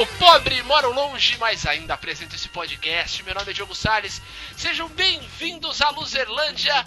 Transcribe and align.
o 0.00 0.06
pobre 0.06 0.62
moro 0.62 0.92
longe, 0.92 1.36
mas 1.38 1.66
ainda 1.66 1.94
apresento 1.94 2.36
esse 2.36 2.48
podcast. 2.48 3.20
Meu 3.24 3.34
nome 3.34 3.50
é 3.50 3.52
Diogo 3.52 3.74
Salles. 3.74 4.22
Sejam 4.56 4.88
bem-vindos 4.90 5.82
à 5.82 5.90
Luzerlândia, 5.90 6.86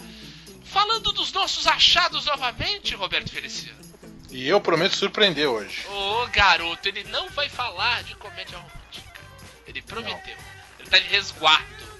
falando 0.64 1.12
dos 1.12 1.34
nossos 1.34 1.68
achados 1.68 2.26
novamente, 2.26 2.95
Roberto 2.95 3.30
Feliciano. 3.30 3.82
E 4.30 4.48
eu 4.48 4.62
prometo 4.62 4.95
surpreender 4.95 5.45
hoje. 5.45 5.86
Ô 5.88 6.26
garoto, 6.27 6.88
ele 6.88 7.04
não 7.05 7.30
vai 7.32 7.50
falar 7.50 8.02
de 8.04 8.16
comédia 8.16 8.58
romântica. 8.58 9.20
Ele 9.68 9.82
prometeu. 9.82 10.38
Não. 10.38 10.80
Ele 10.80 10.89
tá 10.89 10.98
de 10.98 11.07
resguardo. 11.09 11.91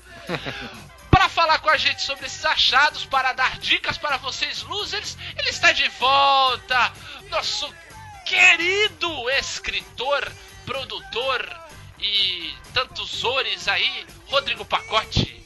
para 1.12 1.28
falar 1.28 1.60
com 1.60 1.70
a 1.70 1.76
gente 1.76 2.02
sobre 2.04 2.26
esses 2.26 2.46
achados, 2.46 3.04
para 3.04 3.34
dar 3.34 3.60
dicas 3.60 3.98
para 3.98 4.16
vocês 4.16 4.62
losers, 4.62 5.18
ele 5.38 5.50
está 5.50 5.74
de 5.74 5.90
volta. 5.90 6.94
Nosso 7.30 7.70
querido 8.26 9.30
escritor, 9.32 10.32
produtor 10.66 11.48
e 12.00 12.54
tantos 12.74 13.24
ores 13.24 13.68
aí, 13.68 14.06
Rodrigo 14.28 14.66
Pacote. 14.66 15.42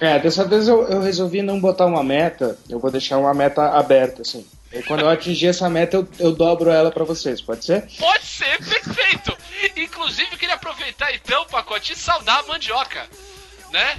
É, 0.00 0.18
dessa 0.18 0.44
vez 0.44 0.68
eu, 0.68 0.86
eu, 0.88 1.00
resolvi 1.00 1.42
não 1.42 1.60
botar 1.60 1.86
uma 1.86 2.04
meta, 2.04 2.56
eu 2.68 2.78
vou 2.78 2.90
deixar 2.90 3.18
uma 3.18 3.34
meta 3.34 3.70
aberta, 3.70 4.22
assim. 4.22 4.46
E 4.72 4.82
quando 4.82 5.00
eu 5.00 5.08
atingir 5.08 5.48
essa 5.48 5.68
meta, 5.68 5.96
eu, 5.96 6.08
eu 6.20 6.32
dobro 6.32 6.70
ela 6.70 6.90
para 6.90 7.04
vocês, 7.04 7.40
pode 7.40 7.64
ser? 7.64 7.88
Pode 7.98 8.24
ser, 8.24 8.58
perfeito! 8.58 9.36
Inclusive, 9.76 10.28
eu 10.32 10.38
queria 10.38 10.54
aproveitar 10.54 11.12
então, 11.14 11.44
Pacote, 11.46 11.94
e 11.94 11.96
saudar 11.96 12.40
a 12.40 12.42
mandioca, 12.44 13.06
né? 13.72 13.98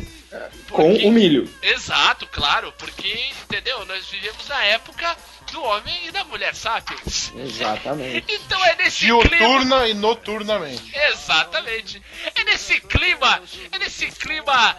Porque... 0.67 0.99
Com 1.01 1.07
o 1.07 1.11
milho. 1.11 1.49
Exato, 1.61 2.27
claro, 2.27 2.71
porque, 2.77 3.31
entendeu? 3.43 3.83
Nós 3.85 4.07
vivemos 4.07 4.47
na 4.47 4.63
época 4.65 5.17
do 5.51 5.63
homem 5.63 6.07
e 6.07 6.11
da 6.11 6.23
mulher 6.25 6.55
sapiens. 6.55 7.31
Exatamente. 7.35 8.25
então 8.33 8.63
é 8.65 8.75
nesse 8.75 9.05
Diuturna 9.05 9.37
clima. 9.39 9.87
e 9.87 9.93
noturnamente. 9.93 10.91
Exatamente. 10.95 12.01
É 12.35 12.43
nesse 12.43 12.79
clima, 12.81 13.41
é 13.71 13.79
nesse 13.79 14.07
clima 14.11 14.77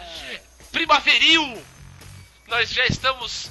primaveril. 0.71 1.61
Nós 2.47 2.69
já 2.69 2.85
estamos 2.85 3.49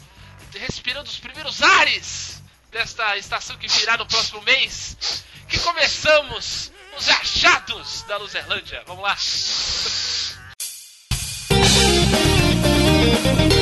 respirando 0.58 1.08
os 1.08 1.18
primeiros 1.18 1.62
ares 1.62 2.42
desta 2.70 3.16
estação 3.16 3.56
que 3.56 3.68
virá 3.68 3.96
no 3.96 4.06
próximo 4.06 4.42
mês. 4.42 5.24
Que 5.48 5.58
começamos 5.58 6.70
os 6.96 7.08
achados 7.08 8.02
da 8.02 8.18
Luzerlândia. 8.18 8.82
Vamos 8.86 9.02
lá. 9.02 9.16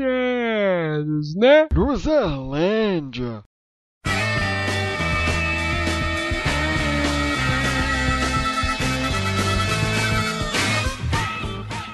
Achados, 0.00 1.34
né? 1.34 1.68
Luzerlândia. 1.74 3.44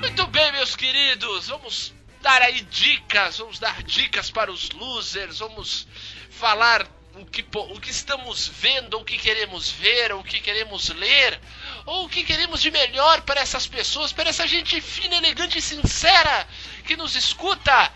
Muito 0.00 0.26
bem, 0.28 0.52
meus 0.52 0.76
queridos, 0.76 1.48
vamos 1.48 1.92
dar 2.22 2.42
aí 2.42 2.60
dicas, 2.60 3.38
vamos 3.38 3.58
dar 3.58 3.82
dicas 3.82 4.30
para 4.30 4.52
os 4.52 4.70
losers, 4.70 5.40
vamos 5.40 5.88
falar 6.30 6.86
o 7.16 7.26
que, 7.26 7.44
o 7.52 7.80
que 7.80 7.90
estamos 7.90 8.46
vendo, 8.46 8.98
o 8.98 9.04
que 9.04 9.18
queremos 9.18 9.70
ver, 9.70 10.12
o 10.12 10.22
que 10.22 10.38
queremos 10.38 10.90
ler, 10.90 11.40
ou 11.84 12.04
o 12.04 12.08
que 12.08 12.22
queremos 12.22 12.62
de 12.62 12.70
melhor 12.70 13.22
para 13.22 13.40
essas 13.40 13.66
pessoas, 13.66 14.12
para 14.12 14.28
essa 14.28 14.46
gente 14.46 14.80
fina, 14.80 15.16
elegante 15.16 15.58
e 15.58 15.62
sincera 15.62 16.46
que 16.84 16.96
nos 16.96 17.16
escuta. 17.16 17.92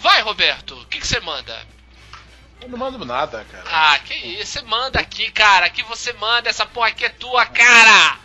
Vai, 0.00 0.22
Roberto, 0.22 0.74
o 0.74 0.86
que 0.86 1.06
você 1.06 1.20
manda? 1.20 1.66
Eu 2.60 2.68
não 2.68 2.78
mando 2.78 3.04
nada, 3.04 3.44
cara. 3.50 3.64
Ah, 3.66 3.98
que 3.98 4.14
isso, 4.14 4.52
você 4.52 4.62
manda 4.62 4.98
aqui, 4.98 5.30
cara. 5.30 5.66
Aqui 5.66 5.82
você 5.84 6.12
manda, 6.14 6.48
essa 6.48 6.66
porra 6.66 6.88
aqui 6.88 7.04
é 7.04 7.08
tua, 7.08 7.46
cara. 7.46 8.18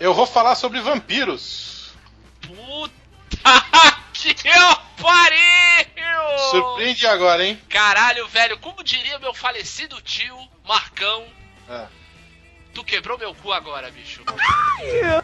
Eu 0.00 0.14
vou 0.14 0.26
falar 0.26 0.54
sobre 0.54 0.80
vampiros. 0.80 1.92
Puta 2.40 2.92
que 4.14 4.34
pariu! 5.00 6.38
Surpreende 6.50 7.06
agora, 7.06 7.44
hein? 7.44 7.60
Caralho, 7.68 8.26
velho, 8.28 8.58
como 8.58 8.82
diria 8.82 9.18
meu 9.18 9.34
falecido 9.34 10.00
tio, 10.00 10.36
Marcão. 10.64 11.24
É. 11.68 11.86
Tu 12.74 12.84
quebrou 12.84 13.18
meu 13.18 13.34
cu 13.34 13.52
agora, 13.52 13.90
bicho. 13.90 14.22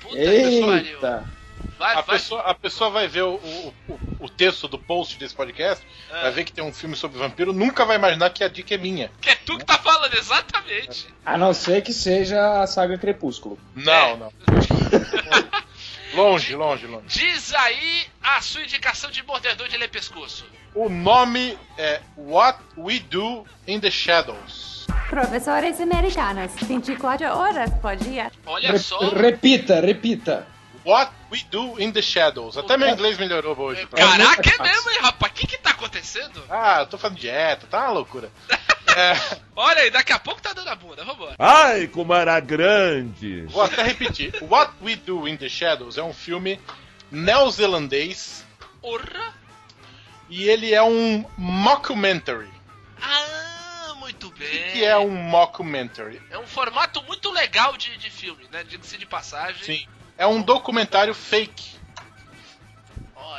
Puta 0.00 0.19
Eita. 0.19 1.44
Vai, 1.79 1.95
a, 1.97 2.01
vai. 2.01 2.19
Pessoa, 2.19 2.41
a 2.43 2.55
pessoa 2.55 2.91
vai 2.91 3.09
ver 3.09 3.23
o, 3.23 3.35
o, 3.35 3.75
o, 4.21 4.29
texto 4.29 4.69
do 4.69 4.79
post 4.79 5.19
desse 5.19 5.35
podcast, 5.35 5.85
é. 6.11 6.23
vai 6.23 6.31
ver 6.31 6.45
que 6.45 6.53
tem 6.53 6.65
um 6.65 6.73
filme 6.73 6.95
sobre 6.95 7.19
vampiro, 7.19 7.53
nunca 7.53 7.85
vai 7.85 7.97
imaginar 7.97 8.31
que 8.31 8.45
a 8.45 8.49
dica 8.49 8.75
é 8.75 8.79
minha. 8.79 9.11
Que 9.21 9.31
é 9.31 9.35
tu 9.35 9.59
que 9.59 9.65
tá 9.65 9.79
falando, 9.79 10.15
exatamente. 10.15 11.09
A 11.25 11.37
não 11.37 11.53
ser 11.53 11.83
que 11.83 11.93
seja 11.93 12.63
a 12.63 12.67
saga 12.67 12.97
Crepúsculo. 12.97 13.59
Não, 13.75 13.93
é. 13.93 14.17
não. 14.17 14.33
longe, 16.15 16.55
longe, 16.55 16.87
longe. 16.87 17.07
Diz 17.07 17.53
aí 17.55 18.07
a 18.23 18.41
sua 18.41 18.63
indicação 18.63 19.11
de 19.11 19.23
mordedor 19.23 19.69
de 19.69 19.89
pescoço. 19.89 20.47
O 20.75 20.89
nome 20.89 21.59
é 21.79 22.01
What 22.17 22.59
We 22.77 22.99
Do 23.01 23.45
in 23.67 23.81
the 23.81 23.91
Shadows. 23.91 24.87
Professores 25.09 25.81
americanos, 25.81 26.53
24 26.63 27.27
horas 27.27 27.71
por 27.81 27.95
dia. 27.97 28.33
Olha 28.47 28.73
Re 28.73 28.79
só. 28.79 28.99
Repita, 29.11 29.81
repita. 29.81 30.53
What 30.84 31.11
We 31.33 31.43
Do 31.50 31.81
in 31.81 31.93
the 31.93 32.03
Shadows. 32.03 32.59
Até 32.59 32.77
meu 32.77 32.91
inglês 32.91 33.17
melhorou 33.17 33.59
hoje. 33.59 33.87
Caraca, 33.87 34.50
é 34.50 34.62
mesmo, 34.62 34.91
hein, 34.91 34.99
rapaz? 35.00 35.33
O 35.33 35.34
que 35.34 35.47
que 35.47 35.59
tá 35.59 35.71
acontecendo? 35.71 36.45
Ah, 36.50 36.81
eu 36.81 36.87
tô 36.87 36.99
fazendo 36.99 37.19
dieta, 37.19 37.67
tá 37.67 37.81
uma 37.84 37.93
loucura. 37.93 38.31
é... 38.95 39.41
Olha 39.56 39.81
aí, 39.81 39.91
daqui 39.91 40.12
a 40.12 40.19
pouco 40.19 40.43
tá 40.43 40.53
dando 40.53 40.69
a 40.69 40.77
bunda, 40.77 41.03
vambora. 41.03 41.37
Ai, 41.39 41.89
como 41.89 42.12
era 42.12 42.39
grande. 42.39 43.47
Vou 43.47 43.62
até 43.62 43.83
repetir. 43.83 44.34
What 44.43 44.75
We 44.83 44.97
Do 44.97 45.27
in 45.27 45.39
the 45.39 45.49
Shadows 45.49 45.97
é 45.97 46.03
um 46.03 46.12
filme 46.12 46.61
neozelandês. 47.11 48.45
Porra! 48.83 49.34
E 50.28 50.49
ele 50.49 50.75
é 50.75 50.83
um 50.83 51.25
mockumentary. 51.39 52.53
Ah, 53.01 53.95
muito 53.97 54.31
bem. 54.33 54.49
O 54.49 54.51
que, 54.51 54.72
que, 54.72 54.84
é 54.84 54.99
um 54.99 55.11
mockumentary? 55.11 56.21
É 56.31 56.39
um 56.39 56.47
formato 56.47 57.03
muito 57.05 57.31
legal 57.31 57.75
de, 57.77 57.97
de 57.97 58.11
filme, 58.11 58.47
né? 58.53 58.65
Diga-se 58.65 58.99
de 58.99 59.06
passagem. 59.06 59.65
Sim 59.65 59.87
é 60.17 60.27
um 60.27 60.43
documentário 60.43 61.15
fake. 61.15 61.75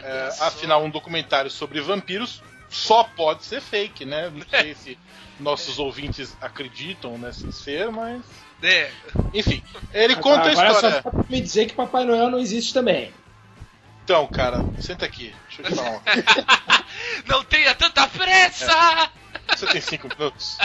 É, 0.04 0.30
afinal, 0.42 0.84
um 0.84 0.90
documentário 0.90 1.50
sobre 1.50 1.82
vampiros 1.82 2.44
só 2.70 3.04
pode 3.04 3.44
ser 3.44 3.62
fake, 3.62 4.06
né? 4.06 4.30
Não 4.30 4.46
sei 4.48 4.76
se 4.76 4.98
nossos 5.40 5.80
ouvintes 5.80 6.36
acreditam 6.42 7.18
nesse 7.18 7.52
ser, 7.52 7.90
mas. 7.92 8.22
É. 8.62 8.92
Enfim, 9.34 9.64
ele 9.94 10.16
conta 10.16 10.50
Agora 10.50 10.70
a 10.70 10.72
história. 10.72 11.02
Só 11.02 11.12
me 11.30 11.42
dizer 11.42 11.68
que 11.68 11.74
Papai 11.74 12.04
Noel 12.06 12.30
não 12.30 12.40
existe 12.40 12.74
também. 12.74 13.14
Então, 14.04 14.28
cara, 14.28 14.64
senta 14.80 15.06
aqui. 15.06 15.34
Deixa 15.48 15.62
eu 15.62 15.66
te 15.66 15.76
falar. 15.76 16.02
não 17.26 17.44
tenha 17.44 17.74
tanta 17.74 18.08
pressa! 18.08 19.12
É. 19.48 19.56
Você 19.56 19.66
tem 19.68 19.82
cinco 19.82 20.08
minutos. 20.08 20.58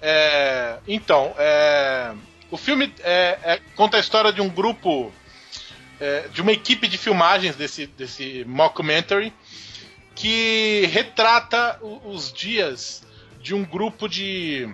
É, 0.00 0.78
então, 0.86 1.34
é, 1.38 2.12
o 2.50 2.56
filme 2.56 2.92
é, 3.00 3.38
é, 3.42 3.60
conta 3.74 3.96
a 3.96 4.00
história 4.00 4.32
de 4.32 4.40
um 4.40 4.48
grupo 4.48 5.12
é, 6.02 6.26
de 6.32 6.42
uma 6.42 6.50
equipe 6.50 6.88
de 6.88 6.98
filmagens 6.98 7.54
desse, 7.54 7.86
desse 7.86 8.44
mockumentary 8.44 9.32
que 10.16 10.84
retrata 10.92 11.78
os 11.80 12.32
dias 12.32 13.04
de 13.40 13.54
um 13.54 13.64
grupo 13.64 14.08
de, 14.08 14.68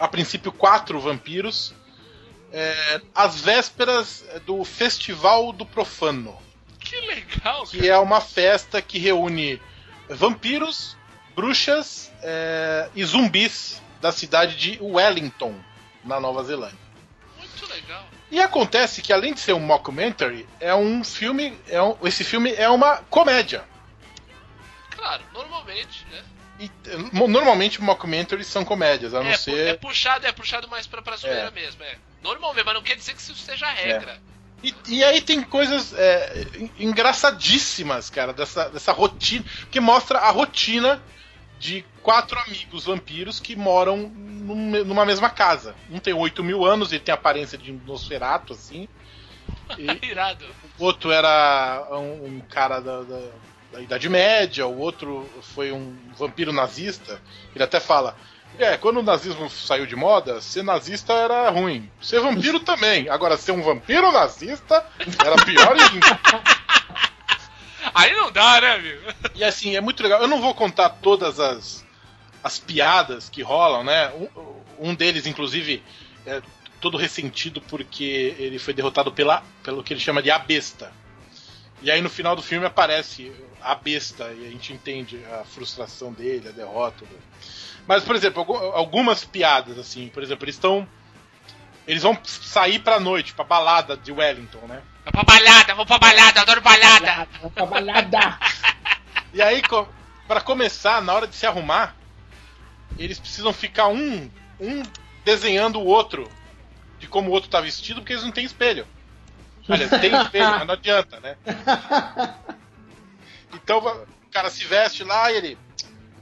a 0.00 0.08
princípio, 0.08 0.50
quatro 0.50 0.98
vampiros 0.98 1.74
é, 2.50 3.02
às 3.14 3.42
vésperas 3.42 4.24
do 4.46 4.64
Festival 4.64 5.52
do 5.52 5.66
Profano. 5.66 6.34
Que 6.80 6.98
legal! 7.02 7.66
Que 7.66 7.90
é 7.90 7.98
uma 7.98 8.22
festa 8.22 8.80
que 8.80 8.98
reúne 8.98 9.60
vampiros, 10.08 10.96
bruxas 11.36 12.10
é, 12.22 12.88
e 12.94 13.04
zumbis 13.04 13.82
da 14.00 14.10
cidade 14.10 14.56
de 14.56 14.78
Wellington, 14.80 15.54
na 16.02 16.18
Nova 16.18 16.42
Zelândia. 16.42 16.78
Muito 17.38 17.66
legal. 17.66 18.06
E 18.32 18.40
acontece 18.40 19.02
que 19.02 19.12
além 19.12 19.34
de 19.34 19.40
ser 19.40 19.52
um 19.52 19.60
mockumentary, 19.60 20.48
é 20.58 20.74
um 20.74 21.04
filme, 21.04 21.54
é 21.68 21.82
um, 21.82 21.94
esse 22.02 22.24
filme 22.24 22.50
é 22.54 22.66
uma 22.66 22.96
comédia. 23.10 23.62
Claro, 24.90 25.22
normalmente, 25.34 26.06
né? 26.10 26.24
E, 26.58 26.70
normalmente 27.12 27.82
mockumentaries 27.82 28.46
são 28.46 28.64
comédias, 28.64 29.12
a 29.12 29.22
não 29.22 29.30
é, 29.30 29.36
ser. 29.36 29.66
É 29.68 29.74
puxado, 29.74 30.26
é 30.26 30.32
puxado 30.32 30.66
mais 30.66 30.86
pra, 30.86 31.02
pra 31.02 31.16
zoeira 31.16 31.48
é. 31.48 31.50
mesmo, 31.50 31.84
é. 31.84 31.98
Normalmente, 32.22 32.64
mas 32.64 32.74
não 32.74 32.82
quer 32.82 32.96
dizer 32.96 33.14
que 33.14 33.20
isso 33.20 33.34
seja 33.34 33.70
regra. 33.70 34.12
É. 34.12 34.66
E, 34.66 34.74
e, 34.88 35.04
aí 35.04 35.20
tem 35.20 35.42
coisas 35.42 35.92
é, 35.92 36.46
engraçadíssimas, 36.78 38.08
cara, 38.08 38.32
dessa, 38.32 38.70
dessa 38.70 38.92
rotina, 38.92 39.44
que 39.70 39.78
mostra 39.78 40.20
a 40.20 40.30
rotina 40.30 41.02
de 41.62 41.84
quatro 42.02 42.36
amigos 42.40 42.86
vampiros 42.86 43.38
que 43.38 43.54
moram 43.54 44.08
numa 44.08 45.06
mesma 45.06 45.30
casa. 45.30 45.76
Um 45.88 46.00
tem 46.00 46.12
8 46.12 46.42
mil 46.42 46.64
anos, 46.64 46.90
ele 46.90 47.00
tem 47.00 47.12
a 47.12 47.14
aparência 47.14 47.56
de 47.56 47.70
um 47.70 47.80
Nosferato, 47.86 48.52
assim. 48.52 48.88
E 49.78 49.86
Irado. 50.04 50.44
O 50.76 50.84
outro 50.84 51.12
era 51.12 51.86
um, 51.92 52.26
um 52.26 52.40
cara 52.40 52.80
da, 52.80 53.02
da, 53.02 53.20
da 53.74 53.80
Idade 53.80 54.08
Média, 54.08 54.66
o 54.66 54.76
outro 54.76 55.24
foi 55.54 55.70
um 55.70 55.96
vampiro 56.18 56.52
nazista. 56.52 57.22
Ele 57.54 57.62
até 57.62 57.78
fala. 57.78 58.16
É, 58.58 58.76
quando 58.76 58.98
o 58.98 59.02
nazismo 59.02 59.48
saiu 59.48 59.86
de 59.86 59.94
moda, 59.94 60.40
ser 60.40 60.64
nazista 60.64 61.12
era 61.12 61.48
ruim. 61.48 61.88
Ser 62.00 62.20
vampiro 62.20 62.58
também. 62.58 63.08
Agora, 63.08 63.36
ser 63.36 63.52
um 63.52 63.62
vampiro 63.62 64.10
nazista 64.10 64.84
era 65.24 65.36
pior 65.44 65.76
ainda. 65.78 66.20
Aí 67.94 68.12
não 68.14 68.30
dá, 68.32 68.60
né, 68.60 68.72
amigo? 68.74 69.02
E 69.34 69.44
assim, 69.44 69.76
é 69.76 69.80
muito 69.80 70.02
legal. 70.02 70.20
Eu 70.20 70.28
não 70.28 70.40
vou 70.40 70.54
contar 70.54 70.88
todas 70.88 71.38
as, 71.38 71.84
as 72.42 72.58
piadas 72.58 73.28
que 73.28 73.42
rolam, 73.42 73.84
né? 73.84 74.10
Um, 74.10 74.90
um 74.90 74.94
deles, 74.94 75.26
inclusive, 75.26 75.82
é 76.26 76.42
todo 76.80 76.96
ressentido 76.96 77.60
porque 77.60 78.34
ele 78.38 78.58
foi 78.58 78.74
derrotado 78.74 79.12
pela, 79.12 79.42
pelo 79.62 79.84
que 79.84 79.92
ele 79.92 80.00
chama 80.00 80.22
de 80.22 80.30
a 80.30 80.38
besta. 80.38 80.92
E 81.80 81.90
aí 81.90 82.00
no 82.00 82.10
final 82.10 82.36
do 82.36 82.42
filme 82.42 82.66
aparece 82.66 83.32
a 83.60 83.74
besta 83.74 84.32
e 84.32 84.46
a 84.46 84.50
gente 84.50 84.72
entende 84.72 85.20
a 85.32 85.44
frustração 85.44 86.12
dele, 86.12 86.48
a 86.48 86.52
derrota. 86.52 87.04
Mas, 87.86 88.04
por 88.04 88.14
exemplo, 88.14 88.42
algumas 88.74 89.24
piadas, 89.24 89.78
assim, 89.78 90.08
por 90.08 90.22
exemplo, 90.22 90.44
eles 90.44 90.54
estão. 90.54 90.86
Eles 91.86 92.02
vão 92.02 92.18
sair 92.24 92.78
pra 92.78 93.00
noite, 93.00 93.34
pra 93.34 93.44
balada 93.44 93.96
de 93.96 94.12
Wellington, 94.12 94.66
né? 94.66 94.82
Vou 95.04 95.12
pra 95.12 95.24
balhada, 95.24 95.74
vou 95.74 95.86
pra 95.86 95.98
balhada, 95.98 96.40
adoro 96.40 96.60
balhada. 96.60 97.28
Vou 97.40 97.50
pra 97.50 97.66
balada. 97.66 98.38
E 99.34 99.40
aí, 99.40 99.62
para 100.28 100.42
começar, 100.42 101.00
na 101.00 101.14
hora 101.14 101.26
de 101.26 101.34
se 101.34 101.46
arrumar, 101.46 101.96
eles 102.98 103.18
precisam 103.18 103.50
ficar 103.50 103.88
um, 103.88 104.30
um 104.60 104.82
desenhando 105.24 105.80
o 105.80 105.86
outro 105.86 106.30
de 106.98 107.06
como 107.06 107.30
o 107.30 107.32
outro 107.32 107.48
tá 107.48 107.58
vestido, 107.58 108.02
porque 108.02 108.12
eles 108.12 108.24
não 108.24 108.30
têm 108.30 108.44
espelho. 108.44 108.86
Olha, 109.66 109.88
tem 109.88 110.14
espelho, 110.14 110.50
mas 110.50 110.66
não 110.66 110.74
adianta, 110.74 111.18
né? 111.20 111.36
Então 113.54 113.78
o 113.78 114.30
cara 114.30 114.48
se 114.48 114.64
veste 114.64 115.04
lá 115.04 115.30
e 115.30 115.36
ele. 115.36 115.58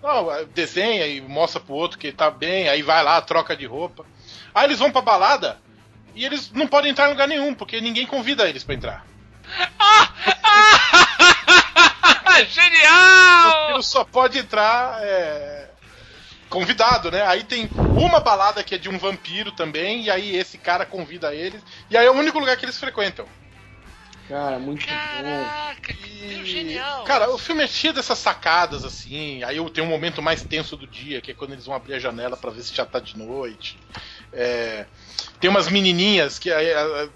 Não, 0.03 0.27
desenha 0.53 1.07
e 1.07 1.21
mostra 1.21 1.61
pro 1.61 1.75
outro 1.75 1.97
que 1.97 2.09
ele 2.09 2.17
tá 2.17 2.29
bem, 2.31 2.69
aí 2.69 2.83
vai 2.83 3.05
lá, 3.05 3.21
troca 3.21 3.57
de 3.57 3.67
roupa. 3.67 4.05
Aí 4.55 4.67
eles 4.67 4.79
vão 4.79 4.91
pra 4.91 5.01
balada 5.01 5.59
e 6.15 6.25
eles 6.25 6.51
não 6.53 6.67
podem 6.67 6.91
entrar 6.91 7.07
em 7.07 7.11
lugar 7.11 7.29
nenhum, 7.29 7.55
porque 7.55 7.81
ninguém 7.81 8.07
convida 8.07 8.49
eles 8.49 8.65
para 8.65 8.75
entrar. 8.75 9.07
Genial! 12.49 13.71
Ele 13.71 13.83
só 13.83 14.05
pode 14.05 14.39
entrar 14.39 14.99
é, 15.03 15.69
convidado, 16.49 17.11
né? 17.11 17.27
Aí 17.27 17.45
tem 17.45 17.71
uma 17.97 18.21
balada 18.21 18.65
que 18.65 18.75
é 18.75 18.79
de 18.79 18.89
um 18.89 18.99
vampiro 18.99 19.53
também, 19.53 20.05
e 20.05 20.11
aí 20.11 20.37
esse 20.37 20.59
cara 20.59 20.87
convida 20.87 21.35
eles, 21.35 21.63
e 21.91 21.97
aí 21.97 22.07
é 22.07 22.11
o 22.11 22.15
único 22.15 22.39
lugar 22.39 22.57
que 22.57 22.65
eles 22.65 22.79
frequentam. 22.79 23.27
Cara, 24.31 24.61
muito 24.61 24.87
Caraca, 24.87 25.93
que 25.93 26.25
E, 26.25 26.47
genial! 26.47 27.03
Cara, 27.03 27.31
o 27.31 27.37
filme 27.37 27.65
é 27.65 27.67
cheio 27.67 27.93
dessas 27.93 28.17
sacadas, 28.17 28.85
assim. 28.85 29.43
Aí 29.43 29.57
eu 29.57 29.69
tenho 29.69 29.89
um 29.89 29.91
momento 29.91 30.23
mais 30.23 30.41
tenso 30.41 30.77
do 30.77 30.87
dia, 30.87 31.21
que 31.21 31.33
é 31.33 31.35
quando 31.35 31.53
eles 31.53 31.67
vão 31.67 31.75
abrir 31.75 31.95
a 31.95 31.99
janela 31.99 32.37
para 32.37 32.53
ver 32.53 32.63
se 32.63 32.73
já 32.73 32.87
tá 32.87 33.01
de 33.01 33.19
noite. 33.19 33.77
É, 34.33 34.87
tem 35.41 35.51
umas 35.51 35.69
menininhas 35.69 36.39
que 36.39 36.53
aí, 36.53 36.69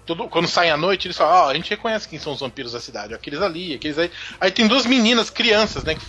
todo- 0.05 0.27
quando 0.27 0.47
saem 0.47 0.71
à 0.71 0.77
noite, 0.77 1.07
eles 1.07 1.15
falam: 1.17 1.45
Ó, 1.45 1.49
a 1.49 1.53
gente 1.53 1.69
reconhece 1.69 2.07
quem 2.09 2.19
são 2.19 2.33
os 2.33 2.39
vampiros 2.39 2.73
da 2.73 2.79
cidade, 2.79 3.13
aqueles 3.13 3.41
ali, 3.41 3.73
aqueles 3.73 3.97
aí. 3.97 4.11
Aí 4.39 4.51
tem 4.51 4.67
duas 4.67 4.85
meninas, 4.85 5.29
crianças, 5.29 5.83
né? 5.83 5.95
Que 5.95 6.01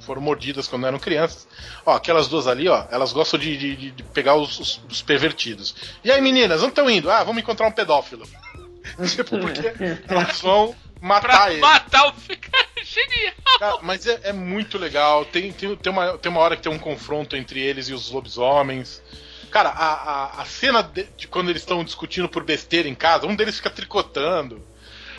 foram 0.00 0.20
mordidas 0.22 0.66
quando 0.66 0.86
eram 0.86 0.98
crianças. 0.98 1.46
Ó, 1.86 1.94
aquelas 1.94 2.26
duas 2.26 2.46
ali, 2.46 2.68
ó, 2.68 2.84
elas 2.90 3.12
gostam 3.12 3.38
de, 3.38 3.56
de- 3.56 3.90
de- 3.92 4.02
pegar 4.02 4.34
os, 4.34 4.58
os- 4.58 4.80
os 4.90 5.02
pervertidos. 5.02 5.74
E 6.02 6.10
aí, 6.10 6.20
meninas, 6.20 6.60
onde 6.62 6.70
estão 6.70 6.88
indo? 6.90 7.10
Ah, 7.10 7.22
vamos 7.22 7.42
encontrar 7.42 7.66
um 7.66 7.72
pedófilo. 7.72 8.26
tipo, 9.14 9.38
porque 9.38 9.72
elas 10.08 10.40
vão 10.40 10.74
matar 11.00 11.28
pra 11.28 11.52
ele. 11.52 11.60
matar 11.60 12.08
o 12.08 12.14
genial! 12.82 13.34
Cara, 13.58 13.78
mas 13.82 14.06
é, 14.06 14.18
é 14.24 14.32
muito 14.32 14.78
legal. 14.78 15.24
Tem, 15.26 15.52
tem, 15.52 15.76
tem, 15.76 15.92
uma, 15.92 16.16
tem 16.18 16.32
uma 16.32 16.40
hora 16.40 16.56
que 16.56 16.62
tem 16.62 16.72
um 16.72 16.78
confronto 16.78 17.36
entre 17.36 17.60
eles 17.60 17.88
e 17.88 17.92
os 17.92 18.10
lobisomens. 18.10 19.02
Cara, 19.50 19.70
a, 19.70 19.92
a, 19.92 20.42
a 20.42 20.44
cena 20.44 20.82
de, 20.82 21.04
de 21.16 21.26
quando 21.26 21.50
eles 21.50 21.62
estão 21.62 21.82
discutindo 21.82 22.28
por 22.28 22.44
besteira 22.44 22.88
em 22.88 22.94
casa, 22.94 23.26
um 23.26 23.34
deles 23.34 23.56
fica 23.56 23.70
tricotando. 23.70 24.64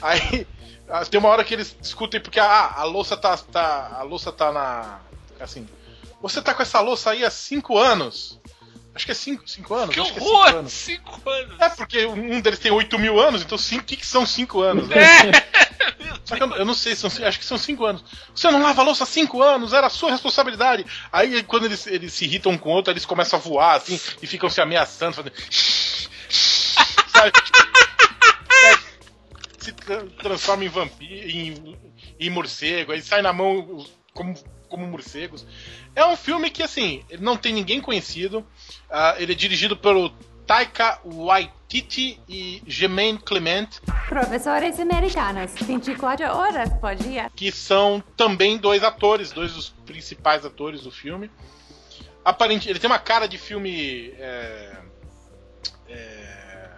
Aí 0.02 0.48
tem 1.10 1.20
uma 1.20 1.30
hora 1.30 1.44
que 1.44 1.54
eles 1.54 1.76
discutem 1.80 2.22
porque 2.22 2.40
ah, 2.40 2.74
a 2.78 2.84
louça 2.84 3.18
tá, 3.18 3.38
tá. 3.38 3.98
A 4.00 4.04
louça 4.04 4.32
tá 4.32 4.52
na. 4.52 5.00
Assim. 5.40 5.68
Você 6.22 6.42
tá 6.42 6.54
com 6.54 6.62
essa 6.62 6.80
louça 6.80 7.12
aí 7.12 7.26
há 7.26 7.32
cinco 7.32 7.78
anos. 7.78 8.40
Acho 8.94 9.06
que 9.06 9.12
é 9.12 9.16
cinco, 9.16 9.48
cinco 9.48 9.74
anos. 9.74 9.94
Que 9.94 10.00
é 10.00 10.04
horror! 10.04 10.50
anos. 10.50 10.74
Cinco 10.74 11.30
anos! 11.30 11.62
É, 11.62 11.70
porque 11.70 12.06
um 12.06 12.42
deles 12.42 12.60
tem 12.60 12.72
8 12.72 13.00
mil 13.00 13.20
anos, 13.20 13.42
então 13.42 13.58
o 13.58 13.84
que, 13.84 13.96
que 13.96 14.06
são 14.06 14.26
5 14.26 14.62
anos? 14.62 14.88
Né? 14.90 14.98
É! 14.98 16.18
Só 16.26 16.36
que 16.36 16.44
eu, 16.44 16.52
eu 16.58 16.66
não 16.66 16.74
sei, 16.74 16.94
são, 16.96 17.10
acho 17.26 17.40
que 17.40 17.46
são 17.46 17.58
5 17.58 17.86
anos. 17.86 18.04
Você 18.36 18.52
não 18.52 18.62
lava 18.62 18.82
a 18.82 18.86
louça 18.86 19.04
há 19.06 19.08
5 19.08 19.42
anos, 19.42 19.72
era 19.72 19.88
a 19.88 19.90
sua 19.90 20.12
responsabilidade. 20.12 20.86
Aí 21.12 21.42
quando 21.44 21.66
eles, 21.66 21.88
eles 21.88 22.12
se 22.14 22.26
irritam 22.26 22.52
um 22.52 22.58
com 22.58 22.70
o 22.70 22.74
outro, 22.74 22.92
eles 22.92 23.06
começam 23.06 23.40
a 23.40 23.42
voar 23.42 23.78
assim 23.78 24.00
e 24.22 24.28
ficam 24.28 24.50
se 24.50 24.60
ameaçando, 24.60 25.16
fazendo. 25.16 25.34
Sabe? 26.30 27.32
Se 29.58 29.72
tra- 29.74 30.06
transforma 30.22 30.66
em 30.66 30.70
vampiro, 30.70 31.30
em, 31.30 31.78
em 32.20 32.30
morcego, 32.30 32.92
aí 32.92 33.02
sai 33.02 33.22
na 33.22 33.32
mão 33.32 33.86
como, 34.14 34.34
como 34.72 34.88
morcegos. 34.88 35.46
É 35.94 36.06
um 36.06 36.16
filme 36.16 36.50
que, 36.50 36.64
assim, 36.64 37.04
ele 37.10 37.22
não 37.22 37.36
tem 37.36 37.54
ninguém 37.54 37.82
conhecido. 37.82 38.48
Ah, 38.90 39.16
ele 39.20 39.34
é 39.34 39.36
dirigido 39.36 39.76
pelo 39.76 40.10
Taika 40.48 41.00
Waititi 41.06 42.20
e 42.28 42.64
Jermaine 42.66 43.20
Clement, 43.20 43.68
Professores 44.08 44.80
americanos, 44.80 45.52
24 45.62 46.26
horas 46.26 46.70
por 46.80 46.96
dia. 46.96 47.30
que 47.36 47.52
são 47.52 48.04
também 48.18 48.58
dois 48.58 48.84
atores, 48.84 49.32
dois 49.32 49.54
dos 49.54 49.70
principais 49.86 50.46
atores 50.46 50.82
do 50.82 50.92
filme. 50.92 51.30
Aparente, 52.24 52.70
ele 52.70 52.80
tem 52.80 52.90
uma 52.90 53.00
cara 53.00 53.28
de 53.28 53.38
filme 53.38 54.14
é, 54.18 54.78
é, 55.88 56.70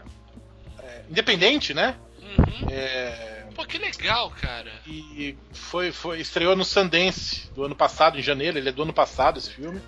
é, 0.80 1.02
independente, 1.10 1.74
né? 1.74 1.96
Uhum. 2.22 2.68
É, 2.70 3.33
Pô, 3.56 3.66
que 3.66 3.78
legal, 3.78 4.32
cara. 4.32 4.72
e 4.88 5.38
foi, 5.52 5.92
foi 5.92 6.20
estreou 6.20 6.56
no 6.56 6.66
Sundance 6.66 7.50
do 7.54 7.64
ano 7.64 7.76
passado, 7.76 8.18
em 8.18 8.24
janeiro. 8.24 8.58
Ele 8.58 8.70
é 8.70 8.72
do 8.72 8.84
ano 8.84 8.94
passado 8.94 9.38
esse 9.38 9.50
filme. 9.50 9.82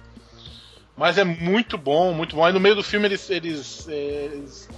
Mas 0.97 1.17
é 1.17 1.23
muito 1.23 1.77
bom, 1.77 2.13
muito 2.13 2.35
bom. 2.35 2.45
Aí 2.45 2.53
no 2.53 2.59
meio 2.59 2.75
do 2.75 2.83
filme 2.83 3.07
eles, 3.07 3.29
eles, 3.29 3.87
eles 3.87 4.69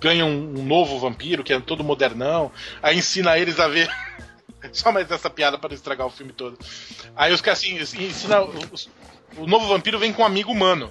ganham 0.00 0.28
um 0.28 0.64
novo 0.64 0.98
vampiro, 0.98 1.44
que 1.44 1.52
é 1.52 1.60
todo 1.60 1.84
modernão. 1.84 2.50
Aí 2.82 2.96
ensina 2.96 3.38
eles 3.38 3.60
a 3.60 3.68
ver. 3.68 3.90
Só 4.72 4.92
mais 4.92 5.10
essa 5.10 5.30
piada 5.30 5.58
para 5.58 5.74
estragar 5.74 6.06
o 6.06 6.10
filme 6.10 6.32
todo. 6.32 6.58
Aí 7.14 7.32
os 7.32 7.40
caras 7.40 7.60
assim, 7.60 7.78
ensina. 7.78 8.42
o 9.36 9.46
novo 9.46 9.66
vampiro 9.68 9.98
vem 9.98 10.12
com 10.12 10.22
um 10.22 10.26
amigo 10.26 10.52
humano. 10.52 10.90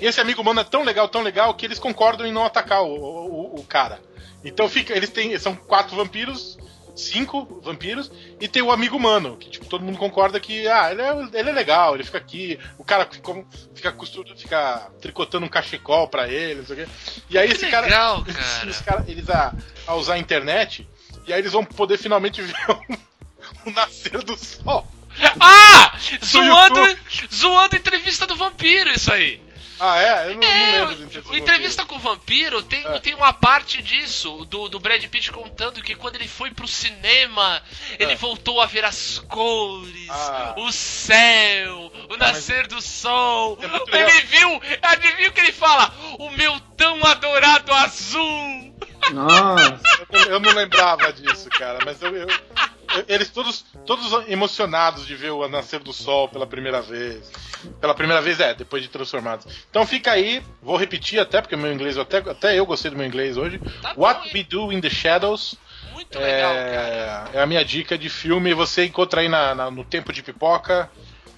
Esse 0.00 0.20
amigo 0.20 0.40
humano 0.40 0.60
é 0.60 0.64
tão 0.64 0.82
legal, 0.82 1.08
tão 1.08 1.22
legal, 1.22 1.54
que 1.54 1.66
eles 1.66 1.78
concordam 1.78 2.26
em 2.26 2.32
não 2.32 2.44
atacar 2.44 2.82
o, 2.82 2.94
o, 2.94 3.60
o 3.60 3.64
cara. 3.64 4.00
Então 4.44 4.68
fica. 4.68 4.94
Eles 4.94 5.10
têm. 5.10 5.38
São 5.38 5.54
quatro 5.54 5.96
vampiros, 5.96 6.58
cinco 6.96 7.60
vampiros, 7.62 8.10
e 8.40 8.48
tem 8.48 8.62
o 8.62 8.70
amigo 8.72 8.96
humano, 8.96 9.36
que 9.36 9.48
tipo, 9.48 9.66
todo 9.66 9.84
mundo 9.84 9.98
concorda 9.98 10.38
que 10.40 10.66
ah, 10.68 10.90
ele 10.90 11.02
é, 11.02 11.40
ele 11.40 11.50
é 11.50 11.52
legal, 11.52 11.94
ele 11.94 12.04
fica 12.04 12.18
aqui, 12.18 12.58
o 12.78 12.84
cara 12.84 13.06
fica, 13.10 13.44
fica, 13.74 13.92
costura, 13.92 14.36
fica 14.36 14.90
tricotando 15.00 15.46
um 15.46 15.48
cachecol 15.48 16.08
pra 16.08 16.28
ele, 16.28 16.60
não 16.60 16.66
sei 16.66 16.82
o 16.82 16.86
quê. 16.86 16.92
E 17.30 17.38
aí 17.38 17.48
Que 17.48 17.54
esse 17.54 17.66
cara. 17.68 17.86
legal, 17.86 18.20
ensina 18.28 18.34
cara. 18.42 18.70
os 18.70 18.80
cara- 18.80 19.04
eles 19.08 19.30
a, 19.30 19.54
a 19.86 19.94
usar 19.94 20.14
a 20.14 20.18
internet, 20.18 20.86
e 21.26 21.32
aí 21.32 21.40
eles 21.40 21.52
vão 21.52 21.64
poder 21.64 21.96
finalmente 21.98 22.40
ver 22.42 22.54
o, 22.68 23.68
o 23.68 23.72
nascer 23.72 24.22
do 24.22 24.36
sol. 24.36 24.86
Ah! 25.40 25.92
Zoando, 26.24 26.80
zoando 27.32 27.76
entrevista 27.76 28.26
do 28.26 28.36
vampiro, 28.36 28.90
isso 28.90 29.12
aí. 29.12 29.42
Ah, 29.80 29.98
é? 29.98 30.26
Eu 30.30 30.34
não, 30.34 30.40
não 30.40 30.46
É, 30.48 30.70
lembro 30.80 30.94
do 30.94 31.30
o 31.30 31.36
entrevista. 31.36 31.86
com 31.86 31.96
o 31.96 31.98
vampiro 31.98 32.62
tem, 32.62 32.86
É. 32.86 32.98
tem 33.00 33.14
uma 33.14 33.32
parte 33.32 33.82
disso, 33.82 34.44
do, 34.44 34.68
do 34.68 34.78
Brad 34.78 35.02
Pitt 35.06 35.32
contando 35.32 35.82
que 35.82 35.94
quando 35.94 36.16
ele 36.16 36.28
foi 36.28 36.50
pro 36.50 36.68
cinema, 36.68 37.62
ele 37.98 38.12
É. 38.12 38.16
voltou 38.16 38.60
a 38.60 38.66
ver 38.66 38.84
as 38.84 39.18
cores, 39.20 40.08
Ah. 40.10 40.54
o 40.58 40.70
céu, 40.70 41.90
o 42.10 42.16
nascer 42.18 42.66
do 42.66 42.80
sol. 42.82 43.58
É 43.90 44.00
ele 44.02 44.20
viu, 44.22 44.62
adivinha 44.82 45.28
o 45.28 45.32
que 45.32 45.40
ele 45.40 45.52
fala? 45.52 45.94
O 46.18 46.28
meu 46.30 46.60
tão 46.76 47.02
adorado 47.04 47.72
azul. 47.72 48.70
Nossa. 49.12 49.80
Eu 49.98 50.06
não, 50.18 50.24
eu 50.32 50.40
não 50.40 50.52
lembrava 50.52 51.12
disso, 51.12 51.48
cara, 51.50 51.78
mas 51.84 52.00
eu, 52.02 52.14
eu- 52.16 52.28
eles 53.08 53.28
todos, 53.30 53.64
todos 53.86 54.28
emocionados 54.28 55.06
de 55.06 55.14
ver 55.14 55.30
o 55.30 55.46
nascer 55.48 55.78
do 55.80 55.92
sol 55.92 56.28
pela 56.28 56.46
primeira 56.46 56.82
vez. 56.82 57.30
Pela 57.80 57.94
primeira 57.94 58.20
vez, 58.22 58.40
é, 58.40 58.54
depois 58.54 58.82
de 58.82 58.88
transformados. 58.88 59.46
Então 59.70 59.86
fica 59.86 60.12
aí, 60.12 60.42
vou 60.62 60.76
repetir 60.76 61.20
até, 61.20 61.40
porque 61.40 61.54
meu 61.56 61.72
inglês, 61.72 61.96
até, 61.98 62.18
até 62.18 62.58
eu 62.58 62.64
gostei 62.66 62.90
do 62.90 62.96
meu 62.96 63.06
inglês 63.06 63.36
hoje. 63.36 63.60
Tá 63.82 63.94
bom, 63.94 64.02
What 64.02 64.26
hein? 64.28 64.32
We 64.34 64.42
Do 64.44 64.72
in 64.72 64.80
the 64.80 64.90
Shadows. 64.90 65.54
Muito 65.92 66.18
legal, 66.18 66.52
cara. 66.54 67.30
É, 67.34 67.36
é 67.38 67.42
a 67.42 67.46
minha 67.46 67.64
dica 67.64 67.96
de 67.98 68.08
filme. 68.08 68.54
Você 68.54 68.86
encontra 68.86 69.20
aí 69.20 69.28
na- 69.28 69.54
na- 69.54 69.70
no 69.70 69.84
Tempo 69.84 70.12
de 70.12 70.22
Pipoca. 70.22 70.90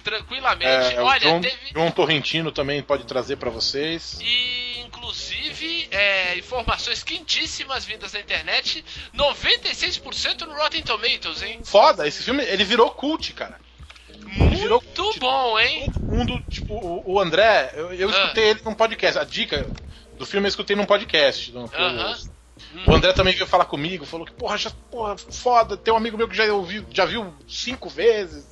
Tranquilamente. 0.03 0.95
É, 0.95 1.01
o 1.01 1.05
Olha, 1.05 1.19
João, 1.19 1.41
teve. 1.41 1.55
João 1.73 1.91
Torrentino 1.91 2.51
também 2.51 2.81
pode 2.81 3.05
trazer 3.05 3.35
pra 3.37 3.49
vocês. 3.49 4.17
E 4.21 4.72
inclusive 5.03 5.87
é, 5.91 6.37
informações 6.37 7.03
quentíssimas 7.03 7.83
vindas 7.83 8.13
da 8.13 8.19
internet, 8.19 8.83
96% 9.13 10.41
no 10.47 10.53
Rotten 10.55 10.81
Tomatoes, 10.81 11.41
hein? 11.43 11.59
Foda, 11.63 12.07
esse 12.07 12.23
filme, 12.23 12.43
ele 12.43 12.63
virou 12.63 12.89
cult, 12.91 13.33
cara. 13.33 13.59
Ele 14.09 14.55
virou 14.55 14.81
Muito 14.81 15.19
bom, 15.19 15.59
hein? 15.59 15.91
Todo 15.91 16.05
mundo, 16.17 16.41
tipo, 16.49 16.73
o, 16.73 17.13
o 17.13 17.19
André, 17.19 17.73
eu, 17.75 17.93
eu 17.93 18.09
Ah. 18.09 18.11
escutei 18.11 18.45
ele 18.51 18.61
num 18.63 18.73
podcast. 18.73 19.19
A 19.19 19.23
dica 19.23 19.69
do 20.17 20.25
filme 20.25 20.47
eu 20.47 20.49
escutei 20.49 20.75
num 20.75 20.85
podcast. 20.85 21.51
no- 21.51 21.69
eu- 21.73 21.79
Aham. 21.85 22.17
O 22.87 22.93
André 22.93 23.11
também 23.13 23.33
veio 23.33 23.45
falar 23.47 23.65
comigo, 23.65 24.05
falou 24.05 24.25
que, 24.25 24.31
porra, 24.31 24.57
já, 24.57 24.69
porra, 24.89 25.17
foda, 25.17 25.75
tem 25.75 25.93
um 25.93 25.97
amigo 25.97 26.17
meu 26.17 26.27
que 26.29 26.35
já 26.35 26.45
ouviu, 26.53 26.85
já 26.91 27.03
viu 27.05 27.33
cinco 27.47 27.89
vezes. 27.89 28.45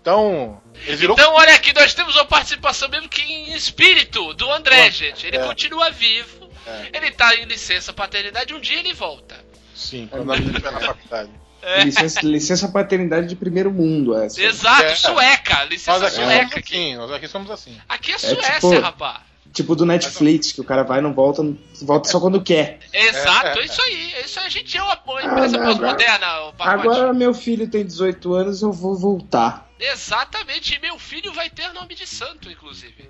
Então, 0.00 0.60
ele 0.86 0.96
virou. 0.96 1.16
Então, 1.18 1.34
olha 1.34 1.54
aqui, 1.54 1.72
nós 1.74 1.92
temos 1.94 2.14
uma 2.14 2.24
participação 2.24 2.88
mesmo 2.88 3.08
que 3.08 3.20
em 3.22 3.52
espírito 3.54 4.32
do 4.34 4.50
André, 4.50 4.86
Ah, 4.86 4.90
gente. 4.90 5.26
Ele 5.26 5.36
é. 5.36 5.44
continua 5.46 5.90
vivo, 5.90 6.48
É. 6.66 6.90
ele 6.96 7.10
tá 7.10 7.34
em 7.34 7.44
licença 7.44 7.92
paternidade, 7.92 8.54
um 8.54 8.60
dia 8.60 8.78
ele 8.78 8.94
volta. 8.94 9.36
Sim, 9.74 10.08
quando 10.10 10.32
a 10.32 10.36
gente 10.36 10.48
estiver 10.50 10.72
na 10.72 10.80
faculdade. 10.80 11.30
É. 11.60 11.82
Licença, 11.84 12.20
licença 12.22 12.68
paternidade 12.68 13.26
de 13.26 13.34
primeiro 13.36 13.70
mundo, 13.72 14.16
essa. 14.16 14.40
Exato, 14.40 14.82
É. 14.84 14.94
sueca, 14.94 15.64
licença 15.64 15.98
Nós 15.98 16.14
aqui 16.14 16.24
sueca 16.24 16.58
aqui. 16.60 16.74
assim, 16.74 16.96
nós 16.96 17.10
aqui 17.12 17.28
somos 17.28 17.50
assim. 17.50 17.76
Aqui 17.88 18.12
é 18.12 18.14
É 18.14 18.18
Suécia, 18.18 18.52
tipo- 18.54 18.80
rapaz. 18.80 19.18
Tipo 19.52 19.74
do 19.74 19.86
Netflix, 19.86 20.52
que 20.52 20.60
o 20.60 20.64
cara 20.64 20.84
vai 20.84 20.98
e 20.98 21.02
não 21.02 21.12
volta, 21.14 21.42
volta 21.82 22.08
só 22.08 22.20
quando 22.20 22.40
quer. 22.42 22.78
Exato, 22.92 23.46
É, 23.46 23.60
é, 23.60 23.62
é, 23.62 23.64
isso 23.64 23.82
aí. 23.82 24.12
é 24.14 24.20
Isso 24.24 24.38
aí, 24.38 24.46
a 24.46 24.48
gente 24.50 24.76
é 24.76 24.82
uma, 24.82 25.00
uma 25.04 25.22
empresa 25.22 25.56
Ah, 25.56 25.64
pós-moderna. 25.64 26.26
Agora 26.58 27.12
meu 27.14 27.32
filho 27.34 27.66
tem 27.68 27.84
18 27.84 28.34
anos, 28.34 28.60
eu 28.62 28.70
vou 28.72 28.94
voltar. 28.94 29.67
Exatamente, 29.78 30.74
e 30.74 30.78
meu 30.80 30.98
filho 30.98 31.32
vai 31.32 31.48
ter 31.48 31.72
nome 31.72 31.94
de 31.94 32.06
santo, 32.06 32.50
inclusive. 32.50 33.08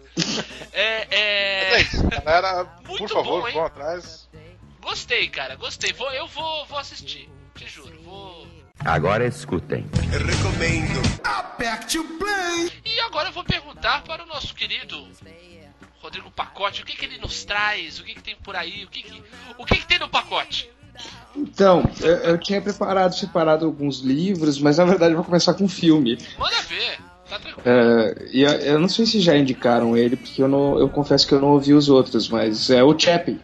é, 0.73 1.07
é 1.11 1.75
é... 1.75 1.81
isso, 1.81 2.07
galera, 2.09 2.65
Muito 2.87 2.99
por 2.99 3.09
favor, 3.09 3.41
bom, 3.43 3.49
hein? 3.49 3.55
vão 3.55 3.65
atrás. 3.65 4.29
Gostei, 4.81 5.29
cara, 5.29 5.57
gostei. 5.57 5.93
Vou, 5.93 6.11
eu 6.13 6.27
vou, 6.27 6.67
vou 6.67 6.79
assistir, 6.79 7.29
te 7.55 7.67
juro. 7.67 8.01
Vou. 8.03 8.47
Agora 8.85 9.27
escutem. 9.27 9.87
E 12.85 13.01
agora 13.01 13.29
eu 13.29 13.33
vou 13.33 13.45
perguntar 13.45 14.03
para 14.03 14.23
o 14.23 14.27
nosso 14.27 14.55
querido 14.55 15.09
Rodrigo 16.01 16.31
Pacote 16.31 16.83
o 16.83 16.85
que, 16.85 16.97
que 16.97 17.05
ele 17.05 17.19
nos 17.19 17.45
traz, 17.45 17.99
o 17.99 18.05
que, 18.05 18.15
que 18.15 18.23
tem 18.23 18.37
por 18.37 18.55
aí, 18.55 18.85
o 18.85 18.89
que, 18.89 19.03
que, 19.03 19.23
o 19.59 19.65
que, 19.65 19.77
que 19.77 19.87
tem 19.87 19.99
no 19.99 20.09
pacote. 20.09 20.71
Então, 21.37 21.89
eu, 22.01 22.17
eu 22.17 22.39
tinha 22.39 22.61
preparado, 22.61 23.15
separado 23.15 23.65
alguns 23.65 24.01
livros, 24.01 24.59
mas 24.59 24.79
na 24.79 24.85
verdade 24.85 25.13
eu 25.13 25.17
vou 25.17 25.25
começar 25.25 25.55
com 25.55 25.65
um 25.65 25.69
filme. 25.69 26.19
Manda 26.39 26.61
ver, 26.63 26.99
tá 27.29 27.39
tranquilo. 27.39 27.63
É, 27.65 28.29
e 28.33 28.43
eu, 28.43 28.51
eu 28.51 28.79
não 28.81 28.89
sei 28.89 29.07
se 29.07 29.21
já 29.21 29.37
indicaram 29.37 29.97
ele, 29.97 30.17
porque 30.17 30.43
eu, 30.43 30.49
não, 30.49 30.79
eu 30.79 30.89
confesso 30.89 31.27
que 31.27 31.35
eu 31.35 31.41
não 31.41 31.49
ouvi 31.49 31.73
os 31.73 31.89
outros, 31.89 32.29
mas 32.29 32.71
é 32.71 32.83
o 32.83 32.99
Chappie. 32.99 33.41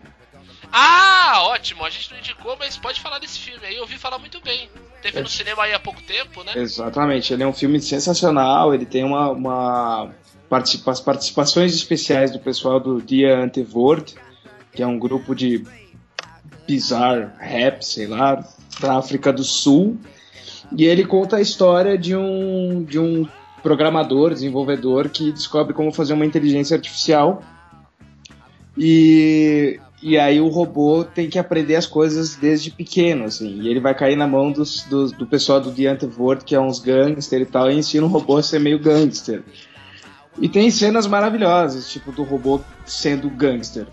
Ah, 0.73 1.45
ótimo, 1.45 1.85
a 1.85 1.91
gente 1.91 2.11
não 2.11 2.19
indicou, 2.19 2.57
mas 2.59 2.77
pode 2.77 3.01
falar 3.01 3.21
desse 3.21 3.39
filme 3.39 3.65
aí, 3.65 3.77
eu 3.77 3.83
ouvi 3.83 3.97
falar 3.97 4.19
muito 4.19 4.41
bem. 4.41 4.69
Teve 5.01 5.19
É. 5.19 5.23
no 5.23 5.29
cinema 5.29 5.63
aí 5.63 5.73
há 5.73 5.79
pouco 5.79 6.03
tempo, 6.03 6.43
né? 6.43 6.53
Exatamente, 6.57 7.33
ele 7.33 7.45
é 7.45 7.47
um 7.47 7.53
filme 7.53 7.81
sensacional, 7.81 8.75
ele 8.75 8.87
tem 8.87 9.05
uma, 9.05 9.31
uma 9.31 10.11
participa 10.49 10.91
as 10.91 11.01
participações 11.01 11.75
especiais 11.75 12.33
do 12.33 12.41
pessoal 12.41 12.81
do 12.81 13.01
Dia 13.01 13.39
Antwoord, 13.39 14.15
que 14.73 14.83
é 14.83 14.87
um 14.87 14.99
grupo 14.99 15.33
de 15.33 15.65
bizarre 16.67 17.29
rap, 17.39 17.83
sei 17.85 18.07
lá, 18.07 18.45
da 18.81 18.97
África 18.99 19.33
do 19.33 19.45
Sul. 19.45 19.97
E 20.77 20.85
ele 20.85 21.05
conta 21.05 21.37
a 21.37 21.41
história 21.41 21.97
de 21.97 22.17
um, 22.17 22.83
de 22.83 22.99
um 22.99 23.27
programador, 23.63 24.33
desenvolvedor, 24.33 25.09
que 25.09 25.31
descobre 25.33 25.73
como 25.75 25.93
fazer 25.93 26.13
uma 26.15 26.27
inteligência 26.27 26.75
artificial. 26.75 27.43
E, 28.77 29.79
e 30.03 30.19
aí 30.19 30.41
o 30.41 30.49
robô 30.49 31.05
tem 31.05 31.29
que 31.29 31.39
aprender 31.39 31.77
as 31.77 31.87
coisas 31.87 32.35
desde 32.37 32.71
pequeno, 32.71 33.25
assim. 33.25 33.61
E 33.61 33.69
ele 33.69 33.81
vai 33.81 33.95
cair 33.95 34.17
na 34.17 34.27
mão 34.27 34.51
dos, 34.51 34.83
dos- 34.85 35.13
do 35.13 35.27
pessoal 35.27 35.61
do 35.61 35.71
The 35.71 35.87
Antwoord, 35.87 36.45
que 36.45 36.55
é 36.55 36.61
uns 36.61 36.79
gangster 36.81 37.41
e 37.41 37.47
tal, 37.47 37.71
e 37.71 37.77
ensina 37.77 38.05
o 38.05 38.09
robô 38.09 38.37
a 38.37 38.43
ser 38.43 38.59
meio 38.59 38.79
gangster. 38.79 39.43
E 40.41 40.49
tem 40.49 40.69
cenas 40.71 41.07
maravilhosas, 41.07 41.89
tipo 41.89 42.11
do 42.11 42.25
robô 42.25 42.61
sendo 42.85 43.31
gangster. 43.31 43.87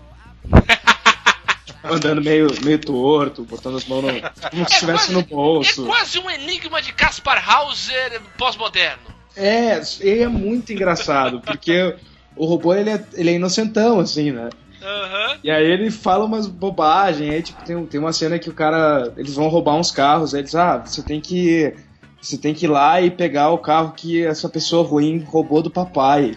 Andando 1.92 2.22
meio, 2.22 2.48
meio 2.64 2.78
torto, 2.78 3.44
botando 3.44 3.76
as 3.76 3.84
mãos 3.86 4.02
no, 4.02 4.10
como 4.50 4.68
se 4.68 4.74
estivesse 4.74 5.12
no 5.12 5.20
É 5.20 5.22
bolso. 5.24 5.84
quase 5.86 6.18
um 6.18 6.30
enigma 6.30 6.80
de 6.82 6.92
Caspar 6.92 7.42
Hauser 7.48 8.20
pós-moderno. 8.38 9.02
É, 9.36 9.80
e 10.02 10.20
é 10.22 10.28
muito 10.28 10.72
engraçado, 10.72 11.40
porque 11.40 11.94
o 12.36 12.44
robô 12.46 12.74
ele 12.74 12.90
é, 12.90 13.04
ele 13.14 13.30
é 13.30 13.34
inocentão, 13.34 13.98
assim, 14.00 14.30
né? 14.30 14.50
Aham. 14.82 15.38
E 15.44 15.50
aí 15.50 15.64
ele 15.64 15.90
fala 15.90 16.24
umas 16.24 16.46
bobagens, 16.46 17.30
aí 17.32 17.42
tipo, 17.42 17.64
tem, 17.64 17.86
tem 17.86 18.00
uma 18.00 18.12
cena 18.12 18.38
que 18.38 18.50
o 18.50 18.52
cara. 18.52 19.12
Eles 19.16 19.34
vão 19.34 19.48
roubar 19.48 19.76
uns 19.76 19.90
carros, 19.92 20.34
aí 20.34 20.40
eles, 20.40 20.54
ah, 20.54 20.78
você 20.78 21.02
tem 21.02 21.20
que. 21.20 21.72
Você 22.20 22.36
tem 22.38 22.52
que 22.54 22.66
ir 22.66 22.68
lá 22.68 23.00
e 23.00 23.10
pegar 23.10 23.50
o 23.50 23.58
carro 23.58 23.92
que 23.96 24.24
essa 24.24 24.48
pessoa 24.48 24.86
ruim 24.86 25.18
roubou 25.20 25.62
do 25.62 25.70
papai. 25.70 26.34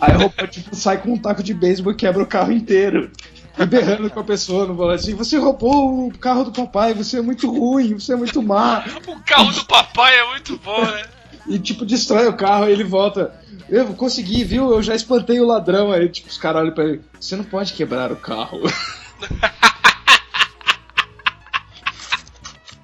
Aí 0.00 0.14
o 0.14 0.18
robô 0.20 0.46
tipo, 0.46 0.74
sai 0.76 0.98
com 1.00 1.12
um 1.12 1.18
taco 1.18 1.42
de 1.42 1.52
beisebol 1.54 1.92
e 1.92 1.96
quebra 1.96 2.22
o 2.22 2.26
carro 2.26 2.52
inteiro. 2.52 3.10
E 3.58 3.64
berrando 3.64 4.10
com 4.10 4.20
a 4.20 4.24
pessoa 4.24 4.66
no 4.66 4.74
volante 4.74 5.14
você 5.14 5.38
roubou 5.38 6.08
o 6.08 6.18
carro 6.18 6.44
do 6.44 6.52
papai, 6.52 6.92
você 6.92 7.18
é 7.18 7.22
muito 7.22 7.50
ruim, 7.50 7.94
você 7.94 8.12
é 8.12 8.16
muito 8.16 8.42
má. 8.42 8.84
O 9.06 9.20
carro 9.24 9.50
do 9.50 9.64
papai 9.64 10.18
é 10.18 10.28
muito 10.28 10.58
bom, 10.58 10.84
né? 10.84 11.06
E 11.48 11.58
tipo, 11.58 11.86
destrói 11.86 12.26
o 12.26 12.36
carro, 12.36 12.64
aí 12.64 12.72
ele 12.72 12.84
volta. 12.84 13.34
Eu 13.68 13.86
consegui, 13.94 14.44
viu? 14.44 14.70
Eu 14.70 14.82
já 14.82 14.94
espantei 14.94 15.40
o 15.40 15.46
ladrão. 15.46 15.90
Aí, 15.92 16.08
tipo, 16.08 16.28
os 16.28 16.36
caras 16.36 16.62
olham 16.62 16.74
pra 16.74 16.84
ele. 16.84 17.00
Você 17.18 17.34
não 17.36 17.44
pode 17.44 17.72
quebrar 17.72 18.12
o 18.12 18.16
carro. 18.16 18.60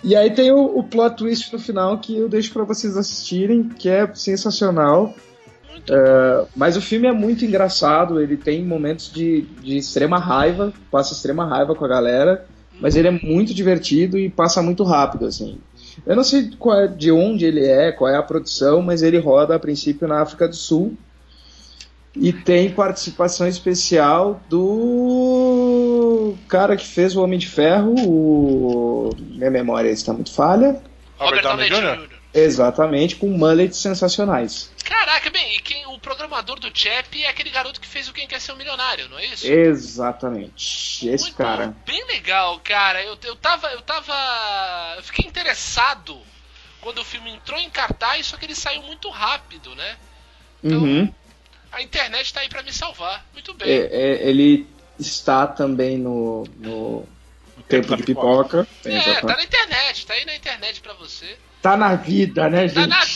e 0.03 0.17
aí 0.17 0.31
tem 0.31 0.51
o, 0.53 0.79
o 0.79 0.85
plot 0.85 1.17
twist 1.17 1.53
no 1.53 1.59
final 1.59 1.99
que 1.99 2.17
eu 2.17 2.29
deixo 2.29 2.53
pra 2.53 2.65
vocês 2.65 2.97
assistirem, 2.97 3.69
que 3.69 3.89
é 3.89 4.13
sensacional. 4.15 5.15
É, 5.91 6.45
mas 6.55 6.77
o 6.77 6.81
filme 6.81 7.07
é 7.07 7.13
muito 7.13 7.45
engraçado, 7.45 8.21
ele 8.21 8.37
tem 8.37 8.65
momentos 8.65 9.13
de, 9.13 9.43
de 9.63 9.77
extrema 9.77 10.19
raiva, 10.19 10.73
passa 10.91 11.13
extrema 11.13 11.45
raiva 11.45 11.75
com 11.75 11.85
a 11.85 11.89
galera, 11.89 12.47
mas 12.81 12.97
ele 12.97 13.09
é 13.09 13.11
muito 13.11 13.53
divertido 13.53 14.19
e 14.19 14.29
passa 14.29 14.63
muito 14.63 14.85
rápido, 14.85 15.27
assim. 15.27 15.59
Eu 16.07 16.17
não 16.17 16.25
sei 16.25 16.51
qual 16.59 16.81
é- 16.81 16.89
de 16.89 17.11
onde 17.11 17.45
ele 17.45 17.65
é, 17.67 17.93
qual 17.93 18.11
é 18.11 18.17
a 18.17 18.23
produção, 18.23 18.81
mas 18.83 19.03
ele 19.03 19.19
roda 19.19 19.55
a 19.55 19.59
princípio 19.59 20.09
na 20.09 20.21
África 20.21 20.49
do 20.49 20.57
Sul. 20.57 20.97
E 22.15 22.31
tem 22.31 22.71
participação 22.71 23.49
especial 23.49 24.41
do 24.49 26.35
cara 26.47 26.77
que 26.77 26.87
fez 26.87 27.17
o 27.17 27.23
Homem 27.23 27.39
de 27.39 27.49
Ferro, 27.49 27.95
o... 28.07 29.11
minha 29.19 29.51
memória 29.51 29.89
está 29.89 30.13
muito 30.13 30.31
falha. 30.31 30.79
Robert 31.19 31.43
Downey 31.43 31.71
Jr.? 31.71 32.12
Exatamente, 32.35 33.17
com 33.17 33.29
mullets 33.29 33.79
sensacionais. 33.79 34.71
Caraca, 34.85 35.31
bem, 35.31 35.57
e 35.57 35.61
quem, 35.61 35.87
o 35.87 35.99
programador 35.99 36.59
do 36.59 36.71
Chap 36.73 37.23
é 37.23 37.29
aquele 37.29 37.51
garoto 37.51 37.81
que 37.81 37.87
fez 37.87 38.09
o 38.09 38.13
Quem 38.13 38.27
Quer 38.27 38.41
Ser 38.41 38.53
um 38.53 38.57
Milionário, 38.57 39.09
não 39.09 39.19
é 39.19 39.27
isso? 39.27 39.47
Exatamente. 39.47 41.09
Esse 41.09 41.25
Muito 41.25 41.37
cara. 41.37 41.75
Bem 41.87 42.05
legal, 42.07 42.61
cara. 42.61 43.03
Eu, 43.03 43.19
eu 43.25 43.37
tava. 43.37 43.69
Eu 43.69 43.83
tava. 43.83 44.15
Eu 44.97 45.03
fiquei 45.03 45.27
interessado 45.27 46.19
quando 46.81 46.99
o 46.99 47.05
filme 47.05 47.31
entrou 47.31 47.59
em 47.59 47.71
cartaz, 47.71 48.27
só 48.27 48.37
que 48.37 48.45
ele 48.45 48.55
saiu 48.55 48.83
muito 48.83 49.09
rápido, 49.11 49.75
né? 49.75 49.97
Então, 50.63 50.79
Uhum. 50.79 51.13
A 51.71 51.81
internet 51.81 52.35
tá 52.35 52.41
aí 52.41 52.51
pra 52.51 52.63
me 52.63 52.71
salvar. 52.73 53.25
Muito 53.33 53.55
bem. 53.55 53.67
É, 53.67 53.87
é, 53.87 54.29
ele 54.29 54.67
está 54.99 55.47
também 55.47 55.97
no, 55.97 56.45
no 56.59 57.09
Tempo 57.67 57.89
da 57.89 57.97
de 57.97 58.03
Pipoca. 58.03 58.69
É, 58.85 58.91
Exatamente. 58.91 59.27
tá 59.27 59.37
na 59.37 59.45
internet, 59.45 60.07
tá 60.07 60.15
aí 60.15 60.25
na 60.27 60.37
internet 60.37 60.81
pra 60.83 60.93
você. 60.93 61.39
Tá 61.63 61.77
na 61.77 61.95
vida, 61.95 62.51
né, 62.51 62.67
gente? 62.69 62.75
Tá 62.75 62.87
na. 62.89 63.03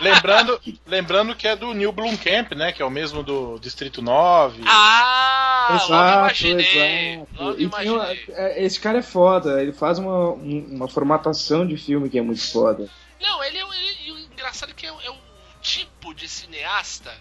Lembrando, 0.00 0.60
lembrando 0.86 1.36
que 1.36 1.46
é 1.46 1.56
do 1.56 1.72
Neil 1.72 1.92
Blomkamp, 1.92 2.52
né? 2.54 2.72
Que 2.72 2.82
é 2.82 2.84
o 2.84 2.90
mesmo 2.90 3.22
do 3.22 3.58
Distrito 3.58 4.02
9. 4.02 4.62
Ah, 4.66 5.68
logo 5.70 5.84
Exato, 5.84 6.18
imaginei. 6.18 7.14
exato. 7.14 7.28
Logo 7.36 7.52
E 7.52 7.56
tem 7.56 7.66
imaginei. 7.86 8.24
é, 8.30 8.64
esse 8.64 8.80
cara 8.80 8.98
é 8.98 9.02
foda, 9.02 9.62
ele 9.62 9.72
faz 9.72 9.98
uma, 9.98 10.30
um- 10.30 10.66
uma 10.72 10.88
formatação 10.88 11.66
de 11.66 11.76
filme 11.76 12.10
que 12.10 12.18
é 12.18 12.22
muito 12.22 12.42
foda. 12.50 12.88
Não, 13.20 13.44
ele 13.44 13.58
é, 13.58 13.64
um- 13.64 13.72
ele, 13.72 13.96
e 14.06 14.12
o 14.12 14.18
engraçado 14.18 14.70
é 14.70 14.74
que 14.74 14.86
é, 14.86 14.92
um- 14.92 15.00
é 15.00 15.10
um 15.10 15.18
tipo 15.62 16.12
de 16.14 16.28
cineasta 16.28 17.12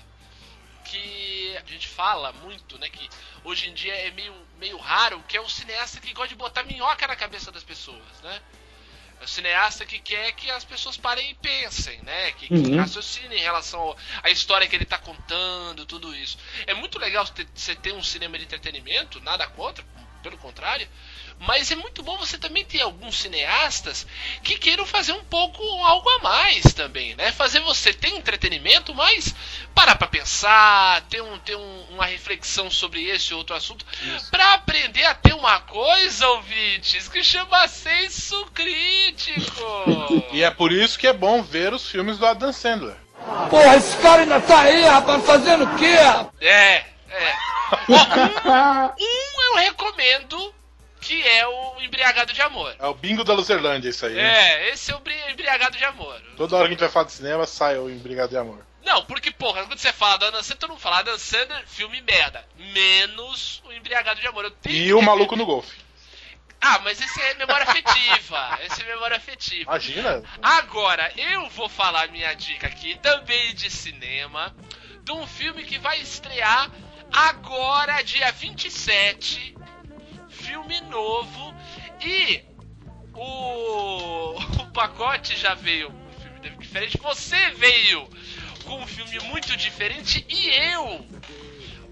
que 0.86 1.55
a 1.57 1.72
gente 1.72 1.88
fala 1.88 2.33
muito, 2.43 2.77
né? 2.79 2.89
Que 2.89 3.07
hoje 3.45 3.69
em 3.69 3.74
dia 3.74 3.93
é 3.93 4.12
meio, 4.12 4.33
meio 4.60 4.77
raro, 4.77 5.24
que 5.27 5.38
é 5.38 5.41
um 5.41 5.48
cineasta 5.50 6.00
que 6.01 6.13
gosta 6.13 6.29
de 6.29 6.36
botar 6.36 6.63
minhoca 6.63 7.07
na 7.07 7.15
cabeça 7.15 7.51
das 7.51 7.63
pessoas, 7.63 8.01
né? 8.24 8.39
É 9.24 9.25
um 9.25 9.27
cineasta 9.27 9.86
que 9.86 10.00
quer 10.00 10.34
que 10.34 10.51
as 10.51 10.65
pessoas 10.65 10.98
parem 10.98 11.32
e 11.32 11.36
pensem, 11.36 12.01
né? 12.01 12.34
Que, 12.34 12.50
que 12.50 12.53
Uhum. 12.56 12.75
raciocinem 12.75 13.38
em 13.39 13.42
relação 13.42 13.96
à 14.22 14.30
história 14.30 14.68
que 14.68 14.75
ele 14.75 14.84
tá 14.86 14.98
contando, 15.00 15.86
tudo 15.86 16.13
isso. 16.13 16.38
É 16.68 16.74
muito 16.74 17.00
legal 17.00 17.25
você 17.56 17.74
ter 17.74 17.94
um 17.94 18.03
cinema 18.03 18.38
de 18.38 18.44
entretenimento, 18.44 19.22
nada 19.22 19.48
contra, 19.48 19.86
pelo 20.22 20.38
contrário. 20.38 20.86
Mas 21.47 21.69
é 21.71 21.75
muito 21.75 22.01
bom 22.01 22.17
você 22.17 22.38
também 22.38 22.63
ter 22.63 22.81
alguns 22.81 23.19
cineastas 23.19 24.07
que 24.43 24.57
queiram 24.57 24.85
fazer 24.85 25.12
um 25.12 25.23
pouco 25.25 25.62
algo 25.83 26.09
a 26.09 26.19
mais 26.19 26.73
também, 26.73 27.15
né? 27.15 27.31
Fazer 27.31 27.59
você 27.59 27.93
ter 27.93 28.09
entretenimento, 28.09 28.95
mas 28.95 29.35
parar 29.75 29.95
pra 29.95 30.07
pensar, 30.07 31.01
ter, 31.09 31.21
um, 31.21 31.38
ter 31.39 31.55
um, 31.55 31.81
uma 31.91 32.05
reflexão 32.05 32.71
sobre 32.71 33.09
esse 33.09 33.33
ou 33.33 33.39
outro 33.39 33.55
assunto, 33.55 33.85
pra 34.31 34.53
aprender 34.53 35.03
a 35.05 35.13
ter 35.13 35.33
uma 35.33 35.59
coisa, 35.59 36.27
ouvintes, 36.29 37.09
que 37.09 37.23
chama 37.23 37.67
senso 37.67 38.45
crítico. 38.53 40.23
E 40.31 40.41
é 40.41 40.50
por 40.50 40.71
isso 40.71 40.97
que 40.97 41.05
é 41.05 41.13
bom 41.13 41.43
ver 41.43 41.73
os 41.73 41.89
filmes 41.89 42.17
do 42.17 42.25
Adam 42.25 42.51
Sandler. 42.51 42.95
Porra, 43.50 43.75
esse 43.75 43.95
cara 43.97 44.21
ainda 44.21 44.41
tá 44.41 44.62
aí, 44.62 44.83
rapaz, 44.83 45.23
fazendo 45.25 45.65
o 45.65 45.75
quê? 45.75 45.95
É, 46.41 46.85
é. 47.09 47.35
Um 49.00 49.41
eu 49.41 49.55
recomendo, 49.57 50.53
que 51.03 51.22
é 51.27 51.45
o 51.48 51.81
Embriagado 51.81 52.31
de 52.33 52.41
Amor. 52.41 52.75
É 52.79 52.88
o 52.88 52.93
bingo 52.93 53.24
da 53.24 53.33
Luzerlândia 53.33 53.89
isso 53.89 54.05
aí. 54.05 54.17
É, 54.17 54.69
esse 54.69 54.91
é 54.91 54.95
o 54.95 55.00
Bri- 55.00 55.31
Embriagado 55.31 55.77
de 55.77 55.83
Amor. 55.86 56.19
Toda 56.38 56.55
hora 56.55 56.65
que 56.65 56.69
a 56.69 56.72
gente 56.74 56.79
vai 56.79 56.89
falar 56.89 57.05
de 57.05 57.12
cinema, 57.12 57.45
sai 57.45 57.77
o 57.77 57.89
Embrigado 57.89 58.29
de 58.29 58.38
Amor. 58.38 58.65
Não, 58.83 59.05
porque, 59.05 59.31
porra, 59.31 59.65
quando 59.65 59.77
você 59.79 59.93
fala 59.93 60.17
da 60.17 60.27
Adam 60.27 60.41
Sandler, 60.43 60.57
todo 60.60 60.69
mundo 60.72 60.79
fala 60.81 61.00
Adam 61.00 61.17
Sandler, 61.17 61.63
filme 61.67 62.01
merda. 62.01 62.45
Menos 62.57 63.62
o 63.65 63.72
Embriagado 63.72 64.19
de 64.19 64.27
Amor. 64.27 64.51
E 64.65 64.93
o. 64.93 65.01
Maluco 65.01 65.36
no 65.36 65.45
Golfe. 65.45 65.77
Ah, 66.60 66.79
mas 66.83 67.01
esse 67.01 67.22
é 67.22 67.33
memória 67.36 67.65
afetiva. 67.65 68.60
esse 68.65 68.81
é 68.81 68.86
memória 68.86 69.17
afetiva. 69.17 69.69
Imagina. 69.72 70.24
Agora, 70.41 71.12
eu 71.17 71.50
vou 71.50 71.67
falar 71.69 72.07
minha 72.10 72.33
dica 72.33 72.67
aqui, 72.67 72.98
também 73.00 73.53
de 73.53 73.69
cinema, 73.69 74.55
de 75.01 75.12
um 75.12 75.25
filme 75.27 75.63
que 75.65 75.77
vai 75.77 76.00
estrear 76.00 76.69
agora, 77.12 78.01
dia 78.01 78.31
27. 78.31 79.55
Filme 80.33 80.81
novo. 80.81 81.53
E 82.01 82.43
o, 83.13 84.35
o 84.61 84.71
pacote 84.73 85.35
já 85.37 85.53
veio 85.53 85.91
com 85.91 85.97
um 85.97 86.21
filme 86.21 86.57
diferente. 86.59 86.97
Você 86.97 87.49
veio 87.51 88.07
com 88.65 88.81
um 88.81 88.87
filme 88.87 89.19
muito 89.25 89.55
diferente. 89.55 90.25
E 90.29 90.49
eu 90.73 91.05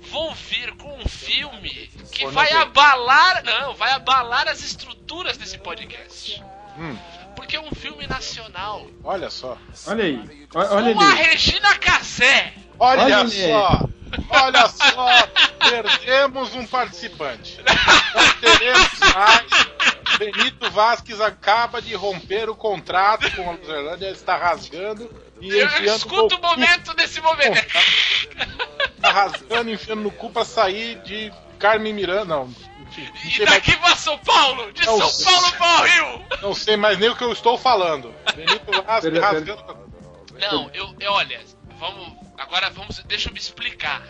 vou 0.10 0.34
vir 0.34 0.76
com 0.76 0.98
um 0.98 1.08
filme 1.08 1.90
que 2.12 2.26
Ou 2.26 2.32
vai 2.32 2.52
abalar. 2.52 3.44
Não, 3.44 3.74
vai 3.76 3.92
abalar 3.92 4.48
as 4.48 4.62
estruturas 4.62 5.38
desse 5.38 5.58
podcast. 5.58 6.44
Hum, 6.78 6.98
Porque 7.36 7.56
é 7.56 7.62
um 7.62 7.72
filme 7.72 8.08
nacional. 8.08 8.88
olha 9.04 9.30
só. 9.30 9.58
Olha 9.88 10.04
aí. 10.04 10.48
Olha 10.54 10.94
Com 10.94 11.02
a 11.02 11.12
ali. 11.12 11.24
Regina 11.24 11.78
Casé. 11.78 12.54
Olha, 12.80 13.04
Olha 13.04 13.28
só. 13.28 13.90
Olha 14.30 14.68
só. 14.68 15.08
Perdemos 15.70 16.54
um 16.56 16.66
participante. 16.66 17.60
Não 18.16 18.34
teremos 18.42 18.90
mais. 19.14 19.72
Benito 20.18 20.70
Vasquez 20.70 21.20
acaba 21.22 21.82
de 21.82 21.96
romper 21.96 22.50
o 22.50 22.56
contrato 22.56 23.32
com 23.36 23.50
a 23.50 23.54
Luzerlândia, 23.54 24.10
está 24.10 24.36
rasgando 24.38 25.10
e 25.40 25.50
Eu 25.50 25.66
enfiando 25.66 25.98
escuto 25.98 26.36
o 26.36 26.40
cu. 26.40 26.48
momento 26.48 26.94
desse 26.96 27.20
momento. 27.22 27.66
Tá 29.02 29.10
rasgando, 29.12 29.72
enfiando 29.72 30.02
no 30.04 30.12
cu 30.12 30.30
pra 30.30 30.46
sair 30.46 31.02
de 31.02 31.32
Carmen 31.58 31.94
Miranda. 31.94 32.26
Não, 32.26 32.54
enfim, 32.88 33.08
não 33.08 33.16
E 33.16 33.32
sei, 33.32 33.46
mais, 33.46 33.56
daqui 33.58 33.76
pra 33.78 33.96
São 33.96 34.18
Paulo, 34.20 34.72
de 34.74 34.86
Não 34.86 34.98
São 35.00 35.10
sei. 35.10 35.26
Paulo 35.26 35.52
para 35.54 35.82
o 35.82 35.86
Rio. 35.86 36.26
não 36.42 36.54
sei 36.54 36.78
mais 36.78 37.00
nem 37.00 37.10
o 37.10 37.16
que 37.16 37.24
eu 37.24 37.32
estou 37.32 37.58
falando. 37.58 38.14
Benito 38.36 38.84
Vasquez 38.86 39.18
rasgando. 39.18 39.78
Não, 40.40 40.70
eu, 40.74 40.94
eu 41.00 41.12
olha, 41.14 41.40
vamos, 41.80 42.14
agora 42.38 42.70
vamos, 42.70 43.00
deixa 43.06 43.30
eu 43.30 43.34
me 43.34 43.40
explicar. 43.40 44.04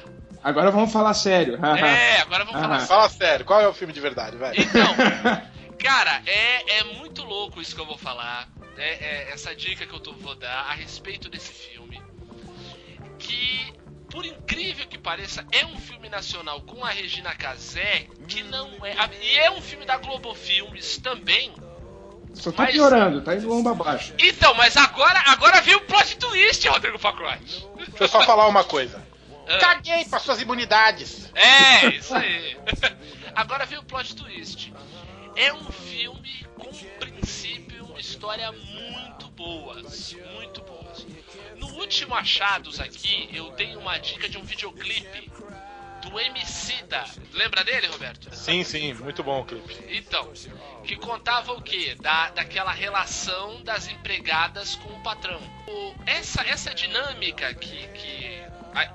Agora 0.44 0.72
vamos 0.72 0.92
falar 0.92 1.13
sério. 1.13 1.60
É, 1.63 2.22
agora 2.22 2.44
vamos 2.46 2.60
falar 2.60 2.78
Aham. 2.78 2.86
Fala 2.88 3.10
sério, 3.10 3.46
qual 3.46 3.62
é 3.62 3.68
o 3.68 3.74
filme 3.74 3.94
de 3.94 4.00
verdade, 4.00 4.38
velho? 4.38 4.60
Então, 4.60 4.96
cara, 5.78 6.22
é, 6.25 6.80
é 6.80 6.84
muito 6.96 7.24
louco 7.24 7.62
isso 7.62 7.75
que 7.75 7.82
eu 7.82 7.86
vou 7.86 7.98
falar. 7.98 8.48
né? 8.75 8.84
É, 9.00 9.30
essa 9.32 9.56
dica 9.56 9.86
que 9.86 9.94
eu 9.94 10.00
tô, 10.00 10.13
vou 10.13 10.34
dar 10.36 10.66
a 10.70 10.74
respeito 10.74 11.30
desse 11.30 11.51
filme. 11.54 12.01
Que, 13.20 13.72
por 14.10 14.25
incrível 14.25 14.88
que 14.88 14.98
pareça, 14.98 15.46
é 15.51 15.66
um 15.66 15.78
filme 15.80 16.10
nacional 16.10 16.62
com 16.62 16.84
a 16.84 16.90
Regina 16.90 17.34
Casé, 17.36 18.08
que 18.28 18.42
não 18.44 18.68
é. 18.86 18.94
a- 18.94 19.10
E 19.22 19.38
é 19.40 19.51
um 19.51 19.62
filme 19.62 19.86
da 19.86 19.98
Globo 19.98 20.34
Filmes 20.34 20.98
também. 20.98 21.53
Só 22.34 22.51
tá 22.51 22.64
Mas- 22.64 22.72
piorando, 22.74 23.22
tá 23.22 23.36
indo 23.36 23.48
lomba 23.48 23.72
abaixo. 23.72 24.14
Então, 24.18 24.53
mas 24.55 24.75
agora, 24.77 25.22
agora 25.27 25.62
veio 25.62 25.77
o 25.77 25.81
plot 25.81 26.18
twist, 26.18 26.68
Rodrigo 26.68 26.98
Pacote. 26.98 27.68
Deixa 27.87 28.03
eu 28.03 28.07
só 28.07 28.24
falar 28.24 28.48
uma 28.48 28.63
coisa. 28.63 29.01
Ah. 29.48 29.57
Caguei 29.57 30.05
para 30.05 30.20
suas 30.20 30.41
imunidades. 30.41 31.29
É, 31.33 31.87
isso 31.87 32.13
aí. 32.15 32.57
Agora 33.35 33.65
vem 33.65 33.79
o 33.79 33.83
plot 33.83 34.15
twist. 34.15 34.74
É 35.35 35.53
um 35.53 35.72
filme 35.72 36.46
com 36.57 36.70
um 36.70 37.00
princípio, 37.00 37.85
uma 37.85 38.00
história 38.00 38.51
muito 38.51 39.29
boas, 39.29 40.15
muito 40.35 40.61
boas. 40.61 41.05
No 41.55 41.67
último 41.75 42.13
Achados 42.15 42.79
aqui, 42.79 43.29
eu 43.33 43.51
dei 43.51 43.75
uma 43.75 43.98
dica 43.98 44.27
de 44.27 44.37
um 44.37 44.44
videoclipe 44.44 45.31
do 46.01 46.20
Emicida. 46.20 47.03
Lembra 47.33 47.64
dele, 47.64 47.87
Roberto? 47.87 48.33
Sim, 48.35 48.64
sim, 48.64 48.94
muito 48.96 49.24
bom 49.24 49.42
o 49.42 49.46
clipe. 49.46 49.77
Então, 49.90 50.31
que 50.83 50.96
contava 50.98 51.53
o 51.53 51.61
quê? 51.61 51.96
Da, 52.01 52.29
daquela 52.31 52.72
relação 52.72 53.64
das 53.64 53.87
empregadas 53.87 54.75
com 54.75 54.90
o 54.90 55.00
patrão. 55.01 55.40
O- 55.68 55.96
essa, 56.05 56.42
essa 56.44 56.74
dinâmica 56.74 57.53
que, 57.53 57.87
que 57.90 58.42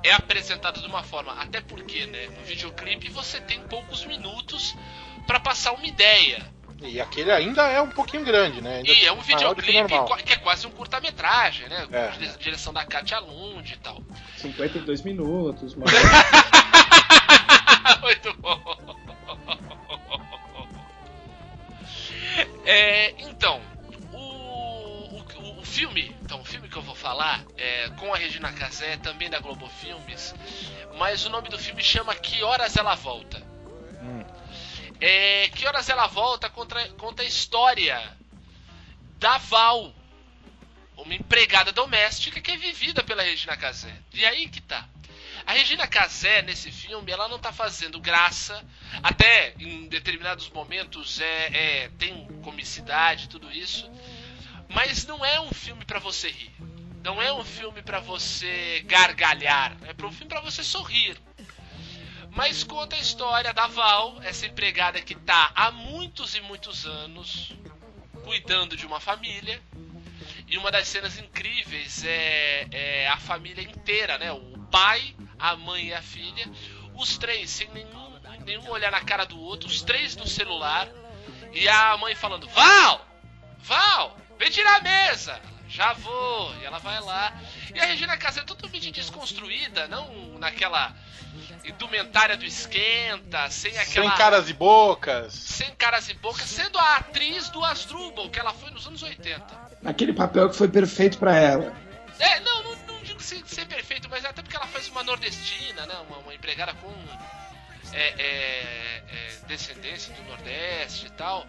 é 0.02 0.12
apresentada 0.12 0.80
de 0.80 0.86
uma 0.86 1.02
forma, 1.02 1.32
até 1.34 1.60
porque, 1.60 2.06
né, 2.06 2.26
no 2.28 2.42
videoclipe 2.44 3.08
você 3.08 3.40
tem 3.40 3.60
poucos 3.62 4.04
minutos 4.04 4.74
pra 5.26 5.38
passar 5.40 5.72
uma 5.72 5.86
ideia. 5.86 6.54
E 6.82 7.00
aquele 7.00 7.30
ainda 7.32 7.62
é 7.68 7.80
um 7.80 7.88
pouquinho 7.90 8.24
grande, 8.24 8.60
né? 8.60 8.76
Ainda 8.78 8.90
E 8.92 9.06
é 9.06 9.12
um 9.12 9.16
que 9.18 9.26
videoclipe 9.28 9.72
normal. 9.80 10.04
qua- 10.06 10.16
que 10.18 10.32
é 10.32 10.36
quase 10.36 10.66
um 10.66 10.70
curta-metragem, 10.70 11.68
né? 11.68 11.86
É. 11.90 12.08
Direção 12.38 12.72
da 12.72 12.84
Katia 12.84 13.18
Lund 13.18 13.72
e 13.72 13.76
tal. 13.78 14.02
52 14.36 15.00
minutos, 15.02 15.74
mano. 15.76 15.90
Muito 18.02 18.34
bom. 18.40 18.76
É, 22.64 23.10
então, 23.22 23.60
o, 24.12 24.18
o, 24.18 25.60
o 25.60 25.64
filme, 25.64 26.14
então, 26.22 26.40
o 26.40 26.44
filme 26.44 26.68
que 26.68 26.76
eu 26.76 26.82
vou 26.82 26.94
falar 26.94 27.42
é 27.56 27.88
com 27.96 28.12
a 28.12 28.16
Regina 28.16 28.52
Casé, 28.52 28.96
também 28.98 29.30
da 29.30 29.38
Globo 29.38 29.68
Filmes, 29.68 30.34
mas 30.98 31.24
o 31.24 31.30
nome 31.30 31.48
do 31.48 31.58
filme 31.58 31.82
chama 31.82 32.14
Que 32.14 32.42
Horas 32.42 32.76
Ela 32.76 32.94
Volta. 32.96 33.40
É, 35.00 35.48
que 35.54 35.66
Horas 35.66 35.88
Ela 35.88 36.06
Volta 36.06 36.48
conta, 36.48 36.88
conta 36.98 37.22
a 37.22 37.26
história 37.26 38.16
da 39.18 39.38
Val, 39.38 39.94
uma 40.96 41.14
empregada 41.14 41.72
doméstica 41.72 42.40
que 42.40 42.50
é 42.50 42.56
vivida 42.56 43.02
pela 43.02 43.22
Regina 43.22 43.56
Casé. 43.56 43.94
E 44.12 44.24
aí 44.24 44.48
que 44.48 44.60
tá. 44.60 44.88
A 45.46 45.52
Regina 45.52 45.86
Casé, 45.86 46.42
nesse 46.42 46.72
filme, 46.72 47.12
ela 47.12 47.28
não 47.28 47.38
tá 47.38 47.52
fazendo 47.52 48.00
graça. 48.00 48.64
Até 49.02 49.54
em 49.60 49.86
determinados 49.86 50.48
momentos 50.50 51.20
é, 51.20 51.84
é- 51.84 51.90
tem 51.98 52.26
comicidade, 52.42 53.28
tudo 53.28 53.52
isso. 53.52 53.88
Mas 54.68 55.06
não 55.06 55.24
é 55.24 55.40
um 55.40 55.52
filme 55.52 55.84
pra 55.84 56.00
você 56.00 56.28
rir. 56.28 56.50
Não 57.04 57.22
é 57.22 57.32
um 57.32 57.44
filme 57.44 57.82
pra 57.82 58.00
você 58.00 58.82
gargalhar. 58.86 59.76
É 59.84 60.04
um 60.04 60.10
filme 60.10 60.28
pra 60.28 60.40
você 60.40 60.64
sorrir. 60.64 61.16
Mas 62.36 62.62
conta 62.62 62.94
a 62.96 62.98
história 62.98 63.54
da 63.54 63.66
Val, 63.66 64.18
essa 64.22 64.44
empregada 64.44 65.00
que 65.00 65.14
tá 65.14 65.50
há 65.54 65.70
muitos 65.70 66.34
e 66.34 66.40
muitos 66.42 66.84
anos 66.84 67.54
cuidando 68.22 68.76
de 68.76 68.86
uma 68.86 69.00
família. 69.00 69.58
E 70.46 70.58
uma 70.58 70.70
das 70.70 70.86
cenas 70.86 71.18
incríveis 71.18 72.04
é, 72.04 72.68
é 72.70 73.08
a 73.08 73.16
família 73.16 73.62
inteira, 73.62 74.18
né? 74.18 74.30
O 74.32 74.58
pai, 74.70 75.16
a 75.38 75.56
mãe 75.56 75.86
e 75.86 75.94
a 75.94 76.02
filha, 76.02 76.46
os 76.94 77.16
três 77.16 77.48
sem 77.48 77.68
nenhum, 77.70 78.20
nenhum 78.44 78.68
olhar 78.68 78.92
na 78.92 79.00
cara 79.00 79.24
do 79.24 79.40
outro, 79.40 79.66
os 79.66 79.80
três 79.80 80.14
no 80.14 80.26
celular. 80.26 80.86
E 81.54 81.66
a 81.66 81.96
mãe 81.96 82.14
falando: 82.14 82.46
Val! 82.48 83.06
Val! 83.60 84.14
Vem 84.38 84.50
tirar 84.50 84.76
a 84.76 84.82
mesa! 84.82 85.40
Já 85.70 85.94
vou! 85.94 86.54
E 86.56 86.66
ela 86.66 86.78
vai 86.78 87.00
lá. 87.00 87.34
E 87.74 87.80
a 87.80 87.86
Regina 87.86 88.16
Casé 88.18 88.40
é 88.40 88.44
totalmente 88.44 88.90
desconstruída, 88.90 89.88
não 89.88 90.38
naquela 90.38 90.94
indumentária 91.66 92.36
do 92.36 92.44
esquenta, 92.44 93.50
sem 93.50 93.76
aquela. 93.78 94.08
Sem 94.08 94.18
caras 94.18 94.48
e 94.48 94.52
bocas. 94.52 95.32
sem 95.32 95.74
caras 95.74 96.08
e 96.08 96.14
bocas, 96.14 96.48
sendo 96.48 96.78
a 96.78 96.96
atriz 96.96 97.48
do 97.50 97.64
Asdrubal, 97.64 98.30
que 98.30 98.38
ela 98.38 98.52
foi 98.52 98.70
nos 98.70 98.86
anos 98.86 99.02
80. 99.02 99.44
Aquele 99.84 100.12
papel 100.12 100.48
que 100.48 100.56
foi 100.56 100.68
perfeito 100.68 101.18
pra 101.18 101.36
ela. 101.36 101.74
É, 102.18 102.40
não, 102.40 102.62
não, 102.62 102.76
não 102.86 103.02
digo 103.02 103.22
ser, 103.22 103.42
ser 103.46 103.66
perfeito, 103.66 104.08
mas 104.08 104.24
até 104.24 104.42
porque 104.42 104.56
ela 104.56 104.66
faz 104.66 104.88
uma 104.88 105.02
nordestina, 105.02 105.84
né? 105.86 105.94
Uma, 106.08 106.18
uma 106.18 106.34
empregada 106.34 106.72
com 106.74 106.92
é, 107.92 108.14
é, 108.18 109.02
é, 109.08 109.46
descendência 109.46 110.12
do 110.14 110.22
Nordeste 110.24 111.06
e 111.06 111.10
tal. 111.10 111.46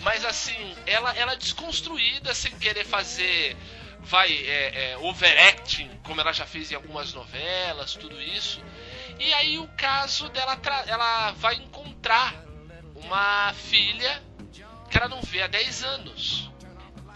Mas 0.00 0.24
assim, 0.24 0.74
ela, 0.86 1.14
ela 1.16 1.32
é 1.32 1.36
desconstruída 1.36 2.34
sem 2.34 2.52
querer 2.58 2.84
fazer. 2.84 3.56
Vai, 4.00 4.30
é, 4.30 4.90
é, 4.92 4.98
overacting, 4.98 5.90
como 6.02 6.20
ela 6.20 6.32
já 6.32 6.44
fez 6.44 6.70
em 6.70 6.74
algumas 6.74 7.14
novelas, 7.14 7.94
tudo 7.94 8.20
isso. 8.20 8.62
E 9.18 9.32
aí 9.34 9.58
o 9.58 9.68
caso 9.76 10.28
dela, 10.30 10.56
tra- 10.56 10.84
ela 10.86 11.32
vai 11.32 11.54
encontrar 11.56 12.34
uma 12.96 13.52
filha 13.54 14.22
que 14.90 14.96
ela 14.96 15.08
não 15.08 15.20
vê 15.22 15.42
há 15.42 15.46
10 15.46 15.82
anos. 15.84 16.50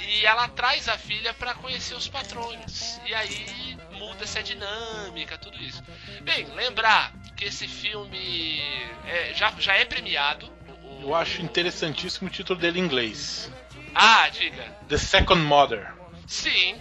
E 0.01 0.25
ela 0.25 0.49
traz 0.49 0.89
a 0.89 0.97
filha 0.97 1.35
para 1.35 1.55
conhecer 1.55 1.95
os 1.95 2.09
patrões. 2.09 3.01
E 3.07 3.15
aí 3.15 3.77
muda 3.93 4.25
essa 4.25 4.43
dinâmica, 4.43 5.37
tudo 5.37 5.57
isso. 5.63 5.83
Bem, 6.23 6.47
lembrar 6.55 7.13
que 7.37 7.45
esse 7.45 7.67
filme 7.69 8.61
é, 9.07 9.33
já, 9.35 9.51
já 9.59 9.75
é 9.75 9.85
premiado. 9.85 10.51
O- 10.83 11.03
Eu 11.03 11.15
acho 11.15 11.43
interessantíssimo 11.43 12.29
o 12.29 12.31
título 12.31 12.59
dele 12.59 12.79
em 12.81 12.85
inglês. 12.85 13.51
Ah, 13.95 14.29
diga. 14.29 14.65
The 14.89 14.97
Second 14.99 15.43
Mother. 15.43 15.93
Sim, 16.27 16.81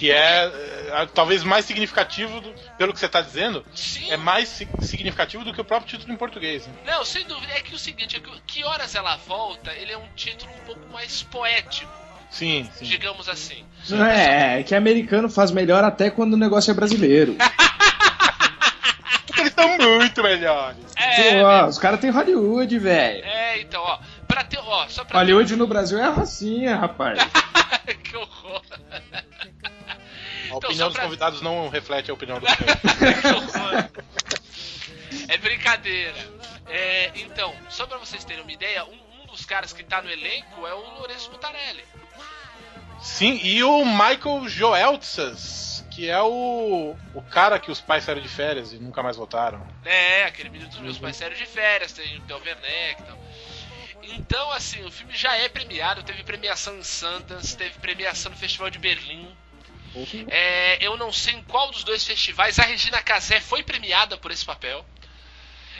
Que 0.00 0.10
é, 0.10 0.50
é, 0.94 1.06
talvez 1.12 1.44
mais 1.44 1.66
significativo, 1.66 2.40
do- 2.40 2.54
pelo 2.78 2.90
que 2.94 2.98
você 2.98 3.04
está 3.04 3.20
dizendo, 3.20 3.62
sim. 3.74 4.10
é 4.10 4.16
mais 4.16 4.48
si- 4.48 4.66
significativo 4.80 5.44
do 5.44 5.52
que 5.52 5.60
o 5.60 5.64
próprio 5.64 5.90
título 5.90 6.10
em 6.10 6.16
português. 6.16 6.66
né? 6.66 6.72
Não, 6.86 7.04
sem 7.04 7.22
dúvida. 7.26 7.52
É 7.52 7.60
que 7.60 7.74
o 7.74 7.78
seguinte, 7.78 8.16
é 8.16 8.20
que, 8.20 8.30
o- 8.30 8.40
que 8.46 8.64
horas 8.64 8.94
ela 8.94 9.16
volta, 9.16 9.70
ele 9.74 9.92
é 9.92 9.98
um 9.98 10.06
título 10.16 10.50
um 10.52 10.64
pouco 10.64 10.80
mais 10.90 11.22
poético, 11.24 11.92
Sim, 12.30 12.66
sim. 12.76 12.86
digamos 12.86 13.28
assim. 13.28 13.62
É, 13.92 14.60
é 14.60 14.62
que 14.62 14.74
americano 14.74 15.28
faz 15.28 15.50
melhor 15.50 15.84
até 15.84 16.08
quando 16.08 16.32
o 16.32 16.36
negócio 16.38 16.70
é 16.70 16.74
brasileiro. 16.74 17.36
Eles 19.36 19.48
estão 19.50 19.76
muito 19.78 20.22
melhores. 20.22 20.76
É, 20.96 21.40
Pô, 21.40 21.46
ó, 21.46 21.66
os 21.66 21.78
caras 21.78 22.00
têm 22.00 22.10
Hollywood, 22.10 22.78
velho. 22.78 23.24
é, 23.24 23.60
então, 23.60 23.80
ó, 23.82 23.98
pra 24.28 24.44
ter, 24.44 24.58
ó, 24.58 24.86
só 24.88 25.04
pra 25.04 25.18
Hollywood 25.18 25.56
no 25.56 25.66
Brasil 25.66 25.98
é 25.98 26.04
a 26.04 26.10
rocinha, 26.10 26.76
rapaz. 26.76 27.18
A 30.52 30.56
Então, 30.56 30.68
opinião 30.70 30.76
só 30.78 30.86
dos 30.88 30.94
pra- 30.94 31.04
convidados 31.04 31.40
não 31.40 31.68
reflete 31.68 32.10
a 32.10 32.14
opinião 32.14 32.38
do. 32.40 32.46
É 35.28 35.36
brincadeira. 35.38 36.16
É, 36.68 37.10
então, 37.16 37.54
só 37.68 37.86
pra 37.86 37.98
vocês 37.98 38.24
terem 38.24 38.42
uma 38.42 38.52
ideia, 38.52 38.84
um, 38.84 39.22
um 39.22 39.26
dos 39.26 39.44
caras 39.44 39.72
que 39.72 39.82
tá 39.82 40.00
no 40.02 40.10
elenco 40.10 40.66
é 40.66 40.74
o 40.74 40.80
Lourenço 40.98 41.30
Mutarelli. 41.30 41.84
Sim, 43.00 43.38
e 43.42 43.62
o 43.64 43.84
Michael 43.84 44.48
Joeltsas, 44.48 45.84
que 45.90 46.08
é 46.08 46.20
o, 46.20 46.94
o 47.14 47.22
cara 47.22 47.58
que 47.58 47.70
os 47.70 47.80
pais 47.80 48.04
saíram 48.04 48.20
de 48.22 48.28
férias 48.28 48.72
e 48.72 48.76
nunca 48.78 49.02
mais 49.02 49.16
voltaram. 49.16 49.66
É, 49.84 50.24
aquele 50.24 50.50
menino 50.50 50.68
dos 50.70 50.80
meus 50.80 50.98
pais 50.98 51.16
sérios 51.16 51.38
de 51.38 51.46
férias, 51.46 51.92
tem 51.92 52.16
o 52.18 52.20
Del 52.20 52.38
Werneck 52.38 53.00
e 53.00 53.04
tal. 53.04 53.18
Então, 54.02 54.50
assim, 54.52 54.84
o 54.84 54.90
filme 54.90 55.14
já 55.16 55.36
é 55.36 55.48
premiado, 55.48 56.02
teve 56.02 56.22
premiação 56.24 56.76
em 56.76 56.82
Sundance, 56.82 57.56
teve 57.56 57.78
premiação 57.78 58.30
no 58.32 58.36
Festival 58.36 58.68
de 58.70 58.78
Berlim. 58.78 59.34
É, 60.28 60.78
eu 60.84 60.96
não 60.96 61.12
sei 61.12 61.34
em 61.34 61.42
qual 61.42 61.70
dos 61.70 61.84
dois 61.84 62.04
festivais 62.04 62.58
a 62.58 62.62
Regina 62.62 63.02
Casé 63.02 63.40
foi 63.40 63.62
premiada 63.62 64.16
por 64.16 64.30
esse 64.30 64.44
papel. 64.44 64.84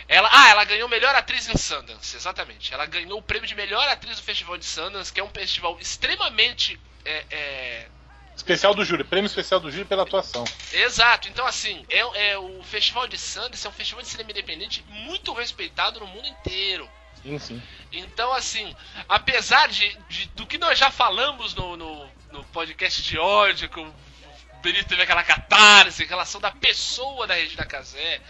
Ela, 0.09 0.29
ah, 0.33 0.49
ela 0.49 0.65
ganhou 0.65 0.89
melhor 0.89 1.15
atriz 1.15 1.49
em 1.49 1.57
Sundance, 1.57 2.17
exatamente. 2.17 2.75
Ela 2.75 2.85
ganhou 2.87 3.19
o 3.19 3.23
prêmio 3.23 3.47
de 3.47 3.55
melhor 3.55 3.87
atriz 3.89 4.17
do 4.17 4.23
Festival 4.25 4.59
de 4.59 4.65
Sundance, 4.65 5.13
que 5.13 5.21
é 5.21 5.25
um 5.25 5.31
festival 5.31 5.79
extremamente 5.81 6.81
é, 7.05 7.25
é, 7.31 7.89
Especial 8.37 8.75
do 8.75 8.85
júri, 8.85 9.05
prêmio 9.05 9.27
especial 9.27 9.61
do 9.61 9.71
júri 9.71 9.85
pela 9.85 10.03
atuação. 10.03 10.45
Exato, 10.73 11.29
então 11.29 11.47
assim, 11.47 11.85
é, 11.91 12.31
é 12.31 12.39
o 12.39 12.63
Festival 12.65 13.07
de 13.07 13.19
Sundance 13.19 13.67
é 13.67 13.71
um 13.71 13.73
festival 13.73 14.03
de 14.03 14.09
cinema 14.09 14.31
independente 14.31 14.83
muito 14.89 15.33
respeitado 15.33 16.01
no 16.01 16.07
mundo 16.07 16.27
inteiro. 16.27 16.91
Sim, 17.23 17.39
sim. 17.39 17.63
Então, 17.93 18.33
assim, 18.33 18.75
apesar 19.09 19.69
de, 19.69 19.95
de- 20.09 20.27
do 20.29 20.47
que 20.47 20.57
nós 20.59 20.79
já 20.79 20.91
falamos 20.91 21.55
no, 21.55 21.77
no, 21.77 22.10
no 22.33 22.45
podcast 22.45 23.03
de 23.03 23.19
ódio, 23.19 23.69
que 23.69 23.81
o 23.81 23.95
Benito 24.63 24.89
teve 24.89 25.03
aquela 25.03 25.23
catarse 25.25 26.05
em 26.05 26.07
relação 26.07 26.41
da 26.41 26.51
pessoa 26.51 27.27
da 27.27 27.35
Regina 27.35 27.65
Casé, 27.65 28.21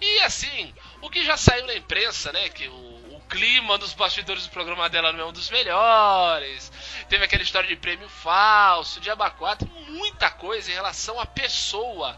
e 0.00 0.20
assim, 0.20 0.74
o 1.00 1.10
que 1.10 1.24
já 1.24 1.36
saiu 1.36 1.66
na 1.66 1.74
imprensa, 1.74 2.32
né, 2.32 2.48
que 2.48 2.68
o, 2.68 2.94
clima 3.28 3.76
dos 3.78 3.92
bastidores 3.92 4.46
do 4.46 4.50
programa 4.50 4.88
dela 4.88 5.12
não 5.12 5.20
é 5.20 5.26
um 5.26 5.32
dos 5.32 5.50
melhores, 5.50 6.70
teve 7.08 7.24
aquela 7.24 7.42
história 7.42 7.68
de 7.68 7.76
prêmio 7.76 8.08
falso, 8.08 9.00
de 9.00 9.10
abacuado, 9.10 9.66
muita 9.88 10.30
coisa 10.30 10.70
em 10.70 10.74
relação 10.74 11.18
à 11.18 11.26
pessoa 11.26 12.16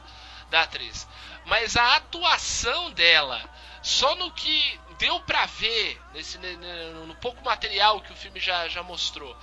da 0.50 0.62
atriz. 0.62 1.06
Mas 1.46 1.76
a 1.76 1.96
atuação 1.96 2.90
dela, 2.90 3.42
só 3.82 4.14
no 4.16 4.30
que 4.32 4.80
deu 4.98 5.20
pra 5.20 5.46
ver, 5.46 6.00
nesse, 6.12 6.38
ne- 6.38 6.56
ne- 6.56 6.90
no 7.06 7.14
pouco 7.16 7.42
material 7.44 8.00
que 8.00 8.12
o 8.12 8.16
filme 8.16 8.40
já, 8.40 8.68
já 8.68 8.82
mostrou, 8.82 9.36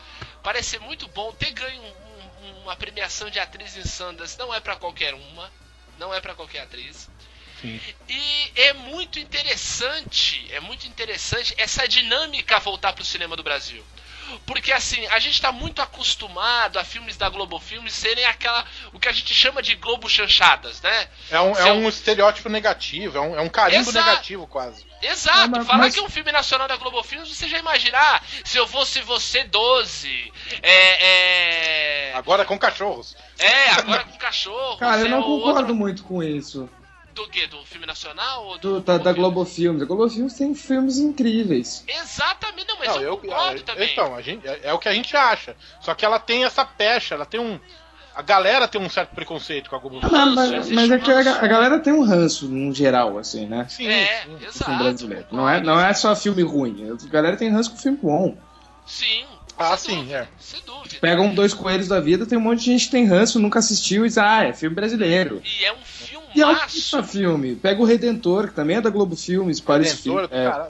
parece 0.43 0.71
ser 0.71 0.79
muito 0.81 1.07
bom. 1.07 1.31
Ter 1.33 1.51
ganho 1.51 1.81
um- 1.81 2.45
um- 2.45 2.61
uma 2.63 2.75
premiação 2.75 3.29
de 3.29 3.39
atriz 3.39 3.75
em 3.77 3.83
Sundance 3.85 4.37
não 4.37 4.53
é 4.53 4.59
pra 4.59 4.75
qualquer 4.75 5.13
uma, 5.13 5.51
não 5.97 6.13
é 6.13 6.19
pra 6.21 6.35
qualquer 6.35 6.59
atriz. 6.61 7.09
Sim. 7.61 7.79
E 8.09 8.51
é 8.55 8.73
muito 8.73 9.17
interessante, 9.19 10.45
é 10.51 10.59
muito 10.59 10.85
interessante 10.85 11.53
essa 11.57 11.87
dinâmica 11.87 12.59
voltar 12.59 12.91
pro 12.93 13.05
cinema 13.05 13.35
do 13.37 13.43
Brasil. 13.43 13.83
Porque 14.45 14.71
assim, 14.71 15.05
a 15.07 15.19
gente 15.19 15.41
tá 15.41 15.51
muito 15.51 15.81
acostumado 15.81 16.77
a 16.79 16.83
filmes 16.83 17.17
da 17.17 17.29
Globo 17.29 17.59
Filmes 17.59 17.93
serem 17.93 18.25
aquela. 18.25 18.65
o 18.91 18.99
que 18.99 19.07
a 19.07 19.11
gente 19.11 19.33
chama 19.33 19.61
de 19.61 19.75
Globo 19.75 20.09
chanchadas, 20.09 20.81
né? 20.81 21.07
É 21.31 21.39
um, 21.39 21.51
é 21.51 21.55
Seu- 21.63 21.73
um 21.75 21.87
estereótipo 21.89 22.49
negativo, 22.49 23.17
é 23.17 23.21
um, 23.21 23.37
é 23.37 23.41
um 23.41 23.49
carimbo 23.49 23.89
Exato. 23.89 24.07
negativo 24.09 24.47
quase. 24.47 24.85
Exato, 25.01 25.37
Ah, 25.39 25.47
mas- 25.47 25.67
falar 25.67 25.77
mas- 25.79 25.93
que 25.93 25.99
é 25.99 26.03
um 26.03 26.09
filme 26.09 26.31
nacional 26.31 26.67
da 26.67 26.77
Globo 26.77 27.01
Filmes, 27.03 27.29
você 27.29 27.47
já 27.47 27.57
imaginar 27.59 28.23
se 28.43 28.57
eu 28.57 28.67
fosse 28.67 29.01
você 29.01 29.43
12. 29.43 30.31
É. 30.61 32.09
É, 32.09 32.13
Agora 32.15 32.45
com 32.45 32.57
cachorros. 32.57 33.15
é 33.37 33.69
agora 33.71 34.03
com 34.05 34.17
cachorro. 34.17 34.77
Cara, 34.77 35.01
eu 35.01 35.05
é 35.07 35.09
não 35.09 35.19
o 35.19 35.23
concordo 35.23 35.59
outro- 35.59 35.75
muito 35.75 36.03
com 36.03 36.21
isso. 36.23 36.69
Do 37.13 37.27
quê? 37.29 37.45
Do 37.47 37.63
filme 37.65 37.85
nacional? 37.85 38.45
Ou 38.45 38.57
Do, 38.57 38.73
do, 38.75 38.79
da, 38.81 38.97
da 38.97 39.03
Filmes? 39.03 39.15
Globo 39.17 39.45
Filmes. 39.45 39.81
A 39.81 39.85
Globo 39.85 40.09
Filmes 40.09 40.33
tem 40.33 40.55
filmes 40.55 40.97
incríveis. 40.97 41.83
Exatamente, 41.87 42.67
não, 42.67 42.79
mas 42.79 42.87
Não, 42.89 43.01
eu, 43.01 43.17
concordo 43.17 43.59
é, 43.59 43.63
também. 43.63 43.91
Então, 43.91 44.15
a 44.15 44.21
gente, 44.21 44.47
é, 44.47 44.61
é 44.63 44.73
o 44.73 44.79
que 44.79 44.89
a 44.89 44.93
gente 44.93 45.15
acha. 45.15 45.55
Só 45.79 45.93
que 45.93 46.03
ela 46.03 46.19
tem 46.19 46.43
essa 46.43 46.65
pecha, 46.65 47.15
ela 47.15 47.25
tem 47.25 47.39
um. 47.39 47.59
A 48.15 48.21
galera 48.21 48.67
tem 48.67 48.79
um 48.79 48.89
certo 48.89 49.09
preconceito 49.15 49.69
com 49.69 49.75
a 49.75 49.79
Globo. 49.79 49.99
Ah, 50.03 50.25
mas, 50.27 50.51
mas- 50.51 50.69
mas 50.69 50.91
é 50.91 50.99
que 50.99 51.11
a, 51.11 51.19
a 51.19 51.47
galera 51.47 51.79
tem 51.79 51.91
um 51.93 52.03
ranço, 52.03 52.47
no 52.47 52.73
geral, 52.73 53.17
assim, 53.17 53.47
né? 53.47 53.65
Sim, 53.69 53.87
é, 53.87 54.23
sim. 54.23 54.45
exato. 54.45 54.77
brasileiro. 54.77 55.25
Não 55.31 55.49
é, 55.49 55.61
não 55.61 55.79
é 55.79 55.93
só 55.93 56.15
filme 56.15 56.43
ruim. 56.43 56.91
A 56.91 57.07
galera 57.09 57.35
tem 57.37 57.49
ranço 57.49 57.71
com 57.71 57.77
filme 57.77 57.97
bom. 58.01 58.37
Sim. 58.85 59.25
Ah, 59.57 59.77
sem 59.77 59.91
sim, 59.91 59.97
dúvida, 60.01 60.17
é. 60.17 60.27
Sem 60.39 60.61
dúvida. 60.61 60.95
Pegam 60.99 61.33
dois 61.33 61.53
coelhos 61.53 61.87
da 61.87 61.99
vida, 61.99 62.25
tem 62.25 62.37
um 62.37 62.41
monte 62.41 62.59
de 62.59 62.65
gente 62.65 62.85
que 62.85 62.91
tem 62.91 63.05
ranço, 63.05 63.39
nunca 63.39 63.59
assistiu 63.59 64.03
e 64.03 64.07
diz, 64.07 64.17
ah, 64.17 64.45
é 64.45 64.53
filme 64.53 64.75
brasileiro. 64.75 65.41
E 65.45 65.65
é 65.65 65.71
um 65.71 65.81
E 66.35 66.41
é 66.41 66.47
um 66.47 67.03
filme. 67.03 67.55
Pega 67.55 67.81
o 67.81 67.85
Redentor, 67.85 68.47
que 68.49 68.53
também 68.53 68.77
é 68.77 68.81
da 68.81 68.89
Globo 68.89 69.15
Filmes, 69.15 69.59
Paris 69.59 69.91
Redentor, 69.91 70.27
Filmes. 70.29 70.45
É, 70.47 70.49
cara. 70.51 70.69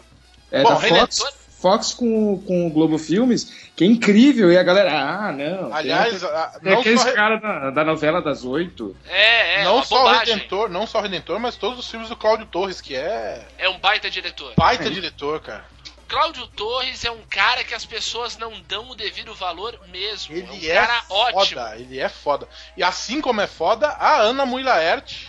é 0.52 0.64
Bom, 0.64 0.70
da 0.70 0.76
Fox, 0.76 0.92
Redentor- 0.92 1.34
Fox 1.64 1.94
com, 1.94 2.44
com 2.46 2.68
o 2.68 2.70
Globo 2.70 2.98
Filmes, 2.98 3.70
que 3.76 3.86
é 3.86 3.88
incrível. 3.88 4.52
E 4.52 4.58
a 4.58 4.64
galera, 4.64 4.92
ah, 5.00 5.32
não. 5.32 5.70
tem 5.70 5.74
Aliás, 5.74 6.22
aquele- 6.24 6.38
a- 6.38 6.60
tem 6.62 6.72
não 6.74 6.80
aqueles 6.82 7.02
só, 7.02 7.14
cara 7.14 7.36
da, 7.38 7.70
da 7.70 7.84
novela 7.86 8.22
das 8.22 8.44
oito. 8.44 8.96
É, 9.08 9.62
é, 9.62 9.64
não 9.64 9.76
uma 9.76 9.86
só 9.86 9.96
o 9.96 10.00
bobagem. 10.10 10.34
Redentor, 10.36 10.70
não 10.70 10.86
só 10.86 11.00
o 11.00 11.02
Redentor, 11.02 11.40
mas 11.40 11.56
todos 11.56 11.80
os 11.80 11.90
filmes 11.90 12.10
do 12.10 12.16
Cláudio 12.18 12.46
Torres, 12.48 12.82
que 12.82 12.96
é 12.96 13.46
É 13.58 13.70
um 13.70 13.80
baita 13.80 14.10
diretor. 14.10 14.52
baita 14.58 14.90
diretor, 14.90 15.40
cara. 15.40 15.66
Cláudio 16.06 16.46
Torres 16.48 17.04
é 17.06 17.10
um 17.10 17.22
cara 17.28 17.64
que 17.64 17.74
as 17.74 17.86
pessoas 17.86 18.38
não 18.38 18.54
dão 18.68 18.92
o 18.92 18.96
devido 18.96 19.34
valor 19.34 19.80
mesmo. 19.92 20.36
Ele 20.36 20.46
é 20.46 20.52
um 20.52 20.72
é, 20.72 20.86
cara 20.86 21.02
foda, 21.04 21.38
ótimo. 21.38 21.62
ele 21.76 22.00
é 22.00 22.10
foda. 22.10 22.48
E 22.78 22.84
assim 22.84 23.20
como 23.22 23.42
é 23.42 23.48
foda, 23.48 23.88
a 23.88 24.18
Ana 24.18 24.46
Mui 24.46 24.62
Laerte, 24.62 25.28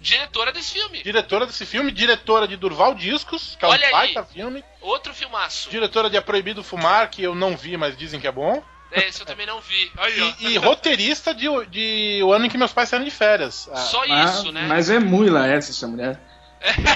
Diretora 0.00 0.52
desse 0.52 0.72
filme. 0.74 1.02
diretora 1.02 1.46
desse 1.46 1.66
filme, 1.66 1.90
diretora 1.90 2.46
de 2.46 2.56
Durval 2.56 2.94
Discos, 2.94 3.56
que 3.58 3.64
é 3.64 3.68
Olha 3.68 3.82
um 3.82 3.86
aí. 3.86 3.92
baita 4.14 4.24
filme, 4.24 4.64
Outro 4.80 5.12
filmaço. 5.12 5.68
diretora 5.70 6.08
de 6.08 6.16
É 6.16 6.20
Proibido 6.20 6.62
Fumar, 6.62 7.10
que 7.10 7.22
eu 7.22 7.34
não 7.34 7.56
vi, 7.56 7.76
mas 7.76 7.96
dizem 7.96 8.20
que 8.20 8.26
é 8.26 8.32
bom, 8.32 8.62
É, 8.90 9.06
esse 9.08 9.20
eu 9.20 9.26
também 9.26 9.46
não 9.46 9.60
vi. 9.60 9.90
Aí, 9.98 10.34
e, 10.40 10.48
e 10.50 10.56
roteirista 10.58 11.34
de, 11.34 11.46
de 11.66 12.20
O 12.24 12.32
Ano 12.32 12.46
em 12.46 12.48
que 12.48 12.56
Meus 12.56 12.72
Pais 12.72 12.88
Saíram 12.88 13.04
de 13.04 13.10
Férias. 13.10 13.68
Ah, 13.72 13.76
Só 13.76 14.06
Mas, 14.06 14.34
isso, 14.34 14.52
né? 14.52 14.66
mas 14.68 14.88
é 14.88 14.98
muito 14.98 15.32
lá 15.32 15.46
essa, 15.46 15.70
essa 15.70 15.86
mulher. 15.86 16.18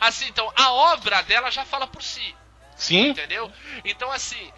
Assim, 0.00 0.26
então, 0.28 0.50
a 0.56 0.72
obra 0.72 1.22
dela 1.22 1.50
já 1.50 1.64
fala 1.64 1.86
por 1.86 2.02
si. 2.02 2.34
sim, 2.76 3.08
Entendeu? 3.10 3.50
Então, 3.84 4.10
assim, 4.10 4.50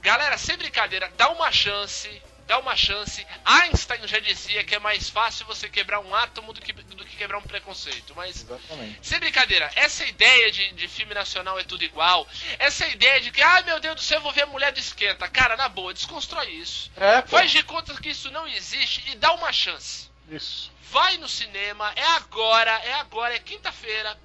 galera, 0.00 0.38
sem 0.38 0.56
brincadeira, 0.56 1.10
dá 1.16 1.28
uma 1.30 1.50
chance. 1.52 2.08
Dá 2.48 2.58
uma 2.58 2.74
chance. 2.74 3.24
Einstein 3.44 4.08
já 4.08 4.18
dizia 4.20 4.64
que 4.64 4.74
é 4.74 4.78
mais 4.78 5.10
fácil 5.10 5.44
você 5.44 5.68
quebrar 5.68 6.00
um 6.00 6.14
átomo 6.14 6.54
do 6.54 6.62
que, 6.62 6.72
do 6.72 7.04
que 7.04 7.14
quebrar 7.14 7.36
um 7.36 7.42
preconceito. 7.42 8.14
Mas 8.16 8.36
exatamente. 8.42 9.06
Sem 9.06 9.20
brincadeira, 9.20 9.70
essa 9.76 10.02
ideia 10.06 10.50
de, 10.50 10.72
de 10.72 10.88
filme 10.88 11.12
nacional 11.12 11.58
é 11.58 11.62
tudo 11.64 11.84
igual, 11.84 12.26
essa 12.58 12.86
ideia 12.86 13.20
de 13.20 13.30
que, 13.30 13.42
ah 13.42 13.60
meu 13.66 13.78
Deus 13.78 13.96
do 13.96 14.00
céu, 14.00 14.16
eu 14.16 14.22
vou 14.22 14.32
ver 14.32 14.44
a 14.44 14.46
mulher 14.46 14.72
do 14.72 14.80
esquenta. 14.80 15.28
Cara, 15.28 15.58
na 15.58 15.68
boa, 15.68 15.92
desconstrói 15.92 16.48
isso. 16.48 16.90
É, 16.96 17.20
Faz 17.20 17.50
de 17.50 17.62
conta 17.62 17.94
que 18.00 18.08
isso 18.08 18.30
não 18.30 18.48
existe 18.48 19.04
e 19.10 19.14
dá 19.16 19.30
uma 19.34 19.52
chance. 19.52 20.08
isso. 20.30 20.72
Vai 20.90 21.18
no 21.18 21.28
cinema, 21.28 21.92
é 21.94 22.02
agora, 22.16 22.70
é 22.70 22.94
agora, 22.94 23.34
é 23.34 23.38
quinta-feira. 23.38 24.18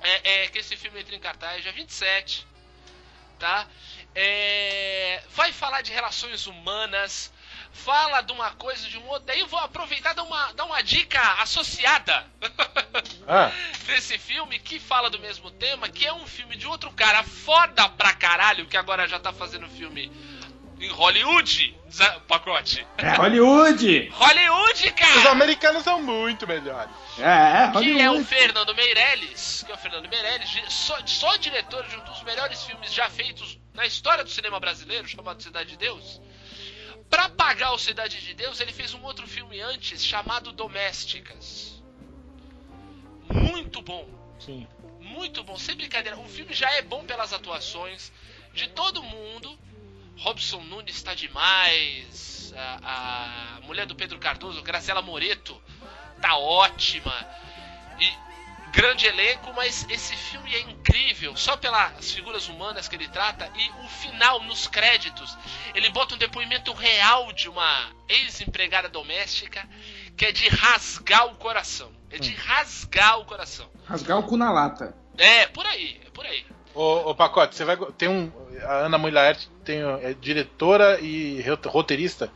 É, 0.00 0.44
é 0.44 0.46
que 0.46 0.58
esse 0.58 0.76
filme 0.76 1.00
entra 1.00 1.16
em 1.16 1.18
cartaz, 1.18 1.64
dia 1.64 1.72
27. 1.72 2.46
Tá? 3.40 3.66
É, 4.14 5.22
vai 5.34 5.52
falar 5.52 5.82
de 5.82 5.92
relações 5.92 6.46
humanas, 6.46 7.32
fala 7.72 8.20
de 8.20 8.32
uma 8.32 8.50
coisa, 8.52 8.88
de 8.88 8.98
um 8.98 9.06
outro. 9.06 9.26
Daí 9.26 9.40
eu 9.40 9.46
vou 9.46 9.60
aproveitar 9.60 10.12
e 10.12 10.14
dar 10.14 10.24
uma, 10.24 10.52
dar 10.52 10.64
uma 10.64 10.82
dica 10.82 11.20
associada 11.42 12.26
Ah, 13.28 13.52
desse 13.86 14.18
filme 14.18 14.58
que 14.58 14.78
fala 14.78 15.10
do 15.10 15.18
mesmo 15.18 15.50
tema, 15.50 15.88
que 15.88 16.06
é 16.06 16.12
um 16.12 16.26
filme 16.26 16.56
de 16.56 16.66
outro 16.66 16.90
cara 16.92 17.22
foda 17.22 17.88
pra 17.90 18.14
caralho, 18.14 18.66
que 18.66 18.76
agora 18.76 19.06
já 19.06 19.18
tá 19.18 19.32
fazendo 19.32 19.68
filme 19.68 20.10
em 20.80 20.88
Hollywood, 20.88 21.76
pacote. 22.26 22.86
É 22.96 23.10
Hollywood! 23.16 24.08
Hollywood, 24.14 24.86
os 24.86 24.92
cara! 24.92 25.30
americanos 25.30 25.82
são 25.82 26.00
muito 26.02 26.46
melhores. 26.46 26.90
É, 27.18 27.64
é 27.64 27.70
Que 27.72 28.00
é 28.00 28.08
o 28.08 28.12
Hollywood. 28.12 28.24
Fernando 28.24 28.74
Meirelles, 28.74 29.62
que 29.66 29.72
é 29.72 29.74
o 29.74 29.78
Fernando 29.78 30.08
Meirelles, 30.08 30.48
só, 30.68 30.96
só 31.04 31.36
diretor 31.36 31.86
de 31.86 31.96
um 31.96 32.04
dos 32.04 32.22
melhores 32.22 32.62
filmes 32.64 32.94
já 32.94 33.10
feitos 33.10 33.58
na 33.78 33.86
história 33.86 34.24
do 34.24 34.30
cinema 34.30 34.58
brasileiro, 34.58 35.06
chamado 35.06 35.40
Cidade 35.40 35.70
de 35.70 35.76
Deus. 35.76 36.20
Pra 37.08 37.28
pagar 37.28 37.72
o 37.72 37.78
Cidade 37.78 38.20
de 38.20 38.34
Deus, 38.34 38.58
ele 38.58 38.72
fez 38.72 38.92
um 38.92 39.02
outro 39.04 39.24
filme 39.28 39.60
antes 39.60 40.04
chamado 40.04 40.50
Domésticas. 40.50 41.80
Muito 43.30 43.80
bom. 43.80 44.08
Sim. 44.40 44.66
Muito 45.00 45.44
bom, 45.44 45.56
sem 45.56 45.76
brincadeira. 45.76 46.18
O 46.18 46.28
filme 46.28 46.52
já 46.52 46.68
é 46.72 46.82
bom 46.82 47.04
pelas 47.04 47.32
atuações 47.32 48.12
de 48.52 48.66
todo 48.70 49.00
mundo. 49.00 49.56
Robson 50.18 50.60
Nunes 50.64 50.96
está 50.96 51.14
demais. 51.14 52.52
A, 52.56 53.58
a 53.58 53.60
mulher 53.60 53.86
do 53.86 53.94
Pedro 53.94 54.18
Cardoso, 54.18 54.60
Graciela 54.60 55.00
Moreto, 55.00 55.62
tá 56.20 56.36
ótima. 56.36 57.14
E 58.00 58.27
grande 58.72 59.06
elenco, 59.06 59.52
mas 59.54 59.86
esse 59.90 60.14
filme 60.16 60.54
é 60.54 60.60
incrível. 60.60 61.36
Só 61.36 61.56
pelas 61.56 62.12
figuras 62.12 62.48
humanas 62.48 62.88
que 62.88 62.96
ele 62.96 63.08
trata. 63.08 63.50
E 63.56 63.70
o 63.84 63.88
final, 63.88 64.42
nos 64.42 64.66
créditos, 64.66 65.36
ele 65.74 65.90
bota 65.90 66.14
um 66.14 66.18
depoimento 66.18 66.72
real 66.72 67.32
de 67.32 67.48
uma 67.48 67.90
ex-empregada 68.08 68.88
doméstica 68.88 69.68
que 70.16 70.24
é 70.26 70.32
de 70.32 70.48
rasgar 70.48 71.26
o 71.26 71.34
coração. 71.36 71.90
É 72.10 72.18
de 72.18 72.34
rasgar 72.34 73.18
o 73.20 73.24
coração. 73.24 73.68
Rasgar 73.86 74.18
o 74.18 74.22
cu 74.22 74.36
na 74.36 74.50
lata. 74.50 74.94
É, 75.16 75.46
por 75.46 75.66
aí, 75.66 76.00
é 76.06 76.10
por 76.10 76.24
aí. 76.24 76.44
Ô, 76.74 77.10
ô 77.10 77.14
Pacote, 77.14 77.54
você 77.56 77.64
vai. 77.64 77.76
Tem 77.96 78.08
um. 78.08 78.30
A 78.62 78.86
Ana 78.86 78.98
Mulher 78.98 79.36
tem, 79.64 79.78
é 80.02 80.14
diretora 80.14 81.00
e 81.00 81.40
ro- 81.42 81.58
roteirista 81.70 82.30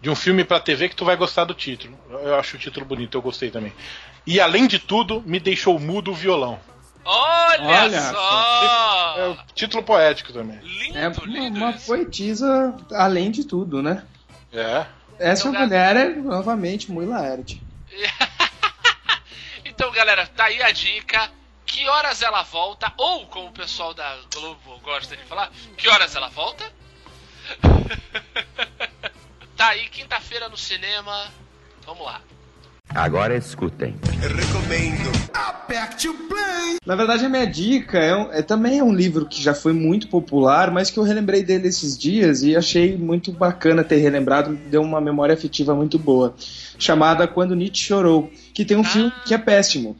de 0.00 0.08
um 0.10 0.14
filme 0.14 0.44
pra 0.44 0.60
TV 0.60 0.88
que 0.88 0.96
tu 0.96 1.04
vai 1.04 1.16
gostar 1.16 1.44
do 1.44 1.54
título. 1.54 1.98
Eu 2.10 2.38
acho 2.38 2.56
o 2.56 2.58
título 2.58 2.86
bonito, 2.86 3.16
eu 3.16 3.22
gostei 3.22 3.50
também. 3.50 3.72
E 4.26 4.40
além 4.40 4.66
de 4.66 4.78
tudo, 4.78 5.22
me 5.26 5.40
deixou 5.40 5.78
mudo 5.78 6.10
o 6.10 6.14
violão. 6.14 6.60
Olha, 7.04 7.62
Olha 7.62 8.00
só! 8.02 9.14
É 9.18 9.28
o 9.28 9.38
título 9.54 9.82
poético 9.82 10.32
também. 10.32 10.58
Lindo, 10.62 10.98
É 10.98 11.08
uma, 11.08 11.24
lindo 11.26 11.58
uma 11.58 11.72
poetisa 11.72 12.74
além 12.92 13.30
de 13.30 13.44
tudo, 13.44 13.82
né? 13.82 14.04
É. 14.52 14.84
Essa 15.18 15.48
Então, 15.48 15.60
mulher 15.62 15.96
é 15.96 16.08
novamente 16.10 16.90
muito 16.92 17.10
Laerte. 17.10 17.62
Então, 19.64 19.92
galera, 19.92 20.26
tá 20.26 20.46
aí 20.46 20.60
a 20.60 20.72
dica. 20.72 21.30
Que 21.64 21.86
horas 21.88 22.20
ela 22.20 22.42
volta? 22.42 22.92
Ou, 22.96 23.26
como 23.26 23.46
o 23.48 23.52
pessoal 23.52 23.94
da 23.94 24.16
Globo 24.34 24.80
gosta 24.82 25.16
de 25.16 25.22
falar, 25.22 25.52
que 25.76 25.88
horas 25.88 26.16
ela 26.16 26.28
volta? 26.28 26.64
tá 29.58 29.68
aí, 29.70 29.88
quinta-feira 29.88 30.48
no 30.48 30.56
cinema. 30.56 31.26
Vamos 31.84 32.06
lá. 32.06 32.20
Agora 32.94 33.36
escutem. 33.36 33.94
Na 36.86 36.94
verdade, 36.96 37.26
a 37.26 37.28
minha 37.28 37.46
dica 37.46 37.98
é, 37.98 38.16
um- 38.16 38.32
é 38.32 38.40
também 38.40 38.78
é 38.78 38.82
um 38.84 38.94
livro 38.94 39.26
que 39.26 39.42
já 39.42 39.52
foi 39.54 39.74
muito 39.74 40.08
popular, 40.08 40.70
mas 40.70 40.90
que 40.90 40.98
eu 40.98 41.02
relembrei 41.02 41.42
dele 41.42 41.68
esses 41.68 41.98
dias 41.98 42.42
e 42.42 42.56
achei 42.56 42.96
muito 42.96 43.30
bacana 43.30 43.84
ter 43.84 43.96
relembrado, 43.96 44.56
deu 44.70 44.80
uma 44.80 45.00
memória 45.02 45.34
afetiva 45.34 45.74
muito 45.74 45.98
boa. 45.98 46.34
Chamada 46.78 47.28
Quando 47.28 47.54
Nietzsche 47.54 47.84
Chorou, 47.84 48.30
que 48.54 48.64
tem 48.64 48.76
um 48.76 48.84
filme 48.84 49.12
que 49.26 49.34
é 49.34 49.38
péssimo, 49.38 49.98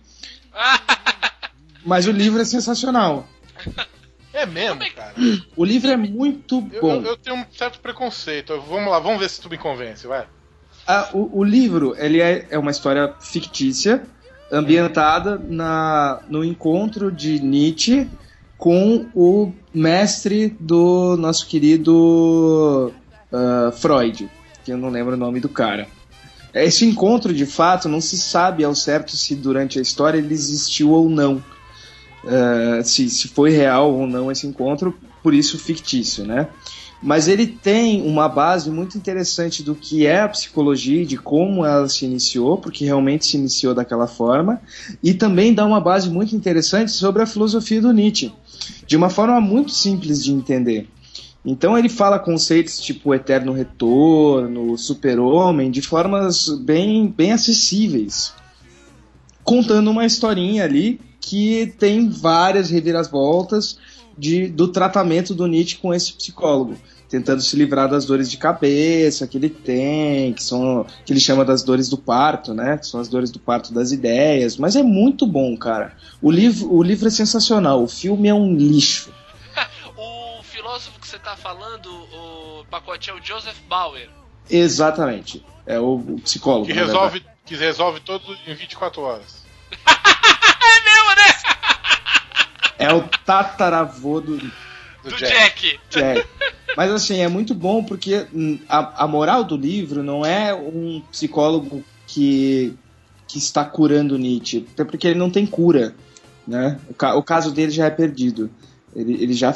mas 1.84 2.06
o 2.06 2.10
livro 2.12 2.40
é 2.40 2.44
sensacional. 2.44 3.28
É 4.40 4.46
mesmo, 4.46 4.82
é 4.82 4.90
cara. 4.90 5.14
O 5.56 5.64
livro 5.64 5.90
é 5.90 5.96
muito 5.96 6.68
Eu, 6.72 6.80
bom. 6.80 6.94
eu- 6.96 7.02
eu 7.06 7.16
tenho 7.16 7.36
um 7.36 7.44
certo 7.50 7.80
preconceito. 7.80 8.52
Eu- 8.52 8.62
Vamos 8.62 8.90
lá, 8.90 8.98
vamos 8.98 9.18
ver 9.18 9.28
se 9.28 9.40
tu 9.40 9.50
me 9.50 9.58
convence, 9.58 10.06
vai. 10.06 10.26
Ah, 10.86 11.08
o, 11.12 11.40
o 11.40 11.44
livro 11.44 11.94
ele 11.98 12.20
é, 12.20 12.46
é 12.50 12.58
uma 12.58 12.70
história 12.70 13.14
fictícia, 13.20 14.06
ambientada 14.50 15.38
na, 15.48 16.22
no 16.28 16.44
encontro 16.44 17.10
de 17.12 17.40
Nietzsche 17.40 18.08
com 18.56 19.08
o 19.14 19.52
mestre 19.74 20.56
do 20.58 21.16
nosso 21.18 21.46
querido 21.46 22.94
ah, 23.32 23.70
Freud, 23.72 24.30
que 24.64 24.72
eu 24.72 24.78
não 24.78 24.88
lembro 24.88 25.14
o 25.14 25.18
nome 25.18 25.40
do 25.40 25.48
cara. 25.48 25.86
Esse 26.54 26.86
encontro, 26.86 27.34
de 27.34 27.44
fato, 27.44 27.88
não 27.88 28.00
se 28.00 28.16
sabe 28.16 28.64
ao 28.64 28.74
certo 28.74 29.16
se 29.16 29.34
durante 29.34 29.78
a 29.78 29.82
história 29.82 30.18
ele 30.18 30.32
existiu 30.32 30.90
ou 30.90 31.08
não. 31.08 31.42
Ah, 32.24 32.82
se, 32.82 33.08
se 33.08 33.28
foi 33.28 33.50
real 33.50 33.92
ou 33.92 34.06
não 34.06 34.30
esse 34.30 34.46
encontro, 34.46 34.98
por 35.22 35.34
isso 35.34 35.58
fictício, 35.58 36.24
né? 36.24 36.48
Mas 37.00 37.28
ele 37.28 37.46
tem 37.46 38.02
uma 38.02 38.28
base 38.28 38.70
muito 38.70 38.98
interessante 38.98 39.62
do 39.62 39.72
que 39.74 40.04
é 40.04 40.20
a 40.20 40.28
psicologia 40.28 41.06
de 41.06 41.16
como 41.16 41.64
ela 41.64 41.88
se 41.88 42.04
iniciou, 42.04 42.58
porque 42.58 42.84
realmente 42.84 43.24
se 43.24 43.36
iniciou 43.36 43.72
daquela 43.72 44.08
forma, 44.08 44.60
e 45.02 45.14
também 45.14 45.54
dá 45.54 45.64
uma 45.64 45.80
base 45.80 46.10
muito 46.10 46.34
interessante 46.34 46.90
sobre 46.90 47.22
a 47.22 47.26
filosofia 47.26 47.80
do 47.80 47.92
Nietzsche, 47.92 48.32
de 48.84 48.96
uma 48.96 49.10
forma 49.10 49.40
muito 49.40 49.70
simples 49.70 50.24
de 50.24 50.32
entender. 50.32 50.88
Então 51.44 51.78
ele 51.78 51.88
fala 51.88 52.18
conceitos 52.18 52.80
tipo 52.80 53.14
eterno 53.14 53.52
retorno, 53.52 54.76
super-homem, 54.76 55.70
de 55.70 55.80
formas 55.80 56.48
bem, 56.48 57.06
bem 57.16 57.30
acessíveis, 57.30 58.32
contando 59.44 59.88
uma 59.88 60.04
historinha 60.04 60.64
ali 60.64 61.00
que 61.20 61.74
tem 61.78 62.08
várias 62.08 62.70
reviravoltas 62.70 63.78
de, 64.16 64.48
do 64.48 64.68
tratamento 64.68 65.34
do 65.34 65.46
Nietzsche 65.46 65.76
com 65.76 65.94
esse 65.94 66.12
psicólogo, 66.12 66.76
tentando 67.08 67.40
se 67.40 67.56
livrar 67.56 67.88
das 67.88 68.04
dores 68.04 68.30
de 68.30 68.36
cabeça 68.36 69.26
que 69.26 69.38
ele 69.38 69.48
tem, 69.48 70.32
que 70.32 70.42
são 70.42 70.84
que 71.04 71.12
ele 71.12 71.20
chama 71.20 71.44
das 71.44 71.62
dores 71.62 71.88
do 71.88 71.96
parto, 71.96 72.52
né? 72.52 72.76
Que 72.76 72.86
são 72.86 73.00
as 73.00 73.08
dores 73.08 73.30
do 73.30 73.38
parto 73.38 73.72
das 73.72 73.92
ideias. 73.92 74.56
Mas 74.56 74.74
é 74.76 74.82
muito 74.82 75.26
bom, 75.26 75.56
cara. 75.56 75.96
O 76.20 76.30
livro, 76.30 76.72
o 76.72 76.82
livro 76.82 77.06
é 77.08 77.10
sensacional. 77.10 77.82
O 77.82 77.88
filme 77.88 78.28
é 78.28 78.34
um 78.34 78.54
lixo. 78.54 79.12
o 79.96 80.42
filósofo 80.42 80.98
que 81.00 81.06
você 81.06 81.18
tá 81.18 81.36
falando, 81.36 81.88
o 81.88 82.64
pacote, 82.70 83.10
é 83.10 83.14
o 83.14 83.22
Joseph 83.22 83.58
Bauer. 83.68 84.08
Exatamente. 84.50 85.44
É 85.64 85.78
o, 85.78 85.94
o 85.96 86.20
psicólogo. 86.20 86.66
Que 86.66 86.72
resolve, 86.72 87.24
que 87.44 87.54
resolve 87.54 88.00
tudo 88.00 88.36
em 88.46 88.54
24 88.54 89.00
horas. 89.02 89.46
É 92.78 92.92
o 92.92 93.02
tataravô 93.26 94.20
do 94.20 94.36
Do 94.36 94.50
Do 95.10 95.16
Jack. 95.16 95.32
Jack. 95.32 95.80
Jack. 95.90 96.28
Mas 96.76 96.92
assim, 96.92 97.18
é 97.20 97.28
muito 97.28 97.54
bom 97.54 97.82
porque 97.82 98.26
a, 98.68 99.04
a 99.04 99.08
moral 99.08 99.42
do 99.42 99.56
livro 99.56 100.02
não 100.02 100.24
é 100.24 100.54
um 100.54 101.02
psicólogo 101.10 101.84
que, 102.06 102.76
que 103.26 103.38
está 103.38 103.64
curando 103.64 104.18
Nietzsche, 104.18 104.66
até 104.72 104.84
porque 104.84 105.08
ele 105.08 105.18
não 105.18 105.30
tem 105.30 105.46
cura. 105.46 105.94
Né? 106.46 106.78
O, 106.88 106.94
ca- 106.94 107.14
o 107.14 107.22
caso 107.22 107.52
dele 107.52 107.70
já 107.70 107.86
é 107.86 107.90
perdido. 107.90 108.50
Ele, 108.94 109.22
ele 109.22 109.34
já, 109.34 109.52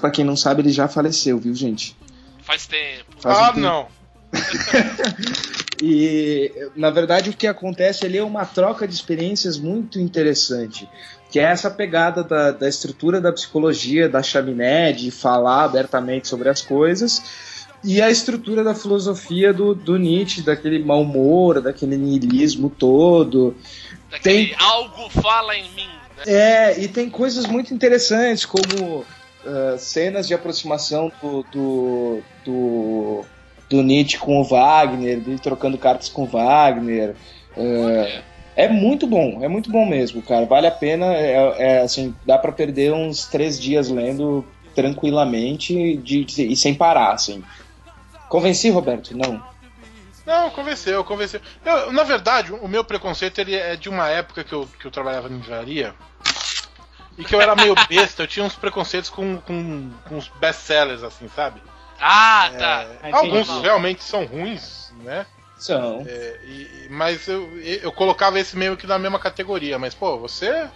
pra 0.00 0.10
quem 0.10 0.24
não 0.24 0.36
sabe, 0.36 0.62
ele 0.62 0.72
já 0.72 0.88
faleceu, 0.88 1.38
viu, 1.38 1.54
gente? 1.54 1.96
Faz 2.42 2.66
tempo. 2.66 3.04
Faz 3.18 3.38
um 3.38 3.42
ah, 3.42 3.46
tempo. 3.46 3.60
não. 3.60 3.86
E 5.82 6.50
na 6.76 6.88
verdade 6.90 7.30
o 7.30 7.32
que 7.36 7.46
acontece 7.46 8.06
ali 8.06 8.16
é 8.16 8.24
uma 8.24 8.46
troca 8.46 8.86
de 8.86 8.94
experiências 8.94 9.58
muito 9.58 9.98
interessante. 10.00 10.88
Que 11.34 11.40
é 11.40 11.46
essa 11.46 11.68
pegada 11.68 12.22
da, 12.22 12.52
da 12.52 12.68
estrutura 12.68 13.20
da 13.20 13.32
psicologia, 13.32 14.08
da 14.08 14.22
chaminé, 14.22 14.92
de 14.92 15.10
falar 15.10 15.64
abertamente 15.64 16.28
sobre 16.28 16.48
as 16.48 16.62
coisas, 16.62 17.20
e 17.82 18.00
a 18.00 18.08
estrutura 18.08 18.62
da 18.62 18.72
filosofia 18.72 19.52
do, 19.52 19.74
do 19.74 19.96
Nietzsche, 19.96 20.42
daquele 20.42 20.78
mau 20.84 21.02
humor, 21.02 21.60
daquele 21.60 21.96
niilismo 21.96 22.70
todo. 22.70 23.56
Daquele 24.12 24.54
algo 24.60 25.10
fala 25.10 25.56
em 25.56 25.68
mim. 25.72 25.88
Né? 26.18 26.22
É, 26.24 26.80
e 26.80 26.86
tem 26.86 27.10
coisas 27.10 27.46
muito 27.46 27.74
interessantes, 27.74 28.44
como 28.44 29.04
ah, 29.44 29.74
cenas 29.76 30.28
de 30.28 30.34
aproximação 30.34 31.10
do, 31.20 31.42
do, 31.50 32.22
do, 32.44 33.24
do 33.68 33.82
Nietzsche 33.82 34.18
com 34.18 34.40
o 34.40 34.44
Wagner, 34.44 35.18
dele 35.18 35.40
trocando 35.40 35.76
cartas 35.78 36.08
com 36.08 36.22
o 36.22 36.26
Wagner. 36.26 37.16
É 37.56 38.22
muito 38.68 39.06
bom, 39.06 39.42
é 39.42 39.48
muito 39.48 39.70
bom 39.70 39.84
mesmo, 39.84 40.22
cara. 40.22 40.46
Vale 40.46 40.66
a 40.66 40.70
pena, 40.70 41.06
é, 41.14 41.54
é, 41.58 41.80
assim, 41.80 42.14
dá 42.24 42.38
pra 42.38 42.52
perder 42.52 42.92
uns 42.92 43.26
três 43.26 43.60
dias 43.60 43.88
lendo 43.88 44.44
tranquilamente 44.74 45.96
de, 45.98 46.24
de- 46.24 46.52
e 46.52 46.56
sem 46.56 46.74
parar, 46.74 47.12
assim. 47.12 47.42
Convenci, 48.28 48.70
Roberto? 48.70 49.16
Não. 49.16 49.40
Não, 50.26 50.50
convenceu, 50.50 51.04
convenceu. 51.04 51.40
Eu, 51.64 51.92
na 51.92 52.02
verdade, 52.02 52.52
o 52.52 52.66
meu 52.66 52.82
preconceito 52.82 53.38
ele 53.40 53.54
é 53.54 53.76
de 53.76 53.88
uma 53.88 54.08
época 54.08 54.42
que 54.42 54.52
eu, 54.52 54.66
que 54.80 54.86
eu 54.86 54.90
trabalhava 54.90 55.28
em 55.28 55.36
livraria 55.36 55.94
e 57.18 57.24
que 57.24 57.34
eu 57.34 57.40
era 57.40 57.54
meio 57.54 57.74
besta, 57.88 58.22
eu 58.22 58.26
tinha 58.26 58.44
uns 58.44 58.56
preconceitos 58.56 59.10
com, 59.10 59.36
com, 59.38 59.90
com 60.08 60.16
os 60.16 60.28
best-sellers, 60.40 61.02
assim, 61.02 61.28
sabe? 61.28 61.60
Ah, 62.00 62.50
tá. 62.58 62.86
É, 63.02 63.12
alguns 63.12 63.48
realmente 63.62 64.02
são 64.02 64.24
ruins, 64.24 64.92
né? 65.02 65.26
São. 65.64 66.04
É, 66.06 66.36
e- 66.44 66.86
mas 66.90 67.26
eu, 67.26 67.58
eu 67.58 67.90
colocava 67.90 68.38
esse 68.38 68.54
meio 68.56 68.76
que 68.76 68.86
na 68.86 68.98
mesma 68.98 69.18
categoria. 69.18 69.78
Mas, 69.78 69.94
pô, 69.94 70.18
você. 70.18 70.68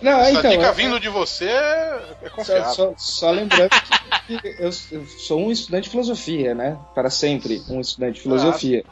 Não, 0.00 0.20
essa 0.20 0.38
então. 0.38 0.50
dica 0.52 0.66
eu- 0.66 0.74
vindo 0.74 1.00
de 1.00 1.08
você 1.08 1.46
é 1.48 2.14
Só, 2.22 2.30
confiável. 2.30 2.74
só- 2.74 2.94
só 2.96 3.30
lembrando 3.32 3.70
que, 4.28 4.38
que 4.40 4.48
eu, 4.62 4.70
eu 4.92 5.06
sou 5.06 5.40
um 5.40 5.50
estudante 5.50 5.84
de 5.84 5.90
filosofia, 5.90 6.54
né? 6.54 6.78
Para 6.94 7.10
sempre, 7.10 7.60
um 7.68 7.80
estudante 7.80 8.14
de 8.14 8.20
filosofia. 8.20 8.84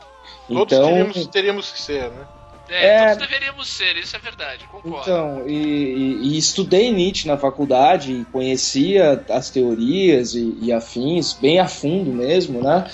Todos 0.48 0.72
então, 0.72 0.88
teríamos, 0.88 1.26
teríamos 1.28 1.70
que 1.72 1.80
ser, 1.80 2.10
né? 2.10 2.26
É, 2.68 2.86
É. 2.86 3.08
todos 3.14 3.28
deveríamos 3.28 3.68
ser, 3.68 3.96
isso 3.96 4.16
é 4.16 4.18
verdade, 4.18 4.66
concordo. 4.72 5.08
então 5.08 5.44
e, 5.46 5.52
e- 5.54 6.18
e 6.34 6.36
estudei 6.36 6.90
Nietzsche 6.90 7.28
na 7.28 7.38
faculdade, 7.38 8.10
e 8.12 8.24
conhecia 8.24 9.24
as 9.30 9.50
teorias 9.50 10.34
e, 10.34 10.58
e 10.60 10.72
afins, 10.72 11.32
bem 11.32 11.60
a 11.60 11.68
fundo 11.68 12.10
mesmo, 12.10 12.60
né? 12.60 12.90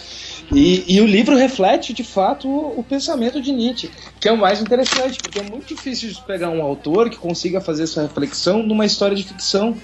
E, 0.55 0.85
e 0.97 1.01
o 1.01 1.07
livro 1.07 1.37
reflete, 1.37 1.93
de 1.93 2.05
fato, 2.05 2.49
o, 2.49 2.81
o 2.81 2.85
pensamento 2.85 3.41
de 3.41 3.53
Nietzsche, 3.53 3.91
que 4.21 4.29
é 4.29 4.33
o 4.33 4.37
mais 4.37 4.61
interessante, 4.61 5.19
porque 5.19 5.39
é 5.39 5.43
muito 5.43 5.67
difícil 5.75 6.11
de 6.13 6.21
pegar 6.23 6.51
um 6.51 6.63
autor 6.63 7.09
que 7.11 7.17
consiga 7.17 7.61
fazer 7.61 7.85
essa 7.85 8.03
reflexão 8.03 8.63
numa 8.63 8.85
história 8.85 9.17
de 9.17 9.23
ficção. 9.25 9.81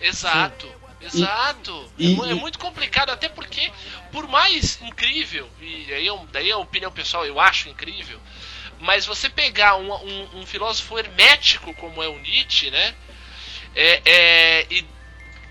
Exato, 0.00 0.66
exato. 1.00 1.90
E- 1.98 2.12
é, 2.12 2.16
mu- 2.16 2.24
é 2.24 2.30
e- 2.32 2.34
muito 2.34 2.58
complicado, 2.58 3.10
até 3.10 3.28
porque, 3.28 3.70
por 4.10 4.26
mais 4.28 4.78
incrível, 4.82 5.48
e 5.60 5.92
aí 5.92 6.08
é 6.08 6.18
daí 6.32 6.50
é 6.50 6.52
a 6.52 6.58
opinião 6.58 6.90
pessoal, 6.90 7.24
eu 7.24 7.38
acho 7.38 7.68
incrível, 7.68 8.18
mas 8.80 9.06
você 9.06 9.28
pegar 9.28 9.76
um, 9.76 9.92
um- 9.92 10.40
um 10.40 10.46
filósofo 10.46 10.98
hermético 10.98 11.72
como 11.74 12.02
é 12.02 12.08
o 12.08 12.18
Nietzsche, 12.18 12.70
né? 12.70 12.94
é- 13.76 14.02
é, 14.04 14.66
e 14.70 14.84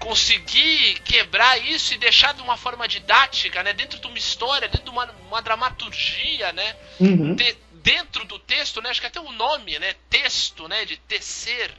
conseguir 0.03 0.99
quebrar 1.05 1.57
isso 1.59 1.93
e 1.93 1.97
deixar 1.97 2.33
de 2.33 2.41
uma 2.41 2.57
forma 2.57 2.87
didática, 2.87 3.63
né? 3.63 3.73
Dentro 3.73 3.99
de 3.99 4.05
uma 4.07 4.17
história, 4.17 4.67
dentro 4.67 4.83
de 4.83 4.89
uma, 4.89 5.05
uma 5.27 5.41
dramaturgia, 5.41 6.51
né? 6.51 6.75
Uhum. 6.99 7.35
te- 7.35 7.57
dentro 7.71 8.25
do 8.25 8.37
texto, 8.39 8.81
né? 8.81 8.89
Acho 8.89 9.01
que 9.01 9.07
até 9.07 9.19
o 9.19 9.31
nome, 9.31 9.79
né? 9.79 9.95
Texto, 10.09 10.67
né? 10.67 10.85
De 10.85 10.97
tecer, 10.97 11.71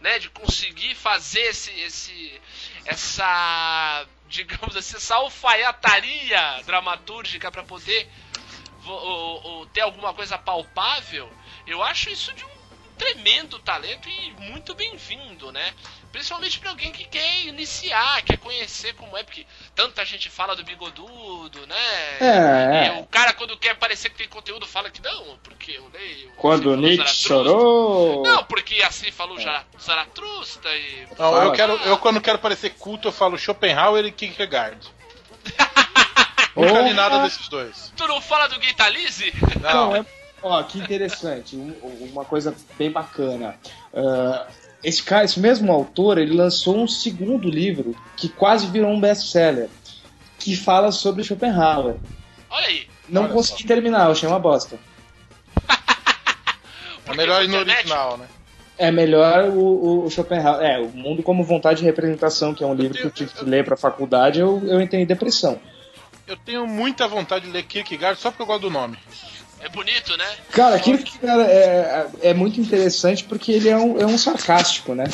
né? 0.00 0.18
De 0.18 0.30
conseguir 0.30 0.94
fazer 0.94 1.40
esse, 1.42 1.70
esse 1.80 2.40
essa, 2.86 4.06
digamos 4.28 4.76
assim, 4.76 4.96
essa 4.96 5.16
alfaiataria 5.16 6.62
dramatúrgica 6.64 7.50
para 7.50 7.62
poder 7.64 8.08
vo- 8.80 8.92
o- 8.94 9.60
o- 9.62 9.66
ter 9.66 9.80
alguma 9.82 10.14
coisa 10.14 10.38
palpável. 10.38 11.30
Eu 11.66 11.82
acho 11.82 12.08
isso 12.10 12.32
de 12.34 12.44
um 12.44 12.57
tremendo 12.98 13.58
talento 13.60 14.08
e 14.08 14.32
muito 14.50 14.74
bem-vindo, 14.74 15.50
né? 15.52 15.72
Principalmente 16.10 16.58
para 16.58 16.70
alguém 16.70 16.90
que 16.90 17.04
quer 17.04 17.42
iniciar, 17.46 18.22
quer 18.22 18.38
conhecer 18.38 18.94
como 18.94 19.16
é, 19.16 19.22
porque 19.22 19.46
tanta 19.74 20.04
gente 20.04 20.28
fala 20.28 20.56
do 20.56 20.64
bigodudo, 20.64 21.66
né? 21.66 22.18
É, 22.20 22.86
E 22.96 23.00
o 23.00 23.06
cara, 23.06 23.32
quando 23.34 23.56
quer 23.56 23.76
parecer 23.76 24.10
que 24.10 24.16
tem 24.16 24.28
conteúdo, 24.28 24.66
fala 24.66 24.90
que 24.90 25.02
não, 25.02 25.38
porque 25.42 25.72
eu 25.72 25.88
leio. 25.94 26.30
Quando 26.36 26.70
assim 26.70 26.72
falou 26.72 26.76
Nietzsche 26.76 26.96
Zaratrusta. 27.28 27.28
chorou. 27.28 28.22
Não, 28.24 28.44
porque 28.44 28.82
assim 28.82 29.12
falou 29.12 29.38
Zara- 29.40 29.64
Zaratrusta 29.80 30.68
e. 30.74 31.06
Não, 31.18 31.42
eu, 31.44 31.52
quero, 31.52 31.72
eu 31.84 31.98
quando 31.98 32.20
quero 32.20 32.38
parecer 32.38 32.70
culto, 32.70 33.08
eu 33.08 33.12
falo 33.12 33.38
Schopenhauer 33.38 34.04
e 34.04 34.10
Kierkegaard. 34.12 34.78
Nunca 36.56 36.80
li 36.80 36.92
nada 36.94 37.22
desses 37.22 37.48
dois. 37.48 37.92
Tu 37.96 38.06
não 38.08 38.20
fala 38.20 38.48
do 38.48 38.58
Gaitalize? 38.58 39.32
Não, 39.60 39.90
Não, 39.90 39.96
é. 39.96 40.04
Ó, 40.42 40.62
que 40.62 40.78
interessante, 40.78 41.56
um- 41.56 41.74
uma 42.12 42.24
coisa 42.24 42.54
bem 42.78 42.90
bacana. 42.90 43.56
Ah, 43.92 44.46
esse 44.84 45.02
cara, 45.02 45.24
esse 45.24 45.40
mesmo 45.40 45.72
autor, 45.72 46.18
ele 46.18 46.32
lançou 46.34 46.76
um 46.76 46.86
segundo 46.86 47.48
livro 47.50 47.96
que 48.16 48.28
quase 48.28 48.66
virou 48.68 48.90
um 48.90 49.00
best-seller, 49.00 49.68
que 50.38 50.56
fala 50.56 50.92
sobre 50.92 51.24
Schopenhauer. 51.24 51.96
Olha 52.50 52.66
aí. 52.66 52.86
Não 53.08 53.24
Olha 53.24 53.32
consegui 53.32 53.64
terminar, 53.64 54.06
eu 54.06 54.12
achei 54.12 54.28
uma 54.28 54.38
bosta. 54.38 54.78
é 57.06 57.14
melhor 57.16 57.42
ir 57.42 57.48
no 57.48 57.56
é 57.56 57.60
original, 57.60 58.16
né? 58.16 58.26
É 58.76 58.92
melhor 58.92 59.44
o, 59.48 59.58
o- 59.58 60.04
o 60.06 60.10
Schopenhauer. 60.10 60.64
É, 60.64 60.78
O 60.78 60.88
Mundo 60.90 61.20
como 61.22 61.42
Vontade 61.42 61.80
de 61.80 61.84
Representação, 61.86 62.54
que 62.54 62.62
é 62.62 62.66
um 62.66 62.74
livro 62.74 62.96
que 62.96 63.04
eu 63.06 63.10
tive 63.10 63.32
que 63.32 63.44
ler 63.44 63.64
pra 63.64 63.76
faculdade, 63.76 64.38
eu, 64.38 64.62
eu 64.66 64.80
entrei 64.80 65.02
em 65.02 65.06
depressão. 65.06 65.58
Eu 66.28 66.36
tenho 66.36 66.64
muita 66.66 67.08
vontade 67.08 67.46
de 67.46 67.50
ler 67.50 67.64
Kierkegaard 67.64 68.20
só 68.20 68.30
porque 68.30 68.42
eu 68.42 68.46
gosto 68.46 68.60
do 68.62 68.70
nome. 68.70 68.96
É 69.60 69.68
bonito, 69.68 70.16
né? 70.16 70.26
Cara, 70.52 70.76
aquilo 70.76 70.98
que 70.98 71.18
cara, 71.18 71.42
é, 71.44 72.06
é 72.22 72.34
muito 72.34 72.60
interessante 72.60 73.24
porque 73.24 73.50
ele 73.52 73.68
é 73.68 73.76
um, 73.76 74.00
é 74.00 74.06
um 74.06 74.16
sarcástico, 74.16 74.94
né? 74.94 75.04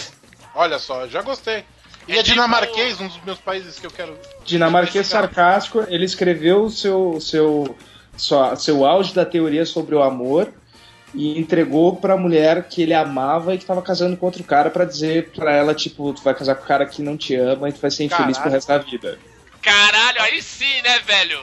Olha 0.54 0.78
só, 0.78 1.06
já 1.08 1.22
gostei. 1.22 1.64
E 2.06 2.12
É 2.12 2.18
é, 2.18 2.22
tipo- 2.22 2.34
dinamarquês, 2.34 3.00
um 3.00 3.08
dos 3.08 3.22
meus 3.24 3.38
países 3.38 3.78
que 3.78 3.86
eu 3.86 3.90
quero. 3.90 4.16
Dinamarquês 4.44 5.06
sarcástico, 5.06 5.84
ele 5.88 6.04
escreveu 6.04 6.64
o 6.64 6.70
seu, 6.70 7.18
seu, 7.20 7.76
sua- 8.16 8.54
seu 8.56 8.84
auge 8.84 9.14
da 9.14 9.24
teoria 9.24 9.64
sobre 9.64 9.94
o 9.94 10.02
amor 10.02 10.52
e 11.14 11.38
entregou 11.38 11.96
pra 11.96 12.16
mulher 12.16 12.64
que 12.68 12.82
ele 12.82 12.92
amava 12.92 13.54
e 13.54 13.58
que 13.58 13.64
tava 13.64 13.80
casando 13.80 14.16
com 14.16 14.26
outro 14.26 14.44
cara 14.44 14.68
pra 14.68 14.84
dizer 14.84 15.30
pra 15.34 15.52
ela, 15.56 15.74
tipo, 15.74 16.12
tu 16.12 16.22
vai 16.22 16.34
casar 16.34 16.54
com 16.56 16.64
o 16.64 16.66
cara 16.66 16.84
que 16.84 17.00
não 17.00 17.16
te 17.16 17.34
ama 17.34 17.68
e 17.70 17.72
tu 17.72 17.80
vai 17.80 17.90
ser 17.90 18.04
infeliz 18.04 18.36
pro 18.36 18.50
Caralho. 18.50 18.52
resto 18.54 18.68
da 18.68 18.78
vida. 18.78 19.18
Caralho, 19.62 20.20
aí 20.20 20.42
sim, 20.42 20.82
né, 20.82 20.98
velho? 21.06 21.40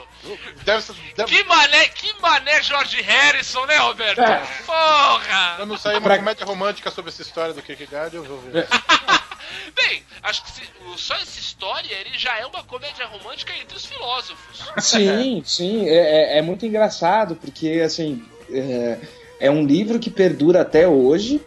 Deve 0.65 0.81
ser. 0.83 0.93
Deve... 1.15 1.35
Que 1.35 1.43
mané, 1.45 1.87
que 1.89 2.13
mané 2.21 2.61
George 2.61 3.01
Harrison, 3.01 3.65
né, 3.65 3.77
Roberto? 3.77 4.19
É. 4.21 4.41
Porra! 4.65 5.53
Quando 5.57 5.77
sair 5.77 5.93
uma 5.95 6.01
Pra- 6.01 6.17
comédia 6.17 6.45
romântica 6.45 6.91
sobre 6.91 7.09
essa 7.09 7.21
história 7.21 7.53
do 7.53 7.61
Kierkegaard, 7.61 8.15
eu 8.15 8.23
vou 8.23 8.37
ver. 8.39 8.67
Bem, 9.75 10.03
acho 10.23 10.43
que 10.43 10.51
se- 10.51 10.69
só 10.97 11.15
essa 11.15 11.39
história 11.39 11.93
ele 11.95 12.17
já 12.17 12.37
é 12.39 12.45
uma 12.45 12.63
comédia 12.63 13.05
romântica 13.05 13.53
entre 13.61 13.75
os 13.75 13.85
filósofos. 13.85 14.63
Sim, 14.79 15.41
sim, 15.45 15.87
é, 15.87 16.35
é- 16.35 16.37
é 16.37 16.41
muito 16.41 16.65
engraçado 16.65 17.35
porque, 17.35 17.81
assim, 17.83 18.23
é, 18.49 18.97
é 19.39 19.51
um 19.51 19.65
livro 19.65 19.99
que 19.99 20.09
perdura 20.09 20.61
até 20.61 20.87
hoje. 20.87 21.41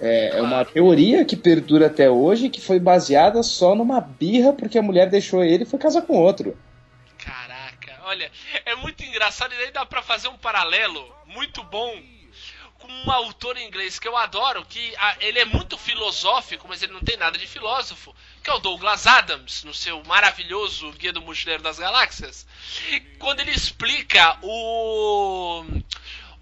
É, 0.00 0.38
é 0.38 0.42
uma 0.42 0.64
teoria 0.64 1.24
que 1.24 1.36
perdura 1.36 1.86
até 1.86 2.10
hoje 2.10 2.48
que 2.48 2.60
foi 2.60 2.80
baseada 2.80 3.40
só 3.42 3.72
numa 3.74 4.00
birra 4.00 4.52
porque 4.52 4.76
a 4.76 4.82
mulher 4.82 5.08
deixou 5.08 5.44
ele 5.44 5.62
e 5.62 5.66
foi 5.66 5.78
casar 5.78 6.02
com 6.02 6.16
outro. 6.16 6.56
Olha, 8.12 8.30
é 8.66 8.74
muito 8.74 9.02
engraçado 9.02 9.54
e 9.54 9.56
daí 9.56 9.70
dá 9.70 9.86
pra 9.86 10.02
fazer 10.02 10.28
um 10.28 10.36
paralelo 10.36 11.16
muito 11.24 11.62
bom 11.62 11.98
com 12.78 12.86
um 12.86 13.10
autor 13.10 13.56
inglês 13.56 13.98
que 13.98 14.06
eu 14.06 14.14
adoro, 14.18 14.66
que 14.66 14.94
ah, 14.98 15.16
ele 15.18 15.38
é 15.38 15.46
muito 15.46 15.78
filosófico, 15.78 16.68
mas 16.68 16.82
ele 16.82 16.92
não 16.92 17.00
tem 17.00 17.16
nada 17.16 17.38
de 17.38 17.46
filósofo, 17.46 18.14
que 18.44 18.50
é 18.50 18.52
o 18.52 18.58
Douglas 18.58 19.06
Adams, 19.06 19.64
no 19.64 19.72
seu 19.72 20.04
maravilhoso 20.04 20.92
Guia 20.92 21.10
do 21.10 21.22
Mochileiro 21.22 21.62
das 21.62 21.78
Galáxias, 21.78 22.46
quando 23.18 23.40
ele 23.40 23.52
explica 23.52 24.38
o 24.42 25.64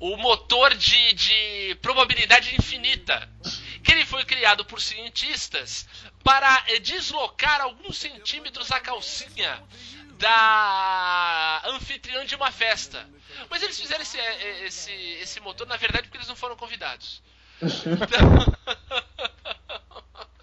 o 0.01 0.17
motor 0.17 0.75
de, 0.75 1.13
de 1.13 1.75
probabilidade 1.83 2.57
infinita, 2.57 3.29
que 3.85 3.93
ele 3.93 4.07
foi 4.07 4.25
criado 4.25 4.65
por 4.65 4.81
cientistas 4.81 5.87
para 6.25 6.65
eh, 6.69 6.79
deslocar 6.79 7.61
alguns 7.61 7.99
centímetros 7.99 8.73
a 8.73 8.81
calcinha 8.81 9.63
da 10.21 11.63
anfitriã 11.67 12.25
de 12.25 12.37
uma 12.37 12.53
festa. 12.53 13.05
Mas 13.49 13.63
eles 13.63 13.81
fizeram 13.81 14.03
esse, 14.03 14.19
eh, 14.19 14.67
esse, 14.67 14.93
esse 14.93 15.41
motor, 15.41 15.67
na 15.67 15.77
verdade, 15.77 16.05
porque 16.05 16.19
eles 16.19 16.29
não 16.29 16.37
foram 16.37 16.57
convidados. 16.57 17.23
Então... 17.63 18.55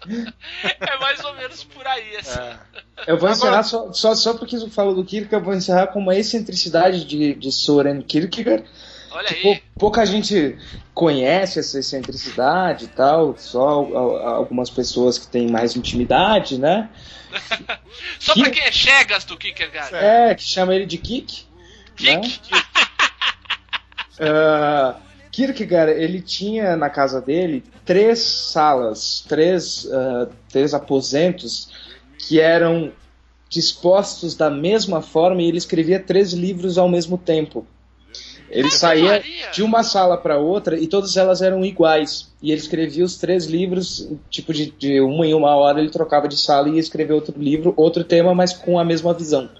é 0.80 0.98
mais 0.98 1.22
ou 1.24 1.34
menos 1.34 1.64
por 1.64 1.86
aí, 1.86 2.16
assim. 2.16 2.38
É. 2.38 2.58
Eu 3.06 3.18
vou 3.18 3.28
Agora- 3.28 3.32
encerrar 3.32 3.62
só, 3.62 3.92
só, 3.92 4.14
só 4.14 4.34
porque 4.34 4.58
você 4.58 4.68
falou 4.68 4.94
do 4.94 5.04
Kierkegaard, 5.04 5.42
eu 5.42 5.44
vou 5.44 5.54
encerrar 5.54 5.88
com 5.88 6.00
uma 6.00 6.16
excentricidade 6.16 7.04
de, 7.04 7.34
de 7.34 7.52
Soren 7.52 8.02
Kierkegaard. 8.02 8.68
Olha 9.10 9.28
Pou- 9.42 9.52
aí. 9.52 9.62
pouca 9.78 10.04
gente 10.06 10.56
conhece 10.94 11.58
essa 11.60 11.78
excentricidade 11.78 12.86
e 12.86 12.88
tal, 12.88 13.36
só 13.38 13.60
algumas 14.26 14.68
pessoas 14.70 15.18
que 15.18 15.26
têm 15.28 15.48
mais 15.48 15.76
intimidade, 15.76 16.58
né? 16.58 16.88
Só 18.18 18.32
pra 18.34 18.50
quem 18.50 18.62
é 18.62 18.72
chegas 18.72 19.24
do 19.24 19.36
Kierkegaard. 19.36 19.94
É, 19.94 20.34
que 20.34 20.42
chama 20.42 20.74
ele 20.74 20.86
de 20.86 20.96
Kik. 20.96 21.44
né? 22.00 22.20
Kik. 22.20 22.50
Ah, 24.20 24.96
Kierkegaard, 25.30 25.92
ele 25.92 26.20
tinha 26.20 26.76
na 26.76 26.90
casa 26.90 27.20
dele 27.20 27.62
três 27.84 28.18
salas, 28.18 29.24
três, 29.28 29.86
ah, 29.92 30.28
três 30.48 30.74
aposentos 30.74 31.70
que 32.18 32.40
eram 32.40 32.92
dispostos 33.48 34.34
da 34.34 34.50
mesma 34.50 35.00
forma 35.00 35.40
e 35.40 35.46
ele 35.46 35.58
escrevia 35.58 36.00
três 36.00 36.32
livros 36.32 36.76
ao 36.78 36.88
mesmo 36.88 37.16
tempo. 37.16 37.64
Ele 38.50 38.70
saía 38.70 39.10
Maria. 39.12 39.50
de 39.50 39.62
uma 39.62 39.82
sala 39.82 40.16
para 40.16 40.38
outra 40.38 40.78
e 40.78 40.86
todas 40.86 41.16
elas 41.16 41.42
eram 41.42 41.64
iguais. 41.64 42.32
E 42.42 42.50
ele 42.50 42.60
escrevia 42.60 43.04
os 43.04 43.16
três 43.16 43.44
livros, 43.46 44.08
tipo 44.30 44.52
de, 44.54 44.70
de 44.70 45.00
uma 45.00 45.26
em 45.26 45.34
uma 45.34 45.54
hora 45.56 45.80
ele 45.80 45.90
trocava 45.90 46.26
de 46.28 46.36
sala 46.36 46.68
e 46.68 46.74
ia 46.74 46.80
escrever 46.80 47.12
outro 47.12 47.34
livro, 47.38 47.74
outro 47.76 48.02
tema, 48.04 48.34
mas 48.34 48.52
com 48.54 48.78
a 48.78 48.84
mesma 48.84 49.12
visão. 49.12 49.50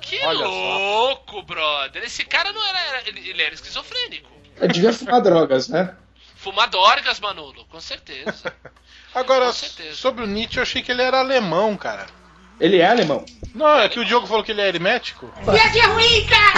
Que 0.00 0.18
Olha 0.24 0.38
só. 0.38 0.78
louco, 0.78 1.42
brother. 1.42 2.02
Esse 2.04 2.24
cara 2.24 2.52
não 2.52 2.64
era. 2.66 2.78
era- 2.80 3.08
ele, 3.08 3.28
ele 3.30 3.42
era 3.42 3.54
esquizofrênico. 3.54 4.28
Eu 4.60 4.68
devia 4.68 4.92
fumar 4.92 5.20
drogas, 5.22 5.68
né? 5.68 5.94
Fumar 6.36 6.68
dorgas, 6.70 7.20
Manolo, 7.20 7.64
com 7.66 7.80
certeza. 7.80 8.52
Agora, 9.14 9.46
Com 9.46 9.52
certeza. 9.52 9.94
sobre 9.96 10.24
o 10.24 10.26
Nietzsche, 10.26 10.58
eu 10.58 10.62
achei 10.62 10.82
que 10.82 10.92
ele 10.92 11.02
era 11.02 11.18
alemão, 11.20 11.76
cara. 11.76 12.06
Ele 12.60 12.78
é 12.78 12.88
alemão. 12.88 13.24
Não, 13.54 13.78
é 13.78 13.88
que 13.88 13.98
o 13.98 14.04
Diogo 14.04 14.26
falou 14.26 14.44
que 14.44 14.52
ele 14.52 14.60
é 14.60 14.68
hermético. 14.68 15.30
Viagem 15.42 15.82
é 15.82 15.86
ruim, 15.86 16.26
cara! 16.26 16.52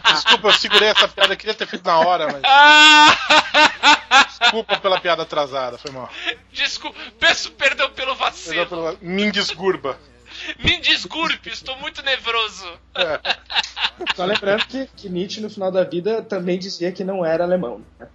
Desculpa, 0.12 0.48
eu 0.48 0.52
segurei 0.52 0.88
essa 0.88 1.08
piada, 1.08 1.32
eu 1.32 1.36
queria 1.36 1.54
ter 1.54 1.66
feito 1.66 1.84
na 1.84 1.98
hora, 1.98 2.26
mas. 2.26 2.42
Desculpa 4.40 4.78
pela 4.78 5.00
piada 5.00 5.22
atrasada, 5.22 5.78
foi 5.78 5.90
mal. 5.90 6.10
Desculpa, 6.52 6.98
peço 7.18 7.50
perdão 7.52 7.90
pelo 7.90 8.14
vacilo. 8.14 8.54
Perdão 8.54 8.78
pela... 8.78 8.96
Me 9.00 9.30
desgurba. 9.30 9.98
Me 10.62 10.78
desculpe, 10.78 11.50
estou 11.50 11.76
muito 11.78 12.02
nervoso. 12.02 12.66
É. 12.94 13.20
Só 14.14 14.24
lembrando 14.24 14.66
que, 14.66 14.86
que 14.96 15.08
Nietzsche, 15.08 15.40
no 15.40 15.50
final 15.50 15.70
da 15.70 15.84
vida, 15.84 16.22
também 16.22 16.58
dizia 16.58 16.92
que 16.92 17.04
não 17.04 17.24
era 17.24 17.44
alemão. 17.44 17.82
né? 17.98 18.08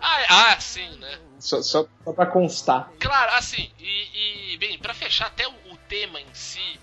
Ah, 0.00 0.52
ah, 0.52 0.60
sim, 0.60 0.88
né? 0.98 1.18
Só, 1.38 1.62
só, 1.62 1.86
só 2.04 2.12
pra 2.12 2.26
constar. 2.26 2.90
Claro, 2.98 3.32
assim, 3.34 3.70
e, 3.78 3.84
e, 3.84 4.41
fechar 5.12 5.26
até 5.26 5.46
o, 5.46 5.52
o 5.72 5.76
tema 5.88 6.18
em 6.18 6.32
si, 6.32 6.80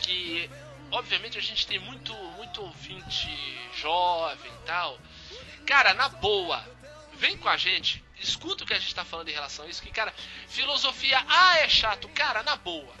que 0.00 0.50
obviamente 0.90 1.38
a 1.38 1.40
gente 1.40 1.68
tem 1.68 1.78
muito, 1.78 2.12
muito 2.36 2.60
ouvinte 2.60 3.28
jovem 3.76 4.50
e 4.50 4.66
tal. 4.66 4.98
Cara, 5.64 5.94
na 5.94 6.08
boa, 6.08 6.64
vem 7.14 7.36
com 7.36 7.48
a 7.48 7.56
gente, 7.56 8.04
escuta 8.20 8.64
o 8.64 8.66
que 8.66 8.74
a 8.74 8.78
gente 8.78 8.92
tá 8.92 9.04
falando 9.04 9.28
em 9.28 9.32
relação 9.32 9.64
a 9.64 9.68
isso, 9.68 9.80
que, 9.80 9.90
cara, 9.92 10.12
filosofia, 10.48 11.24
ah, 11.28 11.58
é 11.58 11.68
chato, 11.68 12.08
cara, 12.08 12.42
na 12.42 12.56
boa. 12.56 12.92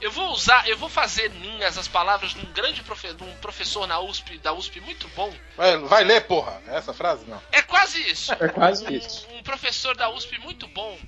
Eu 0.00 0.10
vou 0.10 0.30
usar, 0.30 0.66
eu 0.66 0.78
vou 0.78 0.88
fazer 0.88 1.30
minhas 1.30 1.76
as 1.78 1.86
palavras 1.86 2.32
de 2.32 2.40
um 2.40 2.52
grande 2.52 2.82
profe, 2.82 3.12
de 3.12 3.22
um 3.22 3.36
professor 3.36 3.86
na 3.86 4.00
USP, 4.00 4.38
da 4.38 4.52
USP 4.52 4.80
muito 4.80 5.06
bom. 5.08 5.32
Vai, 5.56 5.76
vai 5.76 6.04
ler, 6.04 6.22
porra. 6.22 6.60
É 6.66 6.76
essa 6.76 6.94
frase? 6.94 7.26
Não. 7.26 7.40
É 7.52 7.60
quase 7.60 8.00
isso. 8.10 8.32
É 8.32 8.48
quase 8.48 8.86
um, 8.86 8.90
isso. 8.90 9.28
Um 9.30 9.42
professor 9.42 9.94
da 9.94 10.08
USP 10.08 10.38
muito 10.38 10.66
bom. 10.68 10.98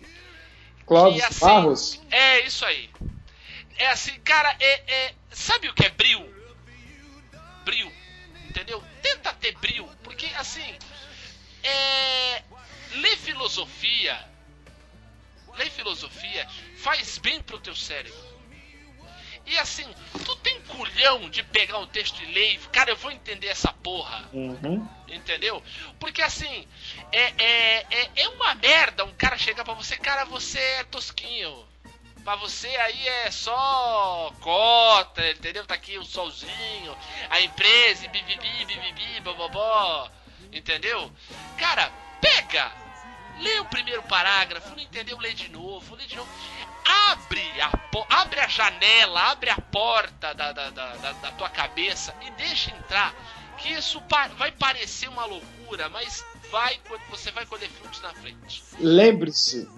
Clóvis 0.87 1.23
assim, 1.25 1.41
Barros. 1.41 2.01
É 2.11 2.41
isso 2.41 2.65
aí. 2.65 2.91
É 3.77 3.89
assim, 3.89 4.19
cara, 4.21 4.55
é, 4.61 4.93
é- 4.93 5.15
sabe 5.31 5.69
o 5.69 5.75
que 5.75 5.85
é 5.85 5.91
bril? 5.91 6.33
Bril, 7.65 7.93
entendeu? 8.49 8.83
Tenta 9.03 9.33
ter 9.35 9.57
bril, 9.59 9.89
porque 10.03 10.27
assim, 10.37 10.75
é 11.63 12.43
ler 12.93 13.17
filosofia, 13.17 14.19
ler 15.57 15.71
filosofia 15.71 16.47
faz 16.77 17.19
bem 17.19 17.41
pro 17.41 17.59
teu 17.59 17.75
cérebro. 17.75 18.32
E 19.47 19.59
assim, 19.59 19.87
tu 20.25 20.37
tem 20.37 20.61
culhão 20.63 21.29
de 21.29 21.43
pegar 21.43 21.79
um 21.79 21.87
texto 21.87 22.23
e 22.23 22.27
ler, 22.33 22.55
e, 22.55 22.59
cara, 22.69 22.91
eu 22.91 22.97
vou 22.97 23.11
entender 23.11 23.49
essa 23.49 23.73
porra. 23.73 24.29
Uhum. 24.33 24.87
Entendeu? 25.09 25.63
Porque 25.99 26.23
assim, 26.23 26.67
é, 27.11 27.35
é, 27.37 27.87
é, 27.91 28.11
é 28.17 28.29
uma 28.29 28.55
merda 28.55 29.05
um 29.05 29.13
cara 29.15 29.37
chegar 29.37 29.65
pra 29.65 29.75
você, 29.75 29.97
cara, 29.97 30.25
você 30.25 30.59
é 30.59 30.85
tosquinho. 30.85 31.67
Pra 32.25 32.37
você 32.37 32.69
aí 32.69 33.09
é 33.09 33.31
só 33.33 34.33
cota, 34.41 35.29
entendeu? 35.31 35.67
Tá 35.67 35.75
aqui 35.75 35.99
o 35.99 36.05
solzinho, 36.05 36.97
a 37.29 37.41
empresa, 37.41 38.05
e 38.05 38.09
bibibi, 38.09 38.65
bibibi, 38.65 39.21
bobobó, 39.23 40.09
entendeu? 40.53 41.11
Cara, 41.59 41.91
pega! 42.21 42.73
Lê 43.41 43.59
o 43.59 43.65
primeiro 43.65 44.03
parágrafo, 44.05 44.71
não 44.71 44.79
entendeu? 44.79 45.19
Lê 45.19 45.33
de 45.33 45.49
novo, 45.49 45.97
lê 45.97 46.07
de 46.07 46.15
novo. 46.15 46.31
Abre 46.85 47.43
a, 47.61 47.73
abre 48.21 48.41
a 48.41 48.49
janela, 48.49 49.31
abre 49.31 49.51
a 49.51 49.57
porta 49.61 50.35
da, 50.35 50.53
da, 50.53 50.71
da, 50.71 50.97
da- 50.97 51.13
da 51.13 51.31
tua 51.33 51.49
cabeça 51.49 52.15
e 52.27 52.31
deixa 52.33 52.71
entrar. 52.71 53.15
Que 53.59 53.73
isso 53.75 54.03
vai 54.37 54.51
parecer 54.51 55.09
uma 55.09 55.25
loucura, 55.25 55.89
mas 55.89 56.25
vai 56.51 56.81
você 57.11 57.31
vai 57.31 57.47
colher 57.47 57.69
frutos 57.71 58.01
na 58.03 58.11
frente. 58.15 58.63
Lembre-se, 58.81 59.69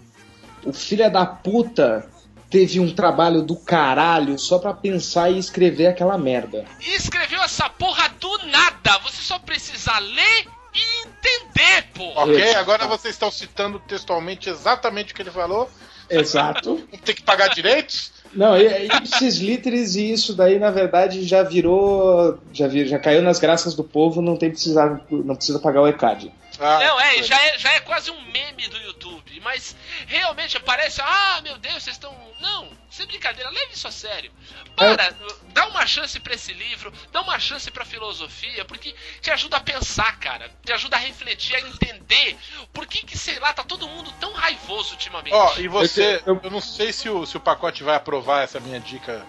o 0.65 0.73
filho 0.73 1.11
da 1.13 1.27
puta 1.27 2.09
teve 2.49 2.81
um 2.81 2.95
trabalho 2.95 3.43
do 3.43 3.57
caralho 3.57 4.39
só 4.39 4.59
pra 4.59 4.73
pensar 4.73 5.29
e 5.31 5.39
escrever 5.39 5.89
aquela 5.89 6.17
merda. 6.17 6.65
E 6.81 6.95
escreveu 6.95 7.43
essa 7.43 7.69
porra 7.69 8.09
do 8.09 8.39
nada. 8.47 8.99
Você 9.03 9.21
só 9.23 9.39
precisa 9.39 9.99
ler 9.99 10.47
e 10.73 11.07
entender, 11.07 11.83
porra. 11.95 12.23
Ok, 12.23 12.55
agora 12.55 12.87
vocês 12.87 13.15
estão 13.15 13.31
citando 13.31 13.79
textualmente 13.81 14.49
exatamente 14.49 15.13
o 15.13 15.17
que 15.17 15.23
ele 15.23 15.31
falou. 15.31 15.71
Exato. 16.11 16.77
Ter 17.05 17.15
que 17.15 17.23
pagar 17.23 17.49
direitos? 17.49 18.13
Não, 18.35 18.57
e- 18.57 18.67
e 18.67 18.87
ipsis 18.87 19.37
literis 19.39 19.95
e 19.95 20.13
isso 20.13 20.35
daí 20.35 20.59
na 20.59 20.71
verdade 20.71 21.25
já 21.25 21.43
virou, 21.43 22.39
já 22.53 22.67
vir, 22.67 22.87
já 22.89 22.99
caiu 22.99 23.23
nas 23.23 23.39
graças 23.39 23.75
do 23.75 23.85
povo, 23.85 24.21
não 24.21 24.37
tem 24.37 24.51
precisar, 24.51 25.01
não 25.11 25.37
precisa 25.37 25.59
pagar 25.61 25.83
o 25.83 25.89
ECAD. 25.89 26.33
Ah, 26.59 26.79
Não, 26.81 27.01
é 27.01 27.23
já, 27.23 27.41
é, 27.47 27.59
já 27.59 27.73
é 27.75 27.81
quase 27.81 28.11
um 28.11 28.21
meme 28.33 28.69
do 28.69 28.77
YouTube. 28.79 29.24
Mas 29.45 29.77
realmente 30.07 30.59
parece, 30.59 31.01
ah, 31.03 31.41
meu 31.43 31.59
Deus, 31.59 31.83
vocês 31.85 31.97
estão. 31.97 32.13
Não, 32.41 32.69
sem 32.91 33.07
brincadeira, 33.07 33.49
leve 33.51 33.73
isso 33.75 33.87
a 33.87 33.93
sério. 33.93 34.33
Para, 34.75 35.15
dá 35.53 35.67
uma 35.69 35.87
chance 35.87 36.19
pra 36.19 36.35
esse 36.35 36.53
livro, 36.53 36.93
dá 37.13 37.21
uma 37.21 37.39
chance 37.39 37.71
pra 37.71 37.85
filosofia, 37.85 38.65
porque 38.65 38.95
te 39.21 39.31
ajuda 39.31 39.59
a 39.59 39.61
pensar, 39.61 40.19
cara. 40.19 40.51
Te 40.65 40.73
ajuda 40.73 40.97
a 40.97 40.99
refletir, 40.99 41.55
a 41.57 41.61
entender 41.61 42.37
por 42.73 42.87
que, 42.87 43.05
que 43.05 43.17
sei 43.17 43.39
lá, 43.39 43.53
tá 43.53 43.63
todo 43.63 43.87
mundo 43.87 44.11
tão 44.19 44.33
raivoso 44.33 44.93
ultimamente. 44.93 45.35
Ó, 45.35 45.59
e 45.59 45.69
você, 45.69 46.23
Eu- 46.27 46.41
eu 46.43 46.51
não 46.51 46.61
sei 46.61 46.93
se 46.93 47.09
o, 47.09 47.25
se 47.27 47.37
o 47.37 47.41
pacote 47.41 47.83
vai 47.85 47.95
aprovar 47.97 48.43
essa 48.43 48.59
minha 48.59 48.81
dica, 48.81 49.25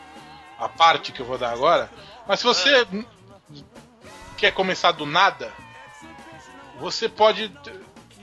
a 0.57 0.67
parte 0.69 1.11
que 1.11 1.19
eu 1.21 1.25
vou 1.25 1.37
dar 1.37 1.51
agora, 1.51 1.91
mas 2.25 2.39
se 2.39 2.45
você 2.45 2.85
n- 2.91 3.05
quer 4.37 4.51
começar 4.51 4.91
do 4.93 5.05
nada, 5.05 5.53
você 6.79 7.07
pode. 7.07 7.51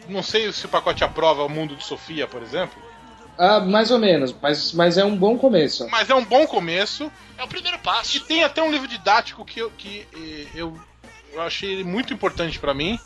Não 0.08 0.22
sei 0.22 0.52
se 0.52 0.66
o 0.66 0.68
pacote 0.68 1.04
aprova 1.04 1.44
o 1.44 1.48
mundo 1.48 1.76
de 1.76 1.84
Sofia, 1.84 2.26
por 2.26 2.42
exemplo, 2.42 2.80
Ah, 3.38 3.60
mais 3.60 3.90
ou 3.90 3.98
menos, 3.98 4.34
mas, 4.42 4.72
mas 4.72 4.98
é 4.98 5.04
um 5.04 5.16
bom 5.16 5.38
começo. 5.38 5.88
mas 5.90 6.10
é 6.10 6.14
um 6.14 6.24
bom 6.24 6.46
começo. 6.46 7.10
É 7.38 7.42
o 7.44 7.48
primeiro 7.48 7.76
E 7.78 7.80
passo. 7.80 8.20
tem 8.20 8.44
até 8.44 8.62
um 8.62 8.70
livro 8.70 8.86
didático 8.88 9.44
que 9.44 9.60
eu, 9.60 9.70
que, 9.70 10.06
eh, 10.14 10.46
eu, 10.54 10.78
eu 11.32 11.40
achei 11.42 11.70
ele 11.72 11.84
muito 11.84 12.12
importante 12.12 12.58
pra 12.58 12.74
mim. 12.74 12.98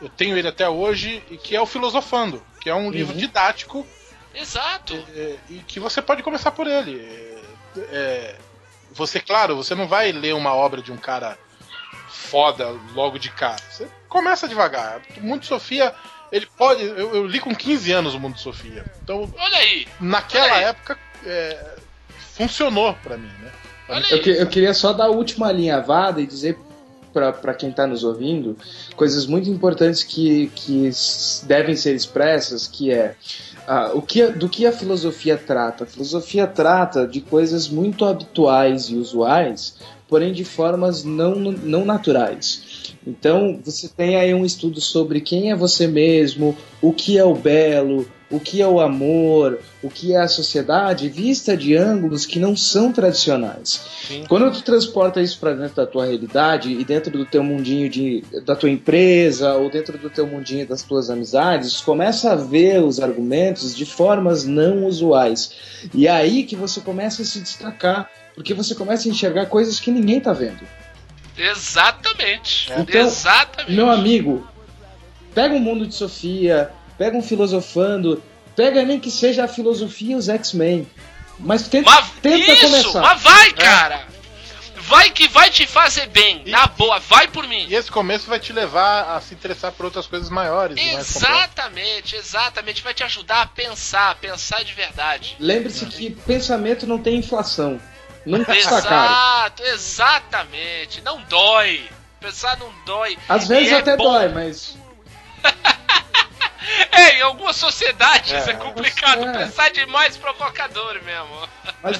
Eu 0.00 0.08
tenho 0.08 0.38
ele 0.38 0.46
até 0.46 0.68
hoje, 0.68 1.22
e 1.30 1.36
que 1.36 1.56
é 1.56 1.60
o 1.60 1.66
Filosofando, 1.66 2.40
que 2.60 2.70
é 2.70 2.74
um 2.74 2.88
livro 2.90 3.16
didático 3.16 3.84
Exato. 4.32 4.94
é, 5.14 5.36
e 5.50 5.54
que 5.66 5.80
você 5.80 6.00
pode 6.00 6.22
começar 6.22 6.52
por 6.52 6.66
ele. 6.68 7.00
É, 7.00 7.42
é, 7.90 8.36
você, 8.92 9.18
claro, 9.18 9.56
você 9.56 9.74
não 9.74 9.88
vai 9.88 10.12
ler 10.12 10.34
uma 10.36 10.54
obra 10.54 10.80
de 10.80 10.92
um 10.92 10.96
cara 10.96 11.36
foda 12.08 12.68
logo 12.94 13.18
de 13.18 13.28
cara. 13.30 13.56
Você 13.70 13.88
começa 14.08 14.46
devagar. 14.48 15.00
O 15.16 15.20
Mundo 15.20 15.40
de 15.40 15.46
Sofia, 15.46 15.92
ele 16.32 16.46
pode. 16.56 16.82
Eu, 16.82 17.14
eu 17.14 17.26
li 17.26 17.40
com 17.40 17.54
15 17.54 17.92
anos 17.92 18.14
o 18.14 18.20
Mundo 18.20 18.34
de 18.34 18.40
Sofia. 18.40 18.84
Então, 19.02 19.28
Olha 19.38 19.56
aí. 19.58 19.86
naquela 20.00 20.44
Olha 20.44 20.54
aí. 20.54 20.64
época, 20.64 20.96
é, 21.24 21.74
funcionou 22.34 22.94
pra 23.02 23.16
mim, 23.16 23.30
né? 23.42 23.50
Eu, 24.10 24.20
que- 24.20 24.30
eu 24.30 24.46
queria 24.46 24.74
só 24.74 24.92
dar 24.92 25.04
a 25.06 25.10
última 25.10 25.48
alinhavada 25.48 26.20
e 26.20 26.26
dizer 26.26 26.58
pra- 27.12 27.32
pra 27.32 27.54
quem 27.54 27.72
tá 27.72 27.86
nos 27.86 28.04
ouvindo 28.04 28.56
coisas 28.94 29.26
muito 29.26 29.48
importantes 29.48 30.02
que, 30.02 30.48
que 30.54 30.90
devem 31.44 31.74
ser 31.74 31.94
expressas, 31.94 32.68
que 32.68 32.92
é 32.92 33.14
ah, 33.66 33.90
o 33.94 34.02
que, 34.02 34.26
do 34.26 34.48
que 34.48 34.66
a 34.66 34.72
filosofia 34.72 35.36
trata. 35.38 35.84
A 35.84 35.86
filosofia 35.86 36.46
trata 36.46 37.06
de 37.06 37.20
coisas 37.22 37.66
muito 37.68 38.04
habituais 38.04 38.84
e 38.90 38.94
usuais, 38.96 39.76
porém 40.06 40.32
de 40.32 40.44
formas 40.44 41.02
não, 41.04 41.34
não 41.36 41.84
naturais. 41.84 42.67
Então, 43.06 43.60
você 43.64 43.88
tem 43.88 44.16
aí 44.16 44.32
um 44.32 44.44
estudo 44.44 44.80
sobre 44.80 45.20
quem 45.20 45.50
é 45.50 45.56
você 45.56 45.86
mesmo, 45.86 46.56
o 46.80 46.92
que 46.92 47.18
é 47.18 47.24
o 47.24 47.34
belo, 47.34 48.06
o 48.30 48.38
que 48.38 48.60
é 48.60 48.66
o 48.66 48.80
amor, 48.80 49.58
o 49.82 49.88
que 49.88 50.12
é 50.12 50.18
a 50.18 50.28
sociedade, 50.28 51.08
vista 51.08 51.56
de 51.56 51.74
ângulos 51.74 52.26
que 52.26 52.38
não 52.38 52.54
são 52.56 52.92
tradicionais. 52.92 53.80
Sim. 54.06 54.24
Quando 54.28 54.52
tu 54.52 54.62
transporta 54.62 55.20
isso 55.20 55.38
para 55.38 55.54
dentro 55.54 55.76
da 55.76 55.86
tua 55.86 56.06
realidade 56.06 56.70
e 56.70 56.84
dentro 56.84 57.10
do 57.10 57.24
teu 57.24 57.42
mundinho 57.42 57.88
de, 57.88 58.22
da 58.44 58.54
tua 58.54 58.68
empresa 58.68 59.54
ou 59.54 59.70
dentro 59.70 59.96
do 59.96 60.10
teu 60.10 60.26
mundinho 60.26 60.66
das 60.66 60.82
tuas 60.82 61.08
amizades, 61.08 61.80
começa 61.80 62.32
a 62.32 62.36
ver 62.36 62.82
os 62.82 63.00
argumentos 63.00 63.74
de 63.74 63.86
formas 63.86 64.44
não 64.44 64.84
usuais. 64.84 65.52
E 65.94 66.06
é 66.06 66.10
aí 66.10 66.44
que 66.44 66.56
você 66.56 66.80
começa 66.80 67.22
a 67.22 67.24
se 67.24 67.40
destacar, 67.40 68.10
porque 68.34 68.52
você 68.52 68.74
começa 68.74 69.08
a 69.08 69.10
enxergar 69.10 69.46
coisas 69.46 69.80
que 69.80 69.90
ninguém 69.90 70.20
tá 70.20 70.32
vendo. 70.32 70.60
Exatamente. 71.38 72.70
Então, 72.76 73.00
Exatamente. 73.00 73.72
Meu 73.72 73.90
amigo, 73.90 74.48
pega 75.34 75.54
um 75.54 75.60
mundo 75.60 75.86
de 75.86 75.94
Sofia, 75.94 76.70
pega 76.96 77.16
um 77.16 77.22
filosofando, 77.22 78.22
pega 78.56 78.82
nem 78.84 78.98
que 78.98 79.10
seja 79.10 79.44
a 79.44 79.48
filosofia 79.48 80.12
e 80.12 80.16
os 80.16 80.28
X-Men. 80.28 80.86
Mas 81.38 81.68
tenta, 81.68 81.90
Mas, 81.90 82.10
tenta 82.20 82.52
isso, 82.52 82.66
começar. 82.66 83.00
mas 83.00 83.22
vai, 83.22 83.52
cara. 83.52 84.06
Vai 84.88 85.10
que 85.10 85.28
vai 85.28 85.50
te 85.50 85.66
fazer 85.66 86.06
bem. 86.08 86.42
Na 86.46 86.66
boa, 86.66 86.98
vai 86.98 87.28
por 87.28 87.46
mim. 87.46 87.66
E 87.68 87.74
esse 87.74 87.90
começo 87.90 88.26
vai 88.26 88.40
te 88.40 88.54
levar 88.54 89.14
a 89.16 89.20
se 89.20 89.34
interessar 89.34 89.70
por 89.70 89.84
outras 89.84 90.06
coisas 90.06 90.30
maiores. 90.30 90.78
e 90.78 90.94
mais 90.94 91.12
complexas. 91.12 91.22
Exatamente, 91.22 92.16
exatamente. 92.16 92.82
Vai 92.82 92.94
te 92.94 93.04
ajudar 93.04 93.42
a 93.42 93.46
pensar, 93.46 94.10
a 94.12 94.14
pensar 94.14 94.64
de 94.64 94.72
verdade. 94.72 95.36
Lembre-se 95.38 95.84
que 95.86 96.10
pensamento 96.10 96.86
não 96.86 96.98
tem 96.98 97.16
inflação. 97.16 97.78
Não 98.26 98.44
custa 98.44 98.82
caro. 98.82 99.12
Exato, 99.12 99.62
exatamente. 99.64 101.00
Não 101.02 101.20
dói. 101.22 101.88
Pensar 102.20 102.58
não 102.58 102.70
dói. 102.84 103.16
Às 103.28 103.46
vezes 103.48 103.70
E 103.70 103.74
é 103.74 103.78
até 103.78 103.96
bom. 103.96 104.04
dói, 104.04 104.28
mas 104.28 104.76
É, 106.92 107.18
em 107.18 107.22
algumas 107.22 107.56
sociedades 107.56 108.32
é, 108.46 108.50
É. 108.50 108.54
complicado 108.54 109.24
É. 109.24 109.44
pensar 109.46 109.70
demais 109.70 110.16
provocador 110.16 111.00
mesmo. 111.02 111.48
Mas 111.82 111.98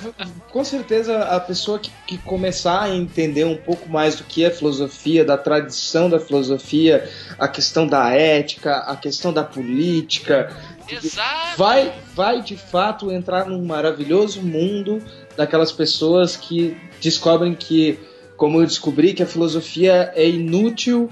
com 0.50 0.64
certeza 0.64 1.22
a 1.24 1.40
pessoa 1.40 1.78
que, 1.78 1.90
que 2.06 2.18
começar 2.18 2.82
a 2.82 2.90
entender 2.90 3.44
um 3.44 3.56
pouco 3.56 3.88
mais 3.88 4.16
do 4.16 4.24
que 4.24 4.44
é 4.44 4.50
filosofia, 4.50 5.24
da 5.24 5.38
tradição 5.38 6.10
da 6.10 6.20
filosofia, 6.20 7.08
a 7.38 7.48
questão 7.48 7.86
da 7.86 8.10
ética, 8.12 8.78
a 8.78 8.96
questão 8.96 9.32
da 9.32 9.42
política, 9.44 10.54
Exato. 10.88 11.56
vai, 11.56 11.94
vai 12.14 12.42
de 12.42 12.56
fato 12.56 13.10
entrar 13.10 13.46
num 13.46 13.64
maravilhoso 13.64 14.42
mundo 14.42 15.02
daquelas 15.38 15.70
pessoas 15.70 16.36
que 16.36 16.76
descobrem 17.00 17.54
que, 17.54 17.96
como 18.36 18.60
eu 18.60 18.66
descobri, 18.66 19.14
que 19.14 19.22
a 19.22 19.26
filosofia 19.26 20.12
é 20.16 20.28
inútil, 20.28 21.08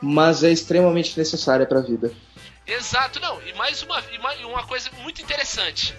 mas 0.00 0.42
é 0.42 0.50
extremamente 0.50 1.16
necessária 1.16 1.66
para 1.66 1.80
a 1.80 1.82
vida. 1.82 2.10
Exato, 2.66 3.20
não. 3.20 3.38
E 3.42 3.52
mais 3.52 3.82
uma, 3.82 4.02
uma 4.46 4.66
coisa 4.66 4.88
muito 5.02 5.20
interessante. 5.20 5.94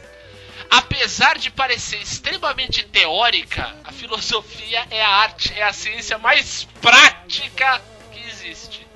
Apesar 0.71 1.37
de 1.37 1.51
parecer 1.51 2.01
extremamente 2.01 2.83
teórica, 2.83 3.75
a 3.83 3.91
filosofia 3.91 4.87
é 4.89 5.03
a 5.03 5.09
arte, 5.09 5.53
é 5.55 5.61
a 5.61 5.71
ciência 5.71 6.17
mais 6.17 6.67
prática 6.81 7.79
que 8.11 8.27
existe. 8.27 8.86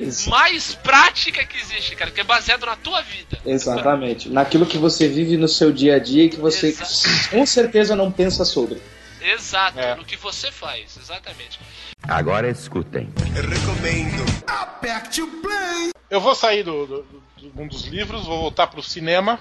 Ex- 0.00 0.26
Mais 0.26 0.74
prática 0.74 1.44
que 1.44 1.56
existe, 1.58 1.94
cara, 1.94 2.10
que 2.10 2.20
é 2.20 2.24
baseado 2.24 2.66
na 2.66 2.74
tua 2.76 3.00
vida. 3.02 3.38
Exatamente. 3.44 4.28
Naquilo 4.28 4.66
que 4.66 4.78
você 4.78 5.06
vive 5.08 5.36
no 5.36 5.46
seu 5.48 5.70
dia 5.72 5.96
a 5.96 5.98
dia 5.98 6.24
e 6.24 6.28
que 6.30 6.36
você 6.38 6.68
Exato. 6.68 7.30
com 7.30 7.44
certeza 7.46 7.94
não 7.94 8.10
pensa 8.10 8.44
sobre. 8.44 8.80
Exato, 9.20 9.78
É. 9.78 9.94
no 9.94 10.04
que 10.04 10.16
você 10.16 10.50
faz, 10.50 10.96
exatamente. 11.00 11.60
Agora 12.02 12.48
escutem. 12.50 13.08
Eu 16.10 16.20
vou 16.20 16.34
sair 16.34 16.62
do, 16.62 16.86
do, 16.86 17.02
do 17.38 17.54
mundo 17.54 17.70
dos 17.70 17.84
livros, 17.86 18.26
vou 18.26 18.38
voltar 18.40 18.66
pro 18.66 18.82
cinema, 18.82 19.38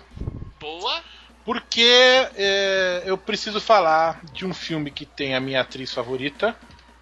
Boa. 0.59 1.01
porque 1.43 1.83
é, 2.35 3.01
eu 3.05 3.17
preciso 3.17 3.59
falar 3.59 4.21
de 4.33 4.45
um 4.45 4.53
filme 4.53 4.91
que 4.91 5.05
tem 5.05 5.33
a 5.35 5.39
minha 5.39 5.61
atriz 5.61 5.91
favorita 5.91 6.55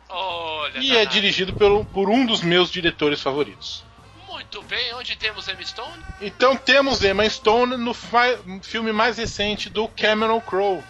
Olha, 0.10 0.80
e 0.80 0.98
é 0.98 1.06
dirigido 1.06 1.54
pelo, 1.54 1.86
por 1.86 2.10
um 2.10 2.26
dos 2.26 2.42
meus 2.42 2.72
diretores 2.72 3.22
favoritos. 3.22 3.84
Muito 4.28 4.62
bem, 4.64 4.94
onde 4.96 5.16
temos 5.16 5.48
Emma 5.48 5.64
Stone? 5.64 6.04
Então 6.22 6.56
temos 6.56 7.04
Emma 7.04 7.28
Stone 7.30 7.78
no 7.78 7.94
fi- 7.94 8.40
filme 8.64 8.92
mais 8.92 9.18
recente 9.18 9.70
do 9.70 9.88
Cameron 9.90 10.40
Crowe, 10.42 10.84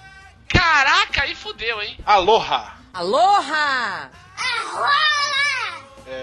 Caraca, 0.47 1.23
aí 1.23 1.35
fudeu, 1.35 1.81
hein? 1.81 1.97
Aloha. 2.05 2.73
Aloha! 2.93 4.09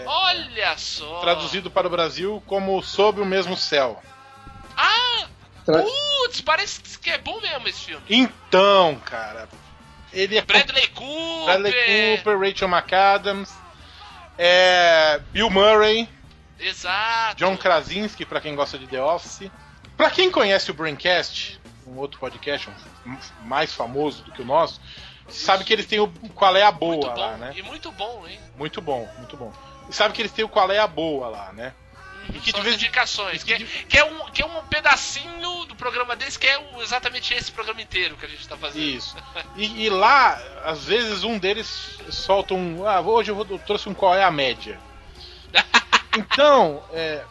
Olha 0.04 0.76
só. 0.76 1.20
Traduzido 1.20 1.70
para 1.70 1.86
o 1.86 1.90
Brasil 1.90 2.42
como 2.46 2.82
Sob 2.82 3.20
o 3.20 3.24
Mesmo 3.26 3.56
Céu. 3.56 4.02
Ah, 4.76 5.26
Tra- 5.64 5.82
putz, 5.82 6.40
parece 6.40 6.80
que 6.98 7.10
é 7.10 7.18
bom 7.18 7.40
mesmo 7.40 7.68
esse 7.68 7.80
filme. 7.86 8.04
Então, 8.08 8.96
cara, 9.04 9.48
ele 10.20 10.36
é 10.38 10.40
com 10.40 10.46
Bradley 10.46 10.86
Cooper. 10.88 11.44
Bradley 11.44 12.16
Cooper, 12.16 12.38
Rachel 12.40 12.68
McAdams, 12.68 13.54
é, 14.38 15.20
Bill 15.32 15.50
Murray, 15.50 16.08
Exato. 16.58 17.36
John 17.36 17.56
Krasinski, 17.56 18.24
pra 18.24 18.40
quem 18.40 18.54
gosta 18.54 18.78
de 18.78 18.86
The 18.86 19.00
Office. 19.02 19.50
Pra 19.96 20.10
quem 20.10 20.30
conhece 20.30 20.70
o 20.70 20.74
Braincast, 20.74 21.60
um 21.86 21.96
outro 21.98 22.18
podcast 22.18 22.68
um- 23.06 23.16
mais 23.46 23.72
famoso 23.72 24.22
do 24.24 24.32
que 24.32 24.42
o 24.42 24.44
nosso, 24.44 24.80
sabe 25.28 25.64
que 25.64 25.72
eles 25.72 25.86
têm 25.86 26.00
o 26.00 26.08
Qual 26.34 26.54
é 26.56 26.62
a 26.62 26.70
Boa 26.72 26.96
bom. 27.14 27.20
lá, 27.20 27.36
né? 27.36 27.52
E 27.56 27.62
muito 27.62 27.90
bom, 27.92 28.24
hein? 28.26 28.38
Muito 28.56 28.80
bom, 28.82 29.08
muito 29.18 29.36
bom. 29.36 29.52
E 29.88 29.92
sabe 29.94 30.12
que 30.14 30.20
eles 30.22 30.32
têm 30.32 30.44
o 30.44 30.48
Qual 30.48 30.70
é 30.70 30.78
a 30.78 30.86
Boa 30.86 31.28
lá, 31.28 31.52
né? 31.52 31.72
Uhum, 32.34 32.40
que 32.40 32.50
São 32.50 32.62
de 32.62 32.70
indicações. 32.74 33.42
Que, 33.42 33.54
é- 33.54 33.58
que, 33.58 33.98
é 33.98 34.04
um, 34.04 34.24
que 34.30 34.42
é 34.42 34.46
um 34.46 34.62
pedacinho 34.64 35.64
do 35.66 35.74
programa 35.76 36.14
deles, 36.16 36.36
que 36.36 36.46
é 36.46 36.58
o- 36.58 36.82
exatamente 36.82 37.32
esse 37.34 37.50
programa 37.52 37.80
inteiro 37.82 38.16
que 38.16 38.26
a 38.26 38.28
gente 38.28 38.46
tá 38.48 38.56
fazendo. 38.56 38.82
Isso. 38.84 39.16
E, 39.56 39.84
e 39.84 39.90
lá, 39.90 40.40
às 40.64 40.84
vezes, 40.84 41.24
um 41.24 41.38
deles 41.38 41.98
solta 42.10 42.54
um. 42.54 42.86
Ah, 42.86 43.00
hoje 43.00 43.30
eu, 43.30 43.34
vou, 43.36 43.46
eu 43.48 43.58
trouxe 43.58 43.88
um 43.88 43.94
qual 43.94 44.14
é 44.14 44.22
a 44.24 44.30
média. 44.30 44.78
Então, 46.18 46.82
é, 46.94 47.22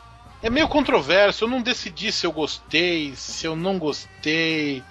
é 0.44 0.50
meio 0.50 0.68
controverso. 0.68 1.46
Eu 1.46 1.48
não 1.48 1.60
decidi 1.60 2.12
se 2.12 2.24
eu 2.28 2.32
gostei, 2.32 3.16
se 3.16 3.48
eu 3.48 3.56
não 3.56 3.80
gostei. 3.80 4.84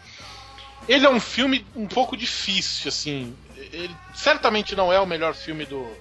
Ele 0.88 1.06
é 1.06 1.08
um 1.08 1.20
filme 1.20 1.64
um 1.76 1.86
pouco 1.86 2.16
difícil, 2.16 2.88
assim. 2.88 3.36
Ele 3.72 3.94
certamente 4.12 4.74
não 4.74 4.92
é 4.92 4.98
o 4.98 5.06
melhor 5.06 5.32
filme 5.32 5.64
do, 5.64 5.96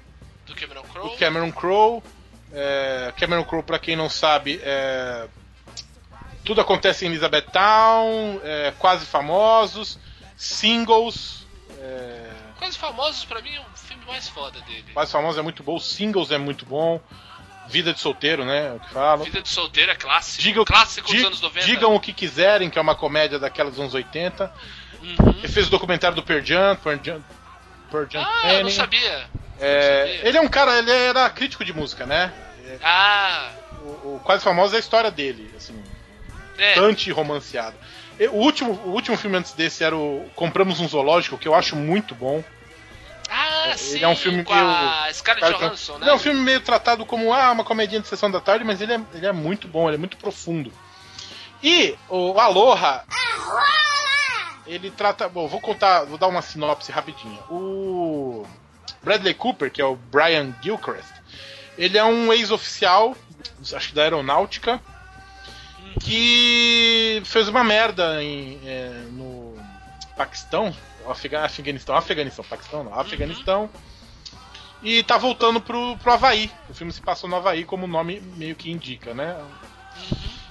Do 0.48 0.56
Cameron 0.56 0.82
do 0.82 0.88
Crowe. 0.88 1.18
Cameron 1.18 1.52
Crowe. 1.52 2.04
É, 2.54 3.12
Cameron 3.18 3.44
Crowe, 3.44 3.64
pra 3.64 3.80
quem 3.80 3.96
não 3.96 4.10
sabe, 4.10 4.60
é, 4.64 5.26
tudo 6.46 6.62
acontece 6.62 7.06
em 7.06 7.10
Elizabethtown, 7.10 8.40
é, 8.44 8.74
quase 8.78 9.06
famosos, 9.06 9.98
singles. 10.38 11.46
É, 11.80 12.30
Quase 12.60 12.78
Famosos, 12.78 13.26
pra 13.26 13.42
mim, 13.42 13.54
é 13.54 13.60
o 13.60 13.66
filme 13.78 14.04
mais 14.06 14.30
foda 14.30 14.62
dele. 14.62 14.86
quase 14.94 15.12
famosos 15.12 15.38
é 15.38 15.42
muito 15.42 15.62
bom, 15.64 15.78
singles 15.80 16.32
é 16.32 16.38
muito 16.38 16.66
bom, 16.66 17.02
vida 17.68 17.94
de 17.94 18.00
solteiro, 18.00 18.46
né? 18.46 18.72
O 18.74 18.80
que 18.80 18.90
falam. 18.94 19.26
Vida 19.26 19.42
de 19.42 19.50
Solteiro 19.50 19.92
é 19.92 19.96
clássico. 19.96 20.42
Digam, 20.42 20.64
clássico 20.64 21.12
dos 21.12 21.24
anos 21.26 21.42
90. 21.42 21.66
digam 21.66 21.94
o 21.96 22.00
que 22.00 22.14
quiserem, 22.14 22.70
que 22.70 22.78
é 22.78 22.82
uma 22.82 22.96
comédia 22.96 23.38
daquelas 23.40 23.74
dos 23.74 23.82
anos 23.82 23.94
80. 23.94 24.54
Uhum. 25.02 25.16
Ele 25.40 25.48
fez 25.50 25.68
o 25.68 25.72
documentário 25.72 26.16
do 26.16 26.24
Pearl 26.24 26.42
Jam, 26.44 26.76
Pearl 26.78 27.00
Jam, 27.04 27.24
Pearl 27.92 28.06
Jam 28.10 28.24
Ah, 28.26 28.54
eu 28.54 28.64
não 28.64 28.70
sabia. 28.70 29.28
É, 29.60 30.00
sabia. 30.00 30.28
ele 30.30 30.38
é 30.38 30.42
um 30.42 30.48
cara, 30.48 30.78
ele 30.78 30.92
era 30.92 31.30
crítico 31.30 31.66
de 31.66 31.74
música, 31.74 32.06
né? 32.06 32.32
Ah, 32.84 33.52
O, 33.82 34.16
o 34.16 34.22
quase 34.24 34.44
famoso 34.44 34.74
é 34.74 34.78
a 34.78 34.80
história 34.80 35.12
dele, 35.12 35.52
assim. 35.58 35.82
é. 36.58 36.80
anti-romanceado. 36.80 37.76
E 38.20 38.28
O 38.28 38.34
último, 38.36 38.74
o 38.86 38.90
último 38.92 39.18
filme 39.18 39.38
antes 39.38 39.54
desse 39.54 39.84
era 39.84 39.96
o 39.96 40.30
Compramos 40.36 40.80
um 40.80 40.88
Zoológico, 40.88 41.38
que 41.38 41.48
eu 41.48 41.56
acho 41.56 41.76
muito 41.76 42.14
bom. 42.16 42.44
Ah, 43.30 43.70
Ele 43.70 43.78
sim. 43.78 44.04
é 44.04 44.08
um 44.08 44.16
filme 44.16 44.44
com 44.44 44.54
meio- 44.54 44.68
a 44.68 45.10
Scarlett 45.12 45.58
Johansson, 45.58 45.94
né? 45.94 46.00
Ele 46.04 46.10
é 46.12 46.14
um 46.14 46.20
filme 46.20 46.40
meio 46.40 46.62
tratado 46.62 47.06
como 47.06 47.34
ah, 47.34 47.52
uma 47.52 47.64
comedinha 47.64 48.00
de 48.02 48.08
sessão 48.08 48.30
da 48.30 48.40
tarde, 48.40 48.64
mas 48.64 48.80
ele 48.82 48.94
é, 48.94 49.02
ele 49.14 49.26
é 49.26 49.32
muito 49.32 49.68
bom, 49.68 49.88
ele 49.90 49.96
é 49.96 50.00
muito 50.00 50.18
profundo. 50.18 50.72
E 51.64 51.96
o 52.10 52.38
Aloha. 52.40 53.04
Ele 54.68 54.92
trata. 54.92 55.28
Bom, 55.28 55.48
vou 55.48 55.60
contar, 55.60 56.04
vou 56.04 56.18
dar 56.18 56.28
uma 56.28 56.42
sinopse 56.42 56.92
rapidinha. 56.92 57.40
O 57.50 58.46
Bradley 59.02 59.34
Cooper, 59.34 59.72
que 59.72 59.82
é 59.82 59.86
o 59.86 59.96
Brian 59.96 60.54
Gilchrist, 60.62 61.13
ele 61.78 61.98
é 61.98 62.04
um 62.04 62.32
ex-oficial, 62.32 63.16
acho 63.74 63.90
que 63.90 63.96
da 63.96 64.04
aeronáutica, 64.04 64.82
que 66.00 67.22
fez 67.26 67.48
uma 67.48 67.64
merda 67.64 68.24
em, 68.24 68.60
é, 68.66 68.90
no 69.12 69.56
Paquistão, 70.16 70.76
Afega- 71.08 71.44
Afeganistão, 71.46 71.96
Afeganistão, 71.96 72.46
Paquistão 72.46 72.84
não, 72.84 73.00
Afeganistão, 73.00 73.70
e 74.82 75.02
tá 75.04 75.18
voltando 75.18 75.62
pro, 75.62 75.98
pro 75.98 76.12
Havaí. 76.14 76.52
O 76.70 76.74
filme 76.74 76.92
se 76.92 77.02
passou 77.02 77.30
no 77.30 77.36
Havaí, 77.36 77.64
como 77.64 77.86
o 77.86 77.88
nome 77.88 78.22
meio 78.36 78.56
que 78.56 78.70
indica, 78.72 79.14
né? 79.14 79.38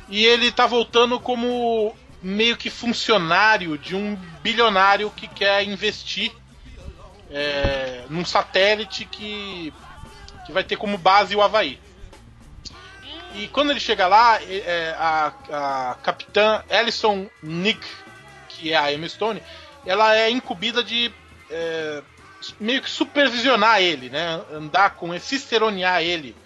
E 0.08 0.24
ele 0.24 0.50
tá 0.50 0.66
voltando 0.66 1.18
como 1.20 1.94
meio 2.22 2.56
que 2.56 2.70
funcionário 2.70 3.76
de 3.76 3.94
um 3.96 4.14
bilionário 4.42 5.10
que 5.10 5.26
quer 5.26 5.62
investir 5.64 6.32
é, 7.30 8.04
num 8.08 8.24
satélite 8.24 9.04
que, 9.04 9.72
que 10.44 10.52
vai 10.52 10.64
ter 10.64 10.76
como 10.76 10.98
base 10.98 11.34
o 11.36 11.42
Havaí. 11.42 11.78
E 13.34 13.48
quando 13.48 13.70
ele 13.70 13.80
chega 13.80 14.06
lá, 14.06 14.42
é, 14.42 14.94
a, 14.98 15.32
a 15.50 15.94
capitã 16.02 16.62
Alison 16.70 17.28
Nick, 17.42 17.86
que 18.48 18.72
é 18.72 18.76
a 18.76 18.92
Emma 18.92 19.08
Stone, 19.08 19.42
ela 19.86 20.14
é 20.14 20.28
incumbida 20.30 20.84
de 20.84 21.12
é, 21.50 22.02
meio 22.60 22.82
que 22.82 22.90
supervisionar 22.90 23.80
ele, 23.80 24.10
né? 24.10 24.42
Andar 24.52 24.96
com 24.96 25.14
ele, 25.14 25.22
ciceronear 25.22 26.02
ele 26.02 26.36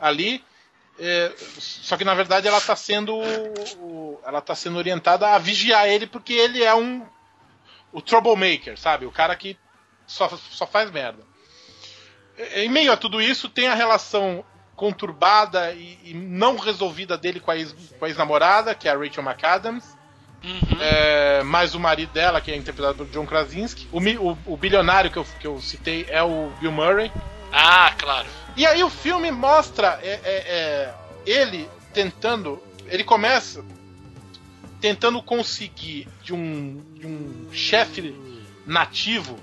ali. 0.00 0.44
É, 0.98 1.32
só 1.38 1.96
que 1.96 2.04
na 2.04 2.14
verdade 2.14 2.46
ela 2.46 2.58
está 2.58 2.76
sendo 2.76 3.22
ela 4.22 4.40
tá 4.42 4.54
sendo 4.54 4.76
orientada 4.76 5.28
a 5.30 5.38
vigiar 5.38 5.88
ele 5.88 6.06
porque 6.06 6.34
ele 6.34 6.62
é 6.62 6.74
um 6.74 7.06
o 7.92 8.02
troublemaker, 8.02 8.78
sabe? 8.78 9.06
O 9.06 9.10
cara 9.10 9.34
que 9.34 9.58
só, 10.06 10.28
só 10.28 10.66
faz 10.66 10.90
merda. 10.90 11.29
Em 12.54 12.68
meio 12.68 12.92
a 12.92 12.96
tudo 12.96 13.20
isso 13.20 13.48
tem 13.48 13.68
a 13.68 13.74
relação 13.74 14.44
conturbada 14.76 15.72
e, 15.72 15.98
e 16.04 16.14
não 16.14 16.56
resolvida 16.56 17.16
dele 17.18 17.38
com 17.40 17.50
a 17.50 17.56
ex- 17.56 17.74
ex-namorada, 18.02 18.74
que 18.74 18.88
é 18.88 18.92
a 18.92 18.96
Rachel 18.96 19.22
McAdams. 19.22 19.84
Uhum. 20.42 20.78
É, 20.80 21.42
mais 21.42 21.74
o 21.74 21.80
marido 21.80 22.12
dela, 22.12 22.40
que 22.40 22.50
é 22.50 22.56
interpretado 22.56 22.96
pelo 22.96 23.08
John 23.10 23.26
Krasinski. 23.26 23.86
O, 23.92 23.98
o- 24.00 24.38
o 24.46 24.56
bilionário 24.56 25.10
que 25.10 25.18
eu, 25.18 25.26
que 25.38 25.46
eu 25.46 25.60
citei 25.60 26.06
é 26.08 26.22
o 26.22 26.50
Bill 26.60 26.72
Murray. 26.72 27.12
Ah, 27.52 27.92
claro. 27.98 28.26
E 28.56 28.64
aí 28.64 28.82
o 28.82 28.88
filme 28.88 29.30
mostra 29.30 29.98
é, 30.02 30.08
é, 30.12 30.20
é, 30.24 30.94
ele 31.26 31.68
tentando. 31.92 32.62
Ele 32.86 33.04
começa 33.04 33.62
tentando 34.80 35.22
conseguir 35.22 36.08
de 36.22 36.32
um, 36.32 36.82
de 36.94 37.06
um 37.06 37.48
chefe 37.52 38.14
nativo 38.66 39.38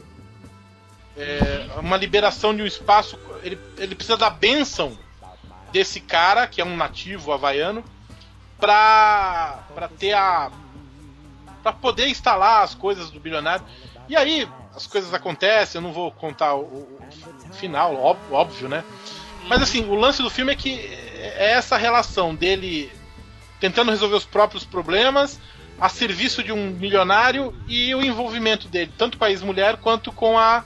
é, 1.17 1.67
uma 1.79 1.97
liberação 1.97 2.55
de 2.55 2.61
um 2.61 2.65
espaço. 2.65 3.17
Ele, 3.43 3.59
ele 3.77 3.95
precisa 3.95 4.17
da 4.17 4.29
bênção 4.29 4.97
desse 5.71 5.99
cara, 5.99 6.47
que 6.47 6.61
é 6.61 6.65
um 6.65 6.75
nativo 6.75 7.31
havaiano, 7.31 7.83
pra, 8.59 9.59
pra 9.73 9.87
ter 9.87 10.13
a. 10.13 10.51
pra 11.63 11.73
poder 11.73 12.07
instalar 12.07 12.63
as 12.63 12.73
coisas 12.73 13.09
do 13.09 13.19
bilionário. 13.19 13.65
E 14.07 14.15
aí, 14.15 14.47
as 14.75 14.87
coisas 14.87 15.13
acontecem, 15.13 15.79
eu 15.79 15.83
não 15.83 15.91
vou 15.91 16.11
contar 16.11 16.55
o, 16.55 16.61
o 16.61 17.53
final, 17.53 17.95
óbvio, 17.95 18.33
óbvio, 18.33 18.69
né? 18.69 18.83
Mas 19.47 19.61
assim, 19.61 19.85
o 19.85 19.95
lance 19.95 20.21
do 20.21 20.29
filme 20.29 20.51
é 20.51 20.55
que 20.55 20.79
é 20.79 21.53
essa 21.53 21.77
relação 21.77 22.35
dele 22.35 22.91
tentando 23.59 23.91
resolver 23.91 24.15
os 24.15 24.25
próprios 24.25 24.63
problemas 24.63 25.39
a 25.79 25.89
serviço 25.89 26.43
de 26.43 26.51
um 26.51 26.71
milionário 26.71 27.55
e 27.67 27.93
o 27.93 28.03
envolvimento 28.03 28.67
dele, 28.67 28.91
tanto 28.97 29.17
com 29.17 29.25
a 29.25 29.29
ex-mulher 29.29 29.77
quanto 29.77 30.11
com 30.11 30.37
a 30.37 30.63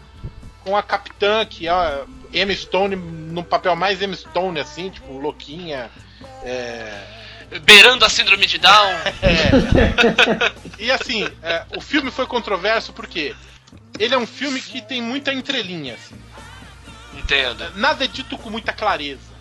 com 0.63 0.75
a 0.75 0.83
capitã, 0.83 1.45
que 1.45 1.67
é 1.67 2.03
Emma 2.33 2.53
Stone, 2.53 2.95
no 2.95 3.43
papel 3.43 3.75
mais 3.75 4.01
Emma 4.01 4.15
Stone, 4.15 4.59
assim, 4.59 4.89
tipo, 4.89 5.17
louquinha. 5.17 5.89
É... 6.43 7.19
Beirando 7.63 8.05
a 8.05 8.09
síndrome 8.09 8.45
de 8.45 8.57
Down. 8.57 8.93
É. 9.21 10.83
e 10.83 10.91
assim, 10.91 11.27
é, 11.43 11.65
o 11.75 11.81
filme 11.81 12.09
foi 12.09 12.25
controverso 12.25 12.93
porque 12.93 13.35
ele 13.99 14.13
é 14.15 14.17
um 14.17 14.25
filme 14.25 14.61
que 14.61 14.81
tem 14.81 15.01
muita 15.01 15.33
entrelinha. 15.33 15.95
Assim. 15.95 16.15
Entendo. 17.13 17.69
Nada 17.75 18.05
é 18.05 18.07
dito 18.07 18.37
com 18.37 18.49
muita 18.49 18.71
clareza. 18.73 19.31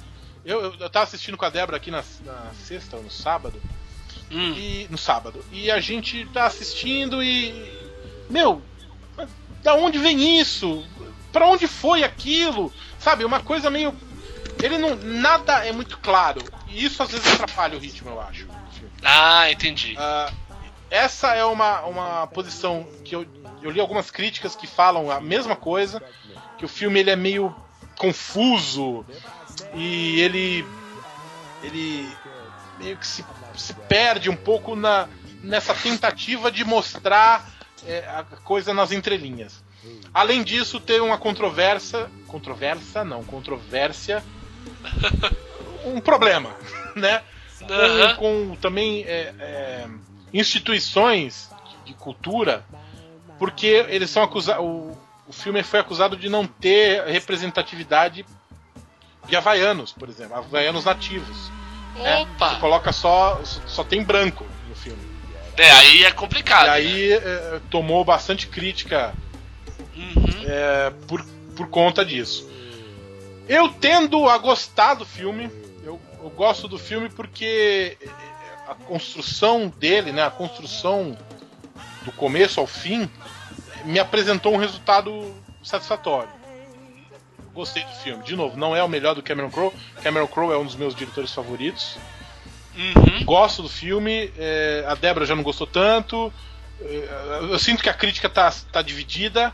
Eu, 0.44 0.60
eu, 0.60 0.74
eu 0.80 0.90
tava 0.90 1.04
assistindo 1.04 1.36
com 1.36 1.44
a 1.44 1.50
Débora 1.50 1.76
aqui 1.76 1.90
na, 1.90 2.02
na 2.24 2.50
sexta 2.66 2.96
ou 2.96 3.02
no 3.02 3.10
sábado. 3.10 3.60
Hum. 4.30 4.54
E, 4.56 4.86
no 4.90 4.98
sábado. 4.98 5.44
E 5.52 5.70
a 5.70 5.80
gente 5.80 6.24
tá 6.26 6.46
assistindo 6.46 7.22
e. 7.22 7.54
Meu, 8.28 8.62
da 9.62 9.74
onde 9.74 9.98
vem 9.98 10.40
isso? 10.40 10.84
Pra 11.32 11.46
onde 11.46 11.66
foi 11.66 12.02
aquilo? 12.02 12.72
Sabe, 12.98 13.24
uma 13.24 13.40
coisa 13.40 13.70
meio. 13.70 13.94
Ele 14.62 14.78
não. 14.78 14.96
Nada 14.96 15.64
é 15.64 15.72
muito 15.72 15.98
claro. 15.98 16.42
E 16.68 16.84
isso 16.84 17.02
às 17.02 17.10
vezes 17.10 17.32
atrapalha 17.32 17.76
o 17.76 17.80
ritmo, 17.80 18.10
eu 18.10 18.20
acho. 18.20 18.46
Ah, 19.02 19.50
entendi. 19.50 19.94
Ah, 19.98 20.30
essa 20.90 21.34
é 21.34 21.44
uma, 21.44 21.82
uma 21.82 22.26
posição 22.26 22.86
que 23.04 23.14
eu, 23.14 23.26
eu 23.62 23.70
li 23.70 23.80
algumas 23.80 24.10
críticas 24.10 24.56
que 24.56 24.66
falam 24.66 25.10
a 25.10 25.20
mesma 25.20 25.54
coisa, 25.56 26.02
que 26.58 26.64
o 26.64 26.68
filme 26.68 27.00
ele 27.00 27.10
é 27.10 27.16
meio 27.16 27.54
confuso 27.96 29.04
e 29.74 30.20
ele 30.20 30.66
ele 31.62 32.10
meio 32.78 32.96
que 32.96 33.06
se, 33.06 33.24
se 33.56 33.74
perde 33.74 34.30
um 34.30 34.36
pouco 34.36 34.74
na, 34.74 35.06
nessa 35.42 35.74
tentativa 35.74 36.50
de 36.50 36.64
mostrar 36.64 37.48
é, 37.86 37.98
a 38.08 38.24
coisa 38.42 38.72
nas 38.72 38.90
entrelinhas. 38.90 39.62
Além 40.12 40.42
disso, 40.42 40.80
tem 40.80 41.00
uma 41.00 41.16
controvérsia, 41.16 42.10
controvérsia 42.26 43.04
não, 43.04 43.22
controvérsia, 43.24 44.22
um 45.84 46.00
problema, 46.00 46.54
né? 46.94 47.22
Com, 47.58 47.72
Aham. 47.72 48.16
com 48.16 48.56
também 48.56 49.04
é, 49.04 49.34
é, 49.38 49.88
instituições 50.32 51.50
de 51.84 51.94
cultura, 51.94 52.64
porque 53.38 53.86
eles 53.88 54.10
são 54.10 54.22
acusados. 54.22 54.64
O, 54.64 54.96
o 55.28 55.32
filme 55.32 55.62
foi 55.62 55.80
acusado 55.80 56.16
de 56.16 56.28
não 56.28 56.46
ter 56.46 57.04
representatividade 57.06 58.26
de 59.28 59.36
havaianos, 59.36 59.92
por 59.92 60.08
exemplo, 60.08 60.36
havaianos 60.36 60.84
nativos. 60.84 61.50
né? 61.94 62.22
Opa! 62.22 62.50
Você 62.50 62.60
coloca 62.60 62.92
só. 62.92 63.40
só 63.44 63.84
tem 63.84 64.02
branco 64.02 64.44
no 64.68 64.74
filme. 64.74 65.00
É, 65.56 65.70
aí 65.70 66.04
é 66.04 66.10
complicado. 66.10 66.66
E 66.66 66.70
aí 66.70 67.12
é, 67.12 67.60
tomou 67.70 68.04
bastante 68.04 68.46
crítica 68.46 69.08
né? 69.08 69.29
Uhum. 69.96 70.44
é, 70.44 70.92
por, 71.06 71.24
por 71.56 71.68
conta 71.68 72.04
disso. 72.04 72.48
Eu 73.48 73.68
tendo 73.68 74.28
a 74.28 74.38
gostar 74.38 74.94
do 74.94 75.04
filme, 75.04 75.50
eu, 75.82 76.00
eu 76.22 76.30
gosto 76.30 76.68
do 76.68 76.78
filme 76.78 77.08
porque 77.08 77.98
a 78.68 78.74
construção 78.74 79.68
dele, 79.68 80.12
né, 80.12 80.22
a 80.22 80.30
construção 80.30 81.18
do 82.04 82.12
começo 82.12 82.60
ao 82.60 82.66
fim, 82.66 83.10
me 83.84 83.98
apresentou 83.98 84.54
um 84.54 84.56
resultado 84.56 85.34
satisfatório. 85.62 86.30
Gostei 87.52 87.82
do 87.82 87.92
filme. 87.96 88.22
De 88.22 88.36
novo, 88.36 88.56
não 88.56 88.76
é 88.76 88.82
o 88.82 88.88
melhor 88.88 89.14
do 89.14 89.22
Cameron 89.22 89.50
Crowe. 89.50 89.72
Cameron 90.02 90.28
Crowe 90.28 90.54
é 90.54 90.56
um 90.56 90.64
dos 90.64 90.76
meus 90.76 90.94
diretores 90.94 91.32
favoritos. 91.32 91.98
Uhum. 92.76 93.24
Gosto 93.24 93.62
do 93.62 93.68
filme. 93.68 94.32
é, 94.38 94.84
a 94.86 94.94
Débora 94.94 95.26
já 95.26 95.34
não 95.34 95.42
gostou 95.42 95.66
tanto. 95.66 96.32
é, 96.80 97.38
eu 97.50 97.58
sinto 97.58 97.82
que 97.82 97.88
a 97.88 97.94
crítica 97.94 98.28
tá, 98.28 98.52
tá 98.72 98.80
dividida. 98.82 99.52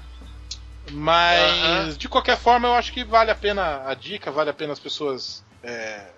Mas, 0.91 1.49
Aham. 1.63 1.97
de 1.99 2.09
qualquer 2.09 2.37
forma, 2.37 2.69
eu 2.69 2.75
acho 2.75 2.93
que 2.93 3.05
vale 3.05 3.31
a 3.31 3.35
pena 3.35 3.89
a 3.89 3.95
dica, 3.95 4.31
vale 4.31 4.51
a 4.51 4.55
pena 4.55 4.73
as 4.73 4.79
pessoas 4.79 5.43
é, 5.63 6.13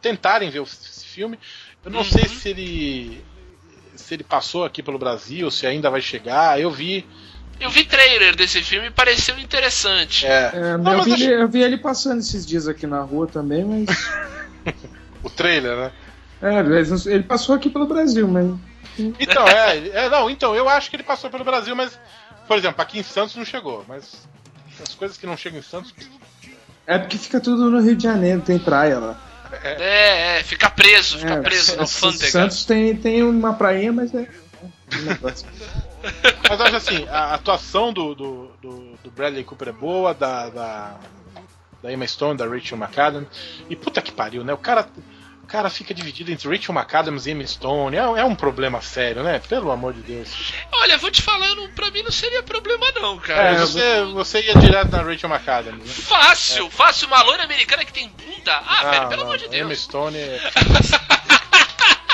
tentarem 0.00 0.50
ver 0.50 0.62
esse 0.62 1.06
filme. 1.06 1.38
Eu 1.84 1.90
não 1.90 2.00
Uhum. 2.00 2.10
sei 2.10 2.28
se 2.28 2.48
ele 2.48 3.24
se 3.96 4.14
ele 4.14 4.24
passou 4.24 4.64
aqui 4.64 4.82
pelo 4.82 4.98
Brasil, 4.98 5.50
se 5.50 5.66
ainda 5.66 5.90
vai 5.90 6.00
chegar. 6.02 6.60
Eu 6.60 6.70
vi. 6.70 7.06
Eu 7.58 7.70
vi 7.70 7.84
trailer 7.84 8.36
desse 8.36 8.62
filme 8.62 8.88
e 8.88 8.90
pareceu 8.90 9.38
interessante. 9.38 10.26
É, 10.26 10.50
É, 10.54 10.76
Não, 10.76 10.92
eu, 10.92 11.02
vi, 11.02 11.12
acho- 11.14 11.24
ele- 11.24 11.42
eu 11.42 11.48
vi 11.48 11.62
ele 11.62 11.78
passando 11.78 12.20
esses 12.20 12.46
dias 12.46 12.68
aqui 12.68 12.86
na 12.86 13.00
rua 13.02 13.26
também, 13.26 13.64
mas. 13.64 13.86
o 15.22 15.30
trailer, 15.30 15.76
né? 15.76 15.92
É, 16.42 16.58
ele- 16.60 17.14
ele 17.14 17.22
passou 17.22 17.54
aqui 17.54 17.70
pelo 17.70 17.86
Brasil, 17.86 18.28
mas. 18.28 18.52
Então, 19.18 19.46
é, 19.48 19.88
é, 19.88 20.08
não, 20.10 20.28
então, 20.30 20.54
eu 20.54 20.68
acho 20.68 20.90
que 20.90 20.96
ele 20.96 21.02
passou 21.02 21.30
pelo 21.30 21.44
Brasil, 21.44 21.74
mas, 21.74 21.98
por 22.46 22.56
exemplo, 22.56 22.82
aqui 22.82 22.98
em 22.98 23.02
Santos 23.02 23.36
não 23.36 23.44
chegou. 23.44 23.84
Mas 23.88 24.26
as 24.82 24.94
coisas 24.94 25.16
que 25.16 25.26
não 25.26 25.36
chegam 25.36 25.58
em 25.58 25.62
Santos. 25.62 25.94
É 26.86 26.98
porque 26.98 27.18
fica 27.18 27.40
tudo 27.40 27.70
no 27.70 27.80
Rio 27.80 27.96
de 27.96 28.02
Janeiro, 28.02 28.40
tem 28.40 28.58
praia 28.58 28.98
lá. 28.98 29.20
É, 29.62 30.38
é, 30.38 30.42
fica 30.42 30.68
preso, 30.70 31.18
fica 31.18 31.34
É, 31.34 31.40
preso 31.40 31.76
na 31.76 31.82
alfândega. 31.82 32.30
Santos 32.30 32.64
tem, 32.64 32.96
tem 32.96 33.22
uma 33.22 33.54
prainha, 33.54 33.92
mas 33.92 34.14
é. 34.14 34.28
Mas 36.48 36.60
acho 36.60 36.76
assim, 36.76 37.06
a 37.08 37.34
atuação 37.34 37.92
do, 37.92 38.14
do, 38.14 38.50
do, 38.62 38.98
do 39.02 39.10
Bradley 39.10 39.42
Cooper 39.42 39.68
é 39.68 39.72
boa, 39.72 40.14
da, 40.14 40.48
da, 40.48 41.00
da 41.82 41.92
Emma 41.92 42.06
Stone, 42.06 42.38
da 42.38 42.46
Rachel 42.46 42.78
McAdams. 42.78 43.28
E 43.68 43.74
puta 43.74 44.00
que 44.00 44.12
pariu, 44.12 44.44
né? 44.44 44.52
O 44.52 44.58
cara, 44.58 44.88
cara 45.46 45.70
fica 45.70 45.94
dividido 45.94 46.30
entre 46.30 46.48
Rachel 46.48 46.74
McAdams 46.74 47.26
e 47.26 47.30
Emma 47.30 47.46
Stone. 47.46 47.96
É, 47.96 48.00
é 48.00 48.24
um 48.24 48.34
problema 48.34 48.82
sério, 48.82 49.22
né? 49.22 49.38
Pelo 49.38 49.70
amor 49.70 49.92
de 49.92 50.02
Deus. 50.02 50.52
Olha, 50.72 50.98
vou 50.98 51.10
te 51.10 51.22
falar, 51.22 51.54
não, 51.54 51.70
pra 51.70 51.90
mim 51.90 52.02
não 52.02 52.10
seria 52.10 52.42
problema 52.42 52.86
não, 52.96 53.18
cara. 53.18 53.50
É, 53.50 53.54
você, 53.56 54.04
você 54.12 54.42
ia 54.42 54.54
direto 54.56 54.90
na 54.90 55.02
Rachel 55.02 55.30
McAdams, 55.30 55.78
né? 55.86 55.86
Fácil, 55.86 56.70
fácil. 56.70 57.06
Uma 57.06 57.22
loira 57.22 57.44
americana 57.44 57.84
que 57.84 57.92
tem 57.92 58.08
bunda. 58.08 58.62
Ah, 58.66 58.90
velho, 58.90 59.08
pelo 59.08 59.22
não, 59.22 59.28
amor 59.28 59.38
de 59.38 59.44
a 59.44 59.58
Emma 59.58 59.68
Deus. 59.68 59.80
Stone 59.80 60.18
é... 60.18 60.40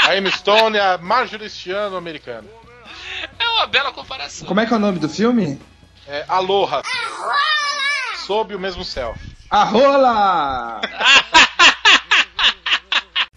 A 0.05 0.17
Emma 0.17 0.31
Stone 0.33 0.77
é 0.77 0.81
a 0.81 0.99
Marjorie 0.99 1.49
Stiano 1.49 1.97
americana. 1.97 2.49
É 3.39 3.49
uma 3.51 3.67
bela 3.67 3.93
comparação. 3.93 4.49
Como 4.49 4.59
é 4.59 4.67
que 4.67 4.73
é 4.75 4.77
o 4.77 4.81
nome 4.81 4.99
do 4.99 5.09
filme? 5.09 5.61
É 6.09 6.25
Aloha. 6.27 6.83
Sob 8.27 8.55
o 8.55 8.59
mesmo 8.59 8.85
céu. 8.85 9.15
A 9.49 9.63
rola! 9.63 10.81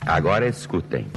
Agora 0.06 0.48
escutem. 0.48 1.08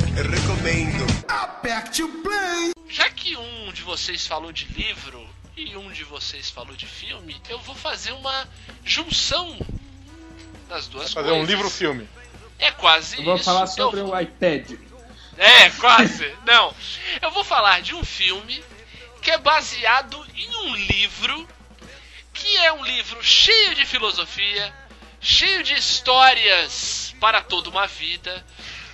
Já 2.88 3.10
que 3.10 3.36
um 3.36 3.72
de 3.72 3.82
vocês 3.82 4.26
falou 4.26 4.50
de 4.52 4.64
livro 4.66 5.28
e 5.56 5.76
um 5.76 5.90
de 5.90 6.04
vocês 6.04 6.48
falou 6.50 6.74
de 6.74 6.86
filme, 6.86 7.36
eu 7.48 7.58
vou 7.60 7.74
fazer 7.74 8.12
uma 8.12 8.48
junção 8.84 9.58
das 10.68 10.86
duas 10.86 11.12
Fazer 11.12 11.28
coisas. 11.28 11.44
um 11.44 11.46
livro-filme. 11.50 12.08
É 12.58 12.70
quase 12.72 13.18
Eu 13.18 13.24
vou 13.24 13.36
isso. 13.36 13.44
falar 13.44 13.62
Eu 13.62 13.66
sobre 13.68 14.00
vou- 14.02 14.12
o 14.14 14.20
iPad. 14.20 14.72
É, 15.36 15.70
quase. 15.70 16.34
Não. 16.46 16.74
Eu 17.22 17.30
vou 17.30 17.44
falar 17.44 17.80
de 17.82 17.94
um 17.94 18.04
filme 18.04 18.62
que 19.22 19.30
é 19.30 19.38
baseado 19.38 20.24
em 20.34 20.56
um 20.56 20.74
livro 20.74 21.48
que 22.32 22.56
é 22.58 22.72
um 22.72 22.84
livro 22.84 23.22
cheio 23.22 23.74
de 23.74 23.84
filosofia, 23.84 24.72
cheio 25.20 25.62
de 25.64 25.74
histórias 25.74 27.14
para 27.20 27.40
toda 27.42 27.68
uma 27.68 27.86
vida. 27.86 28.44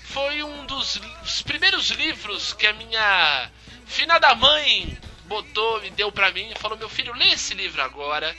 Foi 0.04 0.42
um 0.42 0.66
dos, 0.66 1.00
primeiros 1.42 1.90
livros 1.90 2.52
que 2.52 2.66
a 2.66 2.72
minha 2.74 3.50
finada 3.86 4.34
mãe 4.34 4.96
botou 5.24 5.84
e 5.84 5.90
deu 5.90 6.12
pra 6.12 6.30
mim 6.30 6.52
e 6.52 6.58
falou: 6.58 6.78
Meu 6.78 6.88
filho, 6.88 7.14
lê 7.14 7.32
esse 7.32 7.54
livro 7.54 7.82
agora. 7.82 8.36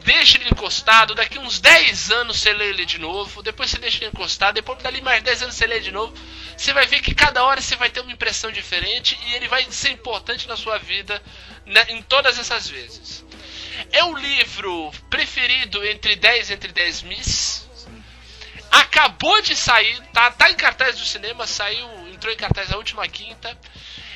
Deixa 0.00 0.38
ele 0.38 0.50
encostado, 0.50 1.14
daqui 1.14 1.38
uns 1.38 1.60
10 1.60 2.10
anos 2.10 2.40
você 2.40 2.52
lê 2.52 2.70
ele 2.70 2.84
de 2.84 2.98
novo, 2.98 3.42
depois 3.42 3.70
você 3.70 3.78
deixa 3.78 3.98
ele 3.98 4.08
encostado, 4.08 4.56
depois 4.56 4.82
dali 4.82 5.00
mais 5.00 5.22
10 5.22 5.42
anos 5.44 5.54
você 5.54 5.66
lê 5.66 5.78
de 5.78 5.92
novo. 5.92 6.12
Você 6.56 6.72
vai 6.72 6.86
ver 6.86 7.00
que 7.00 7.14
cada 7.14 7.44
hora 7.44 7.60
você 7.60 7.76
vai 7.76 7.88
ter 7.90 8.00
uma 8.00 8.12
impressão 8.12 8.50
diferente 8.50 9.18
e 9.26 9.34
ele 9.34 9.46
vai 9.46 9.64
ser 9.70 9.90
importante 9.90 10.48
na 10.48 10.56
sua 10.56 10.78
vida 10.78 11.22
né, 11.64 11.86
em 11.90 12.02
todas 12.02 12.38
essas 12.38 12.68
vezes. 12.68 13.24
É 13.92 14.02
o 14.04 14.16
livro 14.16 14.90
preferido 15.08 15.84
entre 15.86 16.16
10 16.16 16.50
entre 16.50 16.72
10 16.72 17.02
Miss. 17.02 17.68
Acabou 18.74 19.40
de 19.40 19.54
sair, 19.54 20.02
tá, 20.12 20.32
tá 20.32 20.50
em 20.50 20.56
cartaz 20.56 20.98
do 20.98 21.04
cinema, 21.04 21.46
saiu, 21.46 21.88
entrou 22.08 22.34
em 22.34 22.36
cartaz 22.36 22.72
a 22.72 22.76
última 22.76 23.06
quinta. 23.06 23.56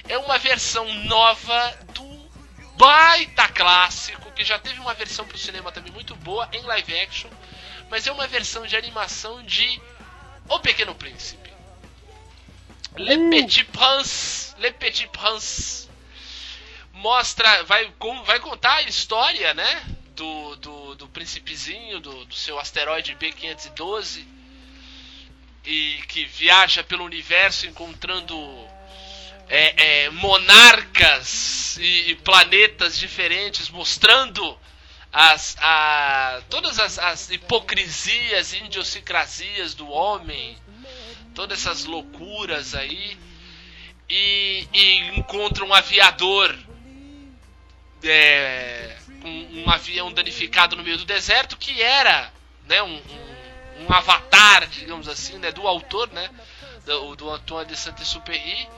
É 0.09 0.19
uma 0.19 0.37
versão 0.37 0.93
nova 1.05 1.79
do 1.95 2.29
baita 2.77 3.47
clássico, 3.51 4.33
que 4.33 4.45
já 4.45 4.59
teve 4.59 4.81
uma 4.81 4.95
versão 4.95 5.25
pro 5.25 5.39
cinema 5.39 5.71
também 5.71 5.93
muito 5.93 6.17
boa 6.17 6.49
em 6.53 6.61
live 6.63 6.99
action, 6.99 7.31
mas 7.89 8.09
é 8.09 8.11
uma 8.11 8.27
versão 8.27 8.67
de 8.67 8.77
animação 8.77 9.41
de 9.45 9.81
O 10.49 10.59
Pequeno 10.59 10.93
Príncipe. 10.93 11.53
Le 12.97 13.31
Petit 13.31 13.65
Prince, 13.67 14.57
Le 14.59 14.73
Petit 14.73 15.07
Prince 15.07 15.89
mostra, 16.95 17.63
vai, 17.63 17.93
vai 18.25 18.41
contar 18.41 18.75
a 18.75 18.83
história, 18.83 19.55
né? 19.55 19.85
Do, 20.17 20.57
do, 20.57 20.95
do 20.97 21.09
príncipezinho, 21.09 22.01
do, 22.01 22.25
do 22.25 22.35
seu 22.35 22.59
asteroide 22.59 23.15
B512 23.15 24.38
e 25.69 26.01
que 26.09 26.25
viaja 26.25 26.83
pelo 26.83 27.05
universo 27.05 27.67
encontrando 27.67 28.35
é, 29.51 30.05
é, 30.05 30.11
monarcas 30.11 31.77
e, 31.79 32.11
e 32.11 32.15
planetas 32.15 32.99
diferentes, 32.99 33.69
mostrando 33.69 34.59
as, 35.13 35.59
a, 35.61 36.41
todas 36.49 36.79
as, 36.79 36.99
as 36.99 37.31
hipocrisias 37.31 38.55
e 38.55 38.65
idiosincrasias 38.65 39.75
do 39.75 39.87
homem, 39.91 40.57
todas 41.35 41.61
essas 41.61 41.85
loucuras 41.85 42.75
aí, 42.75 43.19
e, 44.09 44.67
e 44.73 45.19
encontra 45.19 45.67
um 45.67 45.75
aviador 45.75 46.57
é, 48.03 48.97
com 49.21 49.29
um 49.29 49.71
avião 49.71 50.11
danificado 50.11 50.77
no 50.77 50.83
meio 50.83 50.97
do 50.97 51.05
deserto 51.05 51.59
que 51.59 51.83
era 51.83 52.33
né, 52.67 52.83
um, 52.83 52.97
um, 52.97 53.28
um 53.81 53.93
avatar, 53.93 54.67
digamos 54.67 55.09
assim, 55.09 55.39
né, 55.39 55.51
do 55.53 55.67
autor, 55.67 56.09
né, 56.13 56.29
do, 56.85 57.17
do 57.17 57.31
Antoine 57.31 57.71
de 57.71 57.77
Saint-Exupéry. 57.77 58.69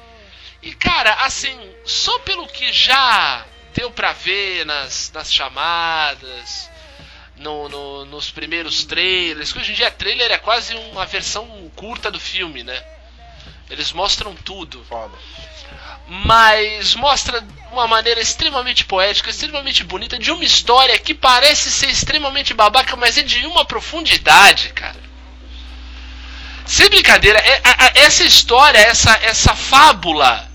E 0.62 0.74
cara, 0.74 1.12
assim, 1.24 1.58
só 1.84 2.18
pelo 2.20 2.46
que 2.48 2.72
já 2.72 3.46
deu 3.74 3.90
pra 3.90 4.12
ver 4.12 4.66
nas, 4.66 5.10
nas 5.12 5.32
chamadas, 5.32 6.68
no, 7.36 7.68
no- 7.68 8.04
nos 8.04 8.30
primeiros 8.30 8.84
trailers, 8.84 9.52
que 9.52 9.58
hoje 9.58 9.72
em 9.72 9.74
dia 9.74 9.90
trailer 9.90 10.30
é 10.30 10.36
quase 10.38 10.74
uma 10.74 11.06
versão 11.06 11.70
curta 11.74 12.10
do 12.10 12.20
filme, 12.20 12.62
né? 12.62 12.84
Eles 13.70 13.92
mostram 13.92 14.34
tudo 14.34 14.84
Foda. 14.84 15.16
Mas 16.12 16.96
mostra 16.96 17.40
uma 17.70 17.86
maneira 17.86 18.20
extremamente 18.20 18.84
poética, 18.84 19.30
extremamente 19.30 19.84
bonita, 19.84 20.18
de 20.18 20.32
uma 20.32 20.42
história 20.42 20.98
que 20.98 21.14
parece 21.14 21.70
ser 21.70 21.86
extremamente 21.88 22.52
babaca, 22.52 22.96
mas 22.96 23.16
é 23.16 23.22
de 23.22 23.46
uma 23.46 23.64
profundidade, 23.64 24.70
cara. 24.70 24.98
Sem 26.66 26.88
brincadeira, 26.90 27.38
é- 27.38 27.60
a- 27.64 27.84
a- 27.86 27.92
essa 27.94 28.24
história, 28.24 28.78
essa, 28.78 29.12
essa 29.22 29.54
fábula 29.54 30.50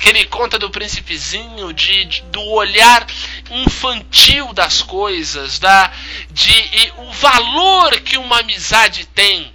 que 0.00 0.08
ele 0.08 0.24
conta 0.24 0.58
do 0.58 0.70
príncipezinho, 0.70 1.70
de, 1.74 2.04
de- 2.06 2.22
do 2.22 2.40
olhar 2.52 3.06
infantil 3.50 4.54
das 4.54 4.80
coisas, 4.80 5.58
da, 5.58 5.92
de 6.30 6.92
o 6.96 7.12
valor 7.12 8.00
que 8.00 8.16
uma 8.16 8.40
amizade 8.40 9.04
tem 9.06 9.52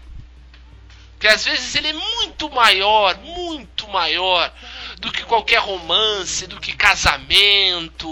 que 1.20 1.28
às 1.28 1.43
vezes 1.43 1.76
ele 1.76 1.89
é 1.89 1.93
muito 1.93 2.50
maior, 2.50 3.18
muito 3.18 3.88
maior 3.89 4.50
do 5.00 5.12
que 5.12 5.24
qualquer 5.24 5.60
romance, 5.60 6.45
do 6.47 6.60
que 6.60 6.74
casamento. 6.74 8.10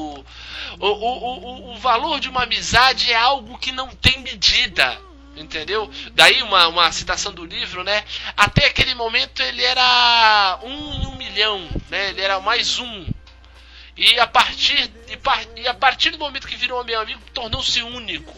O, 0.80 0.88
o, 0.88 0.90
o, 0.90 1.72
o 1.74 1.78
valor 1.78 2.20
de 2.20 2.30
uma 2.30 2.44
amizade 2.44 3.12
é 3.12 3.16
algo 3.16 3.58
que 3.58 3.72
não 3.72 3.90
tem 3.90 4.20
medida. 4.22 5.00
Entendeu? 5.36 5.90
Daí 6.14 6.42
uma, 6.42 6.68
uma 6.68 6.92
citação 6.92 7.32
do 7.32 7.46
livro, 7.46 7.84
né? 7.84 8.04
Até 8.36 8.66
aquele 8.66 8.96
momento 8.96 9.42
ele 9.44 9.64
era 9.64 10.60
um 10.64 10.94
em 10.94 11.06
um 11.06 11.16
milhão, 11.16 11.70
né? 11.90 12.10
Ele 12.10 12.22
era 12.22 12.40
mais 12.40 12.80
um. 12.80 13.06
E 13.96 14.20
a 14.20 14.26
partir, 14.26 14.92
e, 15.56 15.68
a 15.68 15.74
partir 15.76 16.10
do 16.10 16.18
momento 16.18 16.48
que 16.48 16.56
virou 16.56 16.84
meu 16.84 17.00
amigo, 17.00 17.22
tornou-se 17.34 17.82
único. 17.84 18.36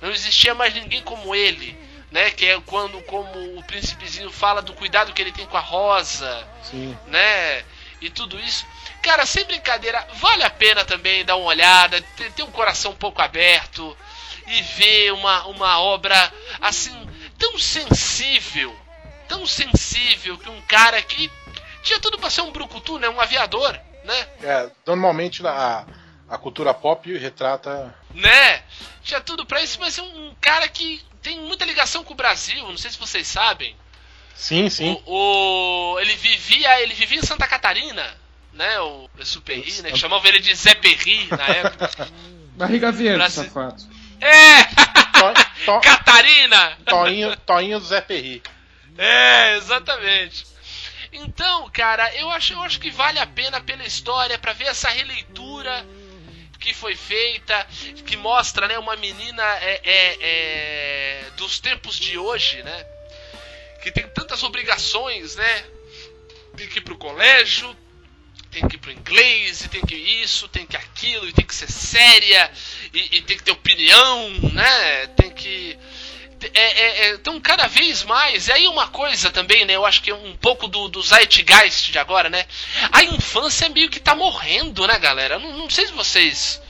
Não 0.00 0.10
existia 0.10 0.54
mais 0.54 0.74
ninguém 0.74 1.02
como 1.02 1.34
ele, 1.34 1.78
né? 2.10 2.30
Que 2.30 2.46
é 2.46 2.60
quando, 2.60 3.00
como 3.02 3.58
o 3.58 3.62
príncipezinho 3.64 4.30
fala 4.30 4.60
do 4.62 4.72
cuidado 4.72 5.12
que 5.12 5.20
ele 5.22 5.32
tem 5.32 5.46
com 5.46 5.56
a 5.56 5.60
Rosa, 5.60 6.46
Sim. 6.62 6.96
né? 7.06 7.64
E 8.00 8.08
tudo 8.10 8.38
isso. 8.40 8.66
Cara, 9.02 9.24
sem 9.26 9.44
brincadeira, 9.44 10.06
vale 10.14 10.42
a 10.42 10.50
pena 10.50 10.84
também 10.84 11.24
dar 11.24 11.36
uma 11.36 11.46
olhada, 11.46 12.00
ter, 12.16 12.32
ter 12.32 12.42
um 12.42 12.50
coração 12.50 12.92
um 12.92 12.96
pouco 12.96 13.20
aberto 13.22 13.96
e 14.46 14.62
ver 14.62 15.12
uma, 15.12 15.46
uma 15.46 15.80
obra 15.80 16.32
assim, 16.60 16.94
tão 17.38 17.58
sensível, 17.58 18.74
tão 19.28 19.46
sensível 19.46 20.36
que 20.38 20.48
um 20.48 20.60
cara 20.62 21.00
que 21.02 21.30
tinha 21.82 22.00
tudo 22.00 22.18
pra 22.18 22.30
ser 22.30 22.42
um 22.42 22.50
brucutu, 22.52 22.98
né? 22.98 23.08
Um 23.08 23.20
aviador, 23.20 23.78
né? 24.04 24.26
É, 24.42 24.70
normalmente 24.86 25.46
a, 25.46 25.86
a 26.28 26.38
cultura 26.38 26.74
pop 26.74 27.16
retrata. 27.16 27.94
né? 28.14 28.62
Tinha 29.02 29.20
tudo 29.20 29.46
pra 29.46 29.62
isso, 29.62 29.78
mas 29.80 29.98
é 29.98 30.02
um, 30.02 30.28
um 30.28 30.34
cara 30.40 30.68
que 30.68 31.02
tem 31.22 31.40
muita 31.40 31.64
ligação 31.64 32.02
com 32.04 32.12
o 32.12 32.16
Brasil, 32.16 32.62
não 32.68 32.76
sei 32.76 32.90
se 32.90 32.98
vocês 32.98 33.26
sabem. 33.26 33.76
Sim, 34.34 34.68
sim. 34.70 35.00
O, 35.06 35.94
o- 35.94 36.00
ele 36.00 36.14
vivia, 36.16 36.80
ele 36.82 36.94
vivia 36.94 37.18
em 37.18 37.22
Santa 37.26 37.46
Catarina, 37.46 38.06
né? 38.52 38.80
O 38.80 39.08
Superri, 39.22 39.82
né? 39.82 39.90
Que 39.92 39.98
chamavam 39.98 40.26
ele 40.28 40.40
de 40.40 40.54
Zé 40.54 40.74
Perri 40.74 41.26
na 41.30 41.44
época. 41.48 42.08
Barriga 42.56 42.90
verde, 42.92 43.18
Brasil- 43.18 43.44
safado. 43.44 43.82
é! 44.20 44.64
To- 44.64 45.64
to- 45.66 45.80
Catarina! 45.86 46.78
Toinho, 46.86 47.36
Toinho 47.38 47.78
do 47.80 47.84
Zé 47.86 48.00
Perri. 48.00 48.42
É, 48.96 49.56
exatamente. 49.56 50.46
Então, 51.12 51.68
cara, 51.70 52.14
eu 52.14 52.30
acho, 52.30 52.52
eu 52.52 52.62
acho 52.62 52.78
que 52.80 52.90
vale 52.90 53.18
a 53.18 53.26
pena 53.26 53.60
pela 53.60 53.84
história 53.84 54.38
pra 54.38 54.52
ver 54.52 54.66
essa 54.66 54.88
releitura 54.88 55.84
que 56.60 56.74
foi 56.74 56.94
feita, 56.94 57.66
que 58.06 58.16
mostra, 58.16 58.68
né, 58.68 58.78
uma 58.78 58.94
menina 58.96 59.42
é, 59.60 59.80
é, 59.82 60.18
é, 60.20 61.30
dos 61.36 61.58
tempos 61.58 61.98
de 61.98 62.18
hoje, 62.18 62.62
né, 62.62 62.86
que 63.82 63.90
tem 63.90 64.06
tantas 64.08 64.42
obrigações, 64.42 65.36
né, 65.36 65.64
tem 66.56 66.68
que 66.68 66.78
ir 66.78 66.82
pro 66.82 66.98
colégio, 66.98 67.74
tem 68.50 68.68
que 68.68 68.76
ir 68.76 68.78
pro 68.78 68.92
inglês, 68.92 69.64
e 69.64 69.68
tem 69.68 69.80
que 69.80 69.96
isso, 69.96 70.48
tem 70.48 70.66
que 70.66 70.76
aquilo, 70.76 71.26
e 71.26 71.32
tem 71.32 71.46
que 71.46 71.54
ser 71.54 71.70
séria, 71.70 72.52
e, 72.92 73.16
e 73.16 73.22
tem 73.22 73.38
que 73.38 73.42
ter 73.42 73.52
opinião, 73.52 74.30
né, 74.52 75.06
tem 75.16 75.30
que 75.30 75.78
é, 76.42 76.60
é, 76.60 77.06
é, 77.06 77.14
então 77.14 77.40
cada 77.40 77.66
vez 77.66 78.02
mais, 78.04 78.48
e 78.48 78.52
aí 78.52 78.66
uma 78.66 78.88
coisa 78.88 79.30
também, 79.30 79.64
né? 79.64 79.74
Eu 79.74 79.84
acho 79.84 80.02
que 80.02 80.10
é 80.10 80.14
um 80.14 80.36
pouco 80.36 80.66
do, 80.66 80.88
do 80.88 81.02
Zeitgeist 81.02 81.90
de 81.90 81.98
agora, 81.98 82.28
né? 82.28 82.46
A 82.92 83.02
infância 83.02 83.68
meio 83.68 83.90
que 83.90 84.00
tá 84.00 84.14
morrendo, 84.14 84.86
né, 84.86 84.98
galera? 84.98 85.38
Não, 85.38 85.58
não 85.58 85.70
sei 85.70 85.86
se 85.86 85.92
vocês 85.92 86.60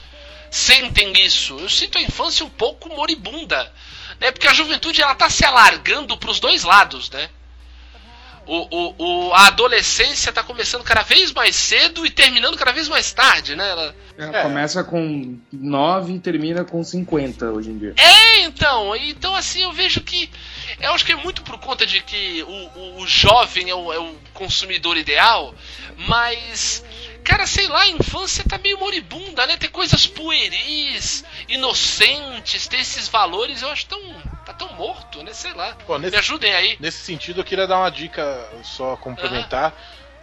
sentem 0.50 1.12
isso. 1.24 1.58
Eu 1.58 1.68
sinto 1.68 1.98
a 1.98 2.02
infância 2.02 2.44
um 2.44 2.50
pouco 2.50 2.88
moribunda, 2.88 3.72
né? 4.18 4.30
Porque 4.32 4.48
a 4.48 4.54
juventude 4.54 5.00
ela 5.00 5.14
tá 5.14 5.30
se 5.30 5.44
alargando 5.44 6.16
pros 6.16 6.40
dois 6.40 6.64
lados, 6.64 7.10
né? 7.10 7.30
O, 8.52 8.66
o, 8.68 8.94
o, 9.28 9.32
a 9.32 9.46
adolescência 9.46 10.32
tá 10.32 10.42
começando 10.42 10.82
cada 10.82 11.02
vez 11.02 11.32
mais 11.32 11.54
cedo 11.54 12.04
e 12.04 12.10
terminando 12.10 12.56
cada 12.56 12.72
vez 12.72 12.88
mais 12.88 13.12
tarde, 13.12 13.54
né? 13.54 13.70
Ela, 13.70 13.94
Ela 14.18 14.38
É. 14.38 14.42
Começa 14.42 14.82
com 14.82 15.38
9 15.52 16.14
e 16.14 16.18
termina 16.18 16.64
com 16.64 16.82
50 16.82 17.48
hoje 17.52 17.70
em 17.70 17.78
dia. 17.78 17.94
É, 17.96 18.40
então, 18.40 18.96
então 18.96 19.36
assim, 19.36 19.62
eu 19.62 19.72
vejo 19.72 20.00
que. 20.00 20.28
Eu 20.80 20.92
acho 20.92 21.06
que 21.06 21.12
é 21.12 21.16
muito 21.16 21.42
por 21.42 21.58
conta 21.58 21.86
de 21.86 22.00
que 22.00 22.42
o, 22.42 22.78
o, 22.78 23.02
o 23.02 23.06
jovem 23.06 23.70
é 23.70 23.74
o, 23.74 23.92
é 23.92 24.00
o 24.00 24.16
consumidor 24.34 24.96
ideal, 24.96 25.54
mas. 26.08 26.84
Cara, 27.24 27.46
sei 27.46 27.68
lá, 27.68 27.82
a 27.82 27.88
infância 27.88 28.42
tá 28.48 28.58
meio 28.58 28.78
moribunda, 28.78 29.46
né? 29.46 29.56
Ter 29.56 29.68
coisas 29.68 30.06
pueris, 30.06 31.24
inocentes, 31.48 32.66
ter 32.66 32.80
esses 32.80 33.08
valores, 33.08 33.62
eu 33.62 33.68
acho 33.70 33.86
tão. 33.86 34.00
tá 34.44 34.52
tão 34.54 34.72
morto, 34.74 35.22
né? 35.22 35.32
Sei 35.32 35.52
lá. 35.52 35.76
Pô, 35.86 35.98
nesse- 35.98 36.12
Me 36.12 36.18
ajudem 36.18 36.52
aí. 36.54 36.76
Nesse 36.80 36.98
sentido, 37.04 37.40
eu 37.40 37.44
queria 37.44 37.66
dar 37.66 37.78
uma 37.78 37.90
dica 37.90 38.24
só 38.64 38.96
complementar. 38.96 39.72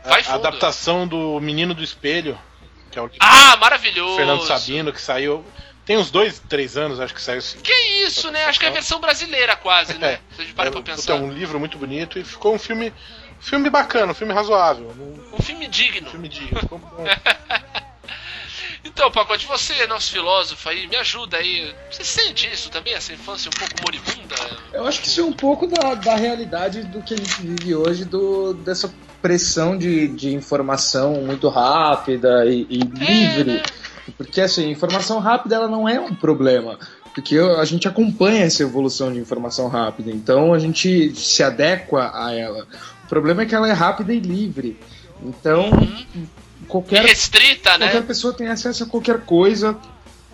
Vai 0.04 0.22
a, 0.22 0.24
fundo. 0.24 0.36
adaptação 0.36 1.08
do 1.08 1.40
Menino 1.40 1.74
do 1.74 1.84
Espelho, 1.84 2.38
que 2.92 2.98
é 3.00 3.02
o 3.02 3.10
Ah, 3.20 3.58
maravilhoso! 3.58 4.16
Fernando 4.18 4.44
Sabino, 4.46 4.92
que 4.92 5.02
saiu. 5.02 5.46
Tem 5.86 5.96
uns 5.98 6.12
dois, 6.12 6.40
três 6.50 6.76
anos, 6.76 7.00
acho 7.00 7.14
que 7.14 7.22
saiu. 7.22 7.42
Que 7.64 7.72
isso, 8.06 8.30
né? 8.32 8.46
Acho 8.46 8.60
que 8.60 8.66
é 8.66 8.70
a 8.70 8.74
versão 8.74 9.00
brasileira 9.00 9.56
quase, 9.56 9.98
né? 9.98 10.20
Se 10.36 10.42
a 10.42 10.44
gente 10.44 10.54
para 10.54 10.68
é, 10.68 10.72
pra 10.72 10.82
pensar. 10.82 11.14
é 11.14 11.16
um 11.16 11.32
livro 11.32 11.58
muito 11.60 11.78
bonito 11.78 12.20
e 12.20 12.24
ficou 12.26 12.54
um 12.54 12.60
filme. 12.60 12.92
Filme 13.40 13.70
bacana, 13.70 14.12
um 14.12 14.16
filme 14.16 14.34
razoável. 14.34 14.94
Um 15.00 15.36
Um 15.36 15.42
filme 15.42 15.68
digno. 15.68 16.10
filme 16.10 16.28
digno. 16.28 16.60
Então, 18.98 19.12
Pacote, 19.12 19.46
você, 19.46 19.86
nosso 19.86 20.12
filósofo 20.12 20.70
aí, 20.70 20.88
me 20.88 20.96
ajuda 20.96 21.38
aí. 21.38 21.72
Você 21.92 22.04
sente 22.04 22.50
isso 22.52 22.72
também, 22.72 22.94
essa 22.94 23.14
infância 23.14 23.50
um 23.50 23.60
pouco 23.60 23.76
moribunda? 23.84 24.36
Eu 24.74 24.88
acho 24.88 25.02
que 25.02 25.08
isso 25.08 25.22
é 25.22 25.24
um 25.24 25.34
pouco 25.34 25.68
da, 25.68 25.94
da 25.94 26.16
realidade 26.16 26.82
do 26.84 27.04
que 27.04 27.14
a 27.14 27.18
gente 27.18 27.42
vive 27.42 27.76
hoje, 27.76 28.06
do, 28.06 28.54
dessa 28.54 28.92
pressão 29.22 29.78
de, 29.78 30.08
de 30.08 30.34
informação 30.34 31.22
muito 31.22 31.50
rápida 31.50 32.46
e, 32.46 32.66
e 32.70 32.80
livre. 32.80 33.62
Porque 34.16 34.42
assim, 34.42 34.70
informação 34.70 35.20
rápida 35.20 35.56
ela 35.56 35.68
não 35.68 35.88
é 35.88 36.00
um 36.00 36.16
problema. 36.16 36.80
Porque 37.14 37.38
a 37.38 37.66
gente 37.66 37.88
acompanha 37.88 38.46
essa 38.46 38.64
evolução 38.64 39.12
de 39.12 39.20
informação 39.20 39.68
rápida, 39.68 40.12
então 40.12 40.54
a 40.54 40.60
gente 40.60 41.16
se 41.16 41.44
adequa 41.44 42.12
a 42.14 42.34
ela. 42.34 42.68
O 43.08 43.10
problema 43.10 43.44
é 43.44 43.46
que 43.46 43.56
ela 43.56 43.70
é 43.70 43.72
rápida 43.72 44.14
e 44.14 44.20
livre. 44.20 44.78
Então, 45.24 45.72
qualquer 46.68 47.06
Restrita, 47.06 47.78
né? 47.78 47.88
Qualquer 47.88 48.06
pessoa 48.06 48.34
tem 48.34 48.48
acesso 48.48 48.84
a 48.84 48.86
qualquer 48.86 49.22
coisa, 49.22 49.78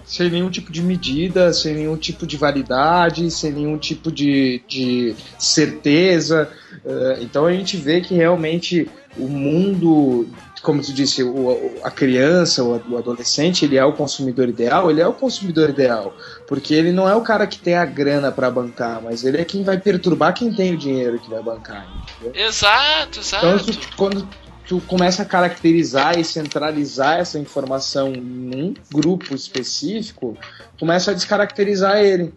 sem 0.03 0.27
nenhum 0.31 0.49
tipo 0.49 0.71
de 0.71 0.81
medida, 0.81 1.53
sem 1.53 1.75
nenhum 1.75 1.95
tipo 1.95 2.25
de 2.25 2.35
validade, 2.35 3.29
sem 3.29 3.51
nenhum 3.51 3.77
tipo 3.77 4.11
de, 4.11 4.63
de 4.67 5.15
certeza. 5.37 6.51
Uh, 6.83 7.21
então 7.21 7.45
a 7.45 7.53
gente 7.53 7.77
vê 7.77 8.01
que 8.01 8.15
realmente 8.15 8.89
o 9.15 9.27
mundo, 9.27 10.27
como 10.63 10.81
tu 10.81 10.93
disse, 10.93 11.21
o, 11.21 11.77
a 11.83 11.91
criança, 11.91 12.63
o 12.63 12.97
adolescente, 12.97 13.65
ele 13.65 13.77
é 13.77 13.83
o 13.83 13.91
consumidor 13.91 14.47
ideal, 14.47 14.89
ele 14.89 15.01
é 15.01 15.07
o 15.07 15.11
consumidor 15.11 15.69
ideal, 15.69 16.15
porque 16.47 16.73
ele 16.73 16.93
não 16.93 17.07
é 17.07 17.13
o 17.13 17.21
cara 17.21 17.45
que 17.45 17.59
tem 17.59 17.75
a 17.75 17.83
grana 17.83 18.31
para 18.31 18.49
bancar, 18.49 19.01
mas 19.03 19.25
ele 19.25 19.39
é 19.39 19.43
quem 19.43 19.61
vai 19.61 19.77
perturbar 19.77 20.33
quem 20.33 20.53
tem 20.53 20.73
o 20.73 20.77
dinheiro 20.77 21.19
que 21.19 21.29
vai 21.29 21.43
bancar. 21.43 21.85
Entendeu? 22.21 22.41
Exato, 22.41 23.19
exato. 23.19 23.45
Então, 23.45 23.59
tu, 23.59 23.97
quando 23.97 24.29
tu 24.65 24.79
começa 24.87 25.23
a 25.23 25.25
caracterizar 25.25 26.17
e 26.17 26.23
centralizar 26.23 27.19
essa 27.19 27.37
informação 27.37 28.13
em 28.13 28.55
um 28.55 28.73
grupo 28.89 29.35
específico, 29.35 30.37
começa 30.79 31.11
a 31.11 31.13
descaracterizar 31.13 31.97
ele. 31.97 32.33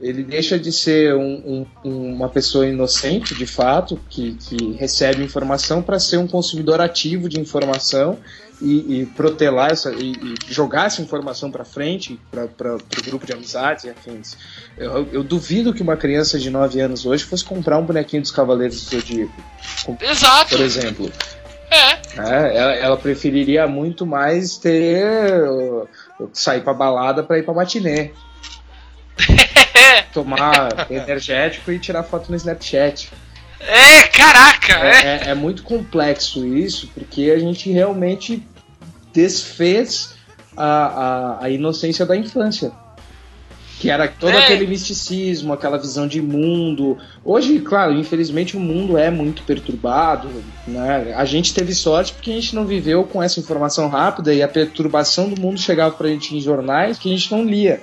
Ele 0.00 0.22
deixa 0.22 0.58
de 0.58 0.70
ser 0.70 1.14
um, 1.16 1.66
um, 1.84 2.12
uma 2.12 2.28
pessoa 2.28 2.66
inocente, 2.66 3.34
de 3.34 3.46
fato, 3.46 3.98
que, 4.08 4.34
que 4.34 4.72
recebe 4.74 5.24
informação, 5.24 5.82
para 5.82 5.98
ser 5.98 6.18
um 6.18 6.26
consumidor 6.26 6.80
ativo 6.80 7.28
de 7.28 7.40
informação 7.40 8.16
e, 8.62 9.00
e 9.00 9.06
protelar 9.06 9.72
essa, 9.72 9.92
e, 9.92 10.12
e, 10.12 10.34
jogar 10.48 10.86
essa 10.86 11.02
informação 11.02 11.50
para 11.50 11.64
frente, 11.64 12.18
para 12.30 12.76
o 12.76 13.02
grupo 13.04 13.26
de 13.26 13.32
amizades 13.32 13.84
e 13.84 13.90
afins. 13.90 14.36
Eu, 14.76 15.08
eu, 15.12 15.24
duvido 15.24 15.74
que 15.74 15.82
uma 15.82 15.96
criança 15.96 16.38
de 16.38 16.48
9 16.48 16.80
anos 16.80 17.04
hoje 17.04 17.24
fosse 17.24 17.44
comprar 17.44 17.78
um 17.78 17.84
bonequinho 17.84 18.22
dos 18.22 18.30
Cavaleiros 18.30 18.84
do 18.84 18.90
Zodíaco. 18.96 19.34
Exato! 20.00 20.50
Por 20.50 20.60
exemplo. 20.60 21.10
É. 21.70 21.90
é 22.16 22.56
ela, 22.56 22.74
ela, 22.74 22.96
preferiria 22.96 23.66
muito 23.66 24.06
mais 24.06 24.56
ter. 24.56 25.04
sair 26.32 26.62
pra 26.62 26.72
balada 26.72 27.22
pra 27.22 27.38
ir 27.38 27.42
pra 27.42 27.52
matinê. 27.52 28.12
Tomar 30.12 30.86
energético 30.90 31.70
e 31.72 31.78
tirar 31.78 32.02
foto 32.02 32.30
no 32.30 32.36
Snapchat. 32.36 33.10
É, 33.60 34.02
caraca! 34.08 34.72
É, 34.86 35.28
é, 35.28 35.30
é, 35.30 35.34
muito 35.34 35.62
complexo 35.62 36.46
isso, 36.46 36.88
porque 36.94 37.30
a 37.30 37.38
gente 37.38 37.70
realmente 37.70 38.42
desfez 39.12 40.14
a, 40.56 40.64
a, 40.64 41.44
a 41.44 41.50
inocência 41.50 42.06
da 42.06 42.16
infância. 42.16 42.72
Que 43.80 43.90
era 43.90 44.08
todo 44.08 44.32
é. 44.32 44.42
aquele 44.42 44.66
misticismo, 44.66 45.52
aquela 45.52 45.78
visão 45.78 46.08
de 46.08 46.20
mundo. 46.20 46.98
Hoje, 47.24 47.60
claro, 47.60 47.92
infelizmente 47.92 48.56
o 48.56 48.60
mundo 48.60 48.98
é 48.98 49.08
muito 49.08 49.44
perturbado. 49.44 50.28
Né? 50.66 51.14
A 51.16 51.24
gente 51.24 51.54
teve 51.54 51.72
sorte 51.72 52.12
porque 52.12 52.32
a 52.32 52.34
gente 52.34 52.56
não 52.56 52.66
viveu 52.66 53.04
com 53.04 53.22
essa 53.22 53.38
informação 53.38 53.88
rápida 53.88 54.34
e 54.34 54.42
a 54.42 54.48
perturbação 54.48 55.28
do 55.28 55.40
mundo 55.40 55.60
chegava 55.60 55.94
pra 55.94 56.08
gente 56.08 56.36
em 56.36 56.40
jornais 56.40 56.98
que 56.98 57.08
a 57.08 57.16
gente 57.16 57.30
não 57.30 57.44
lia. 57.44 57.80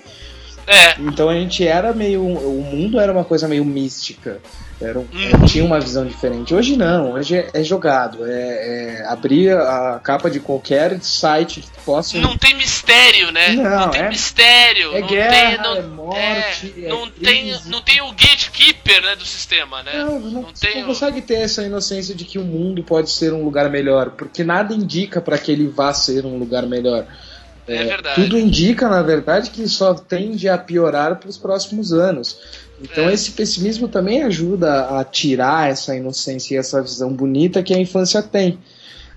É. 0.68 0.99
Então 0.99 1.30
a 1.30 1.34
gente 1.34 1.66
era 1.66 1.93
meio. 1.93 2.24
O 2.24 2.63
mundo 2.63 2.99
era 2.99 3.11
uma 3.11 3.24
coisa 3.24 3.47
meio 3.47 3.66
mística. 3.66 4.41
Era 4.82 4.99
um, 4.99 5.03
uhum. 5.03 5.45
Tinha 5.45 5.63
uma 5.63 5.80
visão 5.80 6.05
diferente. 6.05 6.53
Hoje 6.53 6.76
não, 6.76 7.13
hoje 7.13 7.38
é, 7.38 7.49
é 7.53 7.63
jogado. 7.63 8.26
É, 8.26 8.99
é, 8.99 9.05
abrir 9.07 9.55
a 9.55 10.01
capa 10.03 10.30
de 10.30 10.41
qualquer 10.41 10.99
site 11.01 11.61
que 11.61 11.70
possa. 11.86 12.18
Não 12.18 12.38
tem 12.38 12.55
mistério, 12.55 13.32
né? 13.32 13.53
Não, 13.53 13.63
não 13.63 13.89
tem 13.89 14.01
é, 14.01 14.09
mistério. 14.09 14.93
É 14.93 14.99
não 14.99 15.07
guerra, 15.07 15.32
tem, 15.32 15.57
não, 15.63 15.76
é 15.78 15.82
morte. 15.82 16.74
É, 16.78 16.88
não, 16.89 17.09
tem, 17.09 17.59
não 17.68 17.82
tem 17.82 18.01
o 18.01 18.11
gatekeeper 18.11 19.01
né, 19.01 19.16
do 19.16 19.26
sistema, 19.26 19.82
né? 19.82 19.93
Não, 19.95 20.20
não, 20.20 20.32
não 20.41 20.53
tem 20.53 20.82
não 20.82 20.88
consegue 20.88 21.22
ter 21.22 21.36
essa 21.36 21.63
inocência 21.63 22.13
de 22.13 22.26
que 22.26 22.38
o 22.38 22.43
mundo 22.43 22.84
pode 22.84 23.09
ser 23.09 23.32
um 23.32 23.45
lugar 23.45 23.70
melhor, 23.70 24.09
porque 24.11 24.43
nada 24.43 24.74
indica 24.74 25.22
para 25.22 25.38
que 25.38 25.51
ele 25.53 25.68
vá 25.68 25.93
ser 25.93 26.26
um 26.26 26.38
lugar 26.38 26.66
melhor. 26.66 27.07
É, 27.68 27.84
verdade. 27.84 28.22
Tudo 28.22 28.38
indica, 28.38 28.88
na 28.88 29.01
verdade, 29.01 29.49
que 29.49 29.68
só 29.68 29.93
tende 29.93 30.47
a 30.47 30.57
piorar 30.57 31.18
para 31.18 31.30
os 31.30 31.38
próximos 31.38 31.91
anos. 31.91 32.38
Então, 32.82 33.09
é. 33.09 33.13
esse 33.13 33.32
pessimismo 33.32 33.88
também 33.88 34.24
ajuda 34.24 34.99
a 34.99 35.03
tirar 35.03 35.70
essa 35.70 35.95
inocência 35.95 36.55
e 36.55 36.57
essa 36.57 36.82
visão 36.82 37.11
bonita 37.11 37.63
que 37.63 37.74
a 37.74 37.80
infância 37.80 38.22
tem. 38.22 38.59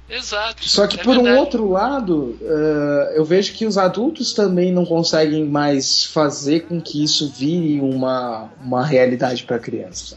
Exato. 0.08 0.66
Só 0.66 0.86
que, 0.86 0.98
é 0.98 1.02
por 1.02 1.16
verdade. 1.16 1.36
um 1.36 1.38
outro 1.38 1.68
lado, 1.68 2.38
uh, 2.40 3.12
eu 3.14 3.24
vejo 3.24 3.52
que 3.52 3.66
os 3.66 3.76
adultos 3.76 4.32
também 4.32 4.72
não 4.72 4.86
conseguem 4.86 5.44
mais 5.44 6.04
fazer 6.04 6.60
com 6.60 6.80
que 6.80 7.04
isso 7.04 7.30
vire 7.30 7.80
uma, 7.80 8.48
uma 8.64 8.84
realidade 8.84 9.44
para 9.44 9.56
a 9.56 9.58
criança. 9.58 10.16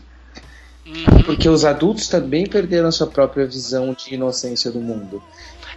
Uhum. 0.85 1.23
Porque 1.23 1.49
os 1.49 1.65
adultos 1.65 2.07
também 2.07 2.45
perderam 2.45 2.87
a 2.87 2.91
sua 2.91 3.07
própria 3.07 3.45
visão 3.45 3.93
de 3.93 4.13
inocência 4.13 4.71
do 4.71 4.79
mundo. 4.79 5.21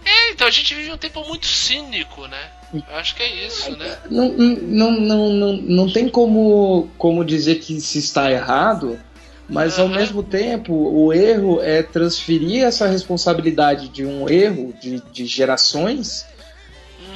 É, 0.05 0.31
então 0.31 0.47
a 0.47 0.51
gente 0.51 0.73
vive 0.75 0.91
um 0.91 0.97
tempo 0.97 1.25
muito 1.27 1.47
cínico, 1.47 2.27
né? 2.27 2.49
Eu 2.73 2.95
acho 2.97 3.15
que 3.15 3.23
é 3.23 3.47
isso, 3.47 3.75
né? 3.77 3.97
Não, 4.09 4.29
não, 4.31 4.91
não, 4.91 5.29
não, 5.29 5.53
não 5.57 5.91
tem 5.91 6.09
como, 6.09 6.89
como 6.97 7.23
dizer 7.25 7.55
que 7.55 7.79
se 7.81 7.99
está 7.99 8.31
errado, 8.31 8.99
mas 9.49 9.79
ao 9.79 9.87
Aham. 9.87 9.95
mesmo 9.95 10.23
tempo 10.23 10.73
o 10.73 11.11
erro 11.13 11.61
é 11.61 11.81
transferir 11.81 12.63
essa 12.63 12.87
responsabilidade 12.87 13.87
de 13.89 14.05
um 14.05 14.29
erro 14.29 14.73
de, 14.79 15.01
de 15.11 15.25
gerações 15.25 16.25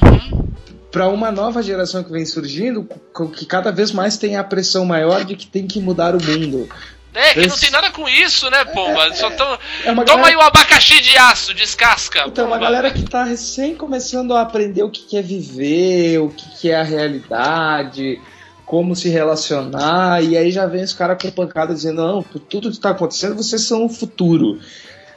Uhum. 0.01 0.47
para 0.91 1.07
uma 1.07 1.31
nova 1.31 1.61
geração 1.61 2.03
que 2.03 2.11
vem 2.11 2.25
surgindo, 2.25 2.87
que 3.35 3.45
cada 3.45 3.71
vez 3.71 3.91
mais 3.91 4.17
tem 4.17 4.35
a 4.35 4.43
pressão 4.43 4.85
maior 4.85 5.23
de 5.23 5.35
que 5.35 5.47
tem 5.47 5.67
que 5.67 5.79
mudar 5.79 6.15
o 6.15 6.23
mundo. 6.23 6.69
É, 7.13 7.33
que 7.33 7.39
não 7.39 7.47
Esse- 7.47 7.61
tem 7.61 7.71
nada 7.71 7.89
com 7.91 8.07
isso, 8.07 8.49
né, 8.51 8.63
pomba? 8.65 9.13
Só 9.15 9.29
tão... 9.31 9.57
É 9.83 9.91
uma 9.91 10.05
Toma 10.05 10.21
galera- 10.23 10.27
aí 10.27 10.35
um 10.35 10.41
abacaxi 10.41 11.01
de 11.01 11.17
aço, 11.17 11.53
descasca. 11.55 12.23
Então, 12.27 12.45
uma 12.45 12.57
pomba. 12.57 12.65
galera 12.69 12.91
que 12.91 13.01
tá 13.03 13.23
recém 13.23 13.75
começando 13.75 14.33
a 14.35 14.41
aprender 14.41 14.83
o 14.83 14.89
que 14.91 15.01
que 15.01 15.17
é 15.17 15.21
viver, 15.21 16.19
o 16.19 16.29
que 16.29 16.49
que 16.59 16.69
é 16.71 16.75
a 16.75 16.83
realidade, 16.83 18.19
como 18.65 18.95
se 18.95 19.09
relacionar, 19.09 20.23
e 20.23 20.37
aí 20.37 20.51
já 20.51 20.65
vem 20.67 20.83
os 20.83 20.93
caras 20.93 21.17
com 21.21 21.31
pancada 21.31 21.73
dizendo, 21.73 22.05
não, 22.05 22.21
por 22.23 22.39
tudo 22.39 22.71
que 22.71 22.79
tá 22.79 22.91
acontecendo, 22.91 23.35
vocês 23.35 23.63
são 23.63 23.85
o 23.85 23.89
futuro. 23.89 24.59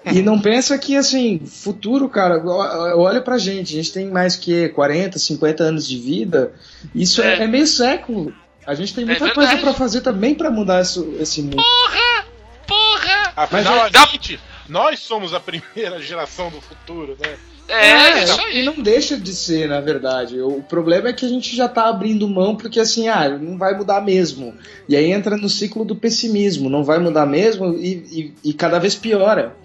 E 0.05 0.20
não 0.20 0.40
pensa 0.40 0.76
que, 0.78 0.97
assim, 0.97 1.40
futuro, 1.47 2.09
cara, 2.09 2.38
o- 2.45 3.01
olha 3.03 3.20
pra 3.20 3.38
gente, 3.38 3.72
a 3.74 3.76
gente 3.76 3.93
tem 3.93 4.09
mais 4.09 4.34
que 4.34 4.68
40, 4.70 5.16
50 5.18 5.62
anos 5.62 5.86
de 5.86 5.97
vida, 5.99 6.53
isso 6.95 7.22
é, 7.22 7.38
É. 7.40 7.43
é 7.45 7.47
meio 7.47 7.66
século. 7.66 8.34
A 8.66 8.74
gente 8.74 8.94
tem 8.94 9.04
muita 9.04 9.26
É 9.26 9.30
coisa 9.34 9.56
pra 9.58 9.72
fazer 9.74 10.00
também 10.02 10.34
pra 10.34 10.50
mudar 10.50 10.80
isso- 10.82 11.14
esse 11.18 11.42
mundo. 11.42 11.56
Porra! 11.56 12.24
Porra! 12.66 13.32
Afinal, 13.36 13.74
Mas 13.76 13.82
a 13.86 13.88
dá- 13.88 14.06
gente, 14.06 14.38
nós 14.68 15.00
somos 15.00 15.34
a 15.34 15.40
primeira 15.40 16.00
geração 16.00 16.50
do 16.50 16.60
futuro, 16.60 17.16
né? 17.20 17.36
É, 17.68 18.24
isso 18.24 18.40
e 18.50 18.58
aí. 18.58 18.64
não 18.64 18.74
deixa 18.74 19.16
de 19.16 19.32
ser, 19.32 19.68
na 19.68 19.80
verdade. 19.80 20.40
O 20.40 20.62
problema 20.62 21.08
é 21.08 21.12
que 21.12 21.24
a 21.24 21.28
gente 21.28 21.54
já 21.56 21.68
tá 21.68 21.88
abrindo 21.88 22.28
mão 22.28 22.54
porque 22.56 22.78
assim, 22.80 23.08
ah, 23.08 23.28
não 23.30 23.56
vai 23.56 23.74
mudar 23.76 24.00
mesmo. 24.02 24.54
E 24.88 24.96
aí 24.96 25.10
entra 25.10 25.36
no 25.36 25.48
ciclo 25.48 25.84
do 25.84 25.94
pessimismo, 25.96 26.68
não 26.68 26.84
vai 26.84 26.98
mudar 26.98 27.24
mesmo 27.24 27.72
e, 27.74 28.34
e- 28.44 28.50
e 28.50 28.52
cada 28.52 28.78
vez 28.78 28.94
piora. 28.94 29.56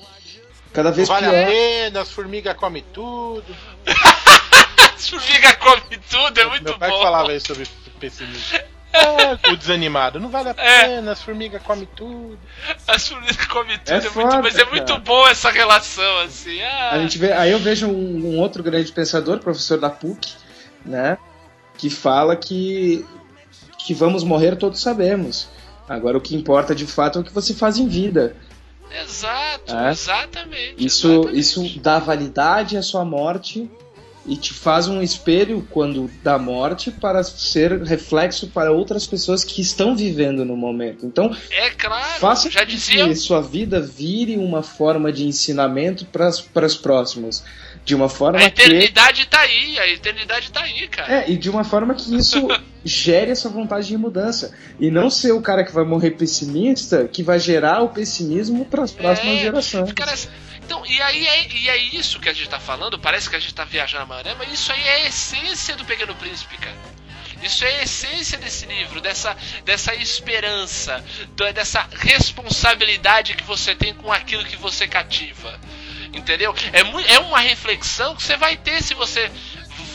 Cada 0.72 0.92
vez 0.92 1.08
vale 1.08 1.26
a 1.26 1.30
pior. 1.32 1.46
pena, 1.48 2.02
as 2.02 2.12
formigas 2.12 2.56
comem 2.56 2.84
tudo. 2.94 3.44
Formiga 4.98 5.56
come 5.56 6.00
tudo, 6.10 6.40
é 6.40 6.46
muito 6.48 6.64
Meu 6.64 6.78
pai 6.80 6.90
bom. 6.90 7.02
falava 7.02 7.34
isso 7.34 7.48
sobre 7.48 7.68
pessimismo. 8.00 8.60
É, 8.98 9.52
o 9.52 9.56
desanimado. 9.58 10.20
Não 10.20 10.30
vale 10.30 10.50
a 10.50 10.56
É. 10.58 10.88
pena, 10.88 11.12
as 11.12 11.22
formigas 11.22 11.62
comem 11.62 11.88
tudo. 11.96 12.38
As 12.88 13.08
formigas 13.08 13.46
comem 13.48 13.78
tudo, 13.80 13.92
É 13.94 13.98
é 13.98 14.02
muito, 14.02 14.12
foda, 14.14 14.42
mas 14.42 14.58
é 14.58 14.66
muito 14.66 14.88
cara. 14.88 15.00
bom 15.00 15.28
essa 15.28 15.50
relação, 15.52 16.20
assim. 16.20 16.62
Ah, 16.62 16.92
A 16.94 17.00
gente 17.00 17.18
vê, 17.18 17.32
aí 17.34 17.52
eu 17.52 17.60
vejo 17.60 17.88
um, 17.88 18.26
um 18.36 18.40
outro 18.40 18.64
grande 18.64 18.92
pensador, 18.92 19.40
professor 19.40 19.80
da 19.80 19.90
PUC, 19.90 20.34
né, 20.86 21.18
que 21.78 21.90
fala 21.90 22.36
que 22.36 23.06
que 23.80 23.94
vamos 23.94 24.24
morrer 24.24 24.56
todos 24.58 24.82
sabemos. 24.82 25.48
Agora 25.88 26.18
o 26.18 26.22
que 26.22 26.36
importa 26.36 26.76
de 26.76 26.86
fato 26.86 27.20
é 27.20 27.22
o 27.22 27.24
que 27.24 27.32
você 27.34 27.54
faz 27.54 27.78
em 27.78 27.88
vida. 27.88 28.36
Exato, 28.92 29.74
É. 29.76 29.92
exatamente. 29.92 30.76
Isso, 30.86 31.08
exatamente. 31.08 31.40
isso 31.40 31.80
dá 31.80 32.00
validade 32.00 32.76
à 32.78 32.82
sua 32.82 33.06
morte 33.06 33.70
e 34.28 34.36
te 34.36 34.54
faz 34.54 34.88
um 34.88 35.02
espelho 35.02 35.66
quando 35.72 36.10
da 36.22 36.38
morte 36.38 36.92
para 36.92 37.24
ser 37.24 37.82
reflexo 37.84 38.48
para 38.48 38.72
outras 38.72 39.08
pessoas 39.08 39.44
que 39.44 39.62
estão 39.62 39.96
vivendo 39.96 40.44
no 40.44 40.56
momento. 40.58 41.06
Então, 41.06 41.36
É 41.50 41.70
claro, 41.70 42.20
faça 42.20 42.50
já 42.52 42.64
dizia. 42.64 43.08
que 43.08 43.16
sua 43.16 43.42
vida 43.42 43.80
vire 43.80 44.36
uma 44.38 44.62
forma 44.62 45.12
de 45.12 45.26
ensinamento 45.26 46.06
para 46.06 46.28
os 46.66 46.76
próximos. 46.76 47.44
De 47.86 47.96
uma 47.96 48.10
forma 48.10 48.38
A 48.38 48.50
que. 48.50 48.62
eternidade 48.62 49.26
tá 49.28 49.40
aí, 49.40 49.80
a 49.80 49.88
eternidade 49.88 50.52
tá 50.52 50.62
aí, 50.62 50.90
cara. 50.90 51.20
É, 51.22 51.32
e 51.32 51.38
de 51.38 51.50
uma 51.50 51.64
forma 51.64 51.94
que 51.96 52.18
isso 52.18 52.46
gere 52.84 53.32
essa 53.32 53.48
vontade 53.48 53.88
de 53.88 53.98
mudança. 53.98 54.52
E 54.78 54.92
não 54.92 55.10
ser 55.10 55.32
o 55.32 55.40
cara 55.42 55.64
que 55.64 55.72
vai 55.72 55.86
morrer 55.86 56.12
pessimista 56.12 57.08
que 57.08 57.24
vai 57.24 57.40
gerar 57.40 57.82
o 57.84 57.88
pessimismo 57.90 58.66
para 58.66 58.84
as 58.84 58.92
próximas 58.92 59.38
É, 59.38 59.40
gerações. 59.40 59.94
Cara, 59.94 60.14
então, 60.68 60.86
e 60.86 61.02
aí 61.02 61.26
é, 61.26 61.48
e 61.48 61.70
é 61.70 61.78
isso 61.78 62.20
que 62.20 62.28
a 62.28 62.34
gente 62.34 62.50
tá 62.50 62.60
falando, 62.60 63.00
parece 63.00 63.30
que 63.30 63.38
a 63.38 63.40
gente 63.40 63.54
tá 63.54 63.64
viajando 63.64 64.04
a 64.04 64.06
maré, 64.06 64.36
mas 64.36 64.52
isso 64.52 64.70
aí 64.74 64.86
é 64.86 64.94
a 64.96 65.08
essência 65.08 65.78
do 65.78 65.86
Pequeno 65.86 66.14
Príncipe, 66.16 66.58
cara. 66.58 66.76
Isso 67.42 67.64
é 67.64 67.70
a 67.70 67.84
essência 67.84 68.38
desse 68.38 68.66
livro, 68.66 69.00
dessa, 69.00 69.38
dessa 69.64 69.96
esperança, 69.96 71.02
dessa 71.54 71.88
responsabilidade 72.00 73.36
que 73.36 73.46
você 73.46 73.76
tem 73.76 73.94
com 73.94 74.12
aquilo 74.12 74.44
que 74.44 74.58
você 74.58 74.86
cativa. 74.90 75.58
Entendeu? 76.12 76.54
É, 76.74 77.14
é 77.14 77.20
uma 77.20 77.40
reflexão 77.40 78.14
que 78.14 78.24
você 78.24 78.36
vai 78.36 78.58
ter 78.58 78.84
se 78.84 78.94
você 78.94 79.32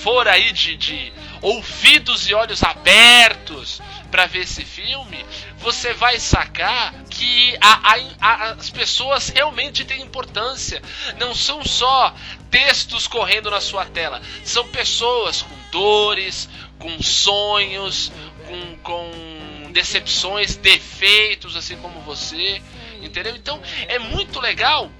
for 0.03 0.27
aí 0.27 0.53
de, 0.53 0.75
de 0.79 1.12
ouvidos 1.43 2.31
e 2.31 2.35
olhos 2.35 2.62
abertos 2.62 3.83
para 4.11 4.25
ver 4.25 4.41
esse 4.41 4.64
filme. 4.64 5.23
Você 5.63 5.95
vai 5.95 6.19
sacar 6.19 6.93
que 7.05 7.57
a, 7.61 7.95
a, 8.21 8.51
as 8.53 8.69
pessoas 8.69 9.29
realmente 9.29 9.85
têm 9.85 10.03
importância. 10.03 10.83
Não 11.19 11.35
são 11.35 11.65
só 11.65 12.15
textos 12.51 13.07
correndo 13.07 13.51
na 13.51 13.61
sua 13.61 13.87
tela, 13.87 14.21
são 14.45 14.67
pessoas 14.69 15.43
com 15.43 15.57
dores, 15.71 16.49
com 16.79 17.01
sonhos, 17.01 18.13
com, 18.47 18.77
com 18.79 19.73
decepções, 19.73 20.57
defeitos, 20.57 21.57
assim 21.57 21.77
como 21.77 22.01
você, 22.01 22.61
entendeu? 23.01 23.35
Então 23.37 23.61
é 23.87 23.99
muito 23.99 24.41
legal. 24.41 24.91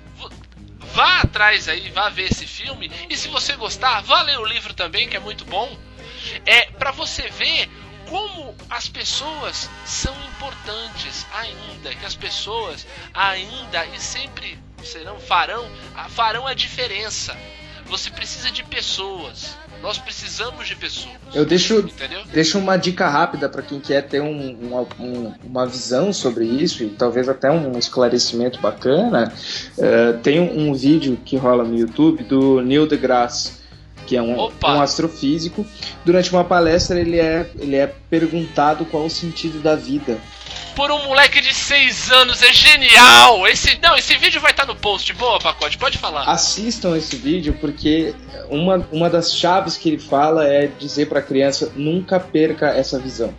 Vá 0.95 1.21
atrás 1.21 1.69
aí, 1.69 1.91
vá 1.91 2.09
ver 2.09 2.31
esse 2.31 2.47
filme. 2.47 2.91
E 3.11 3.17
se 3.17 3.29
você 3.29 3.57
gostar, 3.57 4.03
vá 4.03 4.23
ler 4.23 4.39
o 4.39 4.45
livro 4.45 4.75
também, 4.75 5.09
que 5.09 5.17
é 5.17 5.21
muito 5.21 5.45
bom. 5.45 5.77
É 6.47 6.67
para 6.67 6.93
você 6.93 7.29
ver 7.29 7.69
como 8.09 8.55
as 8.71 8.89
pessoas 8.89 9.69
são 9.85 10.15
importantes 10.29 11.27
ainda, 11.33 11.95
que 11.95 12.07
as 12.07 12.15
pessoas 12.15 12.87
ainda 13.13 13.87
e 13.87 14.01
sempre 14.01 14.59
serão 14.85 15.19
farão, 15.19 15.65
farão 16.11 16.47
a 16.47 16.55
diferença. 16.55 17.37
Você 17.87 18.11
precisa 18.11 18.51
de 18.51 18.65
pessoas. 18.65 19.57
Nós 19.83 19.99
precisamos 19.99 20.69
de 20.69 20.77
pessoas. 20.77 21.17
Eu 21.35 21.45
deixo, 21.45 21.81
Entendeu? 21.81 22.23
deixo 22.33 22.57
uma 22.57 22.77
dica 22.77 23.09
rápida 23.09 23.49
para 23.49 23.63
quem 23.63 23.81
quer 23.81 24.03
ter 24.03 24.23
um, 24.23 24.57
uma, 24.63 24.87
um, 25.01 25.35
uma 25.43 25.67
visão 25.67 26.13
sobre 26.13 26.45
isso 26.45 26.85
e 26.85 26.91
talvez 26.91 27.29
até 27.29 27.51
um 27.51 27.77
esclarecimento 27.77 28.61
bacana. 28.61 29.33
Uh, 29.77 30.19
tem 30.23 30.41
um, 30.41 30.69
um, 30.69 30.75
vídeo 30.75 31.19
que 31.25 31.37
rola 31.37 31.65
no 31.65 31.77
YouTube 31.77 32.23
do 32.23 32.63
Neil 32.63 32.87
deGrasse 32.87 33.62
que 34.13 34.17
é 34.19 34.21
um, 34.21 34.37
um, 34.39 34.81
astrofísico. 34.83 35.65
Durante 36.05 36.31
uma 36.31 36.45
palestra, 36.45 37.01
ele 37.01 37.19
é, 37.19 37.51
ele 37.59 37.77
é 37.77 37.87
perguntado 37.87 38.85
qual 38.85 39.07
o 39.07 39.11
sentido 39.11 39.63
da 39.63 39.75
vida. 39.75 40.19
Por 40.77 40.91
um 40.91 41.07
moleque 41.07 41.41
de 41.41 41.55
6 41.55 42.13
anos, 42.13 42.43
é 42.43 42.53
genial! 42.53 43.49
Esse, 43.49 43.79
não, 43.83 43.97
esse 43.97 44.15
vídeo 44.19 44.39
vai 44.39 44.51
estar 44.51 44.67
no 44.67 44.77
post. 44.77 45.11
Boa, 45.15 45.39
pacote, 45.39 45.79
pode 45.79 45.97
falar. 45.97 46.25
Assistam 46.25 46.95
esse 46.95 47.17
vídeo, 47.17 47.57
porque 47.59 48.15
uma, 48.51 48.87
uma 48.93 49.09
das 49.09 49.35
chaves 49.35 49.79
que 49.79 49.89
ele 49.89 49.99
fala 49.99 50.47
é 50.47 50.67
dizer 50.67 51.07
para 51.07 51.21
a 51.21 51.23
criança: 51.23 51.73
nunca 51.75 52.21
perca 52.21 52.69
essa 52.69 52.99
visão. 52.99 53.35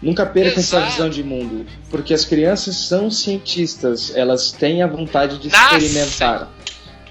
Nunca 0.00 0.24
perca 0.24 0.60
Exato. 0.60 0.84
essa 0.84 0.92
visão 0.92 1.10
de 1.10 1.22
mundo, 1.22 1.66
porque 1.88 2.12
as 2.12 2.24
crianças 2.24 2.74
são 2.74 3.08
cientistas, 3.08 4.12
elas 4.16 4.50
têm 4.50 4.82
a 4.82 4.86
vontade 4.86 5.38
de 5.38 5.48
Nascem. 5.48 5.78
experimentar. 5.78 6.48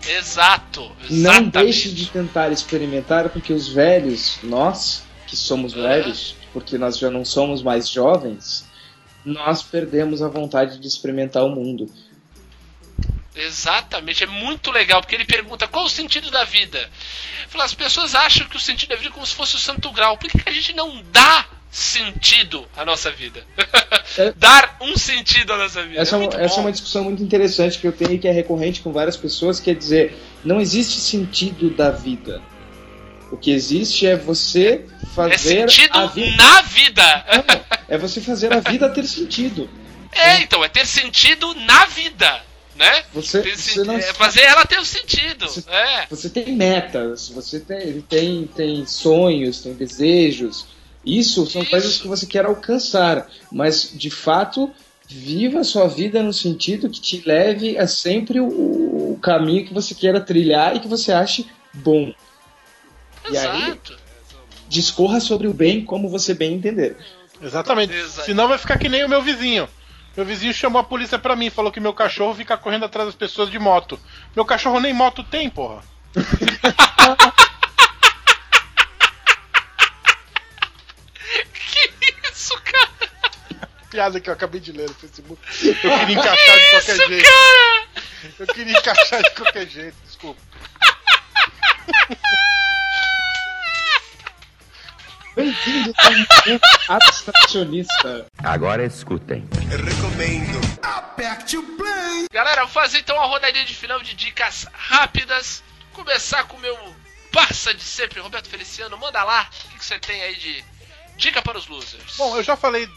Exato. 0.07 0.91
Não 1.09 1.47
deixe 1.47 1.91
de 1.91 2.07
tentar 2.07 2.51
experimentar, 2.51 3.29
porque 3.29 3.53
os 3.53 3.67
velhos, 3.67 4.39
nós 4.43 5.03
que 5.27 5.35
somos 5.35 5.73
velhos, 5.73 6.35
porque 6.51 6.77
nós 6.77 6.97
já 6.97 7.09
não 7.09 7.23
somos 7.23 7.61
mais 7.61 7.87
jovens, 7.87 8.65
nós 9.23 9.61
perdemos 9.61 10.21
a 10.21 10.27
vontade 10.27 10.79
de 10.79 10.87
experimentar 10.87 11.43
o 11.45 11.49
mundo. 11.49 11.89
Exatamente, 13.33 14.23
é 14.23 14.27
muito 14.27 14.71
legal, 14.71 15.01
porque 15.01 15.15
ele 15.15 15.25
pergunta 15.25 15.67
qual 15.67 15.85
o 15.85 15.89
sentido 15.89 16.29
da 16.29 16.43
vida. 16.43 16.89
Fala, 17.47 17.63
as 17.63 17.73
pessoas 17.73 18.13
acham 18.13 18.47
que 18.47 18.57
o 18.57 18.59
sentido 18.59 18.89
da 18.89 18.95
vida 18.95 19.09
é 19.09 19.11
como 19.11 19.25
se 19.25 19.35
fosse 19.35 19.55
o 19.55 19.59
santo 19.59 19.89
grau. 19.91 20.17
Por 20.17 20.29
que, 20.29 20.37
que 20.37 20.49
a 20.49 20.53
gente 20.53 20.73
não 20.73 21.01
dá 21.11 21.45
sentido 21.71 22.67
à 22.75 22.83
nossa 22.83 23.09
vida. 23.09 23.41
É, 24.17 24.33
Dar 24.35 24.77
um 24.81 24.97
sentido 24.97 25.53
à 25.53 25.57
nossa 25.57 25.81
vida. 25.83 26.01
Essa, 26.01 26.17
é, 26.17 26.43
essa 26.43 26.57
é 26.57 26.59
uma 26.59 26.71
discussão 26.71 27.05
muito 27.05 27.23
interessante 27.23 27.79
que 27.79 27.87
eu 27.87 27.93
tenho 27.93 28.11
e 28.11 28.19
que 28.19 28.27
é 28.27 28.31
recorrente 28.31 28.81
com 28.81 28.91
várias 28.91 29.15
pessoas, 29.15 29.59
quer 29.59 29.75
dizer, 29.75 30.13
não 30.43 30.59
existe 30.59 30.99
sentido 30.99 31.69
da 31.69 31.89
vida. 31.89 32.41
O 33.31 33.37
que 33.37 33.51
existe 33.51 34.05
é 34.05 34.17
você 34.17 34.85
fazer 35.15 35.59
é 35.59 35.67
sentido 35.67 35.97
a 35.97 36.07
vida 36.07 36.35
na 36.35 36.61
vida. 36.61 37.25
é 37.87 37.97
você 37.97 38.19
fazer 38.19 38.51
a 38.51 38.59
vida 38.59 38.89
ter 38.89 39.05
sentido. 39.05 39.69
É, 40.11 40.41
então, 40.41 40.61
é 40.65 40.67
ter 40.67 40.85
sentido 40.85 41.55
na 41.55 41.85
vida. 41.85 42.41
Né? 42.75 43.03
Você, 43.13 43.41
você 43.55 43.83
não... 43.83 43.95
é 43.95 44.13
fazer 44.13 44.41
ela 44.41 44.65
ter 44.65 44.79
um 44.79 44.83
sentido. 44.83 45.47
Você, 45.47 45.63
é. 45.69 46.05
você 46.09 46.29
tem 46.29 46.53
metas, 46.53 47.29
você 47.29 47.61
tem, 47.61 48.01
tem, 48.01 48.47
tem 48.47 48.85
sonhos, 48.85 49.61
tem 49.61 49.73
desejos 49.73 50.65
isso 51.05 51.45
são 51.47 51.61
Isso. 51.61 51.71
coisas 51.71 51.97
que 51.97 52.07
você 52.07 52.25
quer 52.25 52.45
alcançar, 52.45 53.27
mas 53.51 53.91
de 53.93 54.09
fato 54.09 54.71
viva 55.07 55.59
a 55.59 55.63
sua 55.63 55.87
vida 55.87 56.21
no 56.23 56.31
sentido 56.31 56.89
que 56.89 57.01
te 57.01 57.21
leve 57.25 57.77
a 57.77 57.87
sempre 57.87 58.39
o, 58.39 58.47
o 58.47 59.19
caminho 59.21 59.65
que 59.65 59.73
você 59.73 59.93
queira 59.93 60.21
trilhar 60.21 60.75
e 60.75 60.79
que 60.79 60.87
você 60.87 61.11
ache 61.11 61.47
bom. 61.73 62.13
Exato. 63.25 63.33
E 63.33 63.37
aí, 63.37 63.79
discorra 64.69 65.19
sobre 65.19 65.47
o 65.47 65.53
bem 65.53 65.83
como 65.83 66.07
você 66.07 66.33
bem 66.33 66.53
entender. 66.53 66.95
Exatamente. 67.41 67.93
Exato. 67.93 68.25
Senão 68.25 68.47
vai 68.47 68.57
ficar 68.57 68.77
que 68.77 68.87
nem 68.87 69.03
o 69.03 69.09
meu 69.09 69.21
vizinho. 69.21 69.67
Meu 70.15 70.25
vizinho 70.25 70.53
chamou 70.53 70.79
a 70.79 70.83
polícia 70.83 71.17
pra 71.17 71.35
mim, 71.35 71.49
falou 71.49 71.71
que 71.71 71.79
meu 71.79 71.93
cachorro 71.93 72.35
fica 72.35 72.57
correndo 72.57 72.85
atrás 72.85 73.07
das 73.07 73.15
pessoas 73.15 73.49
de 73.49 73.57
moto. 73.57 73.99
Meu 74.35 74.45
cachorro 74.45 74.79
nem 74.79 74.93
moto 74.93 75.23
tem, 75.23 75.49
porra. 75.49 75.81
piada 83.91 84.21
que 84.21 84.29
eu 84.29 84.33
acabei 84.33 84.61
de 84.61 84.71
ler 84.71 84.87
no 84.87 84.95
Facebook. 84.95 85.39
Eu 85.65 85.75
queria 85.75 86.15
encaixar 86.15 86.57
de 86.57 86.69
qualquer 86.71 86.95
isso, 86.95 87.07
jeito. 87.07 87.29
Cara? 87.29 87.87
Eu 88.39 88.47
queria 88.47 88.79
encaixar 88.79 89.23
de 89.23 89.31
qualquer 89.31 89.67
jeito, 89.67 89.97
desculpa. 90.05 90.41
Bem-vindo 95.35 95.93
ao 96.89 96.95
abstracionista. 96.95 98.25
Agora 98.43 98.85
escutem. 98.85 99.47
Eu 99.71 99.83
recomendo. 99.83 100.61
Aperte 100.81 101.57
o 101.57 101.63
play. 101.77 102.27
Galera, 102.31 102.61
vou 102.61 102.71
fazer 102.71 102.99
então 102.99 103.17
uma 103.17 103.27
rodadinha 103.27 103.65
de 103.65 103.75
final 103.75 104.01
de 104.01 104.13
dicas 104.13 104.65
rápidas. 104.73 105.63
Começar 105.93 106.45
com 106.45 106.55
o 106.57 106.59
meu 106.59 106.77
parça 107.31 107.73
de 107.73 107.83
sempre, 107.83 108.19
Roberto 108.19 108.49
Feliciano. 108.49 108.97
Manda 108.97 109.23
lá 109.23 109.49
o 109.73 109.77
que 109.77 109.85
você 109.85 109.99
tem 109.99 110.21
aí 110.21 110.35
de 110.35 110.63
dica 111.17 111.41
para 111.41 111.57
os 111.57 111.67
losers. 111.67 112.17
Bom, 112.17 112.35
eu 112.37 112.43
já 112.43 112.55
falei 112.55 112.89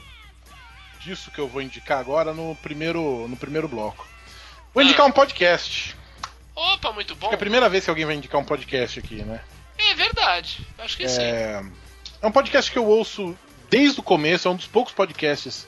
disso 1.05 1.31
que 1.31 1.39
eu 1.39 1.47
vou 1.47 1.61
indicar 1.61 1.99
agora 1.99 2.33
no 2.33 2.57
primeiro, 2.57 3.29
no 3.29 3.37
primeiro 3.37 3.69
bloco. 3.69 4.09
Vou 4.73 4.81
ah. 4.81 4.85
indicar 4.85 5.07
um 5.07 5.13
podcast. 5.13 5.95
Opa, 6.55 6.93
muito 6.93 7.15
bom. 7.15 7.31
é 7.31 7.35
a 7.35 7.39
primeira 7.39 7.69
vez 7.69 7.85
que 7.85 7.91
alguém 7.91 8.07
vai 8.07 8.15
indicar 8.15 8.41
um 8.41 8.45
podcast 8.45 8.99
aqui, 8.99 9.23
né? 9.23 9.41
É 9.77 9.95
verdade. 9.95 10.67
Acho 10.79 10.97
que 10.97 11.05
é, 11.05 11.09
sim. 11.09 11.23
É 11.23 12.27
um 12.27 12.33
podcast 12.33 12.71
que 12.71 12.79
eu 12.79 12.87
ouço 12.87 13.37
desde 13.69 14.01
o 14.01 14.03
começo, 14.03 14.49
é 14.49 14.51
um 14.51 14.57
dos 14.57 14.67
poucos 14.67 14.95
podcasts 14.95 15.67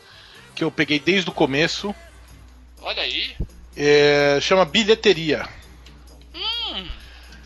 que 0.55 0.64
eu 0.64 0.70
peguei 0.70 0.99
desde 0.99 1.28
o 1.28 1.32
começo. 1.32 1.95
Olha 2.80 3.03
aí. 3.03 3.37
É, 3.76 4.39
chama 4.41 4.64
Bilheteria. 4.64 5.47
Hum. 6.34 6.89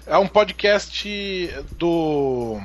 É 0.07 0.17
um 0.17 0.29
podcast 0.29 1.49
do 1.73 2.61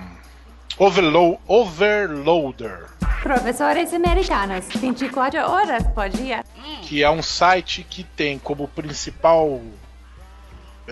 Overload, 0.78 1.40
Overloader. 1.48 2.90
Professores 3.24 3.94
americanos, 3.94 4.66
24 4.76 5.40
horas 5.40 5.84
por 5.94 6.10
dia. 6.10 6.44
Que 6.84 7.02
é 7.02 7.10
um 7.10 7.24
site 7.24 7.86
que 7.90 8.04
tem 8.04 8.38
como 8.38 8.68
principal. 8.68 9.62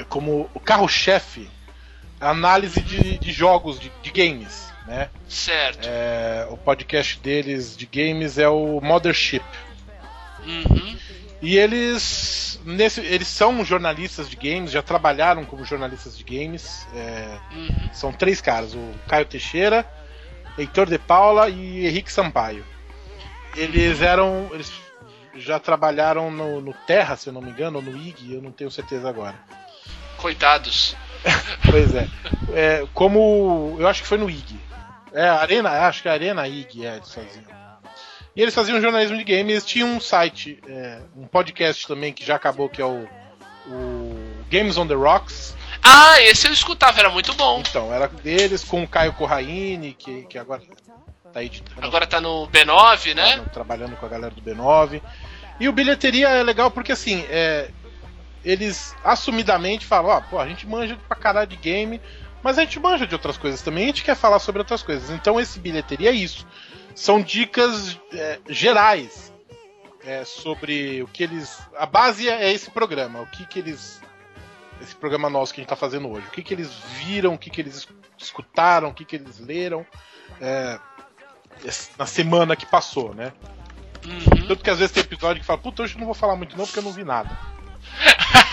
como 0.10 0.50
o 0.54 0.60
carro-chefe 0.60 1.50
análise 2.20 2.80
de, 2.80 3.18
de 3.18 3.32
jogos, 3.32 3.80
de, 3.80 3.92
de, 4.02 4.12
games. 4.12 4.72
Né? 4.88 5.10
Certo. 5.28 5.88
É, 5.88 6.48
o 6.50 6.58
podcast 6.58 7.20
deles 7.20 7.76
de 7.76 7.86
games 7.86 8.38
é 8.38 8.48
o 8.48 8.80
Mothership. 8.82 9.44
Uhum. 10.46 10.98
E 11.44 11.58
eles 11.58 12.58
nesse, 12.64 13.02
eles 13.02 13.28
são 13.28 13.66
jornalistas 13.66 14.30
de 14.30 14.38
games, 14.38 14.72
já 14.72 14.82
trabalharam 14.82 15.44
como 15.44 15.66
jornalistas 15.66 16.18
de 16.18 16.24
games. 16.24 16.88
É, 16.96 17.38
uhum. 17.52 17.90
São 17.92 18.14
três 18.14 18.40
caras: 18.40 18.74
o 18.74 18.94
Caio 19.10 19.26
Teixeira, 19.26 19.86
Heitor 20.58 20.88
de 20.88 20.98
Paula 20.98 21.50
e 21.50 21.86
Henrique 21.86 22.10
Sampaio. 22.10 22.66
Eles 23.58 24.02
eram. 24.02 24.50
Eles 24.54 24.72
já 25.36 25.60
trabalharam 25.60 26.32
no, 26.32 26.62
no 26.62 26.74
Terra, 26.88 27.18
se 27.18 27.28
eu 27.28 27.34
não 27.34 27.42
me 27.42 27.50
engano, 27.50 27.80
ou 27.80 27.84
no 27.84 27.98
IG, 27.98 28.36
eu 28.36 28.42
não 28.42 28.52
tenho 28.52 28.72
certeza 28.72 29.10
agora. 29.10 29.36
Coitados. 30.16 30.96
pois 31.70 31.94
é. 31.94 32.08
é. 32.54 32.88
Como. 32.94 33.76
Eu 33.78 33.88
acho 33.88 34.02
que 34.02 34.08
foi 34.08 34.18
no 34.18 34.30
IG. 34.30 34.58
É, 35.12 35.28
Arena, 35.28 35.70
acho 35.88 36.02
que 36.02 36.08
é 36.08 36.12
Arena 36.12 36.48
IG, 36.48 36.86
é, 36.86 37.02
faziam. 37.02 37.63
E 38.36 38.42
eles 38.42 38.56
faziam 38.56 38.82
jornalismo 38.82 39.18
de 39.18 39.24
games, 39.24 39.52
eles 39.52 39.66
tinham 39.66 39.90
um 39.90 40.00
site, 40.00 40.60
é, 40.68 41.00
um 41.16 41.28
podcast 41.28 41.88
também 41.88 42.12
que 42.12 42.26
já 42.26 42.36
acabou, 42.36 42.68
que 42.68 42.82
é 42.82 42.86
o, 42.86 43.08
o 43.68 44.46
Games 44.50 44.76
on 44.76 44.88
the 44.88 44.96
Rocks. 44.96 45.56
Ah, 45.84 46.20
esse 46.22 46.48
eu 46.48 46.54
escutava, 46.54 47.00
era 47.00 47.10
muito 47.10 47.34
bom. 47.36 47.60
Então, 47.60 47.94
era 47.94 48.08
deles 48.08 48.64
com 48.64 48.84
o 48.84 48.88
Caio 48.88 49.14
Corraine, 49.14 49.94
que, 49.94 50.24
que 50.24 50.40
agora 50.40 50.64
tá 51.32 51.44
editando. 51.44 51.86
Agora 51.86 52.08
tá 52.08 52.20
no 52.20 52.48
B9, 52.48 53.14
né? 53.14 53.38
Tá, 53.38 53.50
trabalhando 53.50 53.96
com 53.98 54.06
a 54.06 54.10
galera 54.10 54.34
do 54.34 54.42
B9. 54.42 55.00
E 55.60 55.70
o 55.70 55.74
bilheteria 55.74 56.30
é 56.30 56.42
legal 56.42 56.72
porque 56.72 56.92
assim, 56.92 57.24
é, 57.30 57.70
eles 58.44 58.96
assumidamente 59.04 59.86
falam, 59.86 60.10
ó, 60.10 60.18
oh, 60.18 60.22
pô, 60.24 60.40
a 60.40 60.48
gente 60.48 60.66
manja 60.66 60.98
pra 61.08 61.16
caralho 61.16 61.48
de 61.48 61.56
game, 61.56 62.02
mas 62.42 62.58
a 62.58 62.62
gente 62.62 62.80
manja 62.80 63.06
de 63.06 63.14
outras 63.14 63.38
coisas 63.38 63.62
também, 63.62 63.84
a 63.84 63.88
gente 63.88 64.04
quer 64.04 64.16
falar 64.16 64.40
sobre 64.40 64.60
outras 64.60 64.82
coisas. 64.82 65.12
Então 65.12 65.40
esse 65.40 65.60
bilheteria 65.60 66.10
é 66.10 66.14
isso 66.14 66.48
são 66.96 67.22
dicas 67.22 68.00
é, 68.14 68.40
gerais. 68.50 69.32
é, 70.06 70.24
sobre 70.26 71.02
o 71.04 71.08
que 71.08 71.24
eles. 71.24 71.58
A 71.78 71.86
base 71.86 72.28
é 72.30 72.52
esse 72.52 72.70
programa, 72.72 73.22
o 73.22 73.28
que, 73.28 73.46
que 73.46 73.60
eles. 73.60 74.02
Esse 74.82 74.96
programa 74.96 75.30
nosso 75.30 75.54
que 75.54 75.62
a 75.62 75.64
gente 75.64 75.70
tá 75.70 75.76
fazendo 75.78 76.10
hoje. 76.10 76.28
O 76.28 76.32
que, 76.32 76.44
que 76.44 76.54
eles 76.54 76.70
viram, 76.98 77.36
o 77.36 77.38
que, 77.38 77.50
que 77.50 77.62
eles 77.62 77.76
es- 77.78 77.88
escutaram, 78.18 78.90
o 78.90 78.94
que, 78.94 79.06
que 79.06 79.16
eles 79.16 79.40
leram 79.40 79.86
é, 80.42 80.78
na 81.98 82.06
semana 82.06 82.54
que 82.56 82.66
passou, 82.66 83.14
né? 83.14 83.32
Uhum. 84.06 84.48
Tanto 84.48 84.58
que 84.62 84.70
às 84.70 84.80
vezes 84.80 84.92
tem 84.92 85.02
episódio 85.02 85.40
que 85.40 85.46
fala, 85.48 85.60
puta, 85.60 85.84
hoje 85.84 85.94
eu 85.96 86.00
não 86.00 86.06
vou 86.08 86.14
falar 86.16 86.36
muito 86.36 86.58
não 86.58 86.66
porque 86.66 86.80
eu 86.80 86.84
não 86.84 86.92
vi 86.92 87.04
nada. 87.06 87.30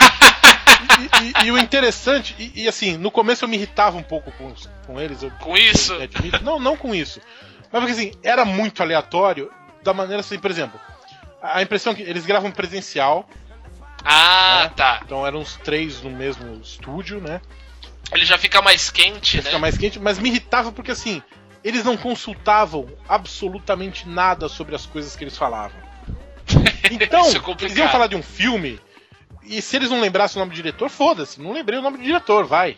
E, 1.22 1.42
e- 1.44 1.46
e 1.46 1.50
o 1.52 1.58
interessante, 1.58 2.34
e, 2.38 2.64
e 2.64 2.68
assim, 2.68 2.96
no 2.98 3.10
começo 3.10 3.44
eu 3.44 3.48
me 3.48 3.56
irritava 3.56 3.96
um 3.96 4.02
pouco 4.02 4.30
com, 4.32 4.52
com 4.86 5.00
eles. 5.00 5.22
Eu, 5.22 5.30
Com 5.40 5.56
isso? 5.56 5.94
eu 5.94 6.02
admito. 6.02 6.44
Não, 6.44 6.58
não 6.58 6.76
com 6.76 6.94
isso. 6.94 7.20
Mas 7.72 7.80
porque 7.80 7.92
assim, 7.92 8.12
era 8.22 8.44
muito 8.44 8.82
aleatório, 8.82 9.50
da 9.82 9.92
maneira 9.94 10.20
assim, 10.20 10.38
por 10.38 10.50
exemplo, 10.50 10.78
a 11.42 11.62
impressão 11.62 11.94
que 11.94 12.02
eles 12.02 12.26
gravam 12.26 12.50
presencial, 12.50 13.28
Ah, 14.04 14.62
É. 14.64 14.68
tá. 14.70 15.00
então 15.04 15.26
eram 15.26 15.40
os 15.40 15.56
três 15.56 16.00
no 16.02 16.10
mesmo 16.10 16.60
estúdio, 16.62 17.20
né? 17.20 17.40
Ele 18.12 18.24
já 18.24 18.38
fica 18.38 18.60
mais 18.62 18.90
quente, 18.90 19.36
né? 19.36 19.42
Fica 19.42 19.58
mais 19.58 19.76
quente, 19.78 20.00
mas 20.00 20.18
me 20.18 20.28
irritava 20.30 20.72
porque 20.72 20.90
assim, 20.90 21.22
eles 21.62 21.84
não 21.84 21.96
consultavam 21.96 22.88
absolutamente 23.08 24.08
nada 24.08 24.48
sobre 24.48 24.74
as 24.74 24.86
coisas 24.86 25.14
que 25.14 25.24
eles 25.24 25.36
falavam. 25.36 25.78
Então, 26.90 27.24
é 27.26 27.64
eles 27.64 27.76
iam 27.76 27.88
falar 27.88 28.08
de 28.08 28.16
um 28.16 28.22
filme, 28.22 28.80
e 29.44 29.60
se 29.62 29.76
eles 29.76 29.90
não 29.90 30.00
lembrassem 30.00 30.36
o 30.36 30.44
nome 30.44 30.52
do 30.52 30.56
diretor, 30.56 30.88
foda-se, 30.88 31.40
não 31.40 31.52
lembrei 31.52 31.78
o 31.78 31.82
nome 31.82 31.98
do 31.98 32.02
diretor, 32.02 32.44
vai. 32.46 32.76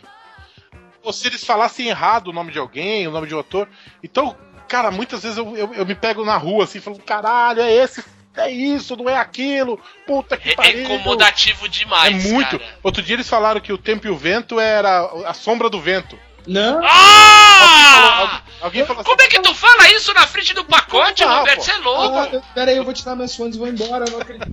Ou 1.01 1.11
se 1.11 1.25
eles 1.27 1.43
falassem 1.43 1.87
errado 1.87 2.27
o 2.27 2.33
nome 2.33 2.51
de 2.51 2.59
alguém, 2.59 3.07
o 3.07 3.11
nome 3.11 3.27
de 3.27 3.33
um 3.33 3.37
autor. 3.37 3.67
Então, 4.03 4.37
cara, 4.73 4.89
muitas 4.89 5.21
vezes 5.21 5.37
eu, 5.37 5.55
eu, 5.55 5.71
eu 5.75 5.85
me 5.85 5.93
pego 5.93 6.25
na 6.25 6.35
rua 6.35 6.63
assim, 6.63 6.81
falando, 6.81 7.03
caralho, 7.03 7.61
é 7.61 7.71
esse, 7.71 8.03
é 8.35 8.49
isso, 8.49 8.95
não 8.95 9.07
é 9.07 9.15
aquilo, 9.15 9.79
puta 10.07 10.35
que 10.35 10.49
É, 10.49 10.51
é 10.53 10.55
pariu. 10.55 10.83
incomodativo 10.83 11.67
É 11.67 11.69
demais. 11.69 12.23
muito. 12.31 12.57
cara. 12.57 12.71
Outro 12.81 13.03
dia 13.03 13.15
eles 13.15 13.29
falaram 13.29 13.61
que 13.61 13.71
o 13.71 13.77
tempo 13.77 14.07
e 14.07 14.09
o 14.09 14.17
vento 14.17 14.59
era 14.59 15.05
a 15.27 15.33
sombra 15.35 15.69
do 15.69 15.79
vento. 15.79 16.17
Não, 16.47 16.81
Ah! 16.83 18.19
Alguém, 18.23 18.41
alguém 18.61 18.85
falou 18.85 19.01
assim, 19.01 19.09
Como 19.09 19.21
é 19.21 19.27
que 19.27 19.39
tu 19.41 19.53
fala 19.55 19.89
isso 19.91 20.13
na 20.13 20.25
frente 20.27 20.53
do 20.53 20.65
pacote, 20.65 21.23
Ah, 21.23 21.37
Roberto? 21.39 21.61
Você 21.63 21.71
é 21.71 21.77
louco. 21.77 22.17
ah, 22.17 22.29
eu- 22.33 22.43
pera 22.53 22.71
aí, 22.71 22.77
eu 22.77 22.83
vou 22.83 22.93
tirar 22.93 23.15
meus 23.15 23.35
fones 23.35 23.55
e 23.55 23.59
vou 23.59 23.67
embora, 23.67 24.05
eu 24.05 24.11
não 24.11 24.19
acredito. 24.21 24.51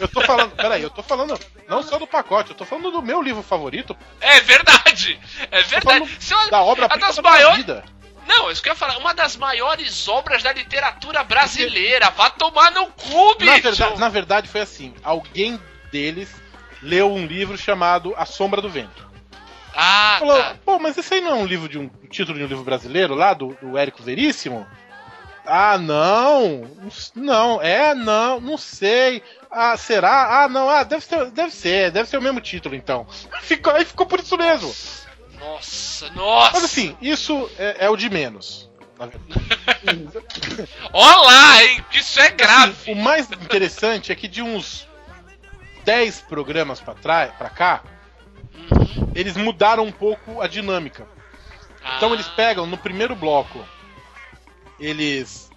Eu 0.00 0.08
tô 0.08 0.20
falando, 0.20 0.50
peraí, 0.54 0.82
eu 0.82 0.90
tô 0.90 1.02
falando 1.02 1.38
não 1.66 1.82
só 1.82 1.98
do 1.98 2.06
pacote, 2.06 2.50
eu 2.50 2.56
tô 2.56 2.64
falando 2.64 2.90
do 2.90 3.02
meu 3.02 3.20
livro 3.22 3.42
favorito, 3.42 3.96
É 4.20 4.40
verdade. 4.40 5.18
É 5.50 5.62
verdade. 5.62 6.18
é 6.46 6.50
da 6.50 6.62
obra 6.62 6.86
a 6.90 6.96
das 6.96 7.18
maiores. 7.18 7.64
Não, 8.28 8.50
isso 8.50 8.62
que 8.62 8.68
eu 8.68 8.72
ia 8.74 8.78
falar. 8.78 8.98
Uma 8.98 9.14
das 9.14 9.36
maiores 9.36 10.06
obras 10.06 10.42
da 10.42 10.52
literatura 10.52 11.24
brasileira. 11.24 12.10
Vá 12.10 12.30
tomar 12.30 12.70
no 12.70 12.86
cu, 12.86 13.34
bicho. 13.36 13.50
Na 13.50 13.58
verdade, 13.58 14.00
na 14.00 14.08
verdade 14.08 14.48
foi 14.48 14.60
assim, 14.60 14.94
alguém 15.02 15.58
deles 15.90 16.28
leu 16.82 17.12
um 17.12 17.26
livro 17.26 17.56
chamado 17.56 18.14
A 18.16 18.24
Sombra 18.26 18.60
do 18.60 18.68
Vento. 18.68 19.08
Ah, 19.74 20.16
Falou, 20.18 20.36
tá. 20.36 20.56
pô, 20.64 20.78
mas 20.78 20.98
esse 20.98 21.14
aí 21.14 21.20
não 21.20 21.30
é 21.30 21.34
um 21.34 21.46
livro 21.46 21.68
de 21.68 21.78
um 21.78 21.88
um 22.08 22.08
título 22.08 22.38
de 22.38 22.44
um 22.44 22.48
livro 22.48 22.64
brasileiro 22.64 23.14
lá, 23.14 23.34
do, 23.34 23.56
do 23.60 23.76
Érico 23.76 24.02
Veríssimo? 24.02 24.66
Ah, 25.44 25.78
não, 25.78 26.70
não, 27.14 27.62
é, 27.62 27.94
não, 27.94 28.40
não 28.40 28.58
sei. 28.58 29.22
Ah, 29.50 29.76
será? 29.76 30.42
Ah, 30.42 30.48
não, 30.48 30.68
ah, 30.68 30.82
deve 30.84 31.04
ser, 31.04 31.30
deve 31.30 31.54
ser, 31.54 31.90
deve 31.90 32.08
ser 32.08 32.18
o 32.18 32.22
mesmo 32.22 32.40
título 32.40 32.74
então. 32.74 33.06
Ficou, 33.42 33.72
aí 33.72 33.84
ficou 33.84 34.06
por 34.06 34.20
isso 34.20 34.36
mesmo. 34.36 34.74
Nossa, 35.40 36.10
nossa. 36.10 36.52
Mas 36.54 36.64
assim, 36.64 36.96
isso 37.00 37.50
é, 37.58 37.86
é 37.86 37.90
o 37.90 37.96
de 37.96 38.08
menos. 38.10 38.68
na 38.98 39.06
verdade. 39.06 40.68
Ó 40.92 41.22
lá, 41.26 41.62
hein? 41.64 41.84
Isso 41.92 42.18
é 42.20 42.30
grave. 42.30 42.72
Assim, 42.72 42.92
o 42.92 42.96
mais 42.96 43.30
interessante 43.30 44.10
é 44.10 44.14
que 44.14 44.26
de 44.28 44.42
uns 44.42 44.86
10 45.84 46.22
programas 46.22 46.80
pra, 46.80 46.94
trás, 46.94 47.32
pra 47.34 47.50
cá, 47.50 47.82
Uhum. 48.70 49.12
eles 49.14 49.36
mudaram 49.36 49.84
um 49.84 49.92
pouco 49.92 50.40
a 50.42 50.48
dinâmica. 50.48 51.06
Então 51.96 52.10
Ah, 52.10 52.14
eles 52.14 52.26
pegam 52.28 52.66
no 52.66 52.76
primeiro 52.76 53.14
bloco, 53.14 53.64
eles 54.80 55.48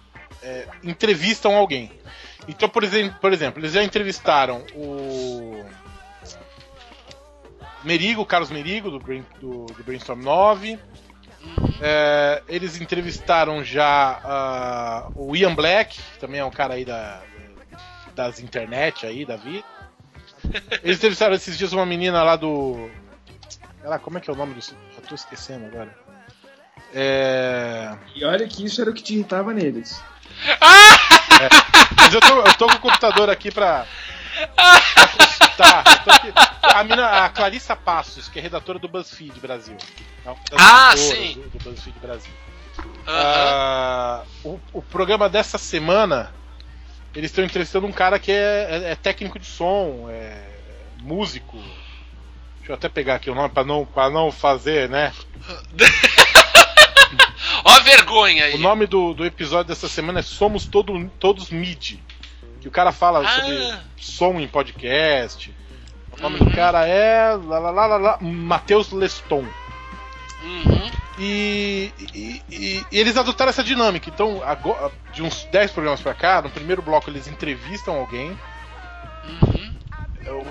é, 0.42 0.66
entrevistam 0.82 1.54
alguém. 1.56 1.90
Então, 2.48 2.68
por 2.68 2.82
exemplo, 2.84 3.18
por 3.20 3.32
exemplo, 3.32 3.60
eles 3.60 3.72
já 3.72 3.82
entrevistaram 3.82 4.64
o 4.74 5.64
Merigo, 7.84 8.24
Carlos 8.26 8.50
Merigo, 8.50 8.90
do, 8.90 8.98
Brain- 8.98 9.26
do- 9.40 9.66
do 9.66 9.84
Brainstorm 9.84 10.20
9. 10.22 10.78
Uhum. 11.44 11.74
É, 11.80 12.42
eles 12.48 12.80
entrevistaram 12.80 13.64
já 13.64 14.20
ah, 14.24 15.08
o 15.16 15.34
Ian 15.34 15.54
Black, 15.54 16.00
que 16.00 16.18
também 16.18 16.40
é 16.40 16.44
um 16.44 16.50
cara 16.50 16.74
aí 16.74 16.84
da, 16.84 17.20
das 18.14 18.38
internet 18.40 19.04
aí, 19.06 19.24
da 19.24 19.36
vida. 19.36 19.64
Eles 20.82 20.96
entrevistaram 20.98 21.34
esses 21.34 21.56
dias 21.56 21.72
uma 21.72 21.86
menina 21.86 22.22
lá 22.22 22.34
do. 22.36 22.90
Ela, 23.82 23.98
como 23.98 24.18
é 24.18 24.20
que 24.20 24.28
é 24.28 24.32
o 24.32 24.36
nome 24.36 24.54
do. 24.54 24.60
Eu 24.96 25.02
tô 25.08 25.14
esquecendo 25.14 25.66
agora. 25.66 25.96
É. 26.94 27.96
E 28.14 28.24
olha 28.24 28.46
que 28.48 28.64
isso 28.64 28.80
era 28.80 28.90
o 28.90 28.94
que 28.94 29.02
te 29.02 29.14
irritava 29.14 29.52
neles. 29.54 30.02
Mas 31.96 32.14
eu 32.14 32.20
tô, 32.20 32.38
eu 32.40 32.54
tô 32.54 32.66
com 32.66 32.74
o 32.74 32.80
computador 32.80 33.30
aqui 33.30 33.50
pra. 33.50 33.86
pra 34.54 35.08
consultar. 35.16 35.84
Eu 35.86 36.04
tô 36.04 36.10
aqui- 36.10 36.51
A, 36.62 36.84
mina, 36.84 37.24
a 37.24 37.28
Clarissa 37.28 37.74
Passos, 37.76 38.28
que 38.28 38.38
é 38.38 38.42
redatora 38.42 38.78
do 38.78 38.88
BuzzFeed 38.88 39.38
Brasil. 39.40 39.76
É 40.24 40.30
Ah, 40.56 40.94
sim. 40.96 41.34
Do, 41.34 41.58
do 41.58 41.70
BuzzFeed 41.70 41.98
Brasil. 42.00 42.32
Aham. 43.06 43.14
Ah, 43.14 44.22
o, 44.44 44.60
o 44.72 44.80
programa 44.82 45.28
dessa 45.28 45.58
semana, 45.58 46.32
eles 47.14 47.30
estão 47.30 47.44
entrevistando 47.44 47.86
um 47.86 47.92
cara 47.92 48.18
que 48.18 48.30
é, 48.32 48.68
é- 48.70 48.90
é 48.92 48.94
técnico 48.96 49.38
de 49.38 49.46
som, 49.46 50.08
é 50.10 50.40
músico. 51.00 51.56
Deixa 52.58 52.70
eu 52.72 52.74
até 52.76 52.88
pegar 52.88 53.16
aqui 53.16 53.28
o 53.28 53.34
nome 53.34 53.48
pra 53.48 53.64
não, 53.64 53.84
pra 53.84 54.08
não 54.08 54.30
fazer, 54.30 54.88
né? 54.88 55.12
Ó 57.64 57.70
a 57.70 57.80
vergonha 57.80 58.44
aí. 58.46 58.54
O 58.54 58.58
nome 58.58 58.86
do, 58.86 59.12
do 59.14 59.24
episódio 59.26 59.68
dessa 59.68 59.88
semana 59.88 60.20
é 60.20 60.22
Somos 60.22 60.66
Todo, 60.66 61.08
Todos 61.18 61.50
Mid. 61.50 61.96
Que 62.60 62.68
o 62.68 62.70
cara 62.70 62.92
fala 62.92 63.20
Ah. 63.26 63.28
sobre 63.40 63.74
som 63.96 64.38
em 64.40 64.46
podcast. 64.48 65.52
O 66.18 66.22
nome 66.22 66.38
Uhum. 66.38 66.46
do 66.46 66.54
cara 66.54 66.86
é. 66.86 67.34
Lá, 67.34 67.58
lá, 67.58 67.70
lá, 67.70 67.96
lá, 67.96 68.18
Matheus 68.20 68.90
Leston. 68.92 69.44
Uhum. 70.44 70.90
E, 71.18 71.92
e- 72.14 72.42
e- 72.48 72.86
e 72.90 72.98
eles 72.98 73.16
adotaram 73.16 73.50
essa 73.50 73.62
dinâmica. 73.62 74.08
Então, 74.10 74.42
agora, 74.44 74.90
de 75.12 75.22
uns 75.22 75.44
10 75.52 75.70
programas 75.70 76.00
pra 76.00 76.14
cá, 76.14 76.42
no 76.42 76.50
primeiro 76.50 76.82
bloco 76.82 77.08
eles 77.10 77.28
entrevistam 77.28 77.96
alguém 77.96 78.36
Uhum. 79.24 79.72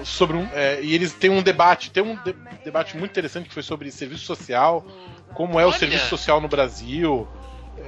é, 0.02 0.06
sobre 0.06 0.38
um, 0.38 0.48
é, 0.54 0.80
e 0.82 0.94
eles 0.94 1.14
têm 1.14 1.30
um 1.30 1.42
debate. 1.42 1.92
Tem 1.92 2.04
um 2.04 2.16
de- 2.16 2.36
debate 2.64 2.96
muito 2.98 3.12
interessante 3.12 3.48
que 3.48 3.54
foi 3.54 3.64
sobre 3.64 3.92
serviço 3.92 4.24
social, 4.26 4.86
como 5.34 5.60
é 5.60 5.66
o 5.66 5.70
Olha. 5.70 5.78
serviço 5.78 6.08
social 6.08 6.40
no 6.42 6.48
Brasil. 6.48 7.28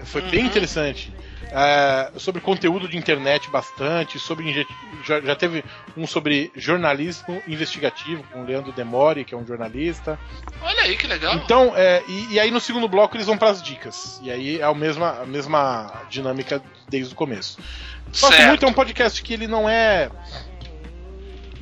Foi 0.06 0.22
bem 0.24 0.42
Uhum. 0.42 0.46
interessante. 0.48 1.14
É, 1.56 2.12
sobre 2.18 2.42
conteúdo 2.42 2.88
de 2.88 2.98
internet 2.98 3.48
bastante, 3.52 4.18
sobre 4.18 4.66
já, 5.06 5.22
já 5.22 5.36
teve 5.36 5.64
um 5.96 6.08
sobre 6.08 6.52
jornalismo 6.56 7.42
investigativo 7.48 8.24
com 8.32 8.42
o 8.42 8.46
Leandro 8.46 8.72
Demore, 8.72 9.24
que 9.24 9.36
é 9.36 9.38
um 9.38 9.46
jornalista. 9.46 10.18
Olha 10.62 10.82
aí 10.82 10.98
que 10.98 11.06
legal. 11.06 11.36
Então, 11.36 11.74
é, 11.76 12.02
e, 12.08 12.34
e 12.34 12.40
aí 12.40 12.50
no 12.50 12.60
segundo 12.60 12.88
bloco 12.88 13.16
eles 13.16 13.28
vão 13.28 13.38
para 13.38 13.50
as 13.50 13.62
dicas. 13.62 14.20
E 14.24 14.32
aí 14.32 14.60
é 14.60 14.64
a 14.64 14.74
mesma, 14.74 15.22
a 15.22 15.26
mesma 15.28 16.02
dinâmica 16.10 16.60
desde 16.90 17.14
o 17.14 17.16
começo. 17.16 17.60
Gosto 18.08 18.30
certo. 18.34 18.48
muito, 18.48 18.66
é 18.66 18.68
um 18.68 18.74
podcast 18.74 19.22
que 19.22 19.34
ele 19.34 19.48
não 19.48 19.70
é. 19.70 20.10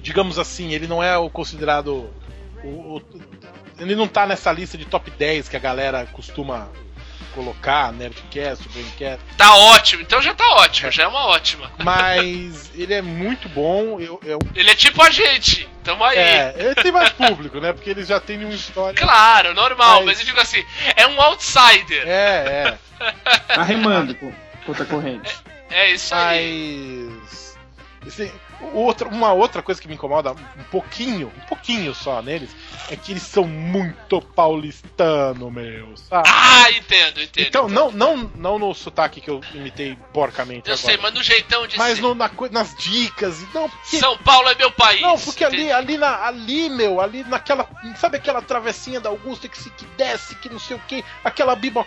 Digamos 0.01 0.39
assim, 0.39 0.73
ele 0.73 0.87
não 0.87 1.03
é 1.03 1.17
o 1.17 1.29
considerado. 1.29 2.09
o- 2.63 2.97
o- 2.97 3.01
ele 3.79 3.95
não 3.95 4.07
tá 4.07 4.25
nessa 4.27 4.51
lista 4.51 4.77
de 4.77 4.85
top 4.85 5.09
10 5.11 5.49
que 5.49 5.57
a 5.57 5.59
galera 5.59 6.05
costuma 6.13 6.69
colocar, 7.31 7.91
Nerdcast, 7.93 8.67
Braincast. 8.69 9.19
Tá 9.37 9.55
ótimo, 9.55 10.01
então 10.01 10.21
já 10.21 10.33
tá 10.33 10.45
ótimo, 10.55 10.91
já 10.91 11.03
é 11.03 11.07
uma 11.07 11.25
ótima. 11.27 11.71
Mas 11.83 12.71
ele 12.75 12.93
é 12.93 13.01
muito 13.01 13.49
bom. 13.49 13.99
Eu, 13.99 14.19
eu, 14.23 14.39
Ele 14.55 14.69
é 14.69 14.75
tipo 14.75 15.01
a 15.01 15.09
gente, 15.09 15.67
tamo 15.83 16.03
aí. 16.03 16.17
é, 16.17 16.53
ele 16.57 16.75
tem 16.75 16.91
mais 16.91 17.09
público, 17.09 17.59
né? 17.59 17.73
Porque 17.73 17.89
eles 17.89 18.07
já 18.07 18.19
têm 18.19 18.43
uma 18.43 18.53
história. 18.53 18.93
Claro, 18.95 19.53
normal, 19.53 19.97
Mas- 19.97 20.05
mas 20.05 20.19
eu 20.19 20.25
digo 20.25 20.39
assim, 20.39 20.63
é 20.95 21.07
um 21.07 21.21
outsider. 21.21 22.03
É, 22.07 22.77
é. 22.99 23.63
Remando 23.63 24.13
com- 24.15 24.33
contra 24.65 24.83
a 24.83 24.87
corrente. 24.87 25.35
É 25.69 25.91
isso 25.91 26.13
aí. 26.13 27.09
Mas. 27.21 27.57
assim, 28.07 28.31
outra, 28.73 29.07
uma 29.07 29.33
outra 29.33 29.61
coisa 29.61 29.81
que 29.81 29.87
me 29.87 29.95
incomoda 29.95 30.31
um 30.31 30.63
pouquinho, 30.71 31.31
um 31.35 31.45
pouquinho 31.47 31.93
só 31.95 32.21
neles, 32.21 32.49
é 32.89 32.95
que 32.95 33.11
eles 33.11 33.23
são 33.23 33.45
muito 33.45 34.21
paulistano, 34.21 35.49
meu, 35.51 35.95
sabe? 35.97 36.29
Ah, 36.29 36.71
entendo, 36.71 37.21
entendo. 37.21 37.47
então, 37.47 37.67
não, 37.69 37.91
não, 37.91 38.31
não 38.35 38.59
no 38.59 38.73
sotaque 38.73 39.21
que 39.21 39.29
eu 39.29 39.41
imitei 39.53 39.97
porcamente 40.13 40.69
Eu 40.69 40.75
agora. 40.75 40.77
sei, 40.77 40.97
mas 40.97 41.13
no 41.13 41.23
jeitão 41.23 41.65
de 41.67 41.77
mas 41.77 41.95
ser. 41.97 42.01
no- 42.01 42.15
na 42.15 42.29
nas 42.51 42.75
dicas. 42.75 43.41
Não, 43.53 43.69
porque, 43.69 43.97
São 43.97 44.17
Paulo 44.19 44.49
é 44.49 44.55
meu 44.55 44.71
país. 44.71 45.01
não, 45.01 45.17
porque 45.17 45.43
ali, 45.43 45.71
ali, 45.71 45.97
na, 45.97 46.25
ali, 46.25 46.69
meu, 46.69 47.01
ali 47.01 47.23
naquela. 47.23 47.67
Sabe 47.97 48.17
aquela 48.17 48.41
travessinha 48.41 48.99
da 48.99 49.09
Augusta 49.09 49.47
que 49.47 49.57
se 49.57 49.69
que 49.71 49.85
desce, 49.97 50.35
que 50.35 50.49
não 50.49 50.59
sei 50.59 50.75
o 50.75 50.79
que, 50.79 51.03
aquela 51.23 51.55
biba. 51.55 51.85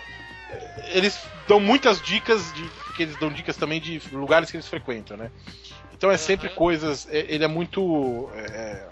Eles 0.93 1.19
dão 1.47 1.59
muitas 1.59 2.01
dicas 2.01 2.53
de. 2.53 2.63
Porque 2.85 3.03
eles 3.03 3.17
dão 3.17 3.29
dicas 3.29 3.57
também 3.57 3.81
de 3.81 4.01
lugares 4.11 4.49
que 4.49 4.55
eles 4.57 4.67
frequentam, 4.67 5.17
né? 5.17 5.29
Então 6.05 6.13
é 6.13 6.17
sempre 6.17 6.49
coisas. 6.49 7.07
é- 7.09 7.25
ele 7.29 7.43
é 7.43 7.47
muito. 7.47 8.29
é, 8.35 8.83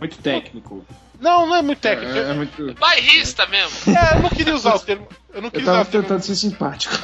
Muito 0.00 0.18
técnico. 0.18 0.84
Não, 1.20 1.46
não 1.46 1.54
é 1.54 1.62
muito 1.62 1.78
técnico. 1.78 2.12
É, 2.12 2.30
é 2.30 2.32
muito... 2.34 2.74
Bairrista 2.74 3.46
mesmo. 3.46 3.94
É, 3.96 4.16
eu 4.16 4.22
não 4.22 4.30
queria 4.30 4.54
usar 4.54 4.74
o 4.74 4.80
termo. 4.80 5.06
Eu 5.32 5.40
não 5.42 5.46
Eu 5.48 5.50
queria 5.52 5.64
usar 5.64 5.72
tava 5.76 5.88
o 5.88 5.92
termo, 5.92 6.02
tentando 6.08 6.22
ser 6.22 6.34
simpático. 6.34 6.94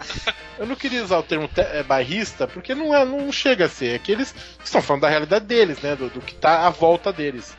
eu 0.58 0.66
não 0.66 0.74
queria 0.76 1.04
usar 1.04 1.18
o 1.18 1.22
termo 1.22 1.46
te- 1.48 1.60
é, 1.60 1.82
bairrista, 1.82 2.46
porque 2.48 2.74
não, 2.74 2.94
é, 2.96 3.04
não 3.04 3.30
chega 3.30 3.66
a 3.66 3.68
ser. 3.68 3.96
É 3.96 3.98
que 3.98 4.10
eles 4.12 4.34
estão 4.64 4.80
falando 4.80 5.02
da 5.02 5.08
realidade 5.10 5.44
deles, 5.44 5.78
né? 5.82 5.94
Do, 5.94 6.08
do 6.08 6.20
que 6.22 6.34
tá 6.34 6.66
à 6.66 6.70
volta 6.70 7.12
deles. 7.12 7.54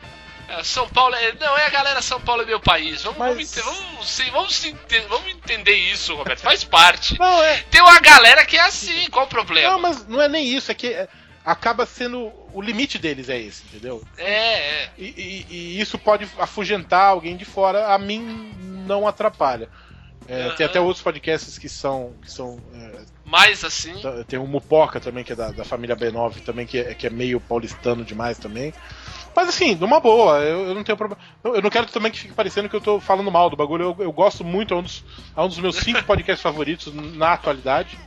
São 0.62 0.88
Paulo 0.88 1.14
é. 1.14 1.32
Não, 1.40 1.56
é 1.56 1.66
a 1.66 1.70
galera 1.70 2.02
São 2.02 2.20
Paulo 2.20 2.42
é 2.42 2.46
meu 2.46 2.60
país. 2.60 3.02
Vamos, 3.02 3.18
Mas- 3.18 3.54
vamos, 3.54 3.84
vamos, 3.84 4.18
vamos, 4.32 4.54
se 4.56 4.68
ente- 4.70 5.00
vamos 5.08 5.28
entender 5.30 5.74
isso, 5.74 6.14
Roberto. 6.14 6.40
Faz 6.40 6.64
parte. 6.64 7.18
Não, 7.18 7.42
é. 7.42 7.58
Tem 7.70 7.80
uma 7.80 7.98
galera 8.00 8.44
que 8.44 8.56
é 8.56 8.60
assim, 8.62 9.08
qual 9.10 9.26
o 9.26 9.28
problema? 9.28 9.70
Não, 9.72 9.78
mas 9.80 10.06
não 10.06 10.20
é 10.20 10.28
nem 10.28 10.46
isso, 10.46 10.70
é 10.70 10.74
que 10.74 10.88
é, 10.88 11.08
acaba 11.44 11.86
sendo. 11.86 12.32
O 12.52 12.60
limite 12.60 12.98
deles 12.98 13.28
é 13.30 13.38
esse, 13.40 13.62
entendeu? 13.64 14.02
É, 14.18 14.82
é. 14.84 14.90
E, 14.98 15.04
e- 15.06 15.46
e 15.54 15.80
isso 15.80 15.98
pode 15.98 16.28
afugentar 16.38 17.06
alguém 17.06 17.36
de 17.36 17.44
fora, 17.46 17.94
a 17.94 17.98
mim 17.98 18.52
não 18.86 19.08
atrapalha. 19.08 19.68
É, 20.28 20.50
Tem 20.50 20.64
Aham. 20.64 20.66
até 20.66 20.80
outros 20.80 21.02
podcasts 21.02 21.58
que 21.58 21.68
são. 21.68 22.12
Que 22.22 22.30
são 22.30 22.60
é, 22.74 23.00
Mais 23.24 23.64
assim. 23.64 23.98
tá- 24.00 24.22
tem 24.24 24.38
o 24.38 24.46
Mupoca 24.46 25.00
também, 25.00 25.24
que 25.24 25.32
é 25.32 25.36
da, 25.36 25.50
da 25.50 25.64
família 25.64 25.96
B9 25.96 26.42
também, 26.44 26.64
que 26.66 26.78
é, 26.78 26.94
que 26.94 27.06
é 27.06 27.10
meio 27.10 27.40
paulistano 27.40 28.04
demais 28.04 28.38
também. 28.38 28.72
Mas 29.34 29.48
assim, 29.48 29.74
numa 29.76 29.98
boa, 30.00 30.38
eu, 30.40 30.68
eu 30.68 30.74
não 30.74 30.84
tenho 30.84 30.96
problema. 30.98 31.20
Eu 31.42 31.56
eu 31.56 31.62
não 31.62 31.70
quero 31.70 31.86
também 31.86 32.12
que 32.12 32.18
fique 32.18 32.34
parecendo 32.34 32.68
que 32.68 32.76
eu 32.76 32.80
tô 32.80 33.00
falando 33.00 33.30
mal 33.30 33.48
do 33.48 33.56
bagulho. 33.56 33.94
Eu, 33.98 34.04
eu 34.04 34.12
gosto 34.12 34.44
muito, 34.44 34.74
é 34.74 34.76
um 34.76 34.82
dos, 34.82 35.04
é 35.36 35.40
um 35.40 35.48
dos 35.48 35.58
meus 35.58 35.76
cinco 35.76 36.02
podcasts 36.04 36.42
favoritos 36.42 36.92
na 36.94 37.32
atualidade. 37.32 37.98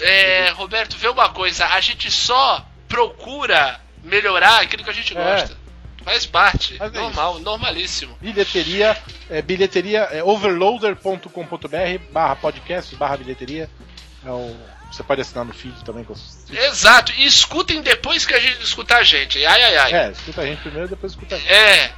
É, 0.00 0.50
Roberto, 0.50 0.96
vê 0.96 1.08
uma 1.08 1.28
coisa, 1.28 1.66
a 1.66 1.80
gente 1.80 2.10
só 2.10 2.64
procura 2.88 3.80
melhorar 4.02 4.62
aquilo 4.62 4.82
que 4.84 4.90
a 4.90 4.94
gente 4.94 5.16
É. 5.16 5.22
gosta. 5.22 5.56
Faz 6.04 6.26
parte. 6.26 6.76
Mas 6.78 6.94
é 6.94 6.98
Normal, 7.00 7.38
normalíssimo. 7.40 8.14
Bilheteria, 8.20 8.94
é, 9.30 9.40
bilheteria, 9.40 10.00
é 10.12 10.22
overloader.com.br 10.22 12.12
barra 12.12 12.36
podcast, 12.36 12.94
barra 12.96 13.16
bilheteria. 13.16 13.70
É 14.24 14.30
um- 14.30 14.56
você 14.94 15.02
pode 15.02 15.20
assinar 15.20 15.44
no 15.44 15.52
feed 15.52 15.84
também. 15.84 16.04
Com, 16.04 16.14
Exato. 16.52 17.12
E 17.16 17.26
escutem 17.26 17.82
depois 17.82 18.24
que 18.24 18.34
a 18.34 18.40
gente 18.40 18.62
escutar 18.62 18.98
a 18.98 19.02
gente. 19.02 19.44
Ai, 19.44 19.62
ai, 19.62 19.76
ai. 19.76 19.92
é, 19.92 20.10
escuta 20.12 20.40
a 20.42 20.46
gente 20.46 20.60
primeiro, 20.62 20.88
depois 20.88 21.12
escuta 21.12 21.34
a 21.34 21.38
gente. 21.38 21.52
É. 21.52 21.92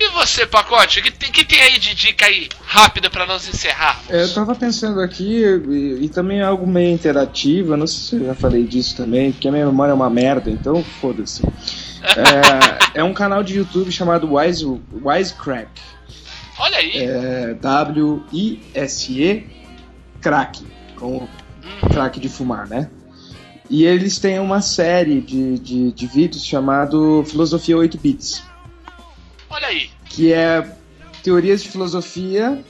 E 0.00 0.08
você, 0.08 0.44
Pacote, 0.46 1.00
que 1.02 1.10
tem, 1.10 1.30
que 1.30 1.44
tem 1.44 1.60
aí 1.60 1.78
de 1.78 1.94
dica 1.94 2.26
aí 2.26 2.48
rápida 2.64 3.08
pra 3.08 3.26
nós 3.26 3.46
encerrarmos? 3.48 4.10
É, 4.10 4.24
eu 4.24 4.34
tava 4.34 4.54
pensando 4.54 5.00
aqui, 5.00 5.44
e, 5.44 6.04
e 6.04 6.08
também 6.08 6.40
é 6.40 6.44
algo 6.44 6.66
meio 6.66 6.92
interativo, 6.92 7.74
eu 7.74 7.76
não 7.76 7.86
sei 7.86 8.00
se 8.00 8.16
eu 8.16 8.26
já 8.26 8.34
falei 8.34 8.64
disso 8.64 8.96
também, 8.96 9.30
porque 9.30 9.46
a 9.46 9.52
minha 9.52 9.66
memória 9.66 9.92
é 9.92 9.94
uma 9.94 10.10
merda, 10.10 10.50
então 10.50 10.82
foda-se. 10.82 11.42
É, 12.94 13.00
é 13.00 13.04
um 13.04 13.14
canal 13.14 13.44
de 13.44 13.56
YouTube 13.56 13.92
chamado 13.92 14.34
Wise, 14.34 14.64
Wisecrack. 14.92 15.70
Olha 16.58 16.78
aí. 16.78 16.92
É, 16.96 17.54
W-I-S-E 17.54 19.46
crack, 20.20 20.66
com 20.96 21.28
crack 21.90 22.18
de 22.20 22.28
fumar, 22.28 22.68
né? 22.68 22.90
E 23.70 23.84
eles 23.84 24.18
têm 24.18 24.38
uma 24.38 24.62
série 24.62 25.20
de, 25.20 25.58
de, 25.58 25.92
de 25.92 26.06
vídeos 26.06 26.44
chamado 26.44 27.22
Filosofia 27.26 27.76
8 27.76 27.98
Bits. 27.98 28.42
Olha 29.50 29.66
aí. 29.66 29.90
que 30.08 30.32
é 30.32 30.76
teorias 31.22 31.62
de 31.62 31.68
filosofia 31.68 32.62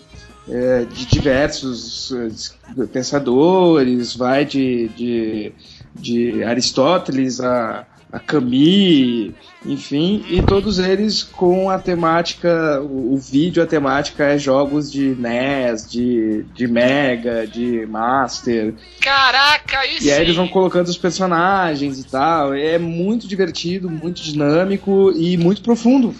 é, 0.48 0.84
de 0.84 1.06
diversos 1.06 2.12
eh, 2.12 2.86
pensadores, 2.86 4.16
vai 4.16 4.44
de, 4.44 4.88
de, 4.88 5.52
de 5.94 6.42
Aristóteles 6.42 7.40
a, 7.40 7.86
a 8.12 8.18
Camus, 8.18 9.32
enfim, 9.64 10.24
e 10.28 10.42
todos 10.42 10.78
eles 10.78 11.22
com 11.22 11.68
a 11.68 11.78
temática, 11.78 12.80
o, 12.80 13.14
o 13.14 13.18
vídeo, 13.18 13.62
a 13.62 13.66
temática 13.66 14.24
é 14.24 14.38
jogos 14.38 14.90
de 14.90 15.14
NES, 15.14 15.90
de, 15.90 16.42
de 16.54 16.66
Mega, 16.66 17.46
de 17.46 17.84
Master, 17.86 18.74
Caraca, 19.00 19.80
aí 19.80 19.98
e 20.00 20.10
aí 20.10 20.22
eles 20.22 20.36
vão 20.36 20.48
colocando 20.48 20.88
os 20.88 20.96
personagens 20.96 21.98
e 21.98 22.04
tal, 22.04 22.54
é 22.54 22.78
muito 22.78 23.28
divertido, 23.28 23.90
muito 23.90 24.22
dinâmico 24.22 25.12
e 25.14 25.36
muito 25.36 25.62
profundo. 25.62 26.14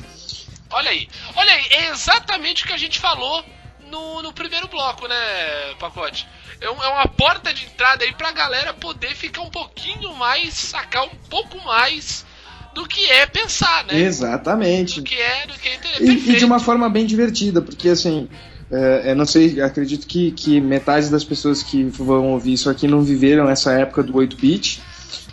Olha 0.71 0.91
aí. 0.91 1.09
Olha 1.35 1.53
aí, 1.53 1.65
é 1.71 1.91
exatamente 1.91 2.65
o 2.65 2.67
que 2.67 2.73
a 2.75 2.79
gente 2.79 2.99
falou 2.99 3.43
no, 3.91 4.23
no 4.23 4.33
primeiro 4.33 4.69
bloco, 4.69 5.09
né, 5.09 5.17
Pacote? 5.79 6.27
É, 6.61 6.67
é 6.67 6.71
uma 6.71 7.07
porta 7.09 7.53
de 7.53 7.65
entrada 7.67 8.05
aí 8.05 8.13
pra 8.13 8.33
galera 8.33 8.73
poder 8.75 9.15
ficar 9.15 9.43
um 9.43 9.51
pouquinho 9.51 10.15
mais, 10.15 10.55
sacar 10.55 11.05
um 11.05 11.17
pouco 11.31 11.59
mais 11.65 12.25
do 12.75 12.87
que 12.87 13.05
é 13.07 13.27
pensar, 13.27 13.85
né? 13.87 13.99
Exatamente. 14.01 15.01
Do 15.01 15.05
que 15.05 15.15
é, 15.15 15.47
do 15.47 15.55
que 15.55 15.69
é 15.69 15.75
entender. 15.75 16.05
E, 16.05 16.33
e 16.33 16.37
de 16.37 16.45
uma 16.45 16.61
forma 16.61 16.89
bem 16.89 17.07
divertida, 17.07 17.61
porque 17.63 17.89
assim, 17.89 18.29
é, 18.71 19.11
eu 19.13 19.17
não 19.17 19.25
sei, 19.27 19.61
acredito 19.61 20.07
que, 20.07 20.31
que 20.33 20.61
metade 20.61 21.09
das 21.11 21.25
pessoas 21.25 21.63
que 21.63 21.85
vão 21.85 22.33
ouvir 22.33 22.53
isso 22.53 22.69
aqui 22.69 22.87
não 22.87 23.03
viveram 23.03 23.49
essa 23.49 23.73
época 23.73 24.03
do 24.03 24.13
8-bit. 24.13 24.81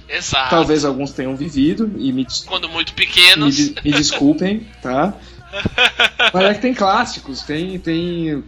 Exato. 0.08 0.50
Talvez 0.52 0.86
alguns 0.86 1.12
tenham 1.12 1.36
vivido, 1.36 1.92
e 1.98 2.12
me, 2.14 2.26
Quando 2.46 2.70
muito 2.70 2.90
me, 2.92 2.96
pequenos. 2.96 3.56
de- 3.56 3.76
me 3.84 3.92
desculpem, 3.92 4.68
tá? 4.82 5.14
Mas 6.34 6.46
é 6.46 6.54
que 6.54 6.62
tem 6.62 6.74
clássicos, 6.74 7.42
tem, 7.42 7.80
tem 7.80 8.36
uh, 8.36 8.44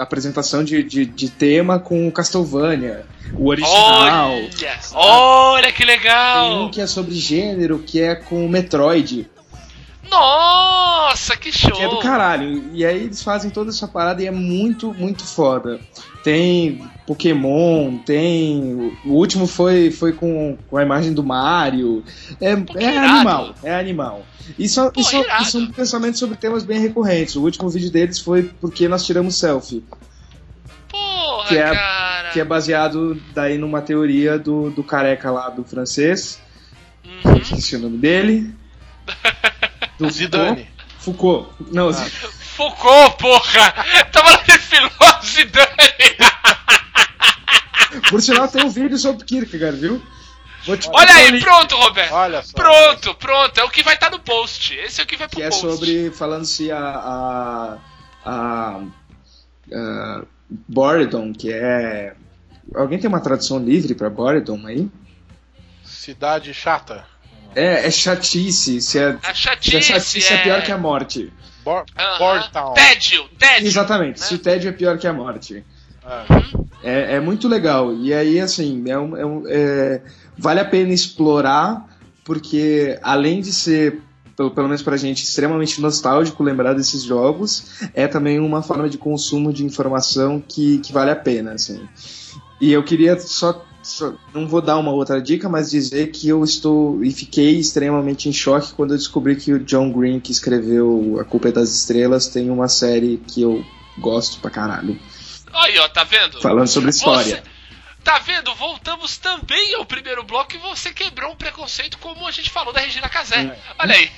apresentação 0.00 0.64
de, 0.64 0.82
de, 0.82 1.04
de 1.04 1.28
tema 1.30 1.78
com 1.78 2.10
Castlevania, 2.10 3.04
o 3.34 3.48
original. 3.48 4.32
Olha, 4.32 4.78
olha 4.94 5.72
que 5.72 5.84
Tem 5.84 5.86
um 5.86 5.98
legal. 5.98 6.70
que 6.70 6.80
é 6.80 6.86
sobre 6.86 7.14
gênero, 7.14 7.78
que 7.78 8.00
é 8.00 8.14
com 8.14 8.44
o 8.44 8.48
Metroid. 8.48 9.28
Nossa, 10.10 11.36
que 11.36 11.52
show. 11.52 11.72
Que 11.72 11.82
é 11.82 11.88
do 11.88 11.98
caralho. 11.98 12.70
E 12.72 12.84
aí 12.84 13.04
eles 13.04 13.22
fazem 13.22 13.50
toda 13.50 13.70
essa 13.70 13.86
parada 13.86 14.22
e 14.22 14.26
é 14.26 14.30
muito, 14.30 14.92
muito 14.94 15.24
foda. 15.24 15.80
Tem 16.22 16.88
Pokémon, 17.06 17.98
tem. 17.98 18.96
O 19.04 19.12
último 19.12 19.46
foi, 19.46 19.90
foi 19.90 20.12
com, 20.12 20.56
com 20.68 20.76
a 20.76 20.82
imagem 20.82 21.12
do 21.12 21.22
Mario. 21.22 22.04
É, 22.40 22.56
que 22.56 22.78
é 22.78 22.98
animal, 22.98 23.54
é 23.62 23.74
animal. 23.74 24.26
E, 24.58 24.68
são, 24.68 24.90
Pô, 24.90 25.00
e, 25.00 25.42
e 25.42 25.44
são 25.44 25.66
pensamentos 25.70 26.18
sobre 26.18 26.36
temas 26.36 26.64
bem 26.64 26.80
recorrentes. 26.80 27.36
O 27.36 27.42
último 27.42 27.68
vídeo 27.68 27.90
deles 27.90 28.18
foi 28.18 28.44
porque 28.60 28.88
nós 28.88 29.04
tiramos 29.04 29.36
selfie. 29.36 29.84
Porra, 30.90 31.48
que 31.48 31.56
é- 31.56 31.74
cara. 31.74 32.30
Que 32.30 32.40
é 32.40 32.44
baseado 32.44 33.20
daí 33.34 33.56
numa 33.56 33.80
teoria 33.80 34.38
do, 34.38 34.70
do 34.70 34.84
careca 34.84 35.30
lá 35.30 35.48
do 35.48 35.64
francês. 35.64 36.38
Uhum. 37.24 37.36
Esqueci 37.36 37.76
o 37.76 37.78
nome 37.78 37.96
dele. 37.98 38.54
Do 39.98 40.10
Zidane. 40.10 40.68
Foucault. 40.98 41.50
Não, 41.72 41.92
Foucault, 41.92 43.16
porra! 43.18 43.72
Tava 44.12 44.30
lá 44.30 44.42
de 44.42 44.58
filósofo 44.58 45.26
Zidane. 45.26 45.68
Por 48.10 48.20
sinal, 48.22 48.48
tem 48.48 48.64
um 48.64 48.70
vídeo 48.70 48.98
sobre 48.98 49.24
Kierkegaard, 49.24 49.78
viu? 49.78 50.02
Olha 50.92 51.14
aí, 51.14 51.30
link, 51.30 51.42
pronto, 51.44 51.76
Roberto. 51.76 52.12
Olha 52.12 52.42
só. 52.42 52.52
Pronto, 52.52 53.14
pronto. 53.14 53.58
É 53.58 53.64
o 53.64 53.70
que 53.70 53.82
vai 53.82 53.94
estar 53.94 54.10
no 54.10 54.18
post. 54.18 54.74
Esse 54.74 55.00
é 55.00 55.04
o 55.04 55.06
que 55.06 55.16
vai 55.16 55.26
pro 55.28 55.36
Que 55.36 55.42
é 55.42 55.48
post. 55.50 55.60
sobre. 55.62 56.10
Falando 56.10 56.44
se 56.44 56.70
a. 56.70 56.78
a, 56.78 57.78
a, 58.24 58.80
a 59.72 60.22
Boredom, 60.68 61.32
que 61.32 61.52
é. 61.52 62.14
Alguém 62.74 62.98
tem 62.98 63.08
uma 63.08 63.20
tradução 63.20 63.58
livre 63.58 63.94
pra 63.94 64.10
Boredom 64.10 64.66
aí? 64.66 64.90
Cidade 65.84 66.52
chata. 66.52 67.06
É, 67.54 67.86
é 67.86 67.90
chatice. 67.90 68.80
Se 68.80 68.98
é, 68.98 69.16
A 69.22 69.34
se 69.34 69.40
chatice, 69.40 69.76
a 69.76 69.80
chatice 69.80 70.32
é... 70.32 70.42
pior 70.42 70.62
que 70.62 70.72
a 70.72 70.78
morte. 70.78 71.32
Bor 71.64 71.84
Aham. 71.96 72.18
Bortown. 72.18 72.74
Tédio, 72.74 73.24
tédio. 73.38 73.66
Exatamente, 73.66 74.20
né? 74.20 74.26
se 74.26 74.34
o 74.34 74.38
tédio 74.38 74.68
é 74.68 74.72
pior 74.72 74.98
que 74.98 75.06
a 75.06 75.12
morte. 75.12 75.64
É. 76.82 76.88
É, 76.90 77.14
é 77.16 77.20
muito 77.20 77.48
legal. 77.48 77.94
E 77.94 78.14
aí, 78.14 78.40
assim, 78.40 78.84
é 78.88 78.98
um- 78.98 79.16
é 79.16 79.26
um- 79.26 79.42
é- 79.46 80.00
vale 80.38 80.60
a 80.60 80.64
pena 80.64 80.92
explorar, 80.94 81.84
porque 82.24 82.98
além 83.02 83.40
de 83.40 83.52
ser, 83.52 84.00
pelo, 84.36 84.50
pelo 84.52 84.68
menos 84.68 84.80
pra 84.82 84.96
gente, 84.96 85.24
extremamente 85.24 85.80
nostálgico 85.80 86.42
lembrar 86.42 86.72
desses 86.74 87.02
jogos, 87.02 87.80
é 87.92 88.06
também 88.06 88.38
uma 88.38 88.62
forma 88.62 88.88
de 88.88 88.96
consumo 88.96 89.52
de 89.52 89.64
informação 89.64 90.40
que, 90.40 90.78
que 90.78 90.92
vale 90.92 91.10
a 91.10 91.16
pena, 91.16 91.52
assim. 91.52 91.86
E 92.60 92.72
eu 92.72 92.82
queria 92.84 93.18
só- 93.20 93.64
Não 94.34 94.46
vou 94.46 94.60
dar 94.60 94.76
uma 94.76 94.90
outra 94.92 95.20
dica, 95.20 95.48
mas 95.48 95.70
dizer 95.70 96.10
que 96.10 96.28
eu 96.28 96.44
estou. 96.44 97.02
E 97.02 97.10
fiquei 97.12 97.58
extremamente 97.58 98.28
em 98.28 98.32
choque 98.32 98.72
quando 98.74 98.92
eu 98.92 98.96
descobri 98.98 99.36
que 99.36 99.52
o 99.52 99.58
John 99.60 99.90
Green, 99.92 100.20
que 100.20 100.32
escreveu 100.32 101.18
A 101.20 101.24
Culpa 101.24 101.48
é 101.48 101.52
das 101.52 101.70
Estrelas, 101.72 102.26
tem 102.28 102.50
uma 102.50 102.68
série 102.68 103.18
que 103.26 103.42
eu 103.42 103.64
gosto 103.98 104.40
pra 104.40 104.50
caralho. 104.50 104.98
Aí, 105.52 105.78
ó, 105.78 105.88
tá 105.88 106.04
vendo? 106.04 106.40
Falando 106.40 106.68
sobre 106.68 106.90
história. 106.90 107.36
Você- 107.36 107.57
Tá 108.08 108.20
vendo? 108.20 108.54
Voltamos 108.54 109.18
também 109.18 109.74
ao 109.74 109.84
primeiro 109.84 110.22
bloco 110.22 110.56
e 110.56 110.58
você 110.58 110.94
quebrou 110.94 111.30
um 111.32 111.36
preconceito 111.36 111.98
como 111.98 112.26
a 112.26 112.30
gente 112.30 112.48
falou 112.48 112.72
da 112.72 112.80
Regina 112.80 113.06
Casé. 113.06 113.42
É. 113.42 113.58
Olha 113.78 113.94
aí. 113.94 114.10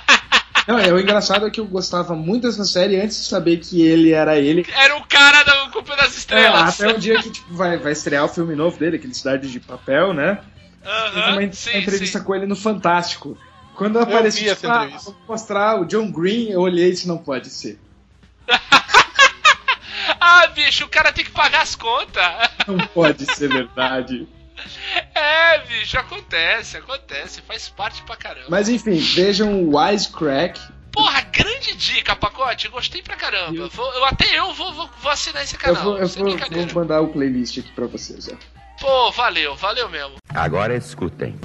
Não, 0.66 0.78
é, 0.78 0.90
o 0.90 0.98
engraçado 0.98 1.46
é 1.46 1.50
que 1.50 1.60
eu 1.60 1.66
gostava 1.66 2.16
muito 2.16 2.44
dessa 2.46 2.64
série 2.64 2.98
antes 2.98 3.18
de 3.18 3.28
saber 3.28 3.58
que 3.58 3.86
ele 3.86 4.12
era 4.12 4.38
ele. 4.38 4.66
Era 4.74 4.96
o 4.96 5.06
cara 5.06 5.42
da 5.42 5.68
Culpa 5.68 5.94
das 5.96 6.14
É, 6.14 6.16
Estrelas. 6.16 6.80
até 6.80 6.90
o 6.94 6.98
dia 6.98 7.22
que 7.22 7.30
tipo, 7.30 7.54
vai, 7.54 7.76
vai 7.76 7.92
estrear 7.92 8.24
o 8.24 8.28
filme 8.28 8.56
novo 8.56 8.78
dele, 8.78 8.96
aquele 8.96 9.12
Cidade 9.12 9.52
de 9.52 9.60
Papel, 9.60 10.14
né? 10.14 10.40
Teve 10.82 11.30
uma, 11.30 11.52
sim, 11.52 11.76
entrevista 11.76 12.18
sim. 12.18 12.24
com 12.24 12.34
ele 12.34 12.46
no 12.46 12.56
Fantástico. 12.56 13.36
Quando 13.74 13.98
apareceu, 13.98 14.50
essa 14.50 14.56
tipo, 14.56 14.72
ah, 14.72 14.86
vou 15.04 15.14
mostrar 15.28 15.78
o 15.78 15.84
John 15.84 16.10
Green, 16.10 16.52
eu 16.52 16.62
olhei 16.62 16.88
e 16.88 16.92
disse, 16.92 17.06
não 17.06 17.18
pode 17.18 17.50
ser. 17.50 17.78
Ah, 20.20 20.48
bicho, 20.48 20.84
o 20.84 20.88
cara 20.88 21.12
tem 21.12 21.24
que 21.24 21.30
pagar 21.30 21.62
as 21.62 21.74
contas. 21.74 22.24
Não 22.66 22.78
pode 22.88 23.24
ser 23.34 23.48
verdade. 23.48 24.26
É, 25.14 25.58
bicho, 25.66 25.98
acontece, 25.98 26.76
acontece, 26.76 27.42
faz 27.42 27.68
parte 27.68 28.02
pra 28.02 28.16
caramba. 28.16 28.46
Mas 28.48 28.68
enfim, 28.68 28.96
vejam 28.98 29.62
o 29.64 29.76
Wisecrack. 29.76 30.58
Porra, 30.92 31.20
grande 31.22 31.74
dica, 31.76 32.16
pacote, 32.16 32.68
gostei 32.68 33.02
pra 33.02 33.16
caramba. 33.16 33.54
Eu- 33.54 33.68
Vou- 33.68 33.92
eu, 33.92 34.04
até 34.06 34.38
eu 34.38 34.54
vou, 34.54 34.72
vou, 34.72 34.88
vou 35.02 35.12
assinar 35.12 35.42
esse 35.42 35.54
Eu 35.56 35.60
canal, 35.60 35.82
vou, 35.84 35.98
eu 35.98 36.08
vou, 36.08 36.24
brincadeira. 36.24 36.66
vou 36.72 36.82
mandar 36.82 37.00
o 37.02 37.08
playlist 37.08 37.58
aqui 37.58 37.70
pra 37.72 37.86
vocês. 37.86 38.28
Ó. 38.28 38.36
Pô, 38.80 39.10
valeu, 39.12 39.54
valeu 39.56 39.88
mesmo. 39.90 40.16
Agora 40.34 40.74
escutem. 40.74 41.38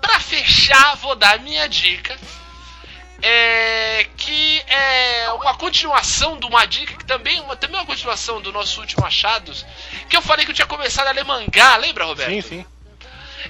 Pra 0.00 0.20
fechar, 0.20 0.96
vou 0.96 1.14
dar 1.16 1.40
minha 1.40 1.68
dica. 1.68 2.16
É. 3.22 4.06
Que 4.16 4.62
é 4.66 5.32
uma 5.32 5.54
continuação 5.54 6.38
de 6.38 6.46
uma 6.46 6.66
dica 6.66 6.94
que 6.96 7.04
também, 7.04 7.40
uma, 7.40 7.56
também 7.56 7.76
é 7.76 7.80
uma 7.80 7.86
continuação 7.86 8.40
do 8.40 8.52
nosso 8.52 8.80
último 8.80 9.06
Achados. 9.06 9.64
Que 10.08 10.16
eu 10.16 10.22
falei 10.22 10.44
que 10.44 10.50
eu 10.50 10.54
tinha 10.54 10.66
começado 10.66 11.06
a 11.06 11.12
ler 11.12 11.24
mangá, 11.24 11.76
lembra, 11.76 12.04
Roberto? 12.04 12.30
Sim, 12.30 12.40
sim. 12.40 12.66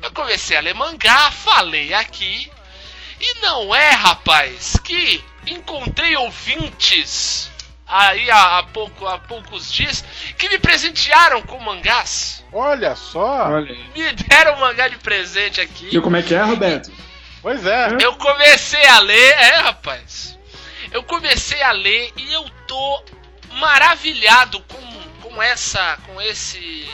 Eu 0.03 0.11
comecei 0.13 0.57
a 0.57 0.61
ler 0.61 0.75
mangá, 0.75 1.31
falei 1.31 1.93
aqui. 1.95 2.51
E 3.21 3.41
não 3.41 3.75
é, 3.75 3.91
rapaz, 3.91 4.77
que 4.83 5.23
encontrei 5.47 6.17
ouvintes 6.17 7.51
aí 7.93 8.31
há, 8.31 8.59
há 8.59 8.63
pouco, 8.63 9.07
há 9.07 9.19
poucos 9.19 9.71
dias 9.71 10.03
que 10.39 10.49
me 10.49 10.59
presentearam 10.59 11.43
com 11.43 11.59
mangás. 11.59 12.43
Olha 12.53 12.97
só. 12.97 13.51
Olha. 13.51 13.77
Me 13.95 14.13
deram 14.13 14.59
mangá 14.59 14.89
de 14.89 14.97
presente 14.99 15.61
aqui. 15.61 15.91
Viu 15.91 16.03
como 16.03 16.17
é 16.17 16.23
que 16.23 16.35
é, 16.35 16.43
Roberto? 16.43 16.91
Pois 17.43 17.67
é. 17.67 17.89
Eu 18.01 18.15
comecei 18.15 18.87
a 18.87 19.01
ler, 19.01 19.33
é, 19.33 19.57
rapaz. 19.57 20.39
Eu 20.93 21.03
comecei 21.03 21.61
a 21.61 21.73
ler 21.73 22.13
e 22.17 22.33
eu 22.33 22.49
tô 22.69 23.05
maravilhado 23.55 24.61
com, 24.61 25.21
com 25.21 25.43
essa, 25.43 25.99
com 26.07 26.21
esse, 26.21 26.89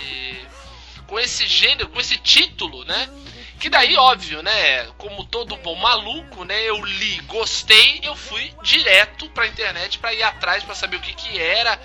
com 1.06 1.20
esse 1.20 1.46
gênero, 1.46 1.88
com 1.90 2.00
esse 2.00 2.16
título, 2.16 2.84
né? 2.84 3.08
Que 3.60 3.68
daí, 3.68 3.96
óbvio, 3.96 4.40
né? 4.42 4.86
Como 4.96 5.24
todo 5.24 5.56
bom 5.56 5.74
maluco, 5.74 6.44
né? 6.44 6.62
Eu 6.62 6.82
li, 6.82 7.20
gostei, 7.26 8.00
eu 8.04 8.14
fui 8.14 8.52
direto 8.62 9.28
pra 9.30 9.48
internet 9.48 9.98
pra 9.98 10.14
ir 10.14 10.22
atrás 10.22 10.62
pra 10.62 10.76
saber 10.76 10.96
o 10.96 11.00
que 11.00 11.12
que 11.12 11.38
era, 11.38 11.78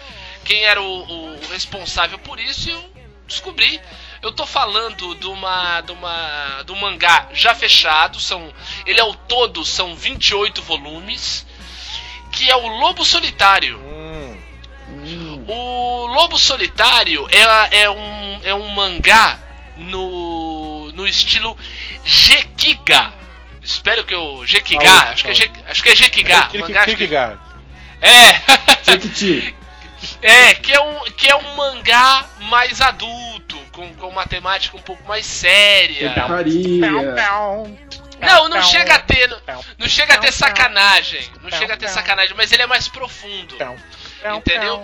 quem 0.45 0.63
era 0.63 0.81
o, 0.81 1.33
o 1.33 1.47
responsável 1.51 2.19
por 2.19 2.39
isso 2.39 2.69
e 2.69 2.71
eu 2.71 2.93
descobri. 3.27 3.81
Eu 4.23 4.31
tô 4.31 4.45
falando 4.45 5.13
de 5.15 5.27
uma, 5.27 5.81
de 5.81 5.91
uma, 5.91 6.63
do 6.65 6.73
mangá 6.77 7.27
já 7.33 7.53
fechado, 7.53 8.19
são, 8.19 8.53
ele 8.85 8.99
ao 9.01 9.13
todo 9.13 9.65
são 9.65 9.93
28 9.95 10.61
volumes, 10.61 11.45
que 12.31 12.49
é 12.49 12.55
o 12.55 12.65
Lobo 12.67 13.03
Solitário. 13.03 13.77
Hum, 13.79 15.43
O 15.47 16.05
Lobo 16.07 16.39
Solitário 16.39 17.27
é, 17.29 17.81
é, 17.83 17.89
um, 17.89 18.39
é 18.43 18.55
um 18.55 18.69
mangá 18.69 19.37
no, 19.75 20.89
no 20.93 21.05
estilo 21.05 21.57
Gekiga. 22.05 23.11
Espero 23.61 24.03
que 24.05 24.13
eu. 24.15 24.43
Gekiga, 24.45 24.85
Saúde, 24.89 25.09
acho, 25.09 25.23
que 25.23 25.29
é, 25.31 25.51
acho 25.71 25.83
que 25.83 25.89
é 25.89 25.95
Gekiga. 25.95 26.41
Kiki- 26.43 26.57
mangá, 26.59 26.85
Kierkegaard. 26.85 27.39
é. 28.01 28.41
É, 30.21 30.53
que 30.55 30.73
é 30.73 30.81
um, 30.81 30.99
que 31.11 31.29
é 31.29 31.35
um 31.35 31.55
mangá 31.55 32.25
mais 32.41 32.81
adulto, 32.81 33.32
com, 33.73 33.93
com 33.95 34.07
uma 34.07 34.25
temática 34.25 34.77
um 34.77 34.81
pouco 34.81 35.03
mais 35.03 35.25
séria. 35.25 36.13
Não, 38.21 38.47
não 38.47 38.61
chega 38.61 38.95
a 38.95 38.99
ter. 38.99 39.29
Não, 39.29 39.65
não 39.79 39.89
chega 39.89 40.13
a 40.13 40.17
ter 40.17 40.31
sacanagem. 40.31 41.29
Não 41.41 41.51
chega 41.51 41.73
a 41.73 41.77
ter 41.77 41.89
sacanagem, 41.89 42.35
mas 42.37 42.51
ele 42.51 42.61
é 42.61 42.67
mais 42.67 42.87
profundo. 42.87 43.57
Entendeu? 44.37 44.81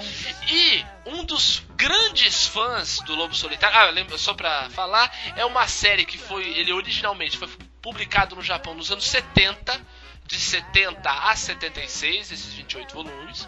E 0.50 0.86
um 1.06 1.24
dos 1.24 1.64
grandes 1.76 2.46
fãs 2.46 3.00
do 3.06 3.16
Lobo 3.16 3.34
Solitário, 3.34 3.78
ah, 3.78 3.90
lembra, 3.90 4.18
só 4.18 4.34
pra 4.34 4.70
falar, 4.72 5.10
é 5.38 5.46
uma 5.46 5.66
série 5.68 6.04
que 6.04 6.18
foi, 6.18 6.46
ele 6.60 6.74
originalmente 6.74 7.38
foi 7.38 7.48
publicado 7.82 8.36
no 8.36 8.44
Japão 8.44 8.74
nos 8.76 8.92
anos 8.92 9.08
70, 9.08 9.80
de 10.28 10.38
70 10.38 11.10
a 11.10 11.36
76, 11.36 12.32
esses 12.32 12.54
28 12.54 12.94
volumes. 12.94 13.48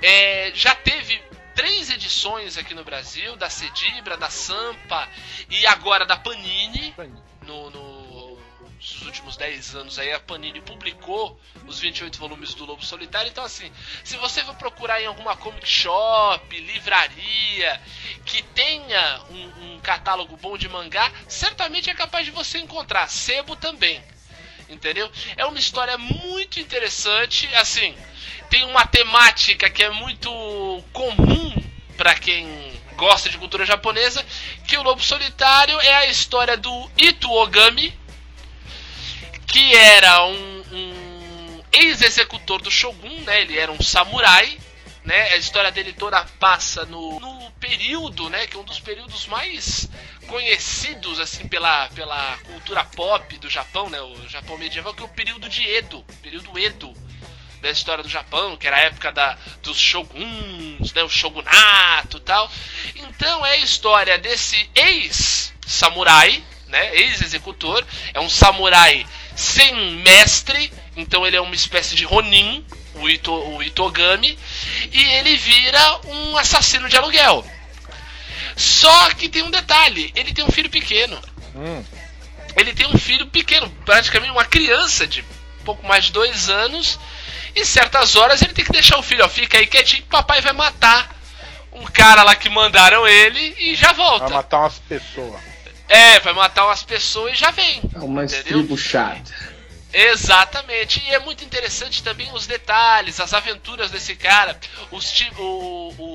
É, 0.00 0.50
já 0.54 0.74
teve 0.74 1.22
três 1.54 1.90
edições 1.90 2.56
aqui 2.58 2.74
no 2.74 2.84
Brasil, 2.84 3.36
da 3.36 3.48
Cedibra, 3.50 4.16
da 4.16 4.30
Sampa 4.30 5.08
e 5.50 5.66
agora 5.66 6.04
da 6.04 6.16
Panini. 6.16 6.94
No, 7.46 7.70
no- 7.70 8.04
nos 8.76 9.00
últimos 9.02 9.36
10 9.38 9.74
anos 9.76 9.98
aí 9.98 10.12
a 10.12 10.20
Panini 10.20 10.60
publicou 10.60 11.40
os 11.66 11.78
28 11.78 12.18
volumes 12.18 12.52
do 12.52 12.66
Lobo 12.66 12.84
Solitário. 12.84 13.30
Então 13.30 13.42
assim, 13.42 13.72
se 14.02 14.16
você 14.18 14.44
for 14.44 14.54
procurar 14.56 15.00
em 15.00 15.06
alguma 15.06 15.34
comic 15.36 15.66
shop, 15.66 16.60
livraria, 16.60 17.80
que 18.26 18.42
tenha 18.42 19.22
um, 19.30 19.74
um 19.76 19.80
catálogo 19.80 20.36
bom 20.36 20.58
de 20.58 20.68
mangá, 20.68 21.10
certamente 21.26 21.88
é 21.88 21.94
capaz 21.94 22.26
de 22.26 22.30
você 22.30 22.58
encontrar. 22.58 23.08
Sebo 23.08 23.56
também. 23.56 24.04
Entendeu? 24.74 25.10
É 25.36 25.46
uma 25.46 25.58
história 25.58 25.96
muito 25.96 26.58
interessante, 26.58 27.48
assim, 27.54 27.94
tem 28.50 28.64
uma 28.64 28.86
temática 28.86 29.70
que 29.70 29.82
é 29.82 29.90
muito 29.90 30.30
comum 30.92 31.54
para 31.96 32.14
quem 32.14 32.72
gosta 32.96 33.28
de 33.28 33.38
cultura 33.38 33.64
japonesa, 33.64 34.24
que 34.66 34.76
o 34.76 34.82
Lobo 34.82 35.02
Solitário 35.02 35.78
é 35.80 35.94
a 35.94 36.06
história 36.06 36.56
do 36.56 36.90
Ito 36.96 37.30
Ogami, 37.30 37.96
que 39.46 39.74
era 39.74 40.24
um, 40.26 40.64
um 40.72 41.62
ex-executor 41.72 42.60
do 42.60 42.70
Shogun, 42.70 43.20
né? 43.20 43.42
Ele 43.42 43.58
era 43.58 43.70
um 43.70 43.82
samurai, 43.82 44.58
né? 45.04 45.32
A 45.32 45.36
história 45.36 45.70
dele 45.70 45.92
toda 45.92 46.24
passa 46.38 46.84
no, 46.84 47.20
no 47.20 47.50
período, 47.52 48.28
né? 48.28 48.46
Que 48.46 48.56
é 48.56 48.60
um 48.60 48.64
dos 48.64 48.80
períodos 48.80 49.26
mais 49.26 49.88
conhecidos 50.24 51.20
assim 51.20 51.46
pela, 51.48 51.88
pela 51.90 52.38
cultura 52.38 52.84
pop 52.84 53.36
do 53.38 53.48
Japão, 53.48 53.88
né? 53.88 54.00
O 54.00 54.28
Japão 54.28 54.58
medieval, 54.58 54.94
que 54.94 55.02
é 55.02 55.06
o 55.06 55.08
período 55.08 55.48
de 55.48 55.62
Edo, 55.62 56.04
período 56.22 56.58
Edo 56.58 56.94
da 57.64 57.70
história 57.70 58.04
do 58.04 58.10
Japão, 58.10 58.58
que 58.58 58.66
era 58.66 58.76
a 58.76 58.80
época 58.80 59.10
da, 59.10 59.38
dos 59.62 59.78
shoguns, 59.78 60.92
né, 60.92 61.02
o 61.02 61.08
shogunato 61.08 62.20
tal. 62.20 62.50
Então 62.94 63.44
é 63.46 63.52
a 63.52 63.56
história 63.56 64.18
desse 64.18 64.70
ex-samurai, 64.74 66.44
né, 66.68 66.94
ex-executor, 66.94 67.82
é 68.12 68.20
um 68.20 68.28
samurai 68.28 69.06
sem 69.34 69.74
mestre, 70.02 70.70
então 70.94 71.26
ele 71.26 71.36
é 71.36 71.40
uma 71.40 71.54
espécie 71.54 71.96
de 71.96 72.04
Ronin, 72.04 72.64
o, 72.96 73.08
Ito, 73.08 73.32
o 73.32 73.62
Itogami, 73.62 74.38
e 74.92 75.02
ele 75.02 75.34
vira 75.36 76.00
um 76.06 76.36
assassino 76.36 76.86
de 76.88 76.98
aluguel. 76.98 77.44
Só 78.56 79.10
que 79.10 79.28
tem 79.28 79.42
um 79.42 79.50
detalhe, 79.50 80.12
ele 80.14 80.32
tem 80.32 80.44
um 80.44 80.50
filho 80.50 80.70
pequeno. 80.70 81.20
Hum. 81.54 81.84
Ele 82.56 82.72
tem 82.72 82.86
um 82.86 82.96
filho 82.98 83.26
pequeno, 83.26 83.68
praticamente 83.84 84.30
uma 84.30 84.44
criança 84.44 85.06
de 85.06 85.24
pouco 85.64 85.84
mais 85.86 86.04
de 86.04 86.12
dois 86.12 86.48
anos, 86.48 86.98
e 87.56 87.64
certas 87.64 88.14
horas 88.16 88.42
ele 88.42 88.52
tem 88.52 88.64
que 88.64 88.72
deixar 88.72 88.98
o 88.98 89.02
filho, 89.02 89.24
ó, 89.24 89.28
fica 89.28 89.58
aí 89.58 89.66
quietinho 89.66 90.02
que 90.02 90.08
papai 90.08 90.40
vai 90.40 90.52
matar 90.52 91.14
um 91.72 91.84
cara 91.84 92.22
lá 92.22 92.36
que 92.36 92.48
mandaram 92.48 93.06
ele 93.08 93.54
e 93.58 93.74
já 93.74 93.92
volta. 93.92 94.26
Vai 94.26 94.34
matar 94.34 94.58
umas 94.60 94.78
pessoas. 94.78 95.40
É, 95.88 96.20
vai 96.20 96.32
matar 96.32 96.66
umas 96.66 96.82
pessoas 96.82 97.32
e 97.32 97.36
já 97.36 97.50
vem. 97.50 97.82
É 97.94 97.98
uma 97.98 98.26
tribo 98.26 98.76
chata. 98.78 99.32
Exatamente, 99.92 101.00
e 101.06 101.14
é 101.14 101.20
muito 101.20 101.44
interessante 101.44 102.02
também 102.02 102.28
os 102.32 102.48
detalhes, 102.48 103.20
as 103.20 103.32
aventuras 103.32 103.92
desse 103.92 104.16
cara, 104.16 104.58
os 104.90 105.12
o, 105.38 105.94
o- 105.96 106.13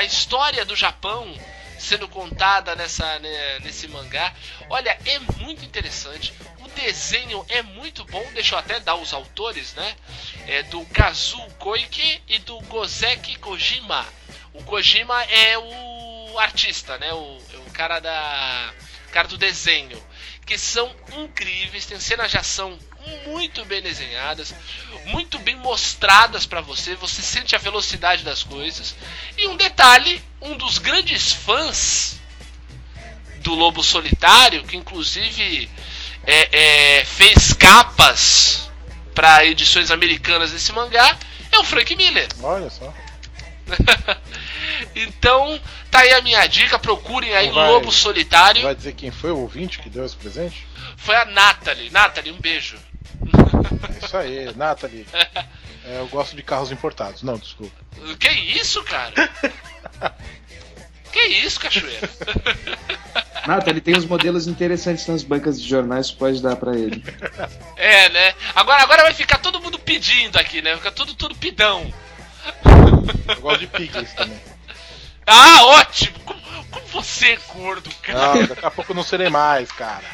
a 0.00 0.04
história 0.04 0.64
do 0.64 0.74
Japão 0.74 1.30
sendo 1.78 2.08
contada 2.08 2.74
nessa, 2.74 3.18
né, 3.18 3.58
nesse 3.58 3.86
mangá. 3.86 4.32
Olha, 4.70 4.98
é 5.04 5.18
muito 5.42 5.62
interessante. 5.62 6.32
O 6.60 6.68
desenho 6.68 7.44
é 7.50 7.62
muito 7.62 8.02
bom. 8.06 8.26
Deixa 8.32 8.54
eu 8.54 8.58
até 8.58 8.80
dar 8.80 8.94
os 8.94 9.12
autores, 9.12 9.74
né? 9.74 9.96
É 10.46 10.62
do 10.64 10.84
Kazu 10.86 11.38
Koike 11.58 12.22
e 12.26 12.38
do 12.38 12.58
Gozeki 12.62 13.36
Kojima. 13.36 14.06
O 14.54 14.62
Kojima 14.64 15.22
é 15.24 15.58
o 15.58 16.38
artista, 16.38 16.96
né? 16.96 17.12
O, 17.12 17.38
é 17.52 17.56
o 17.58 17.70
cara 17.72 18.00
da 18.00 18.72
cara 19.12 19.28
do 19.28 19.36
desenho, 19.36 20.00
que 20.46 20.56
são 20.56 20.94
incríveis, 21.16 21.84
tem 21.84 21.98
cenas 21.98 22.30
de 22.30 22.38
ação 22.38 22.78
muito 23.26 23.64
bem 23.64 23.80
desenhadas, 23.82 24.54
muito 25.06 25.38
bem 25.38 25.56
mostradas 25.56 26.46
pra 26.46 26.60
você, 26.60 26.94
você 26.94 27.22
sente 27.22 27.54
a 27.54 27.58
velocidade 27.58 28.22
das 28.22 28.42
coisas. 28.42 28.94
E 29.36 29.46
um 29.48 29.56
detalhe, 29.56 30.22
um 30.40 30.56
dos 30.56 30.78
grandes 30.78 31.32
fãs 31.32 32.20
do 33.38 33.54
Lobo 33.54 33.82
Solitário, 33.82 34.64
que 34.64 34.76
inclusive 34.76 35.70
é, 36.26 36.98
é, 36.98 37.04
fez 37.04 37.52
capas 37.52 38.70
para 39.14 39.44
edições 39.44 39.90
americanas 39.90 40.52
desse 40.52 40.72
mangá, 40.72 41.16
é 41.50 41.58
o 41.58 41.64
Frank 41.64 41.94
Miller. 41.96 42.28
Olha 42.42 42.70
só. 42.70 42.92
então, 44.94 45.60
tá 45.90 46.00
aí 46.00 46.12
a 46.12 46.20
minha 46.22 46.46
dica, 46.46 46.78
procurem 46.78 47.34
aí 47.34 47.50
vai- 47.50 47.68
Lobo 47.68 47.90
Solitário. 47.92 48.62
Vai 48.62 48.74
dizer 48.74 48.92
quem 48.94 49.10
foi 49.10 49.30
o 49.30 49.38
ouvinte 49.38 49.78
que 49.78 49.88
deu 49.88 50.04
esse 50.04 50.16
presente? 50.16 50.66
Foi 50.96 51.16
a 51.16 51.24
Nathalie. 51.24 51.90
Nathalie, 51.90 52.32
um 52.32 52.40
beijo. 52.40 52.78
É 53.22 54.04
isso 54.04 54.16
aí, 54.16 54.54
Nathalie. 54.56 55.06
É, 55.84 55.98
eu 55.98 56.08
gosto 56.08 56.36
de 56.36 56.42
carros 56.42 56.72
importados. 56.72 57.22
Não, 57.22 57.36
desculpa. 57.36 57.74
Que 58.18 58.28
isso, 58.28 58.82
cara? 58.84 59.30
que 61.12 61.20
isso, 61.20 61.60
cachoeira? 61.60 62.08
Nata, 63.46 63.70
ele 63.70 63.80
tem 63.80 63.96
uns 63.96 64.04
modelos 64.04 64.46
interessantes 64.46 65.06
nas 65.06 65.22
bancas 65.22 65.60
de 65.60 65.66
jornais, 65.66 66.10
pode 66.10 66.42
dar 66.42 66.56
pra 66.56 66.76
ele. 66.76 67.02
É, 67.76 68.08
né? 68.10 68.34
Agora, 68.54 68.82
agora 68.82 69.02
vai 69.02 69.14
ficar 69.14 69.38
todo 69.38 69.60
mundo 69.60 69.78
pedindo 69.78 70.36
aqui, 70.38 70.60
né? 70.60 70.76
Fica 70.76 70.92
tudo, 70.92 71.14
tudo 71.14 71.34
pidão. 71.34 71.92
Eu 73.28 73.40
gosto 73.40 73.60
de 73.60 73.66
picles 73.66 74.12
também. 74.12 74.38
Ah, 75.26 75.64
ótimo! 75.66 76.18
Como, 76.20 76.40
como 76.70 76.86
você 76.88 77.32
é 77.32 77.38
gordo, 77.54 77.90
cara. 78.02 78.34
Não, 78.34 78.46
daqui 78.46 78.66
a 78.66 78.70
pouco 78.70 78.92
eu 78.92 78.96
não 78.96 79.02
serei 79.02 79.30
mais, 79.30 79.70
cara. 79.72 80.04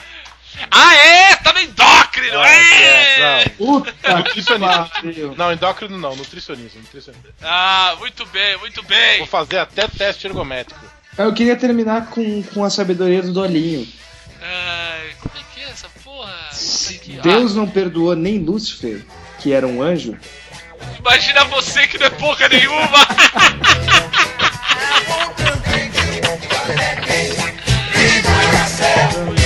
Ah, 0.71 0.95
é? 0.95 1.37
Tá 1.37 1.53
no 1.53 1.61
endócrino! 1.61 2.39
É, 2.39 2.81
é! 2.81 3.43
é, 3.43 3.49
Puta 3.51 3.93
que 3.93 4.13
Nutricionista. 4.13 4.91
pariu. 4.95 5.35
Não, 5.37 5.53
endócrino 5.53 5.99
não, 5.99 6.17
nutricionismo. 6.17 6.81
nutricionismo. 6.81 7.27
Ah, 7.43 7.95
muito 7.99 8.25
bem, 8.27 8.57
muito 8.59 8.83
bem. 8.85 9.19
Vou 9.19 9.27
fazer 9.27 9.59
até 9.59 9.87
teste 9.89 10.27
ergométrico. 10.27 10.81
Eu 11.19 11.33
queria 11.33 11.57
terminar 11.57 12.07
com, 12.11 12.43
com 12.43 12.65
a 12.65 12.71
sabedoria 12.71 13.23
do 13.23 13.33
Dolinho. 13.33 13.87
Ai, 14.43 15.15
como 15.21 15.35
é 15.35 15.45
que 15.55 15.61
é 15.61 15.71
essa 15.71 15.89
porra? 16.05 16.35
Aqui, 16.51 17.17
ó. 17.19 17.23
Deus 17.23 17.55
não 17.55 17.69
perdoou 17.69 18.15
nem 18.15 18.39
Lúcifer, 18.39 19.05
que 19.41 19.53
era 19.53 19.67
um 19.67 19.83
anjo, 19.83 20.17
Imagina 20.99 21.45
você 21.45 21.87
que 21.87 21.99
não 21.99 22.07
é 22.07 22.11
porra 22.11 22.49
nenhuma! 22.49 23.07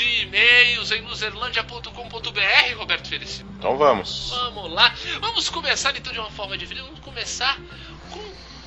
E 0.00 0.22
e-mails 0.22 0.90
em 0.90 1.02
loserlandia.com.br, 1.02 2.76
Roberto 2.76 3.08
Feliciano. 3.08 3.50
Então 3.58 3.76
vamos. 3.76 4.30
Vamos 4.30 4.72
lá. 4.72 4.94
Vamos 5.20 5.48
começar 5.48 5.96
então 5.96 6.12
de 6.12 6.18
uma 6.18 6.30
forma 6.30 6.56
diferente. 6.56 6.84
Vamos 6.84 7.00
começar 7.00 7.58
com 8.10 8.20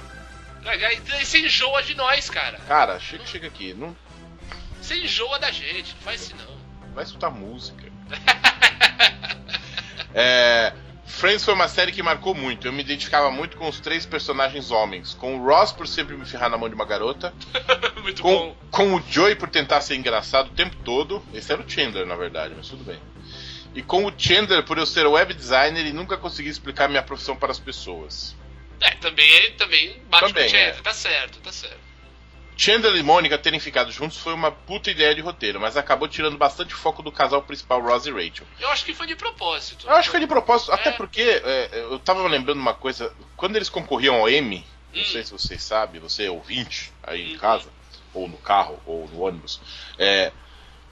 Você 1.20 1.40
enjoa 1.40 1.82
de 1.82 1.94
nós, 1.94 2.30
cara. 2.30 2.59
Cara, 2.68 3.00
chega, 3.00 3.26
chega 3.26 3.46
aqui. 3.48 3.74
Não 3.74 3.96
Você 4.80 4.96
enjoa 4.96 5.38
da 5.38 5.50
gente. 5.50 5.94
Não 5.94 6.02
faz 6.02 6.22
isso 6.22 6.36
não. 6.36 6.92
vai 6.94 7.04
escutar 7.04 7.30
música. 7.30 7.90
é, 10.14 10.72
Friends 11.12 11.44
foi 11.44 11.55
uma 11.55 11.68
série 11.68 11.93
que 11.93 12.02
marcou 12.02 12.34
muito. 12.34 12.66
Eu 12.66 12.72
me 12.72 12.80
identificava 12.82 13.30
muito 13.30 13.56
com 13.56 13.68
os 13.68 13.78
três 13.78 14.05
personagens 14.06 14.70
homens. 14.70 15.14
Com 15.14 15.36
o 15.39 15.44
Ross 15.47 15.70
por 15.72 15.86
sempre 15.86 16.16
me 16.16 16.24
ferrar 16.24 16.51
na 16.51 16.56
mão 16.59 16.68
de 16.68 16.74
uma 16.74 16.84
garota. 16.84 17.32
Muito 18.02 18.20
Com, 18.20 18.30
bom. 18.32 18.56
com 18.72 18.94
o 18.97 19.02
Joey 19.09 19.36
por 19.36 19.48
tentar 19.48 19.80
ser 19.80 19.94
engraçado 19.94 20.48
o 20.48 20.55
tempo 20.55 20.74
todo. 20.84 21.22
Esse 21.32 21.52
era 21.52 21.62
o 21.62 21.70
Chandler, 21.70 22.05
na 22.05 22.16
verdade, 22.16 22.52
mas 22.56 22.66
tudo 22.66 22.82
bem. 22.82 22.98
E 23.76 23.80
com 23.80 24.05
o 24.05 24.12
Chandler 24.18 24.64
por 24.64 24.76
eu 24.76 24.84
ser 24.84 25.06
web 25.06 25.32
designer 25.32 25.86
e 25.86 25.93
nunca 25.93 26.16
conseguir 26.16 26.48
explicar 26.48 26.89
minha 26.89 27.02
profissão 27.02 27.36
para 27.36 27.52
as 27.52 27.60
pessoas. 27.60 28.34
É, 28.80 28.90
também, 28.97 29.52
também 29.52 30.02
bate 30.10 30.26
Também, 30.26 30.43
com 30.43 30.48
o 30.48 30.51
Chandler. 30.51 30.78
é. 30.78 30.82
Tá 30.82 30.93
certo, 30.93 31.39
tá 31.39 31.52
certo. 31.52 31.78
Chandler 32.56 32.94
e 32.96 33.02
Mônica 33.02 33.36
terem 33.38 33.58
ficado 33.58 33.90
juntos 33.90 34.18
foi 34.18 34.34
uma 34.34 34.52
puta 34.52 34.90
ideia 34.90 35.14
de 35.14 35.20
roteiro, 35.20 35.60
mas 35.60 35.76
acabou 35.76 36.06
tirando 36.06 36.36
bastante 36.36 36.74
foco 36.74 37.02
do 37.02 37.10
casal 37.10 37.42
principal, 37.42 37.80
Ross 37.80 38.06
e 38.06 38.10
Rachel. 38.10 38.46
Eu 38.60 38.70
acho 38.70 38.84
que 38.84 38.94
foi 38.94 39.06
de 39.06 39.16
propósito. 39.16 39.86
Eu 39.86 39.94
acho 39.94 40.08
que 40.08 40.12
foi 40.12 40.20
de 40.20 40.26
propósito, 40.26 40.70
até 40.72 40.90
É. 40.90 40.92
porque 40.92 41.20
é, 41.22 41.70
eu 41.72 41.98
tava 41.98 42.26
lembrando 42.28 42.58
uma 42.60 42.74
coisa, 42.74 43.12
quando 43.36 43.56
eles 43.56 43.68
concorriam 43.68 44.16
ao 44.16 44.28
Emmy, 44.28 44.64
não 44.94 45.02
Hum. 45.02 45.04
sei 45.06 45.24
se 45.24 45.32
vocês 45.32 45.62
sabem, 45.62 46.00
você 46.00 46.26
é 46.26 46.30
ouvinte 46.30 46.92
aí 47.02 47.30
em 47.30 47.32
Uhum. 47.32 47.38
casa, 47.38 47.68
ou 48.12 48.28
no 48.28 48.36
carro, 48.38 48.80
ou 48.84 49.08
no 49.08 49.22
ônibus, 49.22 49.60
é, 49.98 50.30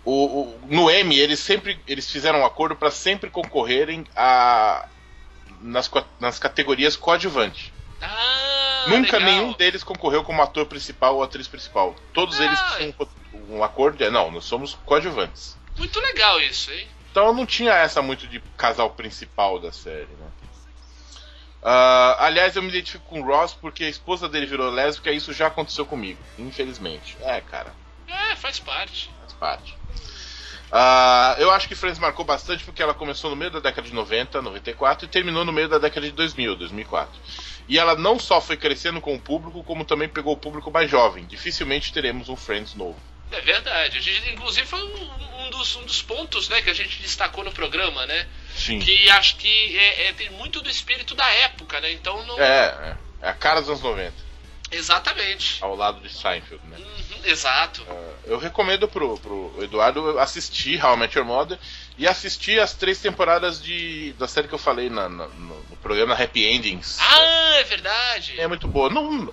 o, 0.03 0.57
o- 0.65 0.66
no 0.66 0.91
Emmy 0.91 1.19
eles 1.19 1.41
sempre 1.41 1.78
eles 1.87 2.11
fizeram 2.11 2.41
um 2.41 2.47
acordo 2.47 2.74
para 2.74 2.91
sempre 2.91 3.28
concorrerem 3.31 4.05
a 4.16 4.89
nas, 5.61 5.91
nas 6.19 6.39
categorias 6.39 6.97
coadjuvante. 6.97 7.73
Ah, 8.01 8.50
Nunca 8.86 9.19
legal. 9.19 9.20
nenhum 9.20 9.52
deles 9.52 9.82
concorreu 9.85 10.23
como 10.24 10.43
ator 10.43 10.66
principal 10.66 11.16
ou 11.16 11.23
atriz 11.23 11.47
principal. 11.48 11.94
Todos 12.12 12.40
Ah, 12.40 12.44
eles 12.44 12.61
tinham 12.77 12.94
um, 13.35 13.57
um 13.59 13.65
acordo, 13.65 14.02
é, 14.02 14.11
não, 14.11 14.31
nós 14.31 14.44
somos 14.44 14.74
coadjuvantes. 14.85 15.59
Muito 15.77 15.98
legal 16.01 16.40
isso, 16.40 16.70
hein? 16.73 16.86
Então 17.11 17.32
não 17.35 17.44
tinha 17.47 17.73
essa 17.73 18.01
muito 18.01 18.27
de 18.27 18.40
casal 18.57 18.90
principal 18.90 19.59
da 19.59 19.73
série, 19.73 20.09
né? 20.19 20.28
Ah, 21.62 22.16
aliás, 22.20 22.57
eu 22.57 22.62
me 22.62 22.69
identifico 22.69 23.05
com 23.05 23.20
o 23.20 23.24
Ross 23.24 23.52
porque 23.52 23.85
a 23.85 23.89
esposa 23.89 24.28
dele 24.28 24.47
virou 24.47 24.70
lésbica 24.70 25.11
e 25.11 25.16
isso 25.16 25.32
já 25.32 25.48
aconteceu 25.48 25.85
comigo, 25.85 26.19
infelizmente. 26.39 27.16
É, 27.23 27.40
cara, 27.40 27.74
É, 28.09 28.35
faz 28.36 28.59
parte. 28.59 29.11
faz 29.20 29.32
parte. 29.35 29.77
Ah, 30.73 31.35
eu 31.39 31.51
acho 31.51 31.66
que 31.66 31.74
Friends 31.74 31.98
marcou 31.98 32.24
bastante 32.24 32.62
porque 32.65 32.82
ela 32.82 32.94
começou 32.94 33.28
no 33.28 33.36
meio 33.36 33.51
da 33.51 33.59
década 33.59 33.86
de 33.89 33.93
90, 33.94 34.40
94 34.40 35.05
e 35.05 35.09
terminou 35.09 35.44
no 35.44 35.52
meio 35.52 35.69
da 35.69 35.78
década 35.78 36.07
de 36.07 36.12
2000, 36.12 36.55
2004. 36.57 37.20
E 37.71 37.79
ela 37.79 37.95
não 37.95 38.19
só 38.19 38.41
foi 38.41 38.57
crescendo 38.57 39.01
com 39.01 39.15
o 39.15 39.21
público, 39.21 39.63
como 39.63 39.85
também 39.85 40.09
pegou 40.09 40.33
o 40.33 40.37
público 40.37 40.71
mais 40.73 40.91
jovem. 40.91 41.25
Dificilmente 41.27 41.93
teremos 41.93 42.29
um 42.29 42.35
Friends 42.35 42.75
novo. 42.75 42.99
É 43.31 43.41
verdade. 43.43 43.97
A 43.97 44.01
gente, 44.01 44.29
inclusive, 44.33 44.67
foi 44.67 44.83
um, 44.83 45.45
um 45.47 45.51
dos, 45.51 45.77
um 45.77 45.85
dos 45.85 46.03
pontos 46.03 46.49
né, 46.49 46.61
que 46.63 46.69
a 46.69 46.75
gente 46.75 47.01
destacou 47.01 47.45
no 47.45 47.53
programa, 47.53 48.05
né? 48.07 48.27
Sim. 48.57 48.81
Que 48.81 49.09
acho 49.11 49.37
que 49.37 49.77
é, 49.79 50.09
é, 50.09 50.13
tem 50.15 50.29
muito 50.31 50.61
do 50.61 50.69
espírito 50.69 51.15
da 51.15 51.29
época, 51.31 51.81
né? 51.81 51.93
Então 51.93 52.27
não. 52.27 52.37
É, 52.41 52.43
é, 52.43 52.97
é 53.23 53.29
a 53.29 53.35
cara 53.35 53.61
dos 53.61 53.69
anos 53.71 53.83
90, 53.83 54.13
Exatamente. 54.73 55.63
ao 55.63 55.77
lado 55.77 56.01
de 56.01 56.09
Seinfeld, 56.13 56.61
né? 56.67 56.77
Uhum, 56.79 57.21
exato. 57.25 57.87
Eu 58.25 58.39
recomendo 58.39 58.89
pro, 58.89 59.19
pro 59.19 59.55
Eduardo 59.63 60.19
assistir 60.19 60.85
How 60.85 60.95
I 60.95 60.99
Met 60.99 61.17
Your 61.17 61.27
Mother 61.27 61.59
e 61.99 62.07
assistir 62.09 62.59
as 62.61 62.73
três 62.75 62.99
temporadas 62.99 63.63
de, 63.63 64.13
da 64.19 64.27
série 64.27 64.49
que 64.49 64.55
eu 64.55 64.59
falei 64.59 64.89
na- 64.89 65.09
na- 65.09 65.29
no 65.29 65.70
programa 65.82 66.15
Happy 66.15 66.44
Endings. 66.44 66.98
Ah, 67.01 67.57
é 67.57 67.65
verdade. 67.65 68.40
É 68.40 68.47
muito 68.47 68.69
boa. 68.69 68.90
Não, 68.90 69.32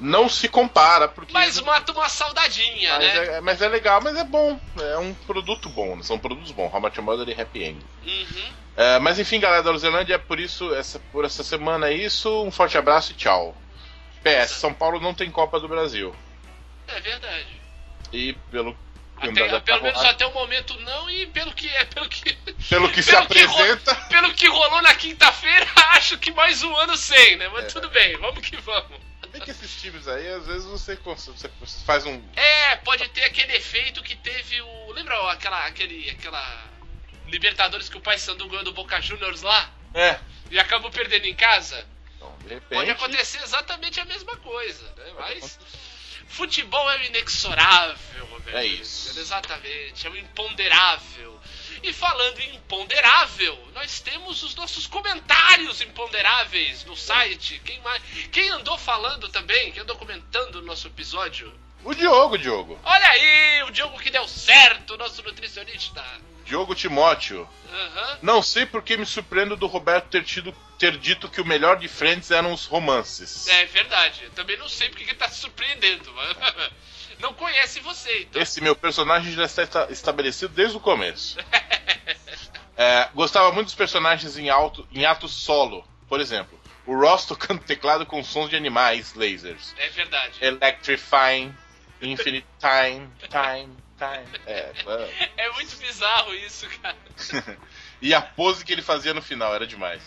não 0.00 0.28
se 0.28 0.48
compara, 0.48 1.08
porque. 1.08 1.32
Mas 1.32 1.60
mata 1.60 1.92
uma 1.92 2.08
saudadinha, 2.08 2.98
mas 2.98 3.14
né? 3.14 3.26
é, 3.26 3.40
mas 3.40 3.62
é 3.62 3.68
legal, 3.68 4.00
mas 4.02 4.16
é 4.16 4.24
bom. 4.24 4.58
É 4.80 4.98
um 4.98 5.14
produto 5.14 5.68
bom, 5.68 5.96
né? 5.96 6.02
são 6.02 6.18
produtos 6.18 6.50
bons. 6.50 6.72
Much 6.72 6.98
Mother 6.98 7.28
e 7.28 7.40
Happy 7.40 7.64
End. 7.64 7.86
Uhum. 8.04 8.52
É, 8.76 8.98
mas 8.98 9.18
enfim, 9.18 9.38
galera 9.38 9.62
da 9.62 10.14
é 10.14 10.18
por 10.18 10.40
isso, 10.40 10.74
essa, 10.74 10.98
por 11.12 11.24
essa 11.24 11.44
semana 11.44 11.88
é 11.88 11.94
isso. 11.94 12.42
Um 12.42 12.50
forte 12.50 12.76
abraço 12.76 13.12
e 13.12 13.14
tchau. 13.14 13.56
PS, 14.22 14.52
São 14.52 14.72
Paulo 14.72 15.00
não 15.00 15.14
tem 15.14 15.30
Copa 15.30 15.60
do 15.60 15.68
Brasil. 15.68 16.14
É 16.88 17.00
verdade. 17.00 17.60
E 18.12 18.32
pelo. 18.50 18.76
Até, 19.30 19.60
pelo 19.60 19.82
menos 19.82 20.04
até 20.04 20.26
o 20.26 20.32
momento 20.32 20.78
não, 20.80 21.10
e 21.10 21.26
pelo 21.26 21.52
que 21.52 21.68
é, 21.68 21.84
pelo 21.84 22.08
que. 22.08 22.32
Pelo 22.68 22.90
que 22.90 23.02
se 23.02 23.10
pelo 23.10 23.26
que 23.26 23.40
apresenta. 23.42 23.92
ro- 23.92 24.08
pelo 24.08 24.34
que 24.34 24.46
rolou 24.48 24.82
na 24.82 24.94
quinta-feira, 24.94 25.66
acho 25.96 26.18
que 26.18 26.30
mais 26.32 26.62
um 26.62 26.74
ano 26.76 26.96
sem, 26.96 27.36
né? 27.36 27.48
Mas 27.48 27.64
É. 27.64 27.68
tudo 27.68 27.88
bem, 27.90 28.16
vamos 28.18 28.40
que 28.46 28.56
vamos. 28.58 28.98
Bem 29.30 29.40
que 29.42 29.50
esses 29.50 29.80
times 29.80 30.06
aí, 30.06 30.28
às 30.28 30.46
vezes 30.46 30.64
você, 30.64 30.96
você 30.96 31.48
faz 31.84 32.06
um. 32.06 32.22
É, 32.36 32.76
pode 32.76 33.08
ter 33.08 33.24
aquele 33.24 33.56
efeito 33.56 34.02
que 34.02 34.14
teve 34.16 34.60
o. 34.62 34.92
Lembra 34.92 35.20
ó, 35.20 35.28
aquela. 35.30 35.64
aquele. 35.66 36.08
aquela. 36.10 36.72
Libertadores 37.26 37.88
que 37.88 37.96
o 37.96 38.00
Pai 38.00 38.18
Sandu 38.18 38.46
ganhou 38.48 38.64
do 38.64 38.72
Boca 38.72 39.00
Juniors 39.00 39.42
lá? 39.42 39.70
É. 39.94 40.18
E 40.50 40.58
acabou 40.58 40.90
perdendo 40.90 41.24
em 41.26 41.34
casa? 41.34 41.84
Então, 42.16 42.32
de 42.42 42.48
repente. 42.54 42.78
Pode 42.78 42.90
acontecer 42.90 43.42
exatamente 43.42 43.98
a 43.98 44.04
mesma 44.04 44.36
coisa, 44.36 44.82
né? 44.96 45.04
Mas. 45.18 45.58
Futebol 46.28 46.90
é 46.90 46.98
o 46.98 47.02
inexorável, 47.04 48.26
Roberto. 48.26 48.56
É 48.56 48.66
isso. 48.66 49.18
Exatamente, 49.18 50.06
é 50.06 50.10
o 50.10 50.16
imponderável. 50.16 51.40
E 51.82 51.92
falando 51.92 52.40
em 52.40 52.54
imponderável, 52.54 53.68
nós 53.74 54.00
temos 54.00 54.42
os 54.42 54.54
nossos 54.54 54.86
comentários 54.86 55.80
imponderáveis 55.82 56.84
no 56.84 56.96
site. 56.96 57.60
Quem, 57.64 57.78
mais, 57.80 58.02
quem 58.32 58.48
andou 58.50 58.78
falando 58.78 59.28
também, 59.28 59.70
quem 59.70 59.82
andou 59.82 59.96
comentando 59.96 60.56
o 60.56 60.62
nosso 60.62 60.86
episódio? 60.86 61.52
O 61.84 61.94
Diogo, 61.94 62.38
Diogo. 62.38 62.80
Olha 62.82 63.06
aí, 63.10 63.62
o 63.64 63.70
Diogo 63.70 63.98
que 63.98 64.10
deu 64.10 64.26
certo, 64.26 64.96
nosso 64.96 65.22
nutricionista. 65.22 66.02
Diogo 66.44 66.74
Timóteo. 66.74 67.48
Aham. 67.72 68.18
Não 68.22 68.42
sei 68.42 68.64
por 68.66 68.82
que 68.82 68.96
me 68.96 69.04
surpreendo 69.06 69.56
do 69.56 69.66
Roberto 69.66 70.06
ter, 70.08 70.22
tido, 70.24 70.52
ter 70.78 70.96
dito 70.96 71.28
que 71.28 71.40
o 71.40 71.44
melhor 71.44 71.76
de 71.78 71.88
Friends 71.88 72.30
eram 72.30 72.52
os 72.52 72.66
romances. 72.66 73.46
É 73.48 73.66
verdade. 73.66 74.24
Eu 74.24 74.30
também 74.30 74.56
não 74.56 74.68
sei 74.68 74.88
porque 74.88 75.04
que 75.04 75.14
tá 75.14 75.28
se 75.28 75.40
surpreendendo. 75.40 76.12
Mas... 76.12 76.36
Não 77.20 77.32
conhece 77.32 77.78
você, 77.80 78.22
então. 78.22 78.42
Esse 78.42 78.60
meu 78.60 78.74
personagem 78.74 79.32
já 79.32 79.44
está 79.44 79.62
esta- 79.62 79.86
estabelecido 79.88 80.52
desde 80.52 80.76
o 80.76 80.80
começo. 80.80 81.38
É, 82.76 83.08
gostava 83.14 83.52
muito 83.52 83.66
dos 83.66 83.74
personagens 83.76 84.36
em, 84.36 84.50
alto, 84.50 84.86
em 84.92 85.04
atos 85.06 85.32
solo. 85.32 85.86
Por 86.08 86.20
exemplo, 86.20 86.60
o 86.84 86.98
Ross 86.98 87.24
tocando 87.24 87.60
teclado 87.64 88.04
com 88.04 88.22
sons 88.24 88.50
de 88.50 88.56
animais, 88.56 89.14
lasers. 89.14 89.72
É 89.78 89.88
verdade. 89.90 90.32
Electrifying, 90.40 91.54
Infinite 92.02 92.46
Time, 92.58 93.08
Time, 93.30 93.76
Time. 93.98 94.40
É, 94.46 94.72
é. 94.86 95.30
É 95.36 95.50
muito 95.52 95.76
bizarro 95.76 96.34
isso, 96.34 96.68
cara. 96.80 96.96
E 98.02 98.12
a 98.12 98.20
pose 98.20 98.64
que 98.66 98.72
ele 98.72 98.82
fazia 98.82 99.14
no 99.14 99.22
final 99.22 99.54
era 99.54 99.66
demais. 99.66 100.02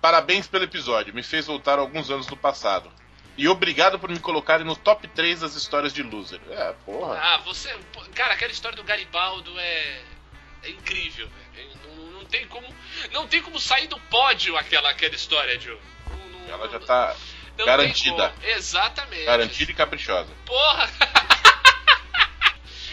Parabéns 0.00 0.46
pelo 0.46 0.64
episódio, 0.64 1.12
me 1.14 1.22
fez 1.22 1.46
voltar 1.46 1.78
alguns 1.78 2.10
anos 2.10 2.26
no 2.28 2.36
passado. 2.36 2.90
E 3.36 3.46
obrigado 3.48 3.98
por 3.98 4.08
me 4.10 4.18
colocarem 4.18 4.64
no 4.64 4.74
top 4.74 5.06
3 5.08 5.40
das 5.40 5.54
histórias 5.54 5.92
de 5.92 6.02
loser. 6.02 6.40
É, 6.50 6.72
porra. 6.86 7.18
Ah, 7.22 7.38
você. 7.38 7.74
Cara, 8.14 8.34
aquela 8.34 8.52
história 8.52 8.76
do 8.76 8.84
Garibaldo 8.84 9.52
é. 9.58 10.00
É 10.62 10.70
incrível, 10.70 11.28
velho. 11.54 11.70
Não, 11.96 12.04
não 12.20 12.24
tem 12.24 12.46
como. 12.46 12.66
Não 13.12 13.26
tem 13.26 13.42
como 13.42 13.58
sair 13.60 13.86
do 13.88 13.98
pódio 14.00 14.56
aquela, 14.56 14.88
aquela 14.90 15.14
história, 15.14 15.58
Joe. 15.60 15.78
Não- 16.08 16.40
não- 16.40 16.48
Ela 16.54 16.68
já 16.70 16.80
tá 16.80 17.16
não 17.58 17.66
garantida. 17.66 18.32
Exatamente. 18.44 19.24
garantida 19.26 19.70
e 19.72 19.74
caprichosa. 19.74 20.30
Porra! 20.46 20.88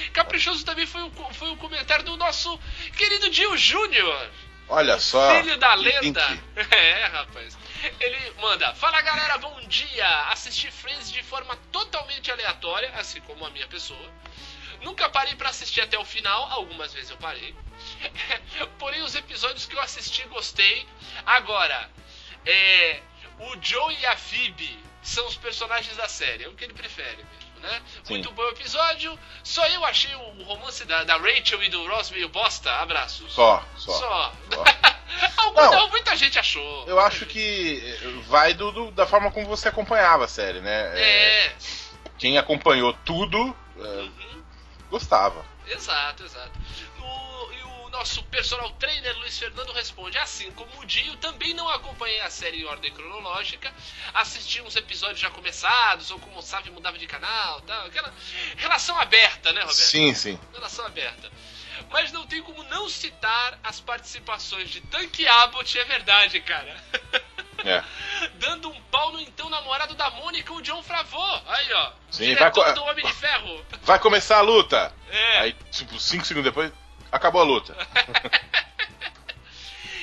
Caprichoso 0.10 0.66
também 0.66 0.86
foi 0.86 1.02
o, 1.02 1.12
foi 1.34 1.50
o 1.50 1.58
comentário 1.58 2.06
do 2.06 2.18
nosso 2.18 2.60
querido 2.96 3.30
Dio 3.30 3.56
Júnior. 3.58 4.30
Olha 4.68 5.00
só. 5.00 5.42
Filho 5.42 5.58
da 5.58 5.74
lenda. 5.74 6.28
link. 6.28 6.44
É, 6.72 7.06
rapaz. 7.06 7.58
Ele 8.00 8.34
manda: 8.40 8.74
Fala 8.76 9.02
galera, 9.02 9.38
bom 9.40 9.60
dia. 9.68 10.08
Assisti 10.30 10.70
Friends 10.72 11.12
de 11.12 11.24
forma 11.24 11.56
totalmente 11.72 12.32
aleatória, 12.32 12.92
assim 12.96 13.20
como 13.22 13.46
a 13.46 13.50
minha 13.50 13.68
pessoa. 13.68 14.14
Nunca 14.82 15.10
parei 15.10 15.36
pra 15.36 15.50
assistir 15.50 15.82
até 15.82 15.98
o 15.98 16.06
final, 16.06 16.52
algumas 16.52 16.94
vezes 16.94 17.10
eu 17.10 17.18
parei. 17.18 17.54
Porém, 18.80 19.02
os 19.02 19.16
episódios 19.16 19.66
que 19.66 19.76
eu 19.76 19.82
assisti 19.82 20.24
gostei. 20.28 20.88
Agora, 21.26 21.90
é, 22.46 23.02
o 23.40 23.58
Joe 23.62 23.94
e 24.00 24.06
a 24.06 24.16
Phoebe 24.16 24.80
são 25.02 25.26
os 25.28 25.36
personagens 25.36 25.98
da 25.98 26.08
série, 26.08 26.44
é 26.44 26.48
o 26.48 26.54
que 26.54 26.64
ele 26.64 26.74
prefere 26.74 27.26
né? 27.62 27.82
Muito 28.10 28.32
bom 28.32 28.48
episódio. 28.50 29.18
Só 29.44 29.66
eu 29.68 29.84
achei 29.86 30.14
o 30.16 30.44
romance 30.44 30.84
da, 30.86 31.04
da 31.04 31.18
Rachel 31.18 31.62
e 31.64 31.70
do 31.70 31.88
Ross 31.88 32.10
meio 32.12 32.30
bosta. 32.30 32.72
Abraços. 32.74 33.32
Só, 33.34 33.64
só. 33.78 33.92
Só. 33.94 34.34
Só. 34.54 34.64
Algum- 35.44 35.62
Não. 35.62 35.90
muita 35.90 36.16
gente 36.16 36.38
achou. 36.38 36.86
Eu 36.88 37.00
acho 37.00 37.26
que 37.26 37.82
vai 38.28 38.54
do, 38.54 38.72
do- 38.72 38.92
da 38.92 39.06
forma 39.08 39.32
como 39.32 39.48
você 39.48 39.68
acompanhava 39.68 40.26
a 40.26 40.28
série, 40.28 40.62
né? 40.62 40.92
É, 41.00 41.46
É. 41.48 41.56
Quem 42.18 42.38
acompanhou 42.38 42.94
tudo 43.06 43.56
eh, 43.78 43.82
Uhum. 43.82 44.44
gostava. 44.90 45.44
Exato, 45.68 46.24
exato. 46.24 46.52
O 47.00 47.39
nosso 48.00 48.24
personal 48.24 48.70
trainer 48.72 49.18
Luiz 49.18 49.38
Fernando 49.38 49.74
responde: 49.74 50.18
Assim 50.18 50.50
como 50.52 50.72
o 50.80 50.86
Dio, 50.86 51.18
também 51.18 51.54
não 51.54 51.68
acompanhei 51.70 52.22
a 52.22 52.30
série 52.30 52.62
em 52.62 52.66
ordem 52.66 52.94
cronológica. 52.94 53.74
Assisti 54.14 54.62
uns 54.62 54.76
episódios 54.78 55.20
já 55.20 55.30
começados, 55.30 56.10
ou 56.10 56.18
como 56.18 56.42
sabe, 56.42 56.72
mudava 56.72 56.98
de 56.98 57.06
canal 57.06 57.60
tal. 57.62 57.88
Aquela 57.88 58.14
relação 58.56 58.98
aberta, 58.98 59.52
né, 59.52 59.62
Roberto? 59.62 59.78
Sim, 59.78 60.14
sim. 60.16 60.40
Relação 60.54 60.86
aberta. 60.86 61.30
Mas 61.92 62.12
não 62.14 62.26
tem 62.26 62.42
como 62.42 62.64
não 62.64 62.88
citar 62.88 63.60
as 63.64 63.82
participações 63.82 64.70
de 64.70 64.80
Tank 64.82 65.26
Abbott, 65.26 65.78
é 65.78 65.84
verdade, 65.84 66.40
cara. 66.40 66.76
É. 67.66 67.84
Dando 68.40 68.70
um 68.70 68.82
pau 68.84 69.12
no 69.12 69.20
então 69.20 69.50
namorado 69.50 69.94
da 69.96 70.10
Mônica, 70.12 70.54
o 70.54 70.62
John 70.62 70.82
Favreau. 70.84 71.44
Aí, 71.48 71.74
ó. 71.74 71.92
Sim, 72.12 72.34
vai 72.36 72.52
do 72.52 72.84
Homem 72.84 73.06
de 73.06 73.14
Ferro. 73.14 73.66
Vai 73.82 74.00
começar 74.00 74.38
a 74.38 74.42
luta! 74.42 74.94
É. 75.10 75.40
Aí, 75.40 75.54
tipo, 75.72 76.00
5 76.00 76.26
segundos 76.26 76.50
depois, 76.50 76.72
acabou 77.12 77.42
a 77.42 77.46
luta. 77.46 77.76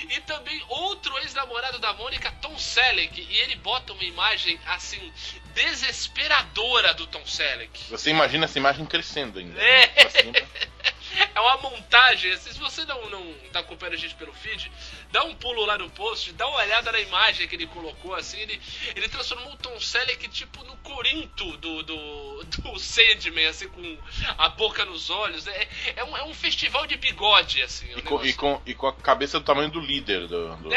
E 0.09 0.21
também 0.21 0.63
outro 0.69 1.19
ex-namorado 1.19 1.79
da 1.79 1.93
Mônica, 1.93 2.31
Tom 2.41 2.57
Selleck. 2.57 3.21
E 3.21 3.37
ele 3.39 3.57
bota 3.57 3.93
uma 3.93 4.05
imagem, 4.05 4.59
assim, 4.67 5.13
desesperadora 5.53 6.95
do 6.95 7.07
Tom 7.07 7.27
Selleck. 7.27 7.91
Você 7.91 8.11
imagina 8.11 8.45
essa 8.45 8.59
imagem 8.59 8.87
crescendo 8.87 9.39
ainda. 9.39 9.61
É. 9.61 9.87
né? 10.33 10.49
É 11.35 11.41
uma 11.41 11.57
montagem. 11.59 12.33
assim, 12.33 12.53
Se 12.53 12.59
você 12.59 12.85
não, 12.85 13.09
não 13.11 13.35
tá 13.53 13.61
acompanhando 13.61 13.95
a 13.95 13.99
gente 13.99 14.15
pelo 14.15 14.33
feed, 14.35 14.71
dá 15.11 15.25
um 15.25 15.35
pulo 15.35 15.65
lá 15.65 15.79
no 15.79 15.89
post, 15.91 16.33
dá 16.33 16.47
uma 16.47 16.59
olhada 16.59 16.93
na 16.93 17.01
imagem 17.01 17.47
que 17.49 17.55
ele 17.57 17.67
colocou, 17.67 18.15
assim. 18.15 18.39
Ele, 18.39 18.61
ele 18.95 19.09
transformou 19.09 19.53
o 19.53 19.57
Tom 19.57 19.79
Selleck, 19.81 20.29
tipo, 20.29 20.63
no 20.65 20.77
Corinto 20.79 21.57
do, 21.59 21.83
do, 21.83 22.45
do 22.45 22.79
Sandman, 22.79 23.47
assim, 23.47 23.69
com 23.69 23.99
a 24.39 24.49
boca 24.51 24.85
nos 24.85 25.11
olhos. 25.11 25.47
É, 25.47 25.69
é, 25.97 26.05
um, 26.05 26.17
é 26.17 26.25
um 26.25 26.35
festival 26.35 26.87
de 26.87 26.97
bigode, 26.97 27.63
assim. 27.63 27.87
o 27.95 27.99
E 27.99 28.03
com, 28.03 28.25
e, 28.25 28.33
com, 28.33 28.63
e 28.67 28.75
com 28.75 28.87
a 28.87 28.93
cabeça 28.93 29.39
do 29.39 29.45
tamanho 29.45 29.71
do 29.71 29.81
líder 29.81 30.27
do. 30.29 30.57
do 30.57 30.71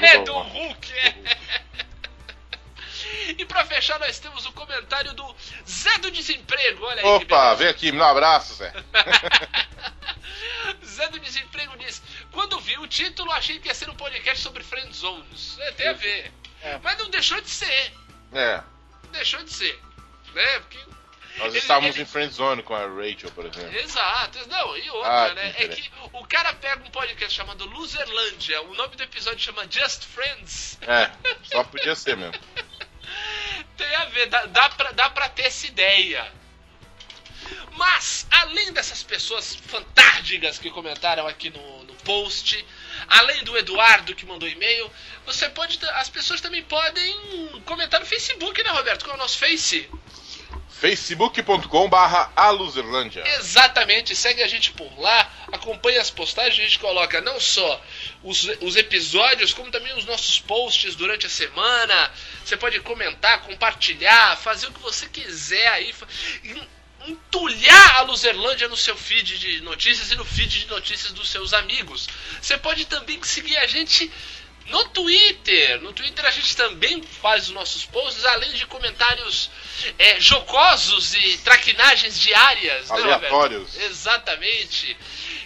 É, 0.00 0.18
do 0.18 0.24
do- 0.24 0.32
Hulk, 0.38 0.92
é. 0.92 1.14
E 3.38 3.44
pra 3.44 3.64
fechar, 3.64 3.98
nós 3.98 4.18
temos 4.18 4.46
o 4.46 4.52
comentário 4.52 5.12
do 5.14 5.36
Zé 5.68 5.98
do 5.98 6.10
Desemprego. 6.10 6.84
Olha 6.84 7.02
aí 7.02 7.08
Opa, 7.08 7.54
vem 7.54 7.68
aqui, 7.68 7.92
me 7.92 7.98
dá 7.98 8.06
um 8.06 8.10
abraço, 8.10 8.54
Zé. 8.54 8.72
Zé 10.84 11.08
do 11.08 11.18
Desemprego 11.20 11.76
diz: 11.78 12.02
Quando 12.32 12.58
vi 12.60 12.78
o 12.78 12.86
título, 12.86 13.30
achei 13.32 13.58
que 13.58 13.68
ia 13.68 13.74
ser 13.74 13.88
um 13.90 13.94
podcast 13.94 14.42
sobre 14.42 14.62
friend 14.62 14.94
zones. 14.96 15.56
É, 15.60 15.72
tem 15.72 15.88
a 15.88 15.92
ver. 15.92 16.32
Mas 16.82 16.98
não 16.98 17.10
deixou 17.10 17.40
de 17.40 17.50
ser. 17.50 17.92
É. 18.32 18.62
Não 19.04 19.10
deixou 19.12 19.42
de 19.42 19.52
ser. 19.52 19.80
Né? 20.34 20.60
Porque. 20.60 20.78
Nós 21.38 21.48
Ele- 21.48 21.58
estávamos 21.58 21.94
ele- 21.96 22.02
em 22.02 22.06
friend 22.06 22.32
zone 22.32 22.62
com 22.62 22.74
a 22.74 22.86
Rachel, 22.86 23.30
por 23.32 23.44
exemplo. 23.44 23.76
Exato, 23.76 24.48
não, 24.48 24.74
e 24.78 24.88
outra, 24.88 25.10
Ah, 25.30 25.34
né? 25.34 25.52
que 25.52 25.64
É 25.64 25.68
que 25.68 25.90
o 26.14 26.26
cara 26.26 26.54
pega 26.54 26.82
um 26.82 26.88
podcast 26.90 27.34
chamado 27.36 27.66
Loserlândia, 27.66 28.62
o 28.62 28.74
nome 28.74 28.96
do 28.96 29.02
episódio 29.02 29.38
chama 29.40 29.66
Just 29.70 30.04
Friends. 30.04 30.78
É, 30.80 31.10
só 31.42 31.62
podia 31.62 31.94
ser 31.94 32.16
mesmo. 32.16 32.40
Tem 33.76 33.94
a 33.96 34.04
ver, 34.06 34.26
dá, 34.26 34.46
dá, 34.46 34.68
pra, 34.70 34.92
dá 34.92 35.10
pra 35.10 35.28
ter 35.28 35.42
essa 35.42 35.66
ideia. 35.66 36.32
Mas, 37.72 38.26
além 38.30 38.72
dessas 38.72 39.02
pessoas 39.02 39.54
fantásticas 39.54 40.58
que 40.58 40.70
comentaram 40.70 41.26
aqui 41.26 41.50
no, 41.50 41.84
no 41.84 41.94
post, 41.96 42.64
além 43.08 43.44
do 43.44 43.56
Eduardo 43.56 44.14
que 44.14 44.24
mandou 44.24 44.48
e-mail, 44.48 44.90
você 45.24 45.48
pode. 45.50 45.78
As 45.94 46.08
pessoas 46.08 46.40
também 46.40 46.62
podem 46.62 47.60
comentar 47.66 48.00
no 48.00 48.06
Facebook, 48.06 48.62
né, 48.62 48.70
Roberto? 48.70 49.04
Qual 49.04 49.14
é 49.14 49.18
o 49.18 49.22
nosso 49.22 49.38
Face? 49.38 49.88
facebook.com 50.80 51.88
barra. 51.88 52.30
Exatamente, 53.38 54.14
segue 54.14 54.42
a 54.42 54.48
gente 54.48 54.72
por 54.72 55.00
lá, 55.00 55.30
acompanha 55.52 56.00
as 56.00 56.10
postagens, 56.10 56.58
a 56.58 56.62
gente 56.62 56.78
coloca 56.78 57.20
não 57.20 57.40
só 57.40 57.82
os, 58.22 58.44
os 58.60 58.76
episódios, 58.76 59.54
como 59.54 59.70
também 59.70 59.96
os 59.96 60.04
nossos 60.04 60.38
posts 60.38 60.94
durante 60.94 61.26
a 61.26 61.30
semana. 61.30 62.12
Você 62.44 62.56
pode 62.56 62.78
comentar, 62.80 63.42
compartilhar, 63.42 64.36
fazer 64.36 64.66
o 64.66 64.72
que 64.72 64.80
você 64.80 65.06
quiser 65.06 65.66
aí. 65.68 65.94
Entulhar 67.06 67.96
a 67.96 68.00
Luzerlândia 68.02 68.68
no 68.68 68.76
seu 68.76 68.96
feed 68.96 69.38
de 69.38 69.60
notícias 69.60 70.10
e 70.10 70.16
no 70.16 70.24
feed 70.24 70.60
de 70.60 70.66
notícias 70.66 71.12
dos 71.12 71.30
seus 71.30 71.52
amigos. 71.52 72.08
Você 72.42 72.58
pode 72.58 72.84
também 72.86 73.22
seguir 73.22 73.56
a 73.58 73.66
gente 73.66 74.10
no 74.66 74.84
Twitter. 74.88 75.80
No 75.80 75.92
Twitter 75.92 76.24
a 76.24 76.30
gente 76.30 76.56
também 76.56 77.02
faz 77.02 77.44
os 77.44 77.50
nossos 77.50 77.84
posts, 77.86 78.24
além 78.24 78.52
de 78.52 78.66
comentários 78.66 79.50
é, 79.98 80.20
jocosos 80.20 81.14
e 81.14 81.38
traquinagens 81.38 82.18
diárias. 82.18 82.88
né? 82.90 82.96
Aleatórios. 82.96 83.76
Exatamente. 83.76 84.96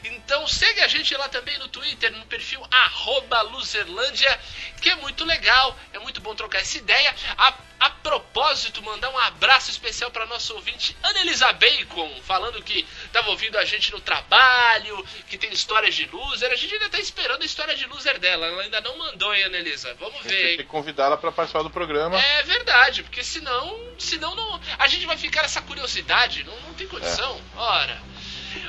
Então 0.05 0.47
segue 0.47 0.81
a 0.81 0.89
gente 0.89 1.15
lá 1.17 1.29
também 1.29 1.59
no 1.59 1.69
Twitter, 1.69 2.11
no 2.13 2.25
perfil 2.27 2.65
arroba 2.71 3.43
Luzerlândia, 3.43 4.41
que 4.81 4.89
é 4.89 4.97
muito 4.97 5.25
legal, 5.25 5.79
é 5.93 5.99
muito 5.99 6.21
bom 6.21 6.35
trocar 6.35 6.61
essa 6.61 6.79
ideia. 6.79 7.15
A, 7.37 7.55
a 7.81 7.89
propósito, 7.89 8.82
mandar 8.82 9.09
um 9.11 9.19
abraço 9.19 9.70
especial 9.70 10.11
para 10.11 10.27
nossa 10.27 10.52
ouvinte 10.52 10.94
Anelisa 11.02 11.51
Bacon, 11.55 12.20
falando 12.23 12.62
que 12.62 12.86
estava 13.07 13.31
ouvindo 13.31 13.57
a 13.57 13.65
gente 13.65 13.90
no 13.90 14.01
trabalho, 14.01 15.02
que 15.28 15.39
tem 15.39 15.51
histórias 15.51 15.94
de 15.94 16.07
loser. 16.07 16.52
A 16.52 16.57
gente 16.57 16.74
ainda 16.74 16.90
tá 16.90 16.98
esperando 16.98 17.43
a 17.43 17.47
história 17.47 17.74
de 17.74 17.86
loser 17.86 18.19
dela, 18.19 18.47
ela 18.47 18.62
ainda 18.62 18.81
não 18.82 18.98
mandou, 18.98 19.35
hein, 19.35 19.44
Anelisa? 19.44 19.94
Vamos 19.98 20.23
ver, 20.23 20.48
Tem 20.48 20.57
que 20.59 20.65
convidá-la 20.65 21.16
para 21.16 21.32
participar 21.32 21.62
do 21.62 21.70
programa. 21.70 22.20
É 22.20 22.43
verdade, 22.43 23.02
porque 23.02 23.24
senão, 23.24 23.81
senão 23.98 24.35
não, 24.35 24.61
a 24.78 24.86
gente 24.86 25.07
vai 25.07 25.16
ficar 25.16 25.44
essa 25.44 25.62
curiosidade, 25.62 26.44
não, 26.44 26.61
não 26.61 26.74
tem 26.74 26.86
condição. 26.86 27.40
Ora. 27.57 28.01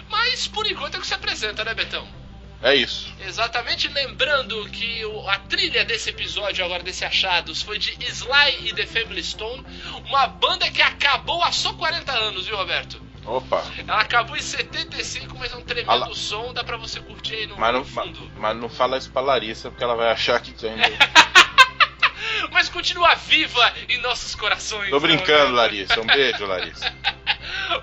Mas 0.10 0.48
por 0.48 0.66
enquanto 0.66 0.96
é 0.96 0.98
o 0.98 1.02
que 1.02 1.08
se 1.08 1.14
apresenta, 1.14 1.66
né, 1.66 1.74
Betão? 1.74 2.21
É 2.64 2.76
isso. 2.76 3.12
Exatamente, 3.26 3.88
lembrando 3.88 4.70
que 4.70 5.02
a 5.28 5.40
trilha 5.40 5.84
desse 5.84 6.10
episódio, 6.12 6.64
agora 6.64 6.84
desse 6.84 7.04
Achados, 7.04 7.62
foi 7.62 7.80
de 7.80 7.92
Sly 8.06 8.68
e 8.70 8.74
The 8.74 8.86
Family 8.86 9.24
Stone, 9.24 9.66
uma 10.06 10.28
banda 10.28 10.70
que 10.70 10.82
acabou 10.82 11.42
há 11.44 11.52
só 11.52 11.74
40 11.74 12.12
anos, 12.12 12.46
viu, 12.46 12.56
Roberto? 12.56 13.02
Opa. 13.26 13.64
Ela 13.88 14.02
acabou 14.02 14.36
em 14.36 14.42
75, 14.42 15.38
mas 15.38 15.52
é 15.54 15.56
um 15.56 15.62
tremendo 15.62 15.90
Ala- 15.92 16.14
som, 16.14 16.54
dá 16.54 16.64
pra 16.64 16.78
você 16.78 17.00
curtir 17.00 17.36
aí 17.36 17.48
no, 17.48 17.58
Mas 17.58 17.74
não, 17.74 17.84
fundo. 17.86 18.32
mas 18.38 18.56
não 18.58 18.70
fala 18.70 18.98
isso 18.98 19.12
pra 19.12 19.22
Larissa, 19.22 19.70
porque 19.70 19.84
ela 19.84 19.96
vai 19.96 20.12
achar 20.12 20.40
que 20.40 20.52
tem. 20.54 20.72
Mas 22.52 22.68
continua 22.70 23.16
viva 23.16 23.74
em 23.88 23.98
nossos 24.02 24.36
corações. 24.36 24.90
Tô 24.90 25.00
né, 25.00 25.08
brincando? 25.08 25.54
Larissa. 25.54 26.00
Um 26.02 26.06
beijo, 26.06 26.46
Larissa. 26.46 26.94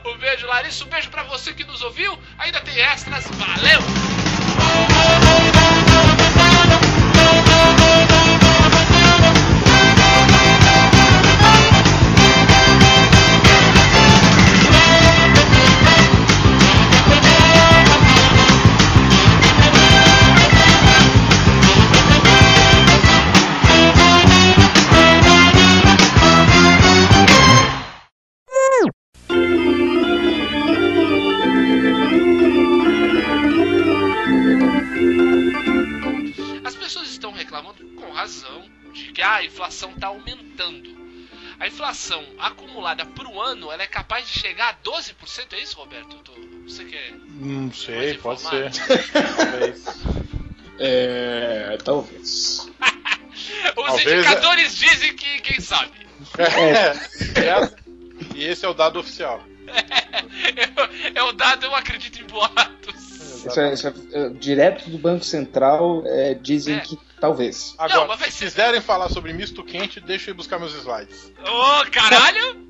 Um 0.04 0.18
beijo, 0.18 0.46
Larissa. 0.46 0.84
Um 0.84 0.88
beijo 0.88 1.08
pra 1.10 1.22
você 1.22 1.54
que 1.54 1.64
nos 1.64 1.80
ouviu. 1.82 2.18
Ainda 2.38 2.60
tem 2.60 2.78
extras. 2.78 3.26
Valeu! 3.28 3.97
Inflação 42.08 42.24
acumulada 42.38 43.04
para 43.04 43.28
o 43.28 43.40
ano 43.40 43.70
ela 43.70 43.82
é 43.82 43.86
capaz 43.86 44.26
de 44.26 44.38
chegar 44.38 44.70
a 44.70 44.90
12%, 44.90 45.52
é 45.52 45.60
isso, 45.60 45.76
Roberto? 45.76 46.16
Você 46.66 46.84
quer. 46.84 47.12
Não 47.12 47.72
sei, 47.72 48.14
pode 48.14 48.40
ser. 48.40 48.70
informado? 48.72 49.36
Talvez. 49.36 49.84
É. 50.78 51.78
Talvez. 51.84 52.70
Os 53.68 53.74
Talvez, 53.74 54.12
indicadores 54.12 54.76
dizem 54.76 55.14
que 55.16 55.40
quem 55.40 55.60
sabe. 55.60 55.92
É. 56.38 57.40
É. 57.40 57.74
E 58.34 58.44
esse 58.44 58.64
é 58.64 58.68
o 58.68 58.74
dado 58.74 58.98
oficial. 58.98 59.42
é 61.14 61.22
o 61.22 61.32
dado, 61.32 61.66
eu 61.66 61.74
acredito 61.74 62.20
em 62.20 62.26
boatos. 62.26 63.44
Isso 63.46 63.60
é, 63.60 63.72
isso 63.72 63.88
é, 63.88 63.92
é, 64.12 64.28
direto 64.30 64.90
do 64.90 64.98
Banco 64.98 65.24
Central 65.24 66.02
é, 66.06 66.34
dizem 66.34 66.76
É. 66.76 66.80
que 66.80 66.98
talvez. 67.20 67.74
Agora, 67.78 68.00
Não, 68.00 68.08
mas 68.08 68.18
vai 68.20 68.30
se 68.30 68.38
ser- 68.38 68.44
quiserem 68.46 68.80
falar 68.80 69.08
sobre 69.10 69.32
misto 69.32 69.62
quente, 69.64 70.00
deixa 70.00 70.30
eu 70.30 70.34
ir 70.34 70.36
buscar 70.36 70.58
meus 70.58 70.74
slides. 70.74 71.32
Ô, 71.40 71.90
caralho! 71.90 72.66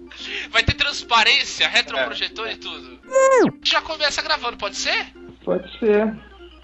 Vai 0.51 0.63
ter 0.63 0.75
transparência, 0.75 1.69
retroprojetor 1.69 2.49
e 2.51 2.57
tudo. 2.57 2.99
Já 3.63 3.81
começa 3.83 4.21
gravando, 4.23 4.57
pode 4.57 4.77
ser? 4.77 5.13
Pode 5.45 5.79
ser. 5.79 6.15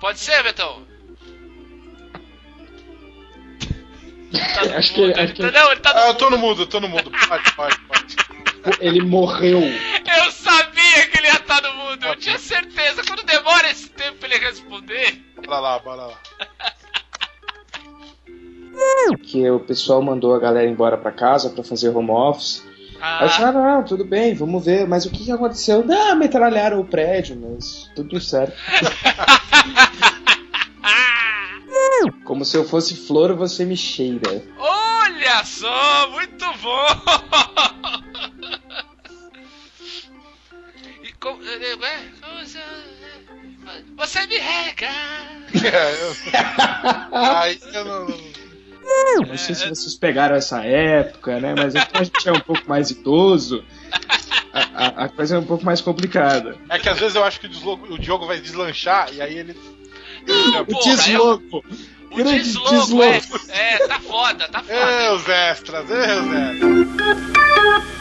Pode 0.00 0.18
ser, 0.18 0.42
Betão? 0.42 0.82
Tá 4.32 4.62
Acho 4.78 4.94
que- 4.94 5.12
acho 5.12 5.20
ele 5.20 5.32
que- 5.32 5.42
tá- 5.42 5.50
Não, 5.52 5.70
ele 5.72 5.80
tá 5.80 5.92
no 5.94 6.00
Ah, 6.00 6.06
eu 6.08 6.14
tô 6.14 6.30
no 6.30 6.38
mudo, 6.38 6.62
eu 6.62 6.66
tô 6.66 6.80
no 6.80 6.88
mudo. 6.88 7.10
Pode, 7.28 7.52
pode, 7.54 7.78
pode. 7.82 8.16
Ele 8.80 9.02
morreu. 9.02 9.60
Eu 9.60 10.32
sabia 10.32 11.06
que 11.08 11.18
ele 11.18 11.26
ia 11.26 11.34
estar 11.34 11.60
no 11.62 11.74
mundo, 11.74 12.04
eu 12.06 12.16
tinha 12.16 12.38
certeza. 12.38 13.02
Quando 13.06 13.22
demora 13.24 13.70
esse 13.70 13.90
tempo 13.90 14.16
pra 14.18 14.28
ele 14.28 14.38
responder. 14.44 15.22
Bora 15.44 15.60
lá, 15.60 15.78
bora 15.78 16.02
lá. 16.06 16.18
Que 19.22 19.48
o 19.50 19.60
pessoal 19.60 20.00
mandou 20.02 20.34
a 20.34 20.38
galera 20.38 20.68
embora 20.68 20.96
pra 20.96 21.10
casa 21.12 21.50
pra 21.50 21.62
fazer 21.64 21.88
home 21.90 22.10
office. 22.10 22.62
Aí 23.00 23.24
eu 23.24 23.28
disse, 23.28 23.42
Ah, 23.42 23.48
ah, 23.48 23.52
não, 23.52 23.84
tudo 23.84 24.04
bem, 24.04 24.34
vamos 24.34 24.64
ver. 24.64 24.86
Mas 24.88 25.04
o 25.04 25.10
que, 25.10 25.24
que 25.24 25.32
aconteceu? 25.32 25.84
Não, 25.84 26.16
metralharam 26.16 26.80
o 26.80 26.84
prédio, 26.84 27.36
mas 27.36 27.90
tudo 27.94 28.20
certo. 28.20 28.54
Como 32.24 32.44
se 32.44 32.56
eu 32.56 32.64
fosse 32.64 32.94
flor, 33.06 33.34
você 33.34 33.64
me 33.64 33.76
cheira. 33.76 34.42
olha 34.58 35.44
só, 35.44 36.10
muito 36.10 36.44
bom! 36.62 36.86
E 41.02 41.12
como, 41.20 41.42
é, 41.42 41.72
é, 41.72 41.76
se- 42.44 42.58
você 43.96 44.26
me 44.26 44.36
rega! 44.38 44.88
É, 45.62 45.94
eu... 46.02 47.36
Aí 47.36 47.58
eu 48.86 49.26
não. 49.26 49.36
Sei 49.38 49.54
se 49.54 49.68
vocês 49.68 49.94
pegaram 49.94 50.36
essa 50.36 50.64
época, 50.64 51.38
né? 51.40 51.54
Mas 51.56 51.74
aqui 51.76 51.96
a 51.96 52.04
gente 52.04 52.28
é 52.28 52.32
um 52.32 52.40
pouco 52.40 52.62
mais 52.68 52.90
idoso. 52.90 53.64
A, 54.52 54.86
a- 54.86 55.04
a 55.04 55.08
coisa 55.08 55.36
é 55.36 55.38
um 55.38 55.44
pouco 55.44 55.64
mais 55.64 55.80
complicada. 55.80 56.56
É 56.68 56.78
que 56.78 56.88
às 56.88 56.98
vezes 56.98 57.14
eu 57.16 57.24
acho 57.24 57.40
que 57.40 57.46
o, 57.46 57.48
deslogo- 57.48 57.92
o 57.92 57.98
Diogo 57.98 58.26
vai 58.26 58.38
deslanchar 58.40 59.12
e 59.12 59.20
aí 59.20 59.36
ele. 59.38 59.56
Não, 60.26 60.60
O 60.62 60.66
porra, 60.66 60.92
é 60.92 60.96
desloco. 60.96 61.64
o 62.10 62.16
grande 62.16 62.38
deslogo, 62.44 63.02
é, 63.02 63.18
desloco. 63.18 63.50
é, 63.50 63.86
tá 63.88 64.00
foda, 64.00 64.48
tá 64.48 64.60
foda. 64.62 64.72
Ê, 64.74 65.08
os 65.10 65.28
extras, 65.28 65.90
ê, 65.90 65.94
os 65.94 66.32
extras. 66.32 67.94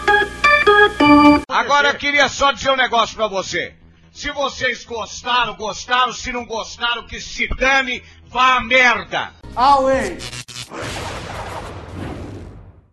Agora 1.48 1.90
eu 1.90 1.96
queria 1.96 2.30
só 2.30 2.52
dizer 2.52 2.72
um 2.72 2.76
negócio 2.76 3.16
pra 3.16 3.28
você. 3.28 3.74
Se 4.12 4.30
vocês 4.32 4.86
gostaram, 4.86 5.56
gostaram. 5.56 6.14
Se 6.14 6.32
não 6.32 6.46
gostaram, 6.46 7.06
que 7.08 7.20
se 7.20 7.48
dane, 7.56 8.04
Vá 8.34 8.60
merda! 8.62 9.30
Auei! 9.56 10.18